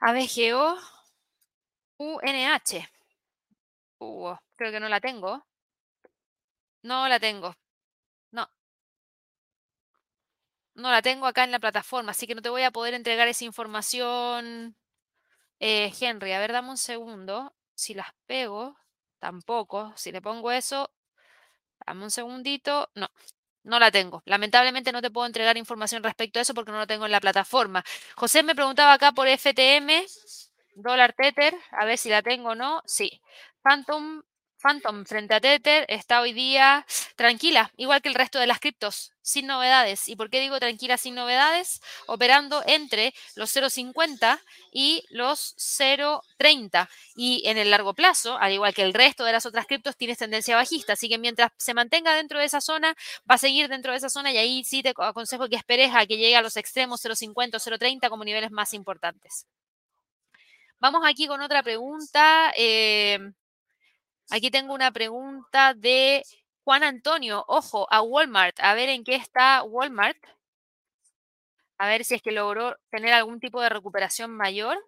ABGO 0.01 0.79
UNH. 1.99 2.89
Uh, 3.99 4.35
creo 4.57 4.73
que 4.73 4.81
no 4.81 4.89
la 4.89 5.01
tengo. 5.01 5.45
No 6.83 7.09
la 7.09 7.19
tengo. 7.21 7.55
No 10.77 10.91
la 10.91 11.03
tengo 11.03 11.27
acá 11.27 11.45
en 11.45 11.53
la 11.53 11.61
plataforma, 11.61 12.13
así 12.13 12.27
que 12.27 12.35
no 12.35 12.43
te 12.43 12.51
voy 12.51 12.63
a 12.63 12.71
poder 12.71 12.95
entregar 12.95 13.29
esa 13.29 13.45
información, 13.45 14.77
eh, 15.61 15.93
Henry. 16.01 16.33
A 16.33 16.41
ver, 16.41 16.53
dame 16.53 16.71
un 16.71 16.79
segundo. 16.79 17.55
Si 17.75 17.95
las 17.95 18.09
pego, 18.27 18.77
tampoco. 19.21 19.93
Si 19.97 20.13
le 20.13 20.23
pongo 20.23 20.53
eso, 20.53 20.91
dame 21.87 22.05
un 22.05 22.11
segundito. 22.11 22.91
No, 22.95 23.09
no 23.65 23.79
la 23.81 23.91
tengo. 23.91 24.23
Lamentablemente 24.27 24.93
no 24.93 25.03
te 25.03 25.11
puedo 25.11 25.27
entregar 25.27 25.57
información 25.57 26.03
respecto 26.03 26.39
a 26.39 26.43
eso 26.43 26.55
porque 26.55 26.73
no 26.73 26.79
lo 26.79 26.87
tengo 26.87 27.07
en 27.07 27.13
la 27.13 27.21
plataforma. 27.21 27.85
José 28.17 28.43
me 28.43 28.55
preguntaba 28.55 28.95
acá 28.95 29.13
por 29.13 29.29
FTM, 29.29 30.05
dólar 30.77 31.15
Tether, 31.15 31.55
a 31.73 31.85
ver 31.85 31.99
si 31.99 32.11
la 32.11 32.23
tengo 32.23 32.51
o 32.51 32.55
no. 32.55 32.83
Sí. 32.87 33.21
Phantom 33.63 34.23
Phantom 34.59 35.05
frente 35.05 35.35
a 35.35 35.41
Tether 35.41 35.85
está 35.89 36.21
hoy 36.21 36.33
día 36.33 36.87
tranquila, 37.15 37.71
igual 37.77 38.01
que 38.03 38.09
el 38.09 38.15
resto 38.15 38.39
de 38.39 38.47
las 38.47 38.59
criptos, 38.59 39.13
sin 39.23 39.47
novedades. 39.47 40.09
¿Y 40.09 40.17
por 40.17 40.31
qué 40.31 40.41
digo 40.41 40.59
tranquila 40.59 40.97
sin 40.97 41.15
novedades? 41.15 41.81
Operando 42.07 42.63
entre 42.67 43.15
los 43.35 43.55
0,50 43.55 44.41
y 44.73 45.05
los 45.11 45.55
0,30. 45.57 46.89
Y 47.15 47.43
en 47.47 47.59
el 47.59 47.71
largo 47.71 47.95
plazo, 47.95 48.39
al 48.39 48.53
igual 48.53 48.75
que 48.75 48.83
el 48.83 48.95
resto 48.95 49.25
de 49.25 49.33
las 49.33 49.47
otras 49.47 49.67
criptos, 49.67 49.97
tienes 49.97 50.19
tendencia 50.19 50.57
bajista. 50.57 50.95
Así 50.95 51.09
que 51.09 51.19
mientras 51.19 51.53
se 51.57 51.75
mantenga 51.75 52.15
dentro 52.15 52.39
de 52.39 52.47
esa 52.47 52.61
zona, 52.61 52.97
va 53.31 53.35
a 53.35 53.39
seguir 53.39 53.69
dentro 53.69 53.93
de 53.93 53.99
esa 53.99 54.09
zona 54.09 54.33
y 54.33 54.39
ahí 54.39 54.65
sí 54.65 54.83
te 54.83 54.95
aconsejo 54.97 55.49
que 55.49 55.57
esperes 55.57 55.93
a 55.95 56.07
que 56.07 56.17
llegue 56.17 56.37
a 56.37 56.43
los 56.43 56.57
extremos 56.57 57.05
0,50 57.05 57.57
o 57.57 57.59
0,30 57.59 58.09
como 58.09 58.25
niveles 58.25 58.51
más 58.51 58.75
importantes. 58.75 59.47
Vamos 60.79 61.03
aquí 61.07 61.27
con 61.27 61.41
otra 61.41 61.63
pregunta. 61.63 62.53
Eh, 62.57 63.19
Aquí 64.31 64.51
tengo 64.51 64.75
una 64.75 64.91
pregunta 64.91 65.75
de 65.75 66.25
Juan 66.65 66.83
Antonio. 66.83 67.45
Ojo, 67.49 67.87
a 67.91 68.03
Walmart. 68.03 68.59
A 68.61 68.75
ver 68.75 68.89
en 68.89 69.05
qué 69.05 69.15
está 69.15 69.63
Walmart. 69.63 70.19
A 71.79 71.89
ver 71.89 72.05
si 72.05 72.15
es 72.15 72.23
que 72.23 72.33
logró 72.33 72.77
tener 72.91 73.13
algún 73.13 73.39
tipo 73.39 73.61
de 73.61 73.69
recuperación 73.69 74.31
mayor. 74.31 74.79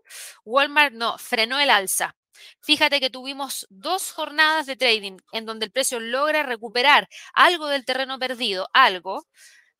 Walmart 0.45 0.95
no, 0.95 1.19
frenó 1.19 1.61
el 1.61 1.71
alza. 1.71 2.17
Fíjate 2.61 3.01
que 3.01 3.11
tuvimos 3.11 3.67
dos 3.71 4.13
jornadas 4.13 4.67
de 4.67 4.77
trading 4.77 5.19
en 5.33 5.47
donde 5.47 5.67
el 5.67 5.73
precio 5.73 6.01
logra 6.01 6.43
recuperar 6.43 7.09
algo 7.35 7.67
del 7.69 7.85
terreno 7.85 8.19
perdido, 8.19 8.69
algo, 8.73 9.27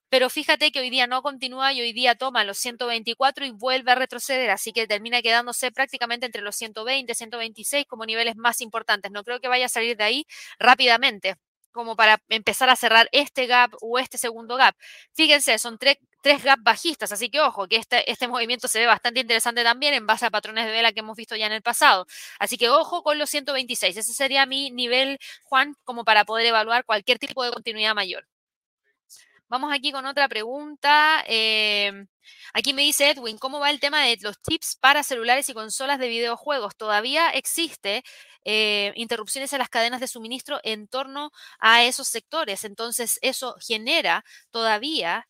pero 0.09 0.31
fíjate 0.31 0.71
que 0.73 0.81
hoy 0.81 0.91
día 0.91 1.07
no 1.07 1.23
continúa 1.23 1.73
y 1.73 1.81
hoy 1.81 1.93
día 1.93 2.15
toma 2.15 2.45
los 2.45 2.59
124 2.59 3.45
y 3.47 3.51
vuelve 3.51 3.93
a 3.93 3.95
retroceder, 3.95 4.51
así 4.51 4.73
que 4.73 4.87
termina 4.87 5.23
quedándose 5.23 5.71
prácticamente 5.73 6.27
entre 6.27 6.43
los 6.43 6.57
120, 6.57 7.15
126 7.15 7.87
como 7.87 8.07
niveles 8.07 8.37
más 8.37 8.61
importantes. 8.61 9.11
No 9.13 9.25
creo 9.25 9.41
que 9.41 9.49
vaya 9.49 9.67
a 9.67 9.69
salir 9.69 9.97
de 9.97 10.05
ahí 10.05 10.27
rápidamente 10.59 11.37
como 11.73 11.97
para 11.97 12.21
empezar 12.29 12.69
a 12.71 12.77
cerrar 12.77 13.09
este 13.13 13.47
gap 13.47 13.73
o 13.81 13.99
este 13.99 14.19
segundo 14.19 14.57
gap. 14.57 14.75
Fíjense, 15.15 15.59
son 15.59 15.79
tres, 15.79 15.99
gaps 16.25 16.63
bajistas, 16.63 17.13
así 17.13 17.31
que 17.31 17.41
ojo, 17.41 17.69
que 17.69 17.77
este, 17.77 18.11
este 18.11 18.27
movimiento 18.29 18.69
se 18.69 18.81
ve 18.81 18.87
bastante 18.87 19.21
interesante 19.21 19.63
también 19.63 19.95
en 19.95 20.07
base 20.07 20.27
a 20.27 20.31
patrones 20.31 20.67
de 20.67 20.73
vela 20.73 20.93
que 20.93 21.01
hemos 21.01 21.17
visto 21.17 21.37
ya 21.37 21.47
en 21.47 21.53
el 21.53 21.63
pasado. 21.63 22.07
Así 22.39 22.57
que 22.59 22.69
ojo 22.69 23.03
con 23.03 23.19
los 23.19 23.31
126, 23.31 23.97
ese 23.97 24.13
sería 24.13 24.45
mi 24.47 24.71
nivel, 24.71 25.19
Juan, 25.45 25.75
como 25.85 26.05
para 26.05 26.25
poder 26.25 26.47
evaluar 26.47 26.85
cualquier 26.85 27.19
tipo 27.19 27.45
de 27.45 27.53
continuidad 27.53 27.95
mayor. 27.95 28.27
Vamos 29.49 29.73
aquí 29.73 29.93
con 29.93 30.05
otra 30.07 30.29
pregunta. 30.29 31.25
Em, 31.27 32.07
aquí 32.53 32.75
me 32.75 32.83
dice 32.83 33.11
Edwin, 33.11 33.39
¿cómo 33.39 33.61
va 33.61 33.71
el 33.71 33.81
tema 33.81 34.03
de 34.05 34.19
los 34.21 34.37
chips 34.43 34.77
para 34.77 35.03
celulares 35.03 35.49
y 35.49 35.55
consolas 35.55 35.99
de 35.99 36.09
videojuegos? 36.09 36.77
Todavía 36.77 37.31
existe 37.31 38.03
eh, 38.45 38.93
interrupciones 38.97 39.53
en 39.55 39.61
las 39.61 39.71
cadenas 39.71 40.01
de 40.01 40.09
suministro 40.09 40.61
en 40.65 40.87
torno 40.87 41.31
a 41.61 41.83
esos 41.85 42.09
sectores. 42.09 42.65
Entonces, 42.65 43.19
eso 43.23 43.57
genera 43.67 44.23
todavía 44.51 45.27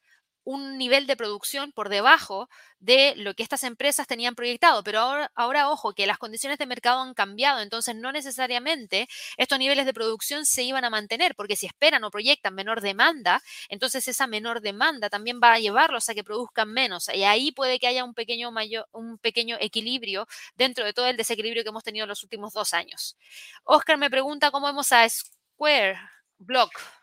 un 0.48 0.78
nivel 0.78 1.06
de 1.06 1.14
producción 1.14 1.72
por 1.72 1.90
debajo 1.90 2.48
de 2.78 3.12
lo 3.16 3.34
que 3.34 3.42
estas 3.42 3.64
empresas 3.64 4.06
tenían 4.06 4.34
proyectado. 4.34 4.82
Pero 4.82 5.00
ahora, 5.00 5.30
ahora, 5.34 5.68
ojo, 5.68 5.92
que 5.92 6.06
las 6.06 6.16
condiciones 6.16 6.56
de 6.56 6.64
mercado 6.64 7.02
han 7.02 7.12
cambiado, 7.12 7.60
entonces 7.60 7.94
no 7.94 8.12
necesariamente 8.12 9.08
estos 9.36 9.58
niveles 9.58 9.84
de 9.84 9.92
producción 9.92 10.46
se 10.46 10.62
iban 10.62 10.86
a 10.86 10.90
mantener, 10.90 11.34
porque 11.34 11.54
si 11.54 11.66
esperan 11.66 12.02
o 12.04 12.10
proyectan 12.10 12.54
menor 12.54 12.80
demanda, 12.80 13.42
entonces 13.68 14.08
esa 14.08 14.26
menor 14.26 14.62
demanda 14.62 15.10
también 15.10 15.38
va 15.38 15.52
a 15.52 15.58
llevarlos 15.58 16.08
a 16.08 16.14
que 16.14 16.24
produzcan 16.24 16.72
menos. 16.72 17.10
Y 17.12 17.24
ahí 17.24 17.52
puede 17.52 17.78
que 17.78 17.86
haya 17.86 18.02
un 18.02 18.14
pequeño, 18.14 18.50
mayor, 18.50 18.88
un 18.92 19.18
pequeño 19.18 19.58
equilibrio 19.60 20.26
dentro 20.56 20.86
de 20.86 20.94
todo 20.94 21.08
el 21.08 21.18
desequilibrio 21.18 21.62
que 21.62 21.68
hemos 21.68 21.84
tenido 21.84 22.04
en 22.04 22.08
los 22.08 22.22
últimos 22.22 22.54
dos 22.54 22.72
años. 22.72 23.18
Oscar 23.64 23.98
me 23.98 24.08
pregunta 24.08 24.50
cómo 24.50 24.66
vemos 24.66 24.92
a 24.92 25.06
Square 25.10 25.98
Block. 26.38 26.97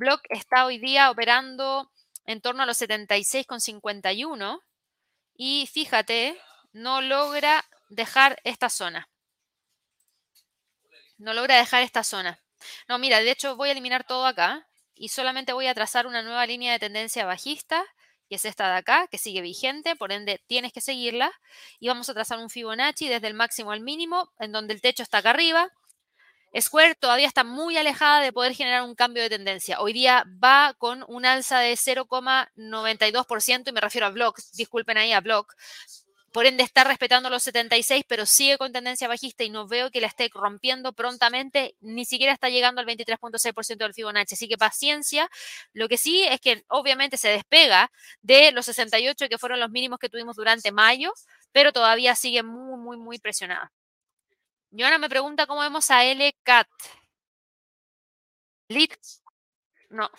Block 0.00 0.22
está 0.30 0.64
hoy 0.64 0.78
día 0.78 1.10
operando 1.10 1.92
en 2.24 2.40
torno 2.40 2.62
a 2.62 2.66
los 2.66 2.80
76,51 2.80 4.62
y 5.36 5.68
fíjate, 5.70 6.40
no 6.72 7.02
logra 7.02 7.66
dejar 7.90 8.40
esta 8.44 8.70
zona. 8.70 9.10
No 11.18 11.34
logra 11.34 11.58
dejar 11.58 11.82
esta 11.82 12.02
zona. 12.02 12.40
No, 12.88 12.98
mira, 12.98 13.20
de 13.20 13.30
hecho 13.30 13.56
voy 13.56 13.68
a 13.68 13.72
eliminar 13.72 14.04
todo 14.04 14.24
acá 14.24 14.66
y 14.94 15.10
solamente 15.10 15.52
voy 15.52 15.66
a 15.66 15.74
trazar 15.74 16.06
una 16.06 16.22
nueva 16.22 16.46
línea 16.46 16.72
de 16.72 16.78
tendencia 16.78 17.26
bajista, 17.26 17.84
que 18.30 18.36
es 18.36 18.46
esta 18.46 18.72
de 18.72 18.78
acá, 18.78 19.06
que 19.08 19.18
sigue 19.18 19.42
vigente, 19.42 19.96
por 19.96 20.12
ende 20.12 20.42
tienes 20.46 20.72
que 20.72 20.80
seguirla. 20.80 21.30
Y 21.78 21.88
vamos 21.88 22.08
a 22.08 22.14
trazar 22.14 22.38
un 22.38 22.48
Fibonacci 22.48 23.06
desde 23.06 23.26
el 23.26 23.34
máximo 23.34 23.70
al 23.70 23.82
mínimo, 23.82 24.32
en 24.38 24.52
donde 24.52 24.72
el 24.72 24.80
techo 24.80 25.02
está 25.02 25.18
acá 25.18 25.28
arriba, 25.28 25.70
Square 26.58 26.96
todavía 26.96 27.28
está 27.28 27.44
muy 27.44 27.76
alejada 27.76 28.20
de 28.20 28.32
poder 28.32 28.54
generar 28.54 28.82
un 28.82 28.96
cambio 28.96 29.22
de 29.22 29.30
tendencia. 29.30 29.80
Hoy 29.80 29.92
día 29.92 30.24
va 30.42 30.74
con 30.78 31.04
un 31.06 31.24
alza 31.24 31.60
de 31.60 31.74
0,92% 31.74 33.68
y 33.68 33.72
me 33.72 33.80
refiero 33.80 34.06
a 34.08 34.10
Block, 34.10 34.40
disculpen 34.54 34.98
ahí 34.98 35.12
a 35.12 35.20
Block. 35.20 35.54
Por 36.32 36.46
ende 36.46 36.62
está 36.62 36.84
respetando 36.84 37.28
los 37.30 37.42
76, 37.42 38.04
pero 38.06 38.24
sigue 38.26 38.56
con 38.56 38.72
tendencia 38.72 39.08
bajista 39.08 39.42
y 39.44 39.50
no 39.50 39.66
veo 39.66 39.90
que 39.90 40.00
la 40.00 40.06
esté 40.06 40.28
rompiendo 40.32 40.92
prontamente, 40.92 41.76
ni 41.80 42.04
siquiera 42.04 42.32
está 42.32 42.48
llegando 42.48 42.80
al 42.80 42.86
23.6% 42.86 43.76
del 43.78 43.94
Fibonacci. 43.94 44.34
Así 44.34 44.48
que 44.48 44.56
paciencia. 44.56 45.28
Lo 45.72 45.88
que 45.88 45.98
sí 45.98 46.24
es 46.24 46.40
que 46.40 46.64
obviamente 46.68 47.16
se 47.16 47.28
despega 47.28 47.90
de 48.22 48.52
los 48.52 48.66
68 48.66 49.28
que 49.28 49.38
fueron 49.38 49.58
los 49.60 49.70
mínimos 49.70 49.98
que 49.98 50.08
tuvimos 50.08 50.36
durante 50.36 50.70
mayo, 50.72 51.12
pero 51.52 51.72
todavía 51.72 52.14
sigue 52.14 52.42
muy, 52.44 52.78
muy, 52.78 52.96
muy 52.96 53.18
presionada. 53.18 53.72
Joana 54.72 54.98
me 54.98 55.08
pregunta 55.08 55.46
cómo 55.46 55.60
vemos 55.60 55.90
a 55.90 56.04
LCAT. 56.04 56.68
Lit. 58.68 58.94
No. 59.90 60.10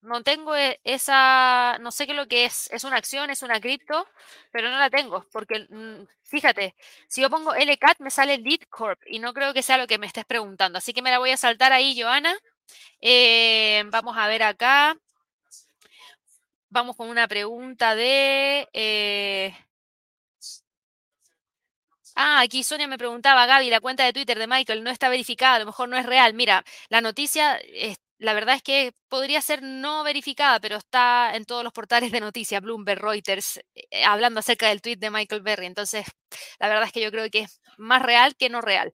No 0.00 0.22
tengo 0.22 0.54
e, 0.56 0.80
esa, 0.84 1.76
no 1.80 1.90
sé 1.90 2.06
qué 2.06 2.12
es 2.12 2.16
lo 2.18 2.28
que 2.28 2.44
es. 2.44 2.70
Es 2.72 2.84
una 2.84 2.96
acción, 2.96 3.30
es 3.30 3.42
una 3.42 3.60
cripto, 3.60 4.06
pero 4.52 4.70
no 4.70 4.78
la 4.78 4.90
tengo. 4.90 5.26
Porque, 5.32 5.66
mm, 5.68 6.06
fíjate, 6.24 6.74
si 7.08 7.20
yo 7.22 7.30
pongo 7.30 7.54
LCAT 7.54 7.98
me 8.00 8.10
sale 8.10 8.38
Lead 8.38 8.60
Corp 8.70 9.00
y 9.06 9.18
no 9.18 9.32
creo 9.34 9.52
que 9.54 9.62
sea 9.62 9.76
lo 9.78 9.86
que 9.88 9.98
me 9.98 10.06
estés 10.06 10.24
preguntando. 10.24 10.78
Así 10.78 10.92
que 10.92 11.02
me 11.02 11.10
la 11.10 11.18
voy 11.18 11.30
a 11.32 11.36
saltar 11.36 11.72
ahí, 11.72 12.00
Joana. 12.00 12.34
Eh, 13.00 13.84
vamos 13.90 14.16
a 14.18 14.28
ver 14.28 14.42
acá. 14.44 14.96
vamos 16.70 16.96
con 16.96 17.08
una 17.08 17.28
pregunta 17.28 17.94
de... 17.94 18.68
Eh, 18.72 19.54
Ah, 22.20 22.40
aquí 22.40 22.64
Sonia 22.64 22.88
me 22.88 22.98
preguntaba, 22.98 23.46
Gaby, 23.46 23.70
la 23.70 23.80
cuenta 23.80 24.04
de 24.04 24.12
Twitter 24.12 24.36
de 24.40 24.48
Michael 24.48 24.82
no 24.82 24.90
está 24.90 25.08
verificada, 25.08 25.54
a 25.54 25.58
lo 25.60 25.66
mejor 25.66 25.88
no 25.88 25.96
es 25.96 26.04
real. 26.04 26.34
Mira, 26.34 26.64
la 26.88 27.00
noticia, 27.00 27.60
la 28.18 28.32
verdad 28.34 28.56
es 28.56 28.62
que 28.62 28.92
podría 29.08 29.40
ser 29.40 29.62
no 29.62 30.02
verificada, 30.02 30.58
pero 30.58 30.76
está 30.76 31.36
en 31.36 31.44
todos 31.44 31.62
los 31.62 31.72
portales 31.72 32.10
de 32.10 32.18
noticias, 32.20 32.60
Bloomberg, 32.60 33.00
Reuters, 33.00 33.58
eh, 33.74 34.04
hablando 34.04 34.40
acerca 34.40 34.68
del 34.68 34.82
tweet 34.82 34.96
de 34.96 35.10
Michael 35.10 35.42
Berry. 35.42 35.66
Entonces, 35.66 36.06
la 36.58 36.66
verdad 36.68 36.86
es 36.86 36.92
que 36.92 37.00
yo 37.00 37.12
creo 37.12 37.30
que 37.30 37.40
es 37.42 37.60
más 37.76 38.02
real 38.02 38.34
que 38.36 38.48
no 38.48 38.60
real. 38.62 38.92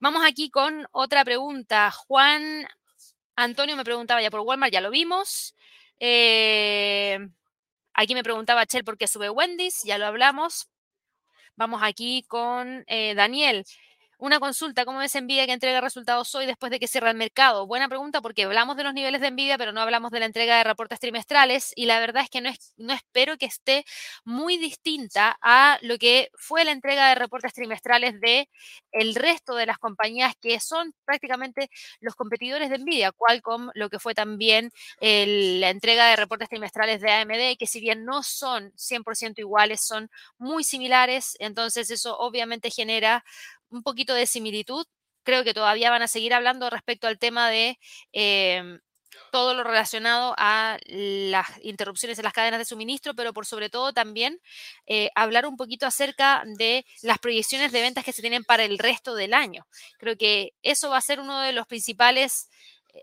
Vamos 0.00 0.24
aquí 0.26 0.50
con 0.50 0.86
otra 0.92 1.24
pregunta. 1.24 1.90
Juan 1.90 2.66
Antonio 3.36 3.76
me 3.76 3.84
preguntaba 3.84 4.22
ya 4.22 4.30
por 4.30 4.40
Walmart, 4.40 4.72
ya 4.72 4.80
lo 4.80 4.90
vimos. 4.90 5.54
Eh, 6.00 7.18
aquí 7.94 8.14
me 8.14 8.22
preguntaba 8.24 8.66
Chel 8.66 8.84
por 8.84 8.98
qué 8.98 9.08
sube 9.08 9.30
Wendy's, 9.30 9.82
ya 9.84 9.98
lo 9.98 10.06
hablamos. 10.06 10.68
Vamos 11.56 11.80
aquí 11.82 12.24
con 12.28 12.84
eh, 12.88 13.14
Daniel. 13.14 13.64
Una 14.18 14.38
consulta, 14.38 14.84
¿cómo 14.84 15.02
es 15.02 15.14
Nvidia 15.20 15.46
que 15.46 15.52
entrega 15.52 15.80
resultados 15.80 16.32
hoy 16.34 16.46
después 16.46 16.70
de 16.70 16.78
que 16.78 16.86
cierra 16.86 17.10
el 17.10 17.16
mercado? 17.16 17.66
Buena 17.66 17.88
pregunta 17.88 18.20
porque 18.22 18.44
hablamos 18.44 18.76
de 18.76 18.84
los 18.84 18.94
niveles 18.94 19.20
de 19.20 19.30
Nvidia, 19.30 19.58
pero 19.58 19.72
no 19.72 19.80
hablamos 19.80 20.10
de 20.12 20.20
la 20.20 20.26
entrega 20.26 20.56
de 20.58 20.64
reportes 20.64 21.00
trimestrales 21.00 21.72
y 21.74 21.86
la 21.86 21.98
verdad 21.98 22.22
es 22.22 22.30
que 22.30 22.40
no, 22.40 22.48
es, 22.48 22.72
no 22.76 22.92
espero 22.92 23.36
que 23.38 23.46
esté 23.46 23.84
muy 24.24 24.56
distinta 24.56 25.36
a 25.42 25.78
lo 25.82 25.98
que 25.98 26.30
fue 26.34 26.64
la 26.64 26.70
entrega 26.72 27.08
de 27.08 27.16
reportes 27.16 27.52
trimestrales 27.52 28.20
de 28.20 28.48
el 28.92 29.14
resto 29.16 29.56
de 29.56 29.66
las 29.66 29.78
compañías 29.78 30.34
que 30.40 30.60
son 30.60 30.94
prácticamente 31.04 31.68
los 32.00 32.14
competidores 32.14 32.70
de 32.70 32.78
Nvidia, 32.78 33.12
Qualcomm, 33.12 33.70
lo 33.74 33.90
que 33.90 33.98
fue 33.98 34.14
también 34.14 34.70
la 35.00 35.70
entrega 35.70 36.06
de 36.08 36.16
reportes 36.16 36.48
trimestrales 36.48 37.00
de 37.00 37.10
AMD, 37.10 37.56
que 37.58 37.66
si 37.66 37.80
bien 37.80 38.04
no 38.04 38.22
son 38.22 38.72
100% 38.76 39.40
iguales, 39.40 39.80
son 39.80 40.08
muy 40.38 40.62
similares, 40.64 41.36
entonces 41.40 41.90
eso 41.90 42.16
obviamente 42.18 42.70
genera 42.70 43.24
un 43.74 43.82
poquito 43.82 44.14
de 44.14 44.26
similitud. 44.26 44.86
Creo 45.24 45.44
que 45.44 45.54
todavía 45.54 45.90
van 45.90 46.02
a 46.02 46.08
seguir 46.08 46.34
hablando 46.34 46.70
respecto 46.70 47.06
al 47.06 47.18
tema 47.18 47.50
de 47.50 47.78
em, 48.12 48.80
todo 49.30 49.54
lo 49.54 49.64
relacionado 49.64 50.34
a 50.38 50.78
las 50.86 51.48
interrupciones 51.62 52.18
en 52.18 52.24
las 52.24 52.32
cadenas 52.32 52.58
de 52.58 52.64
suministro, 52.64 53.14
pero 53.14 53.32
por 53.32 53.46
sobre 53.46 53.70
todo 53.70 53.92
también 53.92 54.40
eh, 54.86 55.10
hablar 55.14 55.46
un 55.46 55.56
poquito 55.56 55.86
acerca 55.86 56.42
de 56.58 56.84
las 57.02 57.18
proyecciones 57.18 57.72
de 57.72 57.80
ventas 57.80 58.04
que 58.04 58.12
se 58.12 58.22
tienen 58.22 58.44
para 58.44 58.64
el 58.64 58.78
resto 58.78 59.14
del 59.14 59.34
año. 59.34 59.66
Creo 59.98 60.16
que 60.16 60.52
eso 60.62 60.90
va 60.90 60.98
a 60.98 61.02
ser 61.02 61.20
uno 61.20 61.40
de 61.40 61.52
los 61.52 61.66
principales 61.66 62.48
eh, 62.92 63.02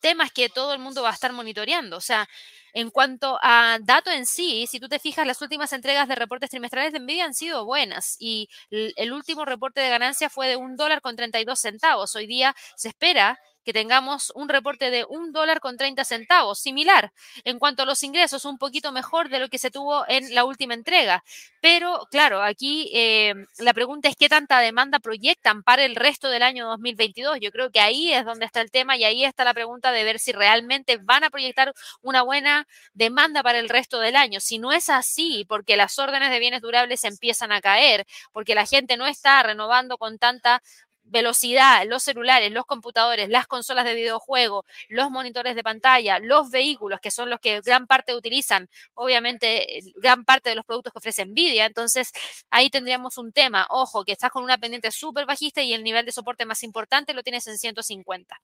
temas 0.00 0.32
que 0.32 0.48
todo 0.48 0.72
el 0.72 0.78
mundo 0.78 1.02
va 1.02 1.10
a 1.10 1.14
estar 1.14 1.32
monitoreando. 1.32 1.96
O 1.96 2.00
sea, 2.00 2.28
en 2.72 2.90
cuanto 2.90 3.38
a 3.42 3.78
dato 3.82 4.10
en 4.10 4.26
sí, 4.26 4.66
si 4.68 4.80
tú 4.80 4.88
te 4.88 4.98
fijas, 4.98 5.26
las 5.26 5.42
últimas 5.42 5.72
entregas 5.72 6.08
de 6.08 6.14
reportes 6.14 6.50
trimestrales 6.50 6.92
de 6.92 7.00
Nvidia 7.00 7.24
han 7.24 7.34
sido 7.34 7.64
buenas 7.64 8.16
y 8.18 8.48
el 8.70 9.12
último 9.12 9.44
reporte 9.44 9.80
de 9.80 9.88
ganancia 9.90 10.30
fue 10.30 10.48
de 10.48 10.56
un 10.56 10.76
dólar 10.76 11.00
con 11.00 11.16
32 11.16 11.60
centavos. 11.60 12.14
Hoy 12.16 12.26
día 12.26 12.54
se 12.76 12.88
espera 12.88 13.38
que 13.64 13.72
tengamos 13.72 14.32
un 14.34 14.48
reporte 14.48 14.90
de 14.90 15.04
un 15.08 15.32
dólar 15.32 15.60
con 15.60 15.76
30 15.76 16.04
centavos, 16.04 16.58
similar. 16.58 17.12
En 17.44 17.58
cuanto 17.58 17.82
a 17.82 17.86
los 17.86 18.02
ingresos, 18.02 18.44
un 18.44 18.58
poquito 18.58 18.92
mejor 18.92 19.28
de 19.28 19.38
lo 19.38 19.48
que 19.48 19.58
se 19.58 19.70
tuvo 19.70 20.04
en 20.08 20.34
la 20.34 20.44
última 20.44 20.74
entrega. 20.74 21.24
Pero, 21.60 22.06
claro, 22.10 22.42
aquí 22.42 22.90
eh, 22.92 23.34
la 23.58 23.72
pregunta 23.72 24.08
es 24.08 24.16
qué 24.16 24.28
tanta 24.28 24.58
demanda 24.58 24.98
proyectan 24.98 25.62
para 25.62 25.84
el 25.84 25.94
resto 25.94 26.28
del 26.28 26.42
año 26.42 26.66
2022. 26.66 27.38
Yo 27.40 27.52
creo 27.52 27.70
que 27.70 27.80
ahí 27.80 28.12
es 28.12 28.24
donde 28.24 28.46
está 28.46 28.60
el 28.60 28.70
tema 28.70 28.96
y 28.96 29.04
ahí 29.04 29.24
está 29.24 29.44
la 29.44 29.54
pregunta 29.54 29.92
de 29.92 30.04
ver 30.04 30.18
si 30.18 30.32
realmente 30.32 30.98
van 30.98 31.24
a 31.24 31.30
proyectar 31.30 31.72
una 32.00 32.22
buena 32.22 32.66
demanda 32.94 33.42
para 33.42 33.58
el 33.58 33.68
resto 33.68 34.00
del 34.00 34.16
año. 34.16 34.40
Si 34.40 34.58
no 34.58 34.72
es 34.72 34.88
así, 34.90 35.44
porque 35.48 35.76
las 35.76 35.98
órdenes 35.98 36.30
de 36.30 36.38
bienes 36.38 36.62
durables 36.62 37.04
empiezan 37.04 37.52
a 37.52 37.60
caer, 37.60 38.06
porque 38.32 38.54
la 38.54 38.66
gente 38.66 38.96
no 38.96 39.06
está 39.06 39.42
renovando 39.42 39.98
con 39.98 40.18
tanta 40.18 40.62
velocidad, 41.04 41.84
los 41.86 42.02
celulares, 42.02 42.52
los 42.52 42.66
computadores, 42.66 43.28
las 43.28 43.46
consolas 43.46 43.84
de 43.84 43.94
videojuego, 43.94 44.64
los 44.88 45.10
monitores 45.10 45.54
de 45.54 45.62
pantalla, 45.62 46.18
los 46.18 46.50
vehículos, 46.50 47.00
que 47.00 47.10
son 47.10 47.30
los 47.30 47.40
que 47.40 47.60
gran 47.60 47.86
parte 47.86 48.14
utilizan, 48.14 48.68
obviamente, 48.94 49.80
gran 49.96 50.24
parte 50.24 50.50
de 50.50 50.56
los 50.56 50.64
productos 50.64 50.92
que 50.92 50.98
ofrece 50.98 51.26
Nvidia. 51.26 51.66
Entonces, 51.66 52.12
ahí 52.50 52.70
tendríamos 52.70 53.18
un 53.18 53.32
tema. 53.32 53.66
Ojo, 53.70 54.04
que 54.04 54.12
estás 54.12 54.30
con 54.30 54.44
una 54.44 54.58
pendiente 54.58 54.90
súper 54.90 55.26
bajista 55.26 55.62
y 55.62 55.74
el 55.74 55.84
nivel 55.84 56.06
de 56.06 56.12
soporte 56.12 56.46
más 56.46 56.62
importante 56.62 57.14
lo 57.14 57.22
tienes 57.22 57.46
en 57.46 57.58
150. 57.58 58.40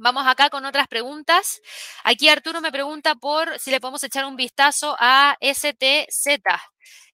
Vamos 0.00 0.28
acá 0.28 0.48
con 0.48 0.64
otras 0.64 0.86
preguntas. 0.86 1.60
Aquí 2.04 2.28
Arturo 2.28 2.60
me 2.60 2.70
pregunta 2.70 3.16
por 3.16 3.58
si 3.58 3.72
le 3.72 3.80
podemos 3.80 4.04
echar 4.04 4.26
un 4.26 4.36
vistazo 4.36 4.94
a 5.00 5.36
STZ. 5.40 6.38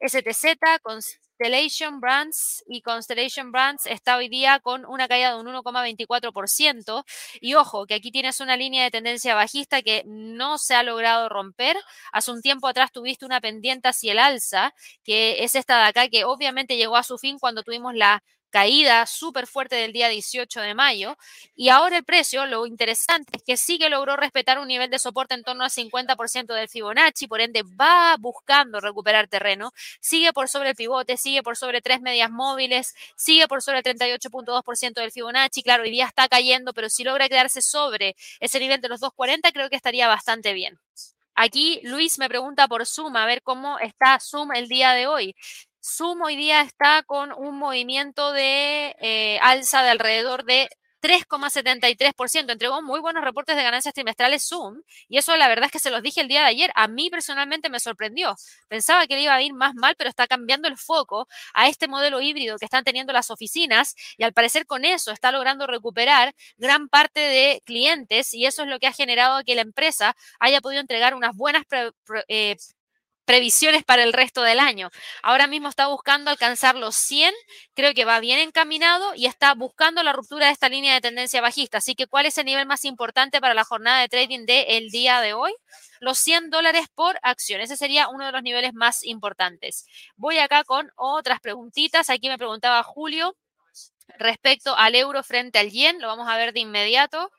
STZ 0.07 0.45
con 0.83 1.01
Constellation 1.39 2.01
Brands 2.01 2.63
y 2.69 2.81
Constellation 2.83 3.51
Brands 3.51 3.87
está 3.87 4.17
hoy 4.17 4.29
día 4.29 4.61
con 4.61 4.87
una 4.87 5.09
caída 5.09 5.35
de 5.35 5.41
un 5.41 5.47
1,24%. 5.49 7.05
Y 7.41 7.55
ojo, 7.55 7.87
que 7.87 7.95
aquí 7.95 8.13
tienes 8.13 8.39
una 8.41 8.57
línea 8.57 8.85
de 8.85 8.93
tendencia 8.93 9.35
bajista 9.35 9.83
que 9.83 10.05
no 10.07 10.59
se 10.59 10.75
ha 10.77 10.85
logrado 10.85 11.29
romper. 11.29 11.77
Hace 12.13 12.31
un 12.31 12.41
tiempo 12.41 12.69
atrás 12.69 12.93
tuviste 12.93 13.27
una 13.27 13.41
pendiente 13.41 13.89
hacia 13.89 14.13
el 14.13 14.21
alza, 14.21 14.75
que 15.03 15.43
es 15.43 15.57
esta 15.57 15.79
de 15.79 15.85
acá, 15.89 16.09
que 16.09 16.25
obviamente 16.25 16.77
llegó 16.77 16.97
a 16.97 17.03
su 17.03 17.19
fin 17.19 17.39
cuando 17.41 17.65
tuvimos 17.65 17.95
la 17.95 18.23
caída 18.55 19.05
súper 19.07 19.49
fuerte 19.49 19.75
del 19.75 19.93
día 19.93 20.09
18 20.09 20.61
de 20.61 20.75
mayo. 20.75 21.17
Y 21.57 21.71
ahora 21.71 21.97
el 21.97 22.05
precio, 22.05 22.47
lo 22.47 22.67
interesante 22.67 23.39
es 23.39 23.43
que 23.43 23.57
sí 23.57 23.79
que 23.79 23.91
logró 23.91 24.15
respetar 24.15 24.61
un 24.61 24.69
nivel 24.69 24.89
de 24.91 25.01
soporte 25.01 25.35
en 25.35 25.43
torno 25.43 25.65
al 25.65 25.71
50% 25.71 26.55
del 26.55 26.69
Fibonacci, 26.69 27.27
por 27.27 27.41
ende 27.41 27.65
va 27.65 28.15
buscando 28.17 28.79
recuperar 28.79 29.27
terreno, 29.27 29.73
sigue 30.01 30.33
por 30.33 30.49
sobre 30.49 30.71
el 30.71 30.77
pivote, 30.77 31.17
sigue 31.17 31.43
por 31.43 31.57
sobre 31.57 31.83
tres 31.83 32.01
medias 32.01 32.31
móviles, 32.31 32.95
sigue 33.17 33.49
por 33.49 33.61
sobre 33.61 33.79
el 33.79 33.85
38.2% 33.85 35.01
del 35.01 35.11
Fibonacci. 35.11 35.65
Claro, 35.65 35.83
hoy 35.83 35.91
día 35.91 36.07
está 36.07 36.29
cayendo, 36.29 36.73
pero 36.73 36.89
si 36.89 37.03
logra 37.03 37.29
quedarse 37.29 37.61
sobre 37.61 38.15
ese 38.39 38.61
nivel 38.61 38.81
de 38.81 38.89
los 38.89 39.01
240, 39.01 39.51
creo 39.51 39.69
que 39.69 39.75
estaría 39.75 40.07
bastante 40.07 40.53
bien. 40.53 40.79
Aquí 41.35 41.81
Luis 41.83 42.21
me 42.21 42.29
pregunta 42.29 42.69
por 42.69 42.87
Zoom, 42.87 43.17
a 43.17 43.27
ver 43.27 43.43
cómo 43.43 43.81
está 43.81 44.21
Zoom 44.21 44.53
el 44.53 44.69
día 44.69 44.93
de 44.93 45.09
hoy. 45.09 45.35
Zoom 45.85 46.23
hoy 46.23 46.37
día 46.37 46.63
está 46.63 47.03
con 47.03 47.33
un 47.33 47.59
movimiento 47.59 48.33
de 48.33 48.97
eh, 49.01 49.39
alza 49.43 49.83
de 49.83 49.91
alrededor 49.91 50.45
de 50.45 50.71
3,73%. 51.03 52.51
Entregó 52.51 52.81
muy 52.81 53.01
buenos 53.01 53.23
reportes 53.23 53.55
de 53.55 53.63
ganancias 53.63 53.93
trimestrales 53.93 54.49
Zoom 54.49 54.81
y 55.09 55.19
eso 55.19 55.37
la 55.37 55.47
verdad 55.49 55.67
es 55.67 55.73
que 55.73 55.79
se 55.79 55.91
los 55.91 56.03
dije 56.03 56.23
el 56.23 56.29
día 56.29 56.41
de 56.41 56.47
ayer. 56.47 56.71
A 56.75 56.89
mí 56.89 57.11
personalmente 57.11 57.69
me 57.69 57.81
sorprendió. 57.81 58.35
Pensaba 58.69 59.07
que 59.07 59.17
le 59.17 59.23
iba 59.25 59.35
a 59.35 59.43
ir 59.43 59.53
más 59.53 59.75
mal, 59.75 59.95
pero 59.99 60.09
está 60.09 60.27
cambiando 60.27 60.69
el 60.69 60.79
foco 60.79 61.29
a 61.53 61.69
este 61.69 61.87
modelo 61.87 62.23
híbrido 62.23 62.57
que 62.57 62.65
están 62.65 62.85
teniendo 62.85 63.13
las 63.13 63.31
oficinas 63.31 63.95
y 64.17 64.25
al 64.25 64.33
parecer 64.33 64.65
con 64.65 64.87
eso 64.87 65.13
está 65.13 65.33
logrando 65.33 65.67
recuperar 65.67 66.35
gran 66.57 66.89
parte 66.89 67.21
de 67.21 67.63
clientes 67.67 68.33
y 68.33 68.47
eso 68.47 68.63
es 68.63 68.69
lo 68.69 68.79
que 68.79 68.87
ha 68.87 68.93
generado 68.93 69.45
que 69.45 69.55
la 69.55 69.61
empresa 69.63 70.17
haya 70.41 70.63
podido 70.63 70.81
entregar 70.81 71.15
unas 71.15 71.37
buenas 71.37 71.65
eh, 72.29 72.57
previsiones 73.25 73.85
para 73.85 74.03
el 74.03 74.13
resto 74.13 74.43
del 74.43 74.61
año. 74.61 74.91
Ahora 75.23 75.47
mismo 75.47 75.69
está 75.69 75.87
buscando 75.87 76.31
alcanzar 76.31 76.77
los 76.77 76.95
100, 76.95 77.33
creo 77.75 77.95
que 77.95 78.05
va 78.05 78.21
bien 78.21 78.39
encaminado 78.39 79.15
y 79.15 79.27
está 79.27 79.55
buscando 79.55 80.03
la 80.03 80.13
ruptura 80.13 80.47
de 80.47 80.53
esta 80.53 80.69
línea 80.69 80.95
de 80.95 81.01
tendencia 81.01 81.41
bajista. 81.41 81.79
Así 81.79 81.95
que, 81.95 82.07
¿cuál 82.07 82.27
es 82.27 82.39
el 82.39 82.47
nivel 82.47 82.67
más 82.67 82.85
importante 82.85 83.41
para 83.41 83.55
la 83.55 83.65
jornada 83.65 84.01
de 84.01 84.09
trading 84.09 84.47
del 84.47 84.65
el 84.69 84.91
día 84.91 85.21
de 85.21 85.35
hoy? 85.35 85.55
Los 86.01 86.19
100 86.19 86.51
dólares 86.51 86.87
por 86.95 87.19
acción. 87.23 87.61
Ese 87.61 87.77
sería 87.77 88.09
uno 88.09 88.27
de 88.27 88.33
los 88.33 88.43
niveles 88.43 88.75
más 88.75 89.03
importantes. 89.05 89.87
Voy 90.17 90.39
acá 90.39 90.65
con 90.65 90.91
otras 90.97 91.41
preguntitas. 91.41 92.11
Aquí 92.11 92.29
me 92.29 92.39
preguntaba 92.39 92.83
Julio 92.83 93.37
respecto 94.19 94.77
al 94.77 94.95
euro 94.95 95.23
frente 95.23 95.59
al 95.59 95.71
yen. 95.71 96.01
Lo 96.01 96.09
vamos 96.09 96.29
a 96.29 96.37
ver 96.37 96.53
de 96.53 96.61
inmediato. 96.61 97.31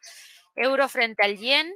Euro 0.55 0.87
frente 0.89 1.23
al 1.23 1.37
yen 1.37 1.71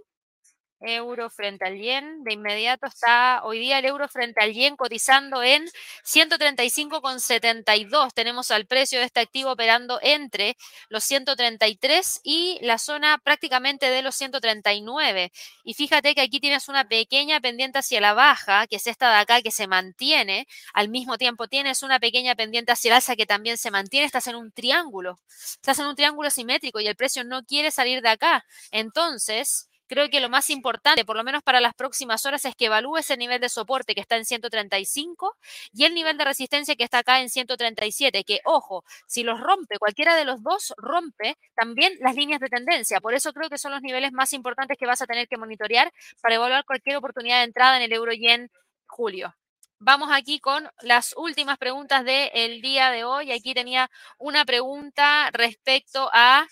euro 0.81 1.29
frente 1.29 1.65
al 1.65 1.77
yen. 1.77 2.23
De 2.23 2.33
inmediato 2.33 2.87
está 2.87 3.41
hoy 3.43 3.59
día 3.59 3.79
el 3.79 3.85
euro 3.85 4.07
frente 4.07 4.41
al 4.41 4.53
yen 4.53 4.75
cotizando 4.75 5.43
en 5.43 5.65
135,72. 6.05 8.13
Tenemos 8.13 8.51
al 8.51 8.65
precio 8.65 8.99
de 8.99 9.05
este 9.05 9.19
activo 9.19 9.51
operando 9.51 9.99
entre 10.01 10.57
los 10.89 11.03
133 11.03 12.21
y 12.23 12.59
la 12.61 12.77
zona 12.77 13.19
prácticamente 13.23 13.89
de 13.89 14.01
los 14.01 14.15
139. 14.15 15.31
Y 15.63 15.73
fíjate 15.73 16.15
que 16.15 16.21
aquí 16.21 16.39
tienes 16.39 16.69
una 16.69 16.87
pequeña 16.87 17.39
pendiente 17.39 17.79
hacia 17.79 18.01
la 18.01 18.13
baja, 18.13 18.67
que 18.67 18.77
es 18.77 18.87
esta 18.87 19.11
de 19.11 19.17
acá 19.17 19.41
que 19.41 19.51
se 19.51 19.67
mantiene. 19.67 20.47
Al 20.73 20.89
mismo 20.89 21.17
tiempo 21.17 21.47
tienes 21.47 21.83
una 21.83 21.99
pequeña 21.99 22.35
pendiente 22.35 22.71
hacia 22.71 22.89
el 22.89 22.95
alza 22.95 23.15
que 23.15 23.25
también 23.25 23.57
se 23.57 23.71
mantiene. 23.71 24.05
Estás 24.05 24.27
en 24.27 24.35
un 24.35 24.51
triángulo. 24.51 25.19
Estás 25.29 25.79
en 25.79 25.87
un 25.87 25.95
triángulo 25.95 26.29
simétrico 26.29 26.79
y 26.79 26.87
el 26.87 26.95
precio 26.95 27.23
no 27.23 27.43
quiere 27.43 27.71
salir 27.71 28.01
de 28.01 28.09
acá. 28.09 28.45
Entonces, 28.71 29.68
creo 29.89 30.09
que 30.09 30.21
lo 30.21 30.29
más 30.29 30.49
importante, 30.49 31.03
por 31.03 31.17
lo 31.17 31.23
menos 31.23 31.43
para 31.43 31.59
las 31.59 31.73
próximas 31.73 32.25
horas, 32.25 32.45
es 32.45 32.55
que 32.55 32.67
evalúes 32.67 33.09
el 33.09 33.19
nivel 33.19 33.41
de 33.41 33.49
soporte 33.49 33.95
que 33.95 34.01
está 34.01 34.15
en 34.15 34.23
135 34.23 35.35
y 35.73 35.83
el 35.85 35.93
nivel 35.93 36.17
de 36.17 36.25
resistencia 36.25 36.75
que 36.75 36.83
está 36.83 36.99
acá 36.99 37.19
en 37.19 37.29
137, 37.29 38.23
que 38.23 38.39
ojo, 38.45 38.85
si 39.07 39.23
los 39.23 39.41
rompe, 39.41 39.79
cualquiera 39.79 40.15
de 40.15 40.25
los 40.25 40.41
dos 40.43 40.73
rompe 40.77 41.37
también 41.55 41.93
las 41.99 42.15
líneas 42.15 42.39
de 42.39 42.47
tendencia. 42.47 43.01
Por 43.01 43.13
eso 43.15 43.33
creo 43.33 43.49
que 43.49 43.57
son 43.57 43.71
los 43.71 43.81
niveles 43.81 44.13
más 44.13 44.31
importantes 44.33 44.77
que 44.77 44.85
vas 44.85 45.01
a 45.01 45.07
tener 45.07 45.27
que 45.27 45.37
monitorear 45.37 45.91
para 46.21 46.35
evaluar 46.35 46.63
cualquier 46.65 46.97
oportunidad 46.97 47.39
de 47.39 47.45
entrada 47.45 47.77
en 47.77 47.83
el 47.83 47.93
euro 47.93 48.13
yen 48.13 48.49
julio. 48.85 49.35
Vamos 49.81 50.09
aquí 50.11 50.39
con 50.39 50.69
las 50.81 51.15
últimas 51.15 51.57
preguntas 51.57 52.03
del 52.03 52.61
día 52.61 52.91
de 52.91 53.05
hoy. 53.05 53.31
Aquí 53.31 53.53
tenía 53.53 53.89
una 54.17 54.43
pregunta 54.43 55.29
respecto 55.31 56.09
a 56.11 56.45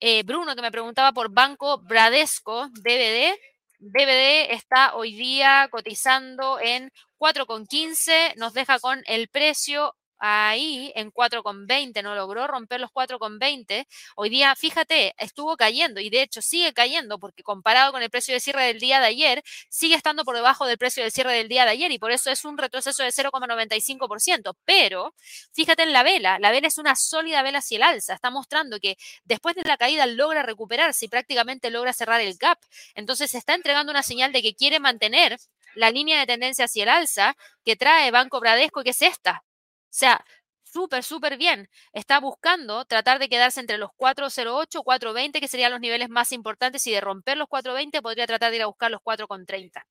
eh, 0.00 0.22
Bruno 0.22 0.56
que 0.56 0.62
me 0.62 0.70
preguntaba 0.72 1.12
por 1.12 1.30
Banco 1.30 1.78
Bradesco 1.82 2.68
DVD. 2.68 3.36
DVD 3.78 4.52
está 4.52 4.94
hoy 4.94 5.14
día 5.14 5.68
cotizando 5.70 6.58
en 6.60 6.90
4,15, 7.18 8.34
nos 8.36 8.52
deja 8.52 8.78
con 8.78 9.02
el 9.06 9.28
precio 9.28 9.94
ahí 10.20 10.92
en 10.94 11.10
4,20, 11.10 12.02
no 12.02 12.14
logró 12.14 12.46
romper 12.46 12.80
los 12.80 12.90
4,20. 12.90 13.86
Hoy 14.16 14.28
día, 14.28 14.54
fíjate, 14.54 15.14
estuvo 15.18 15.56
cayendo 15.56 16.00
y 16.00 16.10
de 16.10 16.22
hecho 16.22 16.42
sigue 16.42 16.72
cayendo 16.72 17.18
porque 17.18 17.42
comparado 17.42 17.92
con 17.92 18.02
el 18.02 18.10
precio 18.10 18.34
de 18.34 18.40
cierre 18.40 18.64
del 18.64 18.78
día 18.78 19.00
de 19.00 19.06
ayer, 19.06 19.42
sigue 19.68 19.94
estando 19.94 20.24
por 20.24 20.36
debajo 20.36 20.66
del 20.66 20.78
precio 20.78 21.02
de 21.02 21.10
cierre 21.10 21.32
del 21.32 21.48
día 21.48 21.64
de 21.64 21.70
ayer 21.70 21.90
y 21.90 21.98
por 21.98 22.12
eso 22.12 22.30
es 22.30 22.44
un 22.44 22.58
retroceso 22.58 23.02
de 23.02 23.10
0,95%. 23.10 24.56
Pero 24.64 25.14
fíjate 25.52 25.82
en 25.82 25.92
la 25.92 26.02
vela, 26.02 26.38
la 26.38 26.50
vela 26.50 26.68
es 26.68 26.78
una 26.78 26.94
sólida 26.96 27.42
vela 27.42 27.58
hacia 27.58 27.76
el 27.76 27.82
alza, 27.82 28.14
está 28.14 28.30
mostrando 28.30 28.78
que 28.78 28.96
después 29.24 29.54
de 29.56 29.62
la 29.62 29.76
caída 29.76 30.06
logra 30.06 30.42
recuperarse 30.42 31.06
y 31.06 31.08
prácticamente 31.08 31.70
logra 31.70 31.92
cerrar 31.92 32.20
el 32.20 32.36
gap. 32.36 32.58
Entonces 32.94 33.34
está 33.34 33.54
entregando 33.54 33.90
una 33.90 34.02
señal 34.02 34.32
de 34.32 34.42
que 34.42 34.54
quiere 34.54 34.80
mantener 34.80 35.38
la 35.74 35.90
línea 35.90 36.18
de 36.18 36.26
tendencia 36.26 36.64
hacia 36.66 36.82
el 36.82 36.88
alza 36.88 37.36
que 37.64 37.76
trae 37.76 38.10
Banco 38.10 38.40
Bradesco, 38.40 38.82
que 38.82 38.90
es 38.90 39.02
esta, 39.02 39.44
sea, 39.90 40.24
súper, 40.64 41.02
súper 41.04 41.36
bien. 41.36 41.68
Está 41.92 42.20
buscando 42.20 42.84
tratar 42.84 43.18
de 43.18 43.28
quedarse 43.28 43.60
entre 43.60 43.78
los 43.78 43.90
408, 43.96 44.82
420, 44.82 45.40
que 45.40 45.48
serían 45.48 45.72
los 45.72 45.80
niveles 45.80 46.08
más 46.08 46.32
importantes, 46.32 46.86
y 46.86 46.92
de 46.92 47.00
romper 47.00 47.36
los 47.36 47.48
420 47.48 48.02
podría 48.02 48.26
tratar 48.26 48.50
de 48.50 48.56
ir 48.56 48.62
a 48.62 48.66
buscar 48.66 48.90
los 48.90 49.00
4,30. 49.02 49.84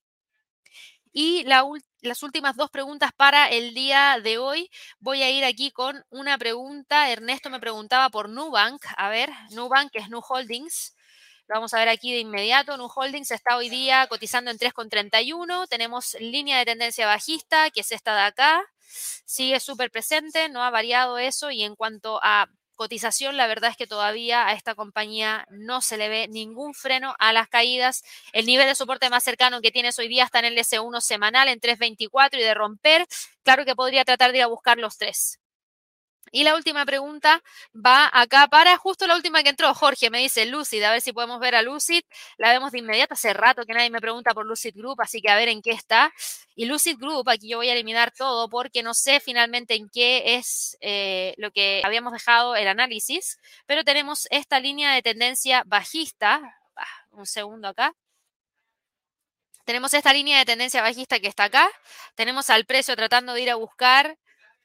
Y 1.11 1.43
las 1.43 2.23
últimas 2.23 2.55
dos 2.55 2.69
preguntas 2.69 3.11
para 3.15 3.49
el 3.49 3.73
día 3.73 4.19
de 4.23 4.37
hoy. 4.37 4.69
Voy 4.99 5.23
a 5.23 5.31
ir 5.31 5.43
aquí 5.43 5.71
con 5.71 6.05
una 6.09 6.37
pregunta. 6.37 7.09
Ernesto 7.09 7.49
me 7.49 7.59
preguntaba 7.59 8.09
por 8.09 8.29
Nubank. 8.29 8.85
A 8.95 9.09
ver, 9.09 9.31
Nubank, 9.51 9.89
es 9.95 10.09
New 10.09 10.21
Holdings. 10.27 10.95
Lo 11.47 11.55
vamos 11.55 11.73
a 11.73 11.79
ver 11.79 11.89
aquí 11.89 12.11
de 12.13 12.19
inmediato. 12.19 12.77
New 12.77 12.89
Holdings 12.93 13.31
está 13.31 13.57
hoy 13.57 13.69
día 13.69 14.05
cotizando 14.07 14.51
en 14.51 14.59
3,31. 14.59 15.67
Tenemos 15.67 16.15
línea 16.19 16.59
de 16.59 16.65
tendencia 16.65 17.07
bajista, 17.07 17.71
que 17.71 17.81
es 17.81 17.91
esta 17.91 18.15
de 18.15 18.21
acá 18.21 18.63
sigue 19.25 19.59
súper 19.59 19.91
presente, 19.91 20.49
no 20.49 20.63
ha 20.63 20.69
variado 20.69 21.17
eso 21.17 21.51
y 21.51 21.63
en 21.63 21.75
cuanto 21.75 22.19
a 22.23 22.49
cotización, 22.75 23.35
la 23.35 23.45
verdad 23.47 23.71
es 23.71 23.77
que 23.77 23.87
todavía 23.87 24.47
a 24.47 24.53
esta 24.53 24.73
compañía 24.73 25.45
no 25.49 25.81
se 25.81 25.97
le 25.97 26.07
ve 26.07 26.27
ningún 26.29 26.73
freno 26.73 27.13
a 27.19 27.33
las 27.33 27.49
caídas. 27.49 28.03
El 28.31 28.45
nivel 28.45 28.67
de 28.67 28.75
soporte 28.75 29.09
más 29.09 29.21
cercano 29.23 29.59
que 29.59 29.71
tienes 29.71 29.99
hoy 29.99 30.07
día 30.07 30.23
está 30.23 30.39
en 30.39 30.45
el 30.45 30.57
S1 30.57 31.01
semanal 31.01 31.49
en 31.49 31.59
3.24 31.59 32.39
y 32.39 32.41
de 32.41 32.53
romper, 32.53 33.05
claro 33.43 33.65
que 33.65 33.75
podría 33.75 34.05
tratar 34.05 34.31
de 34.31 34.37
ir 34.37 34.43
a 34.45 34.47
buscar 34.47 34.77
los 34.77 34.97
tres. 34.97 35.39
Y 36.31 36.43
la 36.43 36.55
última 36.55 36.85
pregunta 36.85 37.41
va 37.73 38.09
acá 38.13 38.47
para 38.47 38.77
justo 38.77 39.07
la 39.07 39.15
última 39.15 39.43
que 39.43 39.49
entró. 39.49 39.73
Jorge 39.73 40.09
me 40.09 40.19
dice 40.19 40.45
Lucid, 40.45 40.83
a 40.83 40.91
ver 40.91 41.01
si 41.01 41.13
podemos 41.13 41.39
ver 41.39 41.55
a 41.55 41.61
Lucid. 41.61 42.01
La 42.37 42.51
vemos 42.51 42.71
de 42.71 42.79
inmediato. 42.79 43.13
Hace 43.13 43.33
rato 43.33 43.65
que 43.65 43.73
nadie 43.73 43.89
me 43.89 44.01
pregunta 44.01 44.33
por 44.33 44.45
Lucid 44.45 44.75
Group, 44.75 45.01
así 45.01 45.21
que 45.21 45.29
a 45.29 45.35
ver 45.35 45.49
en 45.49 45.61
qué 45.61 45.71
está. 45.71 46.13
Y 46.55 46.65
Lucid 46.65 46.97
Group, 46.97 47.29
aquí 47.29 47.49
yo 47.49 47.57
voy 47.57 47.69
a 47.69 47.73
eliminar 47.73 48.11
todo 48.11 48.49
porque 48.49 48.83
no 48.83 48.93
sé 48.93 49.19
finalmente 49.19 49.75
en 49.75 49.89
qué 49.89 50.35
es 50.35 50.77
eh, 50.81 51.33
lo 51.37 51.51
que 51.51 51.81
habíamos 51.85 52.13
dejado 52.13 52.55
el 52.55 52.67
análisis, 52.67 53.39
pero 53.65 53.83
tenemos 53.83 54.27
esta 54.31 54.59
línea 54.59 54.93
de 54.93 55.01
tendencia 55.01 55.63
bajista. 55.65 56.41
Ah, 56.75 56.85
un 57.11 57.25
segundo 57.25 57.67
acá. 57.67 57.93
Tenemos 59.65 59.93
esta 59.93 60.13
línea 60.13 60.39
de 60.39 60.45
tendencia 60.45 60.81
bajista 60.81 61.19
que 61.19 61.27
está 61.27 61.43
acá. 61.43 61.69
Tenemos 62.15 62.49
al 62.49 62.65
precio 62.65 62.95
tratando 62.95 63.33
de 63.33 63.41
ir 63.41 63.51
a 63.51 63.55
buscar 63.55 64.17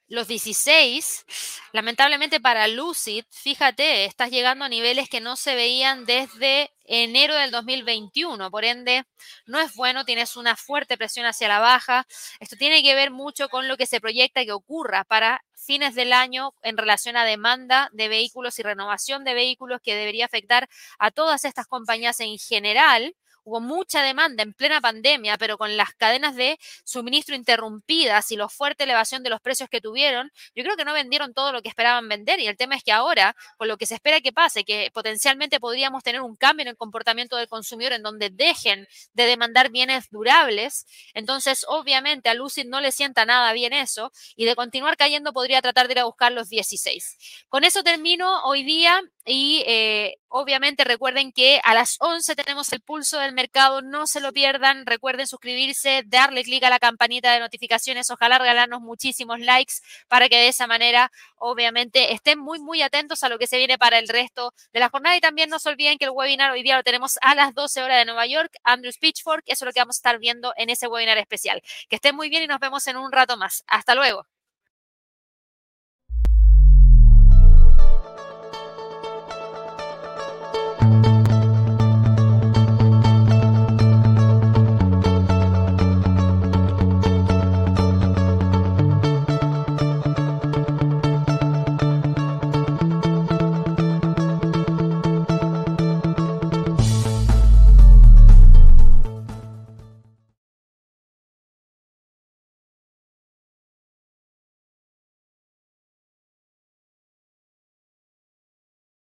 los 0.08 0.28
16, 0.28 1.24
lamentablemente 1.72 2.38
para 2.38 2.68
Lucid, 2.68 3.24
fíjate, 3.30 4.04
estás 4.04 4.30
llegando 4.30 4.64
a 4.64 4.68
niveles 4.68 5.08
que 5.08 5.20
no 5.20 5.36
se 5.36 5.54
veían 5.54 6.04
desde 6.04 6.70
enero 6.84 7.34
del 7.34 7.50
2021, 7.50 8.50
por 8.50 8.64
ende, 8.64 9.04
no 9.46 9.60
es 9.60 9.74
bueno, 9.74 10.04
tienes 10.04 10.36
una 10.36 10.56
fuerte 10.56 10.98
presión 10.98 11.24
hacia 11.26 11.48
la 11.48 11.58
baja. 11.58 12.06
Esto 12.40 12.56
tiene 12.56 12.82
que 12.82 12.94
ver 12.94 13.10
mucho 13.10 13.48
con 13.48 13.66
lo 13.66 13.76
que 13.76 13.86
se 13.86 14.00
proyecta 14.00 14.44
que 14.44 14.52
ocurra 14.52 15.04
para 15.04 15.42
fines 15.54 15.94
del 15.94 16.12
año 16.12 16.54
en 16.62 16.76
relación 16.76 17.16
a 17.16 17.24
demanda 17.24 17.88
de 17.92 18.08
vehículos 18.08 18.58
y 18.58 18.62
renovación 18.62 19.24
de 19.24 19.34
vehículos 19.34 19.80
que 19.82 19.94
debería 19.94 20.26
afectar 20.26 20.68
a 20.98 21.10
todas 21.10 21.44
estas 21.46 21.66
compañías 21.66 22.20
en 22.20 22.38
general 22.38 23.16
hubo 23.44 23.60
mucha 23.60 24.02
demanda 24.02 24.42
en 24.42 24.52
plena 24.54 24.80
pandemia, 24.80 25.36
pero 25.38 25.58
con 25.58 25.76
las 25.76 25.94
cadenas 25.94 26.34
de 26.34 26.58
suministro 26.84 27.34
interrumpidas 27.34 28.30
y 28.32 28.36
la 28.36 28.48
fuerte 28.48 28.84
elevación 28.84 29.22
de 29.22 29.30
los 29.30 29.40
precios 29.40 29.68
que 29.68 29.80
tuvieron, 29.80 30.30
yo 30.54 30.64
creo 30.64 30.76
que 30.76 30.84
no 30.84 30.92
vendieron 30.92 31.34
todo 31.34 31.52
lo 31.52 31.62
que 31.62 31.68
esperaban 31.68 32.08
vender 32.08 32.40
y 32.40 32.46
el 32.46 32.56
tema 32.56 32.74
es 32.74 32.82
que 32.82 32.92
ahora, 32.92 33.36
con 33.56 33.68
lo 33.68 33.76
que 33.76 33.86
se 33.86 33.94
espera 33.94 34.20
que 34.20 34.32
pase, 34.32 34.64
que 34.64 34.90
potencialmente 34.92 35.60
podríamos 35.60 36.02
tener 36.02 36.22
un 36.22 36.36
cambio 36.36 36.62
en 36.62 36.68
el 36.68 36.76
comportamiento 36.76 37.36
del 37.36 37.48
consumidor 37.48 37.92
en 37.92 38.02
donde 38.02 38.30
dejen 38.30 38.86
de 39.12 39.26
demandar 39.26 39.70
bienes 39.70 40.08
durables, 40.10 40.86
entonces 41.14 41.64
obviamente 41.68 42.28
a 42.28 42.34
Lucid 42.34 42.66
no 42.66 42.80
le 42.80 42.92
sienta 42.92 43.26
nada 43.26 43.52
bien 43.52 43.72
eso 43.72 44.10
y 44.36 44.46
de 44.46 44.56
continuar 44.56 44.96
cayendo 44.96 45.32
podría 45.32 45.60
tratar 45.60 45.86
de 45.86 45.92
ir 45.92 45.98
a 46.00 46.04
buscar 46.04 46.32
los 46.32 46.48
16. 46.48 47.44
Con 47.48 47.64
eso 47.64 47.82
termino 47.82 48.42
hoy 48.44 48.64
día 48.64 49.00
y 49.26 49.62
eh, 49.66 50.16
obviamente 50.28 50.84
recuerden 50.84 51.32
que 51.32 51.60
a 51.64 51.74
las 51.74 51.96
11 52.00 52.34
tenemos 52.36 52.72
el 52.72 52.80
pulso 52.80 53.18
del 53.18 53.33
mercado, 53.34 53.82
no 53.82 54.06
se 54.06 54.20
lo 54.20 54.32
pierdan, 54.32 54.86
recuerden 54.86 55.26
suscribirse, 55.26 56.02
darle 56.06 56.44
clic 56.44 56.62
a 56.64 56.70
la 56.70 56.78
campanita 56.78 57.32
de 57.32 57.40
notificaciones, 57.40 58.10
ojalá 58.10 58.38
regalarnos 58.38 58.80
muchísimos 58.80 59.40
likes 59.40 59.74
para 60.08 60.28
que 60.28 60.36
de 60.36 60.48
esa 60.48 60.66
manera 60.66 61.10
obviamente 61.36 62.12
estén 62.12 62.38
muy 62.38 62.58
muy 62.60 62.82
atentos 62.82 63.22
a 63.22 63.28
lo 63.28 63.38
que 63.38 63.46
se 63.46 63.58
viene 63.58 63.78
para 63.78 63.98
el 63.98 64.08
resto 64.08 64.54
de 64.72 64.80
la 64.80 64.88
jornada 64.88 65.16
y 65.16 65.20
también 65.20 65.50
no 65.50 65.58
se 65.58 65.68
olviden 65.68 65.98
que 65.98 66.06
el 66.06 66.10
webinar 66.10 66.50
hoy 66.50 66.62
día 66.62 66.76
lo 66.76 66.82
tenemos 66.82 67.18
a 67.22 67.34
las 67.34 67.54
12 67.54 67.82
horas 67.82 67.98
de 67.98 68.04
Nueva 68.06 68.26
York, 68.26 68.54
Andrews 68.64 68.98
Pitchfork, 68.98 69.42
eso 69.46 69.64
es 69.64 69.66
lo 69.66 69.72
que 69.72 69.80
vamos 69.80 69.96
a 69.96 70.00
estar 70.00 70.18
viendo 70.18 70.52
en 70.56 70.70
ese 70.70 70.86
webinar 70.86 71.18
especial. 71.18 71.62
Que 71.88 71.96
estén 71.96 72.16
muy 72.16 72.28
bien 72.28 72.42
y 72.42 72.46
nos 72.46 72.60
vemos 72.60 72.86
en 72.86 72.96
un 72.96 73.12
rato 73.12 73.36
más. 73.36 73.64
Hasta 73.66 73.94
luego. 73.94 74.33